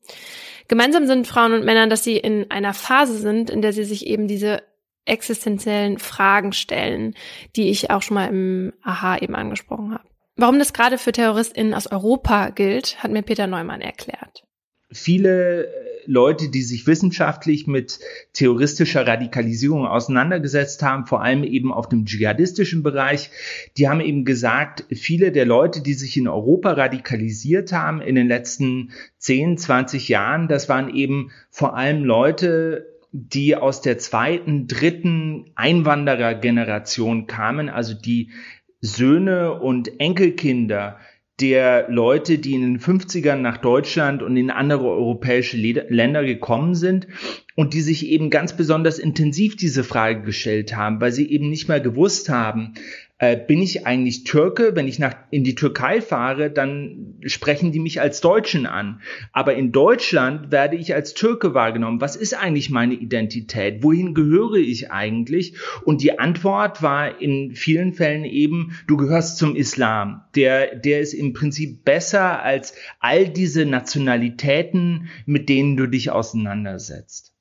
Gemeinsam 0.67 1.07
sind 1.07 1.27
Frauen 1.27 1.53
und 1.53 1.65
Männer, 1.65 1.87
dass 1.87 2.03
sie 2.03 2.17
in 2.17 2.49
einer 2.49 2.73
Phase 2.73 3.17
sind, 3.17 3.49
in 3.49 3.61
der 3.61 3.73
sie 3.73 3.83
sich 3.83 4.05
eben 4.05 4.27
diese 4.27 4.61
existenziellen 5.05 5.97
Fragen 5.97 6.53
stellen, 6.53 7.15
die 7.55 7.69
ich 7.69 7.89
auch 7.89 8.03
schon 8.03 8.15
mal 8.15 8.29
im 8.29 8.73
Aha 8.83 9.17
eben 9.17 9.35
angesprochen 9.35 9.93
habe. 9.93 10.03
Warum 10.35 10.59
das 10.59 10.73
gerade 10.73 10.97
für 10.97 11.11
TerroristInnen 11.11 11.73
aus 11.73 11.87
Europa 11.87 12.49
gilt, 12.49 13.03
hat 13.03 13.11
mir 13.11 13.23
Peter 13.23 13.47
Neumann 13.47 13.81
erklärt. 13.81 14.43
Viele 14.91 15.69
Leute, 16.05 16.49
die 16.49 16.63
sich 16.63 16.87
wissenschaftlich 16.87 17.67
mit 17.67 17.99
terroristischer 18.33 19.05
Radikalisierung 19.05 19.85
auseinandergesetzt 19.85 20.83
haben, 20.83 21.05
vor 21.05 21.21
allem 21.21 21.43
eben 21.43 21.71
auf 21.71 21.87
dem 21.89 22.05
dschihadistischen 22.05 22.83
Bereich, 22.83 23.29
die 23.77 23.87
haben 23.87 24.01
eben 24.01 24.25
gesagt, 24.25 24.85
viele 24.91 25.31
der 25.31 25.45
Leute, 25.45 25.81
die 25.81 25.93
sich 25.93 26.17
in 26.17 26.27
Europa 26.27 26.73
radikalisiert 26.73 27.71
haben 27.71 28.01
in 28.01 28.15
den 28.15 28.27
letzten 28.27 28.91
10, 29.19 29.57
20 29.57 30.09
Jahren, 30.09 30.47
das 30.47 30.69
waren 30.69 30.93
eben 30.93 31.31
vor 31.49 31.75
allem 31.75 32.03
Leute, 32.03 32.87
die 33.11 33.55
aus 33.55 33.81
der 33.81 33.97
zweiten, 33.97 34.67
dritten 34.67 35.51
Einwanderergeneration 35.55 37.27
kamen, 37.27 37.69
also 37.69 37.93
die 37.93 38.31
Söhne 38.79 39.53
und 39.53 39.99
Enkelkinder 39.99 40.97
der 41.41 41.89
Leute, 41.89 42.37
die 42.37 42.53
in 42.53 42.61
den 42.61 42.79
50ern 42.79 43.37
nach 43.37 43.57
Deutschland 43.57 44.21
und 44.21 44.37
in 44.37 44.51
andere 44.51 44.85
europäische 44.85 45.57
Länder 45.57 46.23
gekommen 46.23 46.75
sind 46.75 47.07
und 47.55 47.73
die 47.73 47.81
sich 47.81 48.07
eben 48.07 48.29
ganz 48.29 48.55
besonders 48.55 48.99
intensiv 48.99 49.55
diese 49.55 49.83
Frage 49.83 50.21
gestellt 50.21 50.75
haben, 50.75 51.01
weil 51.01 51.11
sie 51.11 51.29
eben 51.31 51.49
nicht 51.49 51.67
mehr 51.67 51.79
gewusst 51.79 52.29
haben, 52.29 52.75
äh, 53.21 53.37
bin 53.37 53.61
ich 53.61 53.85
eigentlich 53.85 54.23
Türke? 54.23 54.75
Wenn 54.75 54.87
ich 54.87 54.97
nach, 54.97 55.15
in 55.29 55.43
die 55.43 55.53
Türkei 55.53 56.01
fahre, 56.01 56.49
dann 56.49 57.19
sprechen 57.23 57.71
die 57.71 57.79
mich 57.79 58.01
als 58.01 58.19
Deutschen 58.19 58.65
an. 58.65 58.99
Aber 59.31 59.53
in 59.53 59.71
Deutschland 59.71 60.51
werde 60.51 60.75
ich 60.75 60.95
als 60.95 61.13
Türke 61.13 61.53
wahrgenommen. 61.53 62.01
Was 62.01 62.15
ist 62.15 62.33
eigentlich 62.33 62.71
meine 62.71 62.95
Identität? 62.95 63.83
Wohin 63.83 64.15
gehöre 64.15 64.55
ich 64.55 64.89
eigentlich? 64.89 65.55
Und 65.85 66.01
die 66.01 66.17
Antwort 66.17 66.81
war 66.81 67.21
in 67.21 67.55
vielen 67.55 67.93
Fällen 67.93 68.25
eben, 68.25 68.75
du 68.87 68.97
gehörst 68.97 69.37
zum 69.37 69.55
Islam. 69.55 70.21
Der, 70.33 70.75
der 70.75 70.99
ist 70.99 71.13
im 71.13 71.33
Prinzip 71.33 71.85
besser 71.85 72.41
als 72.41 72.73
all 72.99 73.29
diese 73.29 73.67
Nationalitäten, 73.67 75.09
mit 75.27 75.47
denen 75.47 75.77
du 75.77 75.85
dich 75.85 76.09
auseinandersetzt. 76.09 77.31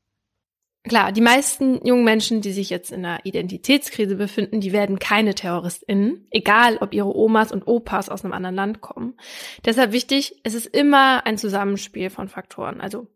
Klar, 0.88 1.12
die 1.12 1.20
meisten 1.20 1.84
jungen 1.84 2.04
Menschen, 2.04 2.40
die 2.40 2.52
sich 2.52 2.70
jetzt 2.70 2.90
in 2.90 3.04
einer 3.04 3.24
Identitätskrise 3.26 4.16
befinden, 4.16 4.60
die 4.60 4.72
werden 4.72 4.98
keine 4.98 5.34
TerroristInnen, 5.34 6.26
egal 6.30 6.78
ob 6.80 6.94
ihre 6.94 7.14
Omas 7.14 7.52
und 7.52 7.66
Opas 7.66 8.08
aus 8.08 8.24
einem 8.24 8.32
anderen 8.32 8.56
Land 8.56 8.80
kommen. 8.80 9.18
Deshalb 9.66 9.92
wichtig, 9.92 10.40
es 10.42 10.54
ist 10.54 10.66
immer 10.66 11.26
ein 11.26 11.36
Zusammenspiel 11.36 12.08
von 12.08 12.28
Faktoren. 12.28 12.80
Also 12.80 13.08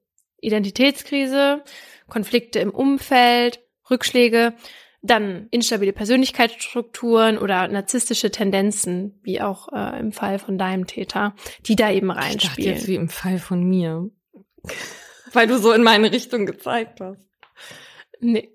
Identitätskrise, 0.43 1.65
Konflikte 2.07 2.59
im 2.59 2.71
Umfeld, 2.71 3.61
Rückschläge, 3.91 4.53
dann 5.01 5.49
instabile 5.51 5.95
Persönlichkeitsstrukturen 5.95 7.39
oder 7.39 7.69
narzisstische 7.69 8.31
Tendenzen, 8.31 9.21
wie 9.23 9.41
auch 9.41 9.69
äh, 9.73 10.01
im 10.01 10.13
Fall 10.13 10.39
von 10.39 10.59
deinem 10.59 10.87
Täter, 10.87 11.35
die 11.67 11.77
da 11.77 11.91
eben 11.91 12.11
reinspielen. 12.11 12.41
Ich 12.41 12.49
dachte 12.49 12.63
jetzt 12.63 12.89
wie 12.89 12.97
im 12.97 13.09
Fall 13.09 13.39
von 13.39 13.63
mir. 13.63 14.11
Weil 15.33 15.47
du 15.47 15.59
so 15.59 15.73
in 15.73 15.83
meine 15.83 16.13
Richtung 16.13 16.47
gezeigt 16.47 17.01
hast. 17.01 17.34
Nee. 18.21 18.51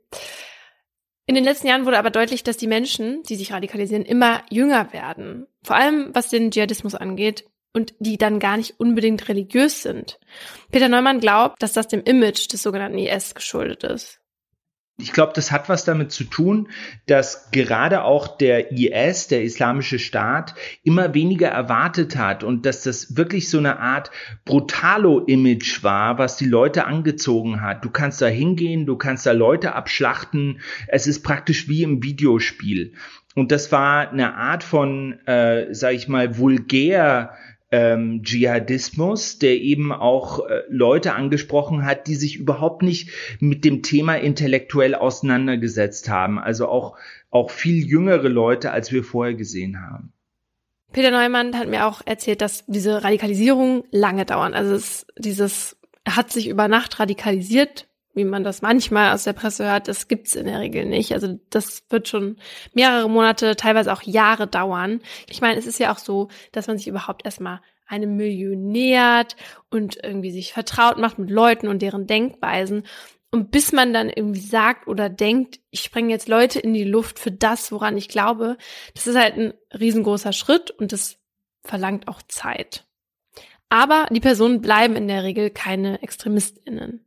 In 1.25 1.35
den 1.35 1.43
letzten 1.43 1.67
Jahren 1.67 1.85
wurde 1.85 1.99
aber 1.99 2.09
deutlich, 2.09 2.43
dass 2.43 2.57
die 2.57 2.67
Menschen, 2.67 3.21
die 3.23 3.35
sich 3.35 3.51
radikalisieren, 3.51 4.03
immer 4.03 4.41
jünger 4.49 4.91
werden. 4.93 5.45
Vor 5.63 5.75
allem 5.75 6.09
was 6.13 6.29
den 6.29 6.49
Dschihadismus 6.49 6.95
angeht 6.95 7.45
und 7.73 7.93
die 7.99 8.17
dann 8.17 8.39
gar 8.39 8.57
nicht 8.57 8.79
unbedingt 8.79 9.27
religiös 9.29 9.83
sind. 9.83 10.19
Peter 10.71 10.89
Neumann 10.89 11.19
glaubt, 11.19 11.61
dass 11.61 11.73
das 11.73 11.87
dem 11.87 12.01
Image 12.01 12.51
des 12.51 12.63
sogenannten 12.63 12.97
IS 12.97 13.35
geschuldet 13.35 13.83
ist. 13.83 14.18
Ich 15.01 15.13
glaube, 15.13 15.31
das 15.33 15.51
hat 15.51 15.69
was 15.69 15.85
damit 15.85 16.11
zu 16.11 16.25
tun, 16.25 16.67
dass 17.07 17.51
gerade 17.51 18.03
auch 18.03 18.37
der 18.37 18.71
IS, 18.71 19.27
der 19.27 19.43
Islamische 19.43 19.97
Staat, 19.97 20.55
immer 20.83 21.13
weniger 21.13 21.47
erwartet 21.47 22.17
hat 22.17 22.43
und 22.43 22.65
dass 22.65 22.83
das 22.83 23.15
wirklich 23.15 23.49
so 23.49 23.57
eine 23.57 23.79
Art 23.79 24.11
Brutalo-Image 24.43 25.83
war, 25.83 26.17
was 26.17 26.35
die 26.35 26.47
Leute 26.47 26.85
angezogen 26.85 27.61
hat. 27.61 27.85
Du 27.85 27.89
kannst 27.89 28.21
da 28.21 28.27
hingehen, 28.27 28.85
du 28.85 28.97
kannst 28.97 29.25
da 29.25 29.31
Leute 29.31 29.73
abschlachten. 29.73 30.59
Es 30.87 31.07
ist 31.07 31.23
praktisch 31.23 31.69
wie 31.69 31.83
im 31.83 32.03
Videospiel. 32.03 32.93
Und 33.35 33.53
das 33.53 33.71
war 33.71 34.09
eine 34.09 34.35
Art 34.35 34.63
von, 34.63 35.13
äh, 35.25 35.73
sag 35.73 35.93
ich 35.93 36.09
mal, 36.09 36.37
vulgär 36.37 37.35
ähm, 37.71 38.23
Dschihadismus, 38.23 39.37
der 39.39 39.57
eben 39.57 39.91
auch 39.91 40.47
äh, 40.47 40.61
Leute 40.69 41.13
angesprochen 41.13 41.85
hat, 41.85 42.07
die 42.07 42.15
sich 42.15 42.37
überhaupt 42.37 42.81
nicht 42.81 43.11
mit 43.39 43.63
dem 43.63 43.83
Thema 43.83 44.15
intellektuell 44.15 44.95
auseinandergesetzt 44.95 46.09
haben. 46.09 46.39
Also 46.39 46.67
auch, 46.67 46.97
auch 47.29 47.51
viel 47.51 47.85
jüngere 47.85 48.29
Leute, 48.29 48.71
als 48.71 48.91
wir 48.91 49.03
vorher 49.03 49.35
gesehen 49.35 49.81
haben. 49.81 50.13
Peter 50.91 51.11
Neumann 51.11 51.57
hat 51.57 51.67
mir 51.67 51.85
auch 51.85 52.01
erzählt, 52.05 52.41
dass 52.41 52.65
diese 52.65 53.03
Radikalisierung 53.03 53.83
lange 53.91 54.25
dauern. 54.25 54.55
Also 54.55 54.73
es, 54.73 55.05
dieses 55.17 55.77
hat 56.07 56.31
sich 56.31 56.47
über 56.47 56.67
Nacht 56.67 56.99
radikalisiert, 56.99 57.87
wie 58.13 58.23
man 58.23 58.43
das 58.43 58.61
manchmal 58.61 59.13
aus 59.13 59.23
der 59.23 59.33
Presse 59.33 59.65
hört, 59.65 59.87
das 59.87 60.07
gibt's 60.07 60.35
in 60.35 60.45
der 60.45 60.59
Regel 60.59 60.85
nicht. 60.85 61.13
Also 61.13 61.39
das 61.49 61.83
wird 61.89 62.07
schon 62.07 62.37
mehrere 62.73 63.09
Monate, 63.09 63.55
teilweise 63.55 63.93
auch 63.93 64.01
Jahre 64.01 64.47
dauern. 64.47 65.01
Ich 65.27 65.41
meine, 65.41 65.59
es 65.59 65.67
ist 65.67 65.79
ja 65.79 65.93
auch 65.93 65.99
so, 65.99 66.29
dass 66.51 66.67
man 66.67 66.77
sich 66.77 66.87
überhaupt 66.87 67.25
erstmal 67.25 67.61
einem 67.87 68.15
Milieu 68.15 68.55
nähert 68.55 69.35
und 69.69 69.97
irgendwie 70.03 70.31
sich 70.31 70.53
vertraut 70.53 70.97
macht 70.97 71.17
mit 71.19 71.29
Leuten 71.29 71.67
und 71.67 71.81
deren 71.81 72.07
Denkweisen. 72.07 72.83
Und 73.31 73.51
bis 73.51 73.71
man 73.71 73.93
dann 73.93 74.09
irgendwie 74.09 74.39
sagt 74.39 74.87
oder 74.87 75.07
denkt, 75.07 75.59
ich 75.69 75.81
spreng 75.81 76.09
jetzt 76.09 76.27
Leute 76.27 76.59
in 76.59 76.73
die 76.73 76.83
Luft 76.83 77.19
für 77.19 77.31
das, 77.31 77.71
woran 77.71 77.97
ich 77.97 78.09
glaube, 78.09 78.57
das 78.95 79.05
ist 79.05 79.17
halt 79.17 79.37
ein 79.37 79.53
riesengroßer 79.77 80.33
Schritt 80.33 80.71
und 80.71 80.91
das 80.91 81.17
verlangt 81.63 82.07
auch 82.07 82.23
Zeit. 82.23 82.85
Aber 83.69 84.07
die 84.09 84.19
Personen 84.19 84.61
bleiben 84.61 84.95
in 84.95 85.07
der 85.07 85.23
Regel 85.23 85.51
keine 85.51 86.01
ExtremistInnen 86.01 87.05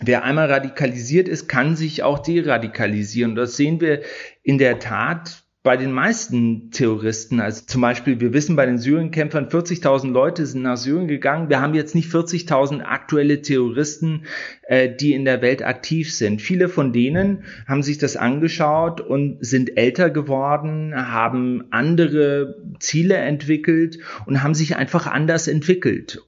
wer 0.00 0.24
einmal 0.24 0.50
radikalisiert 0.50 1.28
ist, 1.28 1.48
kann 1.48 1.76
sich 1.76 2.02
auch 2.02 2.18
deradikalisieren. 2.18 3.34
Das 3.34 3.56
sehen 3.56 3.80
wir 3.80 4.02
in 4.42 4.58
der 4.58 4.78
Tat 4.78 5.44
bei 5.62 5.76
den 5.76 5.92
meisten 5.92 6.70
Terroristen. 6.70 7.38
Also 7.38 7.66
zum 7.66 7.82
Beispiel, 7.82 8.18
wir 8.18 8.32
wissen 8.32 8.56
bei 8.56 8.64
den 8.64 8.78
Syrienkämpfern, 8.78 9.48
40.000 9.48 10.10
Leute 10.10 10.46
sind 10.46 10.62
nach 10.62 10.78
Syrien 10.78 11.06
gegangen. 11.06 11.50
Wir 11.50 11.60
haben 11.60 11.74
jetzt 11.74 11.94
nicht 11.94 12.10
40.000 12.10 12.80
aktuelle 12.80 13.42
Terroristen, 13.42 14.24
äh, 14.62 14.88
die 14.88 15.12
in 15.12 15.26
der 15.26 15.42
Welt 15.42 15.62
aktiv 15.62 16.14
sind. 16.14 16.40
Viele 16.40 16.70
von 16.70 16.94
denen 16.94 17.44
haben 17.68 17.82
sich 17.82 17.98
das 17.98 18.16
angeschaut 18.16 19.02
und 19.02 19.44
sind 19.44 19.76
älter 19.76 20.08
geworden, 20.08 20.94
haben 20.94 21.64
andere 21.70 22.56
Ziele 22.78 23.16
entwickelt 23.16 23.98
und 24.24 24.42
haben 24.42 24.54
sich 24.54 24.76
einfach 24.76 25.06
anders 25.06 25.46
entwickelt. 25.46 26.22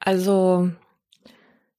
Also 0.00 0.70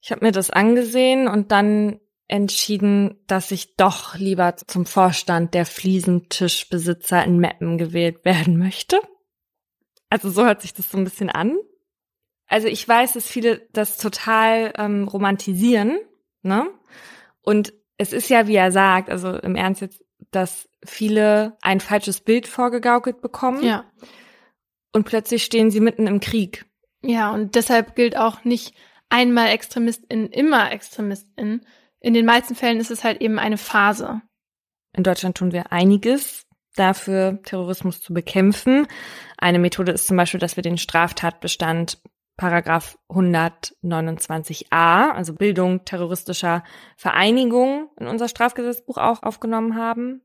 ich 0.06 0.12
habe 0.12 0.24
mir 0.24 0.32
das 0.32 0.52
angesehen 0.52 1.28
und 1.28 1.52
dann 1.52 2.00
entschieden, 2.28 3.20
dass 3.26 3.50
ich 3.50 3.76
doch 3.76 4.14
lieber 4.14 4.56
zum 4.56 4.86
Vorstand 4.86 5.56
der 5.56 5.66
Fliesentischbesitzer 5.66 7.24
in 7.24 7.40
Meppen 7.40 7.80
gewählt 7.80 8.24
werden 8.24 8.56
möchte. 8.60 9.00
Also 10.12 10.30
so 10.30 10.46
hört 10.46 10.62
sich 10.62 10.76
das 10.76 10.92
so 10.92 11.00
ein 11.00 11.06
bisschen 11.06 11.32
an. 11.32 11.58
Also 12.46 12.68
ich 12.68 12.88
weiß, 12.88 13.14
dass 13.14 13.28
viele 13.28 13.68
das 13.74 13.98
total 13.98 14.74
ähm, 14.78 15.08
romantisieren, 15.08 15.98
ne? 16.44 16.70
Und 17.42 17.74
es 17.98 18.14
ist 18.14 18.30
ja, 18.30 18.46
wie 18.46 18.58
er 18.58 18.72
sagt, 18.72 19.10
also 19.10 19.36
im 19.36 19.56
Ernst 19.56 19.82
jetzt, 19.82 20.04
dass 20.30 20.70
viele 20.86 21.58
ein 21.64 21.80
falsches 21.80 22.22
Bild 22.22 22.46
vorgegaukelt 22.46 23.22
bekommen. 23.22 23.64
Ja. 23.64 23.92
Und 24.94 25.06
plötzlich 25.06 25.44
stehen 25.44 25.72
sie 25.72 25.80
mitten 25.80 26.06
im 26.06 26.20
Krieg. 26.20 26.68
Ja, 27.02 27.32
und 27.32 27.56
deshalb 27.56 27.96
gilt 27.96 28.16
auch 28.16 28.44
nicht 28.44 28.76
einmal 29.16 29.48
ExtremistInnen, 29.48 30.30
immer 30.30 30.74
ExtremistInnen. 30.74 31.66
In 32.02 32.14
den 32.14 32.26
meisten 32.26 32.54
Fällen 32.54 32.82
ist 32.82 32.92
es 32.92 33.06
halt 33.06 33.22
eben 33.22 33.40
eine 33.40 33.58
Phase. 33.58 34.22
In 34.94 35.04
Deutschland 35.04 35.38
tun 35.38 35.54
wir 35.54 35.72
einiges 35.72 36.46
dafür, 36.76 37.40
Terrorismus 37.44 38.02
zu 38.02 38.14
bekämpfen. 38.14 38.88
Eine 39.38 39.60
Methode 39.60 39.94
ist 39.94 40.08
zum 40.08 40.18
Beispiel, 40.18 40.42
dass 40.42 40.58
wir 40.58 40.64
den 40.64 40.78
Straftatbestand 40.78 42.02
Paragraph 42.36 42.98
129a, 43.10 45.12
also 45.12 45.34
Bildung 45.34 45.86
terroristischer 45.86 46.66
Vereinigung 46.98 47.90
in 47.98 48.08
unser 48.08 48.28
Strafgesetzbuch 48.28 48.98
auch 48.98 49.24
aufgenommen 49.24 49.78
haben. 49.78 50.22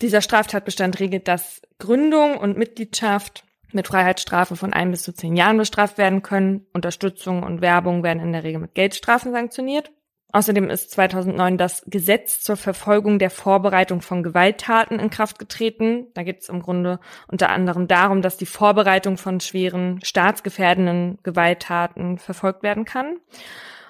Dieser 0.00 0.20
Straftatbestand 0.20 0.98
regelt, 0.98 1.28
dass 1.28 1.62
Gründung 1.78 2.38
und 2.38 2.58
Mitgliedschaft 2.58 3.44
mit 3.74 3.88
Freiheitsstrafe 3.88 4.56
von 4.56 4.72
ein 4.72 4.90
bis 4.90 5.02
zu 5.02 5.12
zehn 5.12 5.36
Jahren 5.36 5.58
bestraft 5.58 5.98
werden 5.98 6.22
können. 6.22 6.66
Unterstützung 6.72 7.42
und 7.42 7.60
Werbung 7.60 8.02
werden 8.02 8.22
in 8.22 8.32
der 8.32 8.44
Regel 8.44 8.60
mit 8.60 8.74
Geldstrafen 8.74 9.32
sanktioniert. 9.32 9.90
Außerdem 10.34 10.70
ist 10.70 10.90
2009 10.92 11.58
das 11.58 11.84
Gesetz 11.86 12.40
zur 12.40 12.56
Verfolgung 12.56 13.18
der 13.18 13.28
Vorbereitung 13.28 14.00
von 14.00 14.22
Gewalttaten 14.22 14.98
in 14.98 15.10
Kraft 15.10 15.38
getreten. 15.38 16.06
Da 16.14 16.22
geht 16.22 16.40
es 16.40 16.48
im 16.48 16.62
Grunde 16.62 17.00
unter 17.28 17.50
anderem 17.50 17.86
darum, 17.86 18.22
dass 18.22 18.38
die 18.38 18.46
Vorbereitung 18.46 19.18
von 19.18 19.40
schweren 19.40 20.00
staatsgefährdenden 20.02 21.18
Gewalttaten 21.22 22.16
verfolgt 22.16 22.62
werden 22.62 22.86
kann. 22.86 23.18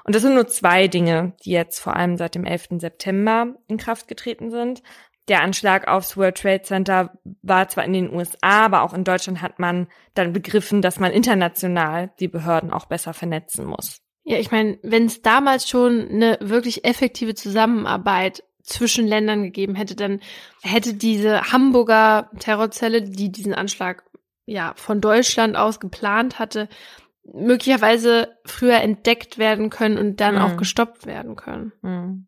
Und 0.05 0.17
das 0.17 0.23
sind 0.23 0.35
nur 0.35 0.49
zwei 0.49 0.89
Dinge, 0.89 1.35
die 1.45 1.53
jetzt 1.53 1.79
vor 1.79 1.95
allem 1.95 2.17
seit 2.17 2.35
dem 2.35 2.45
11. 2.45 2.71
September 2.79 3.55
in 3.69 3.77
Kraft 3.77 4.09
getreten 4.09 4.51
sind. 4.51 4.83
Der 5.29 5.43
Anschlag 5.43 5.87
aufs 5.87 6.17
World 6.17 6.37
Trade 6.37 6.63
Center 6.63 7.19
war 7.43 7.69
zwar 7.69 7.85
in 7.85 7.93
den 7.93 8.13
USA, 8.13 8.65
aber 8.65 8.83
auch 8.83 8.93
in 8.93 9.05
Deutschland 9.05 9.41
hat 9.41 9.59
man 9.59 9.87
dann 10.15 10.33
begriffen, 10.33 10.83
dass 10.83 10.99
man 10.99 11.13
international 11.13 12.11
die 12.19 12.29
Behörden 12.29 12.73
auch 12.73 12.87
besser 12.87 13.15
vernetzen 13.15 13.65
muss. 13.65 14.01
Ja, 14.25 14.39
ich 14.39 14.51
meine, 14.51 14.79
wenn 14.83 15.07
es 15.07 15.23
damals 15.23 15.69
schon 15.69 16.09
eine 16.09 16.39
wirklich 16.41 16.85
effektive 16.85 17.35
Zusammenarbeit 17.35 18.45
zwischen 18.63 19.07
Ländern 19.07 19.43
gegeben 19.43 19.75
hätte, 19.75 19.97
dann 19.97 20.21
hätte 20.63 20.95
diese 20.95 21.53
Hamburger 21.53 22.31
Terrorzelle, 22.39 23.03
die 23.03 23.31
diesen 23.31 23.55
Anschlag 23.55 24.05
ja 24.47 24.75
von 24.77 25.01
Deutschland 25.01 25.57
aus 25.57 25.81
geplant 25.81 26.39
hatte, 26.39 26.69
möglicherweise 27.25 28.37
früher 28.45 28.81
entdeckt 28.81 29.39
werden 29.39 29.71
können 29.71 29.99
und 29.99 30.21
dann 30.21 30.37
mhm. 30.37 30.41
auch 30.43 30.57
gestoppt 30.57 31.07
werden 31.07 31.37
können. 31.37 31.73
Mhm. 31.83 32.27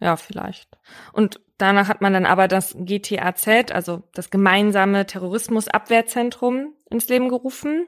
Ja, 0.00 0.16
vielleicht. 0.16 0.68
Und 1.12 1.40
danach 1.62 1.88
hat 1.88 2.00
man 2.00 2.12
dann 2.12 2.26
aber 2.26 2.48
das 2.48 2.76
GTAZ, 2.78 3.72
also 3.72 4.02
das 4.14 4.30
gemeinsame 4.30 5.06
Terrorismusabwehrzentrum, 5.06 6.74
ins 6.90 7.08
Leben 7.08 7.28
gerufen. 7.28 7.86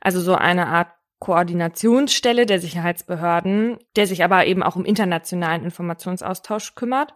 Also 0.00 0.20
so 0.20 0.34
eine 0.34 0.68
Art 0.68 0.88
Koordinationsstelle 1.18 2.46
der 2.46 2.60
Sicherheitsbehörden, 2.60 3.78
der 3.96 4.06
sich 4.06 4.22
aber 4.22 4.46
eben 4.46 4.62
auch 4.62 4.76
um 4.76 4.84
internationalen 4.84 5.64
Informationsaustausch 5.64 6.74
kümmert. 6.74 7.14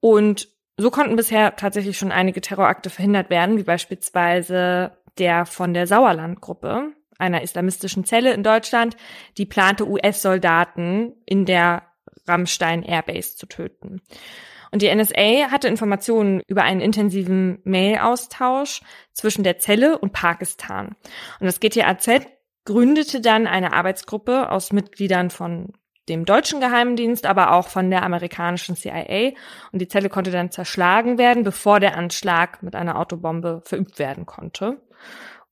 Und 0.00 0.48
so 0.76 0.90
konnten 0.90 1.16
bisher 1.16 1.56
tatsächlich 1.56 1.98
schon 1.98 2.12
einige 2.12 2.40
Terrorakte 2.40 2.90
verhindert 2.90 3.30
werden, 3.30 3.58
wie 3.58 3.62
beispielsweise 3.62 4.92
der 5.18 5.46
von 5.46 5.74
der 5.74 5.86
Sauerland-Gruppe, 5.86 6.92
einer 7.18 7.42
islamistischen 7.42 8.04
Zelle 8.04 8.32
in 8.32 8.42
Deutschland, 8.42 8.96
die 9.38 9.46
plante 9.46 9.88
US-Soldaten 9.88 11.14
in 11.26 11.46
der 11.46 11.82
Rammstein 12.26 12.82
Airbase 12.82 13.36
zu 13.36 13.46
töten. 13.46 14.00
Und 14.72 14.80
die 14.80 14.94
NSA 14.94 15.50
hatte 15.50 15.68
Informationen 15.68 16.42
über 16.46 16.62
einen 16.62 16.80
intensiven 16.80 17.60
Mail-Austausch 17.64 18.80
zwischen 19.12 19.44
der 19.44 19.58
Zelle 19.58 19.98
und 19.98 20.12
Pakistan. 20.12 20.96
Und 21.38 21.46
das 21.46 21.60
GTAZ 21.60 22.26
gründete 22.64 23.20
dann 23.20 23.46
eine 23.46 23.74
Arbeitsgruppe 23.74 24.50
aus 24.50 24.72
Mitgliedern 24.72 25.30
von 25.30 25.74
dem 26.08 26.24
deutschen 26.24 26.60
Geheimdienst, 26.60 27.26
aber 27.26 27.52
auch 27.52 27.68
von 27.68 27.90
der 27.90 28.02
amerikanischen 28.02 28.74
CIA. 28.74 29.32
Und 29.72 29.78
die 29.80 29.88
Zelle 29.88 30.08
konnte 30.08 30.30
dann 30.30 30.50
zerschlagen 30.50 31.18
werden, 31.18 31.44
bevor 31.44 31.78
der 31.78 31.96
Anschlag 31.96 32.62
mit 32.62 32.74
einer 32.74 32.98
Autobombe 32.98 33.60
verübt 33.64 33.98
werden 33.98 34.26
konnte. 34.26 34.80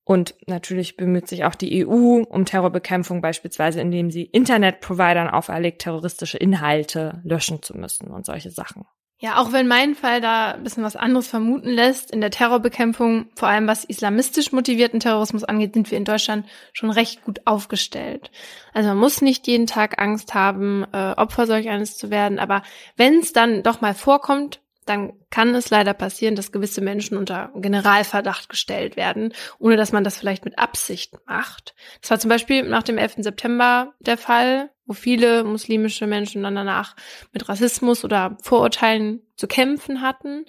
Und 0.03 0.35
natürlich 0.47 0.97
bemüht 0.97 1.29
sich 1.29 1.45
auch 1.45 1.55
die 1.55 1.87
EU 1.87 2.23
um 2.23 2.45
Terrorbekämpfung, 2.45 3.21
beispielsweise 3.21 3.81
indem 3.81 4.11
sie 4.11 4.25
Internetprovidern 4.25 5.29
auferlegt, 5.29 5.83
terroristische 5.83 6.39
Inhalte 6.39 7.21
löschen 7.23 7.63
zu 7.63 7.77
müssen 7.77 8.09
und 8.09 8.27
solche 8.27 8.51
Sachen. 8.51 8.87
Ja, 9.23 9.37
auch 9.37 9.53
wenn 9.53 9.69
mein 9.69 9.95
Fall 9.95 10.23
da 10.23 10.53
ein 10.53 10.65
bisschen 10.65 10.83
was 10.83 10.97
anderes 10.97 11.29
vermuten 11.29 11.69
lässt, 11.69 12.11
in 12.11 12.23
der 12.23 12.31
Terrorbekämpfung, 12.31 13.27
vor 13.37 13.49
allem 13.49 13.67
was 13.67 13.85
islamistisch 13.85 14.51
motivierten 14.51 14.99
Terrorismus 14.99 15.45
angeht, 15.45 15.75
sind 15.75 15.91
wir 15.91 15.99
in 15.99 16.07
Deutschland 16.07 16.47
schon 16.73 16.91
recht 16.91 17.23
gut 17.23 17.43
aufgestellt. 17.45 18.31
Also 18.73 18.89
man 18.89 18.97
muss 18.97 19.21
nicht 19.21 19.47
jeden 19.47 19.67
Tag 19.67 20.01
Angst 20.01 20.33
haben, 20.33 20.87
äh, 20.93 21.13
Opfer 21.19 21.47
solch 21.47 21.69
eines 21.69 21.99
zu 21.99 22.09
werden, 22.09 22.39
aber 22.39 22.63
wenn 22.97 23.19
es 23.19 23.35
dann 23.35 23.63
doch 23.63 23.83
mal 23.83 23.93
vorkommt, 23.93 24.61
dann 24.91 25.13
kann 25.31 25.55
es 25.55 25.71
leider 25.71 25.95
passieren, 25.95 26.35
dass 26.35 26.51
gewisse 26.51 26.81
Menschen 26.81 27.17
unter 27.17 27.53
Generalverdacht 27.55 28.49
gestellt 28.49 28.97
werden, 28.97 29.33
ohne 29.61 29.77
dass 29.77 29.93
man 29.93 30.03
das 30.03 30.19
vielleicht 30.19 30.45
mit 30.45 30.59
Absicht 30.59 31.17
macht. 31.27 31.75
Das 32.01 32.11
war 32.11 32.19
zum 32.19 32.29
Beispiel 32.29 32.65
nach 32.65 32.83
dem 32.83 32.99
11. 32.99 33.17
September 33.19 33.95
der 34.01 34.19
Fall, 34.19 34.71
wo 34.87 34.93
viele 34.93 35.45
muslimische 35.45 36.09
Menschen 36.09 36.43
dann 36.43 36.57
danach 36.57 36.97
mit 37.33 37.49
Rassismus 37.49 38.05
oder 38.05 38.37
Vorurteilen 38.43 39.23
zu 39.37 39.47
kämpfen 39.47 40.01
hatten. 40.01 40.45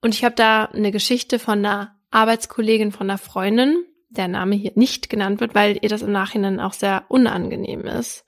Und 0.00 0.14
ich 0.14 0.24
habe 0.24 0.34
da 0.34 0.64
eine 0.64 0.90
Geschichte 0.90 1.38
von 1.38 1.58
einer 1.58 1.94
Arbeitskollegin 2.10 2.90
von 2.90 3.10
einer 3.10 3.18
Freundin, 3.18 3.84
der 4.08 4.28
Name 4.28 4.54
hier 4.54 4.72
nicht 4.74 5.10
genannt 5.10 5.40
wird, 5.40 5.54
weil 5.54 5.78
ihr 5.82 5.90
das 5.90 6.02
im 6.02 6.12
Nachhinein 6.12 6.58
auch 6.58 6.72
sehr 6.72 7.04
unangenehm 7.08 7.82
ist. 7.82 8.24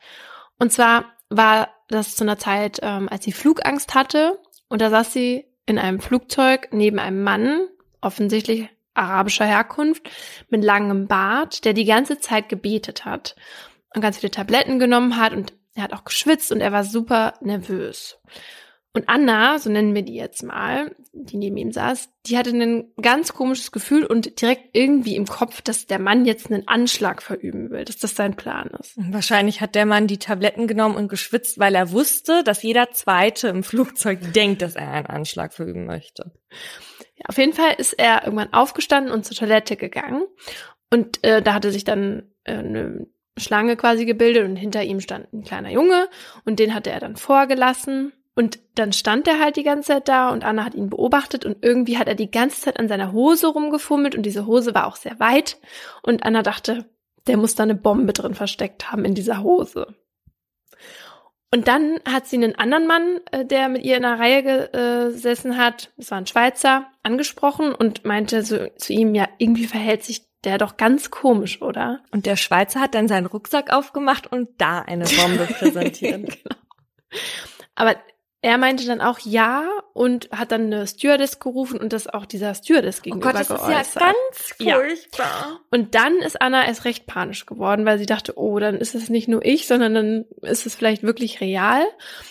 Und 0.59 0.71
zwar 0.73 1.07
war 1.31 1.71
das 1.89 2.15
zu 2.15 2.25
einer 2.25 2.39
Zeit, 2.39 2.81
ähm, 2.83 3.09
als 3.11 3.25
sie 3.25 3.33
Flugangst 3.33 3.95
hatte 3.95 4.39
und 4.75 4.81
da 4.81 4.91
saß 4.91 5.13
sie 5.13 5.45
in 5.67 5.79
einem 5.79 6.01
Flugzeug 6.01 6.67
neben 6.73 6.99
einem 6.99 7.23
Mann, 7.23 7.69
offensichtlich 8.01 8.69
arabischer 8.93 9.45
Herkunft, 9.45 10.11
mit 10.49 10.65
langem 10.65 11.07
Bart, 11.07 11.65
der 11.65 11.75
die 11.75 11.85
ganze 11.85 12.19
Zeit 12.19 12.49
gebetet 12.49 13.05
hat 13.05 13.37
und 13.95 14.03
ganz 14.03 14.19
viele 14.19 14.33
Tabletten 14.33 14.81
genommen 14.81 15.17
hat 15.17 15.33
und 15.33 15.53
er 15.77 15.85
hat 15.85 15.93
auch 15.93 16.03
geschwitzt 16.03 16.51
und 16.51 16.61
er 16.61 16.73
war 16.73 16.83
super 16.83 17.35
nervös. 17.41 18.19
Und 18.97 19.09
Anna, 19.09 19.59
so 19.59 19.71
nennen 19.71 19.93
wir 19.93 20.03
die 20.03 20.15
jetzt 20.15 20.45
mal, 20.45 20.95
die 21.13 21.37
neben 21.37 21.57
ihm 21.57 21.73
saß, 21.73 22.11
die 22.27 22.39
hatte 22.39 22.51
ein 22.51 22.93
ganz 23.03 23.35
komisches 23.35 23.73
Gefühl 23.73 24.07
und 24.07 24.41
direkt 24.41 24.69
irgendwie 24.73 25.17
im 25.17 25.27
Kopf, 25.27 25.63
dass 25.63 25.89
der 25.89 25.99
Mann 25.99 26.25
jetzt 26.25 26.49
einen 26.51 26.69
Anschlag 26.69 27.21
verüben 27.21 27.71
will, 27.71 27.85
dass 27.85 27.97
das 27.97 28.15
sein 28.15 28.37
Plan 28.37 28.71
ist. 28.79 28.95
Wahrscheinlich 28.97 29.61
hat 29.61 29.75
der 29.75 29.85
Mann 29.85 30.07
die 30.07 30.21
Tabletten 30.21 30.69
genommen 30.69 30.95
und 30.95 31.09
geschwitzt, 31.09 31.59
weil 31.59 31.75
er 31.75 31.91
wusste, 31.91 32.45
dass 32.45 32.63
jeder 32.63 32.93
Zweite 32.93 33.49
im 33.49 33.63
Flugzeug 33.65 34.33
denkt, 34.33 34.63
dass 34.63 34.77
er 34.77 34.93
einen 34.93 35.07
Anschlag 35.07 35.53
verüben 35.53 35.87
möchte. 35.87 36.31
Ja, 37.17 37.27
auf 37.27 37.39
jeden 37.39 37.53
Fall 37.53 37.75
ist 37.77 37.95
er 37.95 38.25
irgendwann 38.25 38.53
aufgestanden 38.53 39.13
und 39.13 39.25
zur 39.25 39.37
Toilette 39.37 39.77
gegangen. 39.77 40.23
Und 40.93 41.25
äh, 41.25 41.43
da 41.43 41.55
hatte 41.55 41.73
sich 41.73 41.83
dann 41.83 42.31
äh, 42.45 42.59
eine 42.59 43.09
Schlange 43.37 43.77
quasi 43.77 44.05
gebildet 44.05 44.45
und 44.45 44.55
hinter 44.55 44.85
ihm 44.85 45.01
stand 45.01 45.33
ein 45.33 45.43
kleiner 45.43 45.71
Junge 45.71 46.09
und 46.45 46.61
den 46.61 46.75
hatte 46.75 46.91
er 46.91 47.01
dann 47.01 47.17
vorgelassen. 47.17 48.13
Und 48.37 48.59
dann 48.75 48.93
stand 48.93 49.29
er 49.29 49.39
halt 49.39 49.57
die 49.57 49.63
ganze 49.63 49.89
Zeit 49.93 50.09
da 50.09 50.31
und 50.31 50.45
Anna 50.45 50.65
hat 50.65 50.75
ihn 50.75 50.91
beobachtet 50.91 51.45
und 51.45 51.59
irgendwie 51.63 51.99
hat 51.99 52.09
er 52.09 52.17
die 52.17 52.31
ganze 52.31 52.63
Zeit 52.63 52.81
an 52.81 52.89
seiner 52.89 53.13
Hose 53.13 53.47
rumgefummelt 53.47 54.17
und 54.17 54.25
diese 54.25 54.47
Hose 54.47 54.75
war 54.75 54.87
auch 54.87 54.97
sehr 54.97 55.21
weit 55.21 55.59
und 56.03 56.25
Anna 56.25 56.43
dachte, 56.43 56.87
der 57.29 57.37
muss 57.37 57.55
da 57.55 57.63
eine 57.63 57.77
Bombe 57.77 58.13
drin 58.13 58.35
versteckt 58.35 58.91
haben 58.91 59.05
in 59.05 59.15
dieser 59.15 59.43
Hose. 59.43 59.95
Und 61.53 61.69
dann 61.69 62.01
hat 62.05 62.27
sie 62.27 62.35
einen 62.35 62.57
anderen 62.57 62.89
Mann, 62.89 63.21
äh, 63.31 63.45
der 63.45 63.69
mit 63.69 63.85
ihr 63.85 63.97
in 63.97 64.05
einer 64.05 64.19
Reihe 64.19 64.43
gesessen 64.43 65.57
hat, 65.57 65.93
das 65.97 66.11
war 66.11 66.19
ein 66.19 66.27
Schweizer, 66.27 66.91
angesprochen 67.05 67.73
und 67.73 68.05
meinte 68.05 68.43
so 68.43 68.67
zu 68.77 68.93
ihm, 68.93 69.15
ja, 69.15 69.29
irgendwie 69.39 69.67
verhält 69.67 70.03
sich 70.03 70.27
der 70.43 70.59
doch 70.59 70.77
ganz 70.77 71.13
komisch, 71.13 71.63
oder? 71.63 72.01
Und 72.11 72.27
der 72.27 72.35
Schweizer 72.35 72.81
hat 72.81 72.97
dann 72.97 73.07
seinen 73.07 73.27
Rucksack 73.27 73.73
aufgemacht 73.73 74.31
und 74.31 74.49
da 74.59 74.81
eine 74.81 75.05
Bombe 75.05 75.47
präsentiert. 75.59 76.43
genau. 76.43 76.57
Aber 77.77 77.97
er 78.45 78.59
meinte 78.59 78.85
dann 78.85 79.01
auch 79.01 79.21
ja 79.21 79.67
und 79.95 80.29
hat 80.31 80.53
dann 80.53 80.67
eine 80.67 80.87
Stewardess 80.87 81.39
gerufen 81.39 81.81
und 81.81 81.95
das 81.95 82.07
auch 82.07 82.27
dieser 82.27 82.55
Stewardess 82.55 83.01
gegenüber 83.01 83.31
oh 83.31 83.33
Gott, 83.33 83.41
das 83.41 83.49
geäußert. 83.49 83.81
ist 83.81 83.95
ja 83.95 84.01
ganz 84.01 84.55
furchtbar. 84.59 85.27
Ja. 85.27 85.61
Und 85.71 85.95
dann 85.95 86.17
ist 86.19 86.43
Anna 86.43 86.67
erst 86.67 86.85
recht 86.85 87.07
panisch 87.07 87.47
geworden, 87.47 87.87
weil 87.87 87.99
sie 87.99 88.05
dachte, 88.05 88.37
oh, 88.37 88.59
dann 88.59 88.77
ist 88.77 88.95
es 88.95 89.09
nicht 89.09 89.29
nur 89.29 89.43
ich, 89.43 89.67
sondern 89.67 89.95
dann 89.95 90.25
ist 90.43 90.67
es 90.67 90.75
vielleicht 90.75 91.03
wirklich 91.03 91.41
real. 91.41 91.87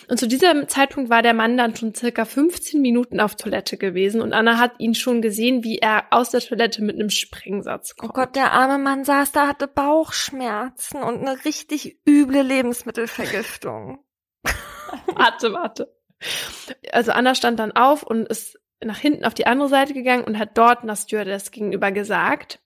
Und 0.08 0.20
zu 0.20 0.28
diesem 0.28 0.68
Zeitpunkt 0.68 1.10
war 1.10 1.22
der 1.22 1.34
Mann 1.34 1.56
dann 1.56 1.74
schon 1.74 1.96
circa 1.96 2.24
15 2.24 2.80
Minuten 2.80 3.18
auf 3.18 3.34
Toilette 3.34 3.76
gewesen 3.76 4.22
und 4.22 4.34
Anna 4.34 4.58
hat 4.58 4.74
ihn 4.78 4.94
schon 4.94 5.20
gesehen, 5.20 5.64
wie 5.64 5.78
er 5.78 6.04
aus 6.10 6.30
der 6.30 6.42
Toilette 6.42 6.80
mit 6.80 6.94
einem 6.94 7.10
Sprengsatz 7.10 7.96
kommt. 7.96 8.12
Oh 8.12 8.14
Gott, 8.14 8.36
der 8.36 8.52
arme 8.52 8.78
Mann 8.78 9.02
saß 9.04 9.32
da, 9.32 9.48
hatte 9.48 9.66
Bauchschmerzen 9.66 11.02
und 11.02 11.26
eine 11.26 11.44
richtig 11.44 11.98
üble 12.08 12.42
Lebensmittelvergiftung. 12.42 13.98
warte, 15.06 15.52
warte. 15.52 15.93
Also 16.92 17.12
Anna 17.12 17.34
stand 17.34 17.58
dann 17.58 17.72
auf 17.72 18.02
und 18.02 18.28
ist 18.28 18.58
nach 18.82 18.98
hinten 18.98 19.24
auf 19.24 19.34
die 19.34 19.46
andere 19.46 19.68
Seite 19.68 19.94
gegangen 19.94 20.24
und 20.24 20.38
hat 20.38 20.56
dort 20.56 20.82
einer 20.82 20.96
Stewardess 20.96 21.50
gegenüber 21.50 21.92
gesagt, 21.92 22.60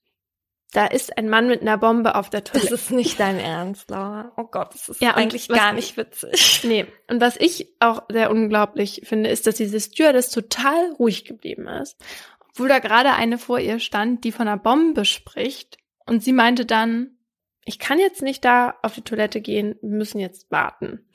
da 0.72 0.86
ist 0.86 1.16
ein 1.16 1.30
Mann 1.30 1.48
mit 1.48 1.62
einer 1.62 1.78
Bombe 1.78 2.14
auf 2.14 2.28
der 2.28 2.44
Toilette. 2.44 2.70
Das 2.70 2.82
ist 2.82 2.90
nicht 2.90 3.18
dein 3.18 3.38
Ernst, 3.38 3.90
Laura. 3.90 4.32
Oh 4.36 4.44
Gott, 4.44 4.74
das 4.74 4.88
ist 4.90 5.00
ja, 5.00 5.14
eigentlich 5.14 5.48
gar 5.48 5.72
nicht 5.72 5.96
witzig. 5.96 6.60
Nee. 6.68 6.86
Und 7.08 7.20
was 7.20 7.36
ich 7.36 7.68
auch 7.80 8.02
sehr 8.10 8.30
unglaublich 8.30 9.02
finde, 9.04 9.30
ist, 9.30 9.46
dass 9.46 9.54
diese 9.54 9.80
Stewardess 9.80 10.30
total 10.30 10.92
ruhig 10.98 11.24
geblieben 11.24 11.66
ist. 11.68 11.96
Obwohl 12.50 12.68
da 12.68 12.80
gerade 12.80 13.12
eine 13.14 13.38
vor 13.38 13.60
ihr 13.60 13.78
stand, 13.78 14.24
die 14.24 14.32
von 14.32 14.46
einer 14.46 14.58
Bombe 14.58 15.04
spricht. 15.06 15.78
Und 16.04 16.22
sie 16.22 16.32
meinte 16.32 16.66
dann, 16.66 17.16
ich 17.64 17.78
kann 17.78 17.98
jetzt 17.98 18.20
nicht 18.20 18.44
da 18.44 18.74
auf 18.82 18.94
die 18.94 19.02
Toilette 19.02 19.40
gehen, 19.40 19.76
wir 19.80 19.96
müssen 19.96 20.18
jetzt 20.18 20.50
warten. 20.50 21.06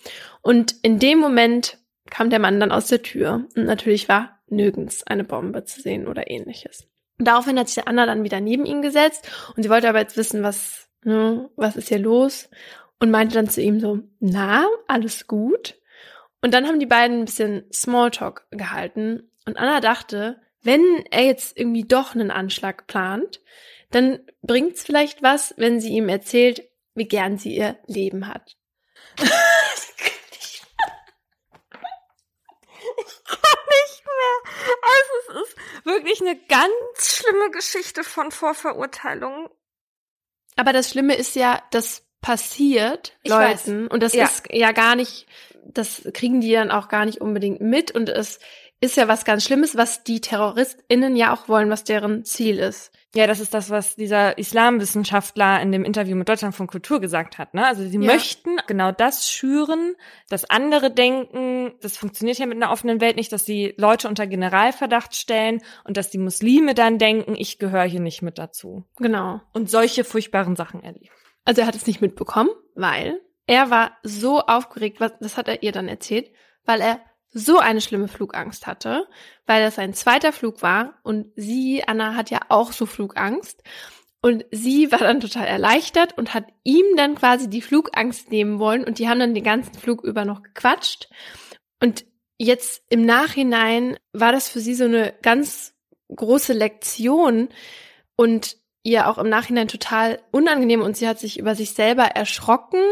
Und 0.42 0.76
in 0.82 0.98
dem 0.98 1.20
Moment 1.20 1.78
kam 2.10 2.30
der 2.30 2.40
Mann 2.40 2.60
dann 2.60 2.72
aus 2.72 2.88
der 2.88 3.02
Tür 3.02 3.46
und 3.56 3.66
natürlich 3.66 4.10
war 4.10 4.40
nirgends 4.48 5.06
eine 5.06 5.24
Bombe 5.24 5.64
zu 5.66 5.82
sehen 5.82 6.08
oder 6.08 6.30
ähnliches. 6.30 6.88
Und 7.20 7.28
daraufhin 7.28 7.58
hat 7.60 7.68
sich 7.68 7.76
der 7.76 7.88
Anna 7.88 8.06
dann 8.06 8.24
wieder 8.24 8.42
neben 8.42 8.66
ihn 8.66 8.82
gesetzt 8.82 9.30
und 9.56 9.64
sie 9.64 9.70
wollte 9.70 9.90
aber 9.90 10.00
jetzt 10.00 10.18
wissen, 10.18 10.44
was, 10.44 10.90
ne, 11.04 11.50
was 11.56 11.76
ist 11.76 11.90
hier 11.90 12.00
los? 12.00 12.50
Und 13.00 13.12
meinte 13.12 13.36
dann 13.36 13.50
zu 13.50 13.62
ihm 13.62 13.80
so, 13.80 14.00
na, 14.20 14.66
alles 14.88 15.28
gut? 15.28 15.76
Und 16.42 16.54
dann 16.54 16.68
haben 16.68 16.80
die 16.80 16.86
beiden 16.86 17.20
ein 17.20 17.26
bisschen 17.26 17.66
Smalltalk 17.74 18.48
gehalten 18.52 19.30
und 19.46 19.58
Anna 19.58 19.80
dachte, 19.80 20.42
wenn 20.62 21.06
er 21.12 21.24
jetzt 21.24 21.58
irgendwie 21.58 21.84
doch 21.84 22.16
einen 22.16 22.32
Anschlag 22.32 22.88
plant, 22.88 23.42
dann 23.92 24.20
bringt's 24.42 24.84
vielleicht 24.84 25.22
was, 25.22 25.54
wenn 25.58 25.80
sie 25.80 25.94
ihm 25.94 26.10
erzählt, 26.10 26.64
wie 26.96 27.08
gern 27.08 27.38
sie 27.38 27.56
ihr 27.56 27.78
Leben 27.86 28.28
hat. 28.28 28.58
Also 34.82 35.42
es 35.42 35.50
ist 35.50 35.86
wirklich 35.86 36.22
eine 36.22 36.38
ganz 36.48 36.72
schlimme 37.18 37.52
Geschichte 37.52 38.04
von 38.04 38.32
Vorverurteilung. 38.32 39.50
Aber 40.56 40.74
das 40.74 40.90
Schlimme 40.90 41.16
ist 41.16 41.36
ja, 41.36 41.62
das 41.72 42.06
passiert 42.22 43.18
Ich 43.24 43.32
Leuten 43.32 43.86
weiß. 43.86 43.92
und 43.92 44.04
das 44.04 44.14
Ja. 44.14 44.26
ist 44.26 44.44
ja 44.52 44.72
gar 44.72 44.96
nicht, 44.96 45.26
das 45.66 46.04
kriegen 46.14 46.42
die 46.42 46.52
dann 46.54 46.72
auch 46.72 46.88
gar 46.88 47.06
nicht 47.06 47.22
unbedingt 47.22 47.62
mit 47.62 47.92
und 47.92 48.10
es 48.10 48.40
ist 48.84 48.98
ja 48.98 49.08
was 49.08 49.24
ganz 49.24 49.46
Schlimmes, 49.46 49.78
was 49.78 50.04
die 50.04 50.20
TerroristInnen 50.20 51.16
ja 51.16 51.34
auch 51.34 51.48
wollen, 51.48 51.70
was 51.70 51.86
deren 51.86 52.26
Ziel 52.26 52.60
ist. 52.60 52.92
Ja, 53.16 53.28
das 53.28 53.40
ist 53.40 53.54
das, 53.54 53.70
was 53.70 53.96
dieser 53.96 54.38
Islamwissenschaftler 54.38 55.62
in 55.62 55.72
dem 55.72 55.86
Interview 55.86 56.16
mit 56.18 56.28
Deutschland 56.28 56.54
von 56.54 56.68
Kultur 56.68 57.00
gesagt 57.00 57.38
hat. 57.38 57.54
Ne? 57.54 57.66
Also 57.66 57.84
sie 57.88 57.98
Ja. 57.98 58.12
möchten 58.14 58.58
genau 58.68 58.92
das 58.92 59.30
schüren, 59.30 59.96
dass 60.30 60.50
andere 60.50 60.92
denken, 60.92 61.74
das 61.82 61.96
funktioniert 61.96 62.40
ja 62.40 62.46
mit 62.46 62.58
einer 62.58 62.72
offenen 62.72 63.00
Welt 63.00 63.16
nicht, 63.16 63.32
dass 63.32 63.46
sie 63.46 63.74
Leute 63.78 64.10
unter 64.10 64.28
Generalverdacht 64.28 65.16
stellen 65.16 65.62
und 65.86 65.96
dass 65.96 66.10
die 66.10 66.18
Muslime 66.18 66.74
dann 66.74 66.98
denken, 66.98 67.36
ich 67.38 67.60
gehöre 67.60 67.84
hier 67.86 68.02
nicht 68.02 68.22
mit 68.22 68.38
dazu. 68.38 68.84
Genau. 68.98 69.40
Und 69.54 69.70
solche 69.70 70.04
furchtbaren 70.04 70.56
Sachen 70.58 70.84
erleben. 70.84 71.14
Also 71.46 71.62
er 71.62 71.68
hat 71.68 71.76
es 71.76 71.88
nicht 71.88 72.02
mitbekommen, 72.02 72.50
weil 72.76 73.22
er 73.48 73.70
war 73.70 73.92
so 74.04 74.42
aufgeregt, 74.42 75.00
was, 75.00 75.14
das 75.20 75.38
hat 75.38 75.48
er 75.48 75.64
ihr 75.64 75.72
dann 75.72 75.88
erzählt, 75.88 76.32
weil 76.66 76.82
er 76.82 77.00
so 77.34 77.58
eine 77.58 77.82
schlimme 77.82 78.08
Flugangst 78.08 78.68
hatte, 78.68 79.08
weil 79.46 79.64
das 79.64 79.76
sein 79.76 79.94
zweiter 79.94 80.32
Flug 80.32 80.62
war 80.62 81.00
und 81.04 81.28
sie, 81.36 81.84
Anna, 81.86 82.16
hat 82.16 82.30
ja 82.30 82.40
auch 82.50 82.72
so 82.72 82.86
Flugangst. 82.86 83.62
Und 84.22 84.46
sie 84.52 84.90
war 84.92 85.00
dann 85.00 85.20
total 85.20 85.48
erleichtert 85.48 86.18
und 86.18 86.34
hat 86.34 86.46
ihm 86.64 86.86
dann 86.96 87.16
quasi 87.16 87.50
die 87.50 87.62
Flugangst 87.62 88.32
nehmen 88.32 88.58
wollen 88.58 88.86
und 88.86 89.00
die 89.00 89.10
haben 89.10 89.20
dann 89.20 89.34
den 89.34 89.44
ganzen 89.44 89.74
Flug 89.74 90.04
über 90.04 90.24
noch 90.24 90.44
gequatscht. 90.44 91.10
Und 91.82 92.06
jetzt 92.38 92.84
im 92.90 93.06
Nachhinein 93.06 93.98
war 94.14 94.32
das 94.32 94.48
für 94.48 94.62
sie 94.62 94.76
so 94.76 94.86
eine 94.86 95.14
ganz 95.22 95.74
große 96.16 96.54
Lektion 96.54 97.50
und 98.16 98.56
ihr 98.84 99.10
auch 99.10 99.18
im 99.18 99.30
Nachhinein 99.30 99.68
total 99.68 100.20
unangenehm 100.32 100.82
und 100.82 100.96
sie 100.96 101.08
hat 101.08 101.20
sich 101.20 101.40
über 101.40 101.56
sich 101.56 101.74
selber 101.74 102.04
erschrocken, 102.04 102.84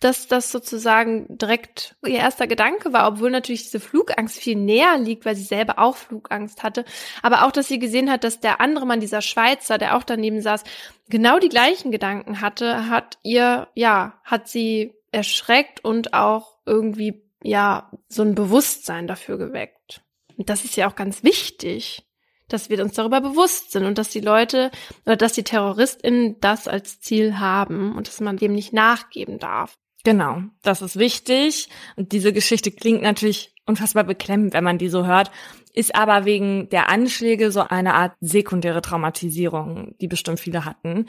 dass 0.00 0.26
das 0.26 0.50
sozusagen 0.50 1.26
direkt 1.28 1.94
ihr 2.04 2.18
erster 2.18 2.46
Gedanke 2.46 2.92
war, 2.92 3.06
obwohl 3.06 3.30
natürlich 3.30 3.64
diese 3.64 3.80
Flugangst 3.80 4.38
viel 4.38 4.56
näher 4.56 4.98
liegt, 4.98 5.26
weil 5.26 5.36
sie 5.36 5.44
selber 5.44 5.78
auch 5.78 5.96
Flugangst 5.96 6.62
hatte. 6.62 6.86
Aber 7.22 7.46
auch, 7.46 7.52
dass 7.52 7.68
sie 7.68 7.78
gesehen 7.78 8.10
hat, 8.10 8.24
dass 8.24 8.40
der 8.40 8.60
andere 8.60 8.86
Mann, 8.86 9.00
dieser 9.00 9.20
Schweizer, 9.20 9.76
der 9.76 9.96
auch 9.96 10.02
daneben 10.02 10.40
saß, 10.40 10.64
genau 11.08 11.38
die 11.38 11.50
gleichen 11.50 11.90
Gedanken 11.90 12.40
hatte, 12.40 12.88
hat 12.88 13.18
ihr, 13.22 13.68
ja, 13.74 14.20
hat 14.24 14.48
sie 14.48 14.94
erschreckt 15.12 15.84
und 15.84 16.14
auch 16.14 16.56
irgendwie, 16.64 17.22
ja, 17.42 17.90
so 18.08 18.22
ein 18.22 18.34
Bewusstsein 18.34 19.06
dafür 19.06 19.36
geweckt. 19.36 20.02
Und 20.36 20.48
das 20.48 20.64
ist 20.64 20.76
ja 20.76 20.88
auch 20.88 20.96
ganz 20.96 21.22
wichtig 21.22 22.06
dass 22.52 22.68
wir 22.68 22.82
uns 22.82 22.94
darüber 22.94 23.20
bewusst 23.20 23.72
sind 23.72 23.84
und 23.84 23.96
dass 23.96 24.10
die 24.10 24.20
Leute 24.20 24.70
oder 25.06 25.16
dass 25.16 25.32
die 25.32 25.44
TerroristInnen 25.44 26.40
das 26.40 26.68
als 26.68 27.00
Ziel 27.00 27.38
haben 27.38 27.96
und 27.96 28.08
dass 28.08 28.20
man 28.20 28.36
dem 28.36 28.52
nicht 28.52 28.72
nachgeben 28.72 29.38
darf. 29.38 29.78
Genau, 30.04 30.42
das 30.62 30.82
ist 30.82 30.98
wichtig. 30.98 31.68
Und 31.96 32.12
diese 32.12 32.32
Geschichte 32.32 32.70
klingt 32.70 33.02
natürlich 33.02 33.54
unfassbar 33.66 34.04
beklemmend, 34.04 34.54
wenn 34.54 34.64
man 34.64 34.78
die 34.78 34.88
so 34.88 35.06
hört, 35.06 35.30
ist 35.74 35.94
aber 35.94 36.24
wegen 36.24 36.68
der 36.70 36.88
Anschläge 36.88 37.52
so 37.52 37.60
eine 37.60 37.94
Art 37.94 38.12
sekundäre 38.20 38.82
Traumatisierung, 38.82 39.94
die 40.00 40.08
bestimmt 40.08 40.40
viele 40.40 40.64
hatten. 40.64 41.06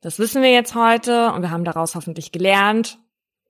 Das 0.00 0.18
wissen 0.18 0.42
wir 0.42 0.52
jetzt 0.52 0.74
heute 0.74 1.32
und 1.32 1.42
wir 1.42 1.50
haben 1.50 1.64
daraus 1.64 1.94
hoffentlich 1.94 2.32
gelernt, 2.32 2.98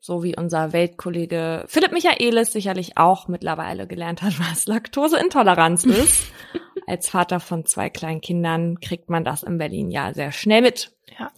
so 0.00 0.22
wie 0.22 0.36
unser 0.36 0.72
Weltkollege 0.72 1.64
Philipp 1.66 1.92
Michaelis 1.92 2.52
sicherlich 2.52 2.98
auch 2.98 3.26
mittlerweile 3.26 3.86
gelernt 3.86 4.22
hat, 4.22 4.38
was 4.50 4.66
Laktoseintoleranz 4.66 5.84
ist. 5.84 6.32
Als 6.86 7.08
Vater 7.08 7.40
von 7.40 7.64
zwei 7.64 7.90
kleinen 7.90 8.20
Kindern 8.20 8.80
kriegt 8.80 9.08
man 9.08 9.24
das 9.24 9.42
in 9.42 9.58
Berlin 9.58 9.90
ja 9.90 10.12
sehr 10.12 10.32
schnell 10.32 10.62
mit. 10.62 10.92
Ja. 11.18 11.30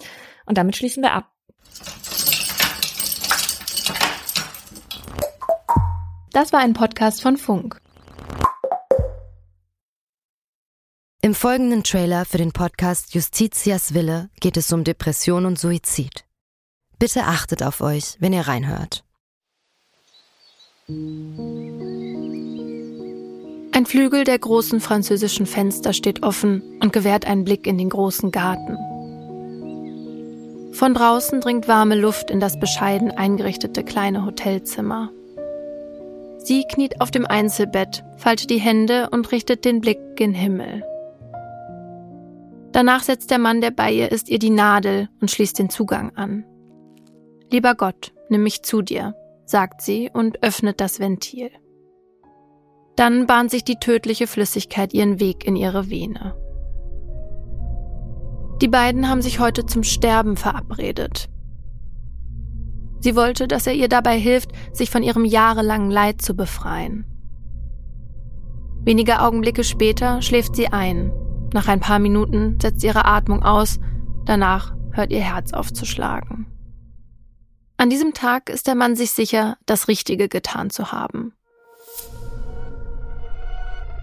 Und 0.46 0.58
damit 0.58 0.76
schließen 0.76 1.02
wir 1.02 1.12
ab. 1.12 1.30
Das 6.34 6.52
war 6.52 6.58
ein 6.58 6.74
Podcast 6.74 7.22
von 7.22 7.36
Funk. 7.36 7.80
Im 11.22 11.32
folgenden 11.32 11.84
Trailer 11.84 12.24
für 12.24 12.38
den 12.38 12.50
Podcast 12.50 13.14
Justitias 13.14 13.94
Wille 13.94 14.30
geht 14.40 14.56
es 14.56 14.72
um 14.72 14.82
Depression 14.82 15.46
und 15.46 15.60
Suizid. 15.60 16.24
Bitte 16.98 17.22
achtet 17.22 17.62
auf 17.62 17.80
euch, 17.80 18.16
wenn 18.18 18.32
ihr 18.32 18.48
reinhört. 18.48 19.04
Ein 20.88 20.96
Flügel 23.86 24.24
der 24.24 24.40
großen 24.40 24.80
französischen 24.80 25.46
Fenster 25.46 25.92
steht 25.92 26.24
offen 26.24 26.80
und 26.80 26.92
gewährt 26.92 27.28
einen 27.28 27.44
Blick 27.44 27.64
in 27.64 27.78
den 27.78 27.90
großen 27.90 28.32
Garten. 28.32 28.76
Von 30.74 30.94
draußen 30.94 31.40
dringt 31.40 31.68
warme 31.68 31.94
Luft 31.94 32.28
in 32.28 32.40
das 32.40 32.58
bescheiden 32.58 33.12
eingerichtete 33.12 33.84
kleine 33.84 34.26
Hotelzimmer. 34.26 35.12
Sie 36.44 36.64
kniet 36.64 37.00
auf 37.00 37.10
dem 37.10 37.24
Einzelbett, 37.24 38.04
faltet 38.18 38.50
die 38.50 38.60
Hände 38.60 39.08
und 39.10 39.32
richtet 39.32 39.64
den 39.64 39.80
Blick 39.80 39.98
gen 40.14 40.34
Himmel. 40.34 40.84
Danach 42.70 43.02
setzt 43.02 43.30
der 43.30 43.38
Mann, 43.38 43.62
der 43.62 43.70
bei 43.70 43.90
ihr 43.90 44.12
ist, 44.12 44.28
ihr 44.28 44.38
die 44.38 44.50
Nadel 44.50 45.08
und 45.22 45.30
schließt 45.30 45.58
den 45.58 45.70
Zugang 45.70 46.14
an. 46.16 46.44
Lieber 47.50 47.74
Gott, 47.74 48.12
nimm 48.28 48.42
mich 48.42 48.62
zu 48.62 48.82
dir, 48.82 49.14
sagt 49.46 49.80
sie 49.80 50.10
und 50.12 50.42
öffnet 50.42 50.82
das 50.82 51.00
Ventil. 51.00 51.50
Dann 52.94 53.26
bahnt 53.26 53.50
sich 53.50 53.64
die 53.64 53.76
tödliche 53.76 54.26
Flüssigkeit 54.26 54.92
ihren 54.92 55.20
Weg 55.20 55.46
in 55.46 55.56
ihre 55.56 55.88
Vene. 55.88 56.36
Die 58.60 58.68
beiden 58.68 59.08
haben 59.08 59.22
sich 59.22 59.40
heute 59.40 59.64
zum 59.64 59.82
Sterben 59.82 60.36
verabredet. 60.36 61.30
Sie 63.04 63.16
wollte, 63.16 63.46
dass 63.46 63.66
er 63.66 63.74
ihr 63.74 63.88
dabei 63.88 64.18
hilft, 64.18 64.52
sich 64.72 64.88
von 64.88 65.02
ihrem 65.02 65.26
jahrelangen 65.26 65.90
Leid 65.90 66.22
zu 66.22 66.34
befreien. 66.34 67.04
Wenige 68.82 69.20
Augenblicke 69.20 69.62
später 69.62 70.22
schläft 70.22 70.56
sie 70.56 70.68
ein. 70.68 71.12
Nach 71.52 71.68
ein 71.68 71.80
paar 71.80 71.98
Minuten 71.98 72.58
setzt 72.58 72.82
ihre 72.82 73.04
Atmung 73.04 73.42
aus, 73.42 73.78
danach 74.24 74.74
hört 74.92 75.12
ihr 75.12 75.20
Herz 75.20 75.52
aufzuschlagen. 75.52 76.46
An 77.76 77.90
diesem 77.90 78.14
Tag 78.14 78.48
ist 78.48 78.68
der 78.68 78.74
Mann 78.74 78.96
sich 78.96 79.10
sicher, 79.10 79.58
das 79.66 79.86
Richtige 79.86 80.30
getan 80.30 80.70
zu 80.70 80.90
haben. 80.90 81.34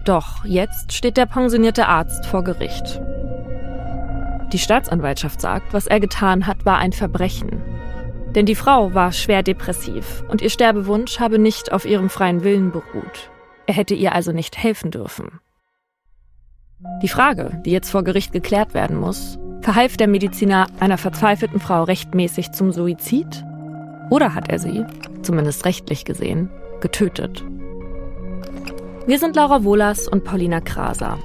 Doch 0.04 0.44
jetzt 0.44 0.92
steht 0.92 1.16
der 1.16 1.26
pensionierte 1.26 1.88
Arzt 1.88 2.24
vor 2.26 2.44
Gericht. 2.44 3.00
Die 4.52 4.60
Staatsanwaltschaft 4.60 5.40
sagt, 5.40 5.72
was 5.72 5.88
er 5.88 5.98
getan 5.98 6.46
hat, 6.46 6.64
war 6.64 6.78
ein 6.78 6.92
Verbrechen. 6.92 7.71
Denn 8.34 8.46
die 8.46 8.54
Frau 8.54 8.94
war 8.94 9.12
schwer 9.12 9.42
depressiv 9.42 10.24
und 10.28 10.40
ihr 10.40 10.50
Sterbewunsch 10.50 11.20
habe 11.20 11.38
nicht 11.38 11.72
auf 11.72 11.84
ihrem 11.84 12.08
freien 12.08 12.44
Willen 12.44 12.72
beruht. 12.72 13.30
Er 13.66 13.74
hätte 13.74 13.94
ihr 13.94 14.14
also 14.14 14.32
nicht 14.32 14.56
helfen 14.56 14.90
dürfen. 14.90 15.40
Die 17.02 17.08
Frage, 17.08 17.60
die 17.64 17.70
jetzt 17.70 17.90
vor 17.90 18.02
Gericht 18.02 18.32
geklärt 18.32 18.74
werden 18.74 18.96
muss, 18.98 19.38
verhalf 19.60 19.96
der 19.96 20.08
Mediziner 20.08 20.66
einer 20.80 20.98
verzweifelten 20.98 21.60
Frau 21.60 21.84
rechtmäßig 21.84 22.52
zum 22.52 22.72
Suizid? 22.72 23.44
Oder 24.10 24.34
hat 24.34 24.48
er 24.50 24.58
sie, 24.58 24.84
zumindest 25.22 25.64
rechtlich 25.64 26.04
gesehen, 26.04 26.50
getötet? 26.80 27.44
Wir 29.06 29.18
sind 29.18 29.36
Laura 29.36 29.62
Wohlers 29.62 30.08
und 30.08 30.24
Paulina 30.24 30.60
Kraser. 30.60 31.18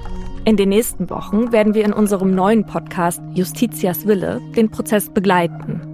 In 0.44 0.56
den 0.56 0.68
nächsten 0.68 1.10
Wochen 1.10 1.52
werden 1.52 1.74
wir 1.74 1.84
in 1.84 1.92
unserem 1.92 2.34
neuen 2.34 2.64
Podcast 2.64 3.20
Justitias 3.34 4.06
Wille 4.06 4.40
den 4.56 4.70
Prozess 4.70 5.10
begleiten. 5.10 5.87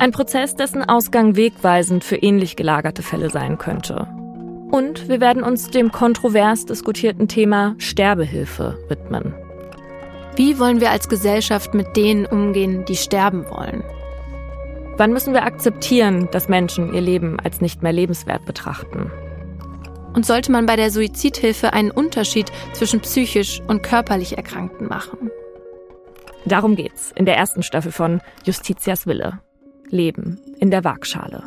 Ein 0.00 0.12
Prozess, 0.12 0.54
dessen 0.54 0.82
Ausgang 0.82 1.36
wegweisend 1.36 2.04
für 2.04 2.16
ähnlich 2.16 2.56
gelagerte 2.56 3.02
Fälle 3.02 3.28
sein 3.28 3.58
könnte. 3.58 4.08
Und 4.70 5.10
wir 5.10 5.20
werden 5.20 5.42
uns 5.42 5.68
dem 5.68 5.92
kontrovers 5.92 6.64
diskutierten 6.64 7.28
Thema 7.28 7.74
Sterbehilfe 7.76 8.78
widmen. 8.88 9.34
Wie 10.36 10.58
wollen 10.58 10.80
wir 10.80 10.90
als 10.90 11.10
Gesellschaft 11.10 11.74
mit 11.74 11.98
denen 11.98 12.24
umgehen, 12.24 12.86
die 12.86 12.96
sterben 12.96 13.44
wollen? 13.50 13.84
Wann 14.96 15.12
müssen 15.12 15.34
wir 15.34 15.42
akzeptieren, 15.42 16.30
dass 16.32 16.48
Menschen 16.48 16.94
ihr 16.94 17.02
Leben 17.02 17.38
als 17.38 17.60
nicht 17.60 17.82
mehr 17.82 17.92
lebenswert 17.92 18.46
betrachten? 18.46 19.10
Und 20.14 20.24
sollte 20.24 20.50
man 20.50 20.64
bei 20.64 20.76
der 20.76 20.90
Suizidhilfe 20.90 21.74
einen 21.74 21.90
Unterschied 21.90 22.50
zwischen 22.72 23.00
psychisch 23.00 23.60
und 23.68 23.82
körperlich 23.82 24.38
Erkrankten 24.38 24.88
machen? 24.88 25.30
Darum 26.46 26.74
geht's 26.74 27.12
in 27.16 27.26
der 27.26 27.36
ersten 27.36 27.62
Staffel 27.62 27.92
von 27.92 28.22
Justitias 28.46 29.06
Wille. 29.06 29.40
Leben 29.90 30.38
in 30.58 30.70
der 30.70 30.84
Waagschale. 30.84 31.42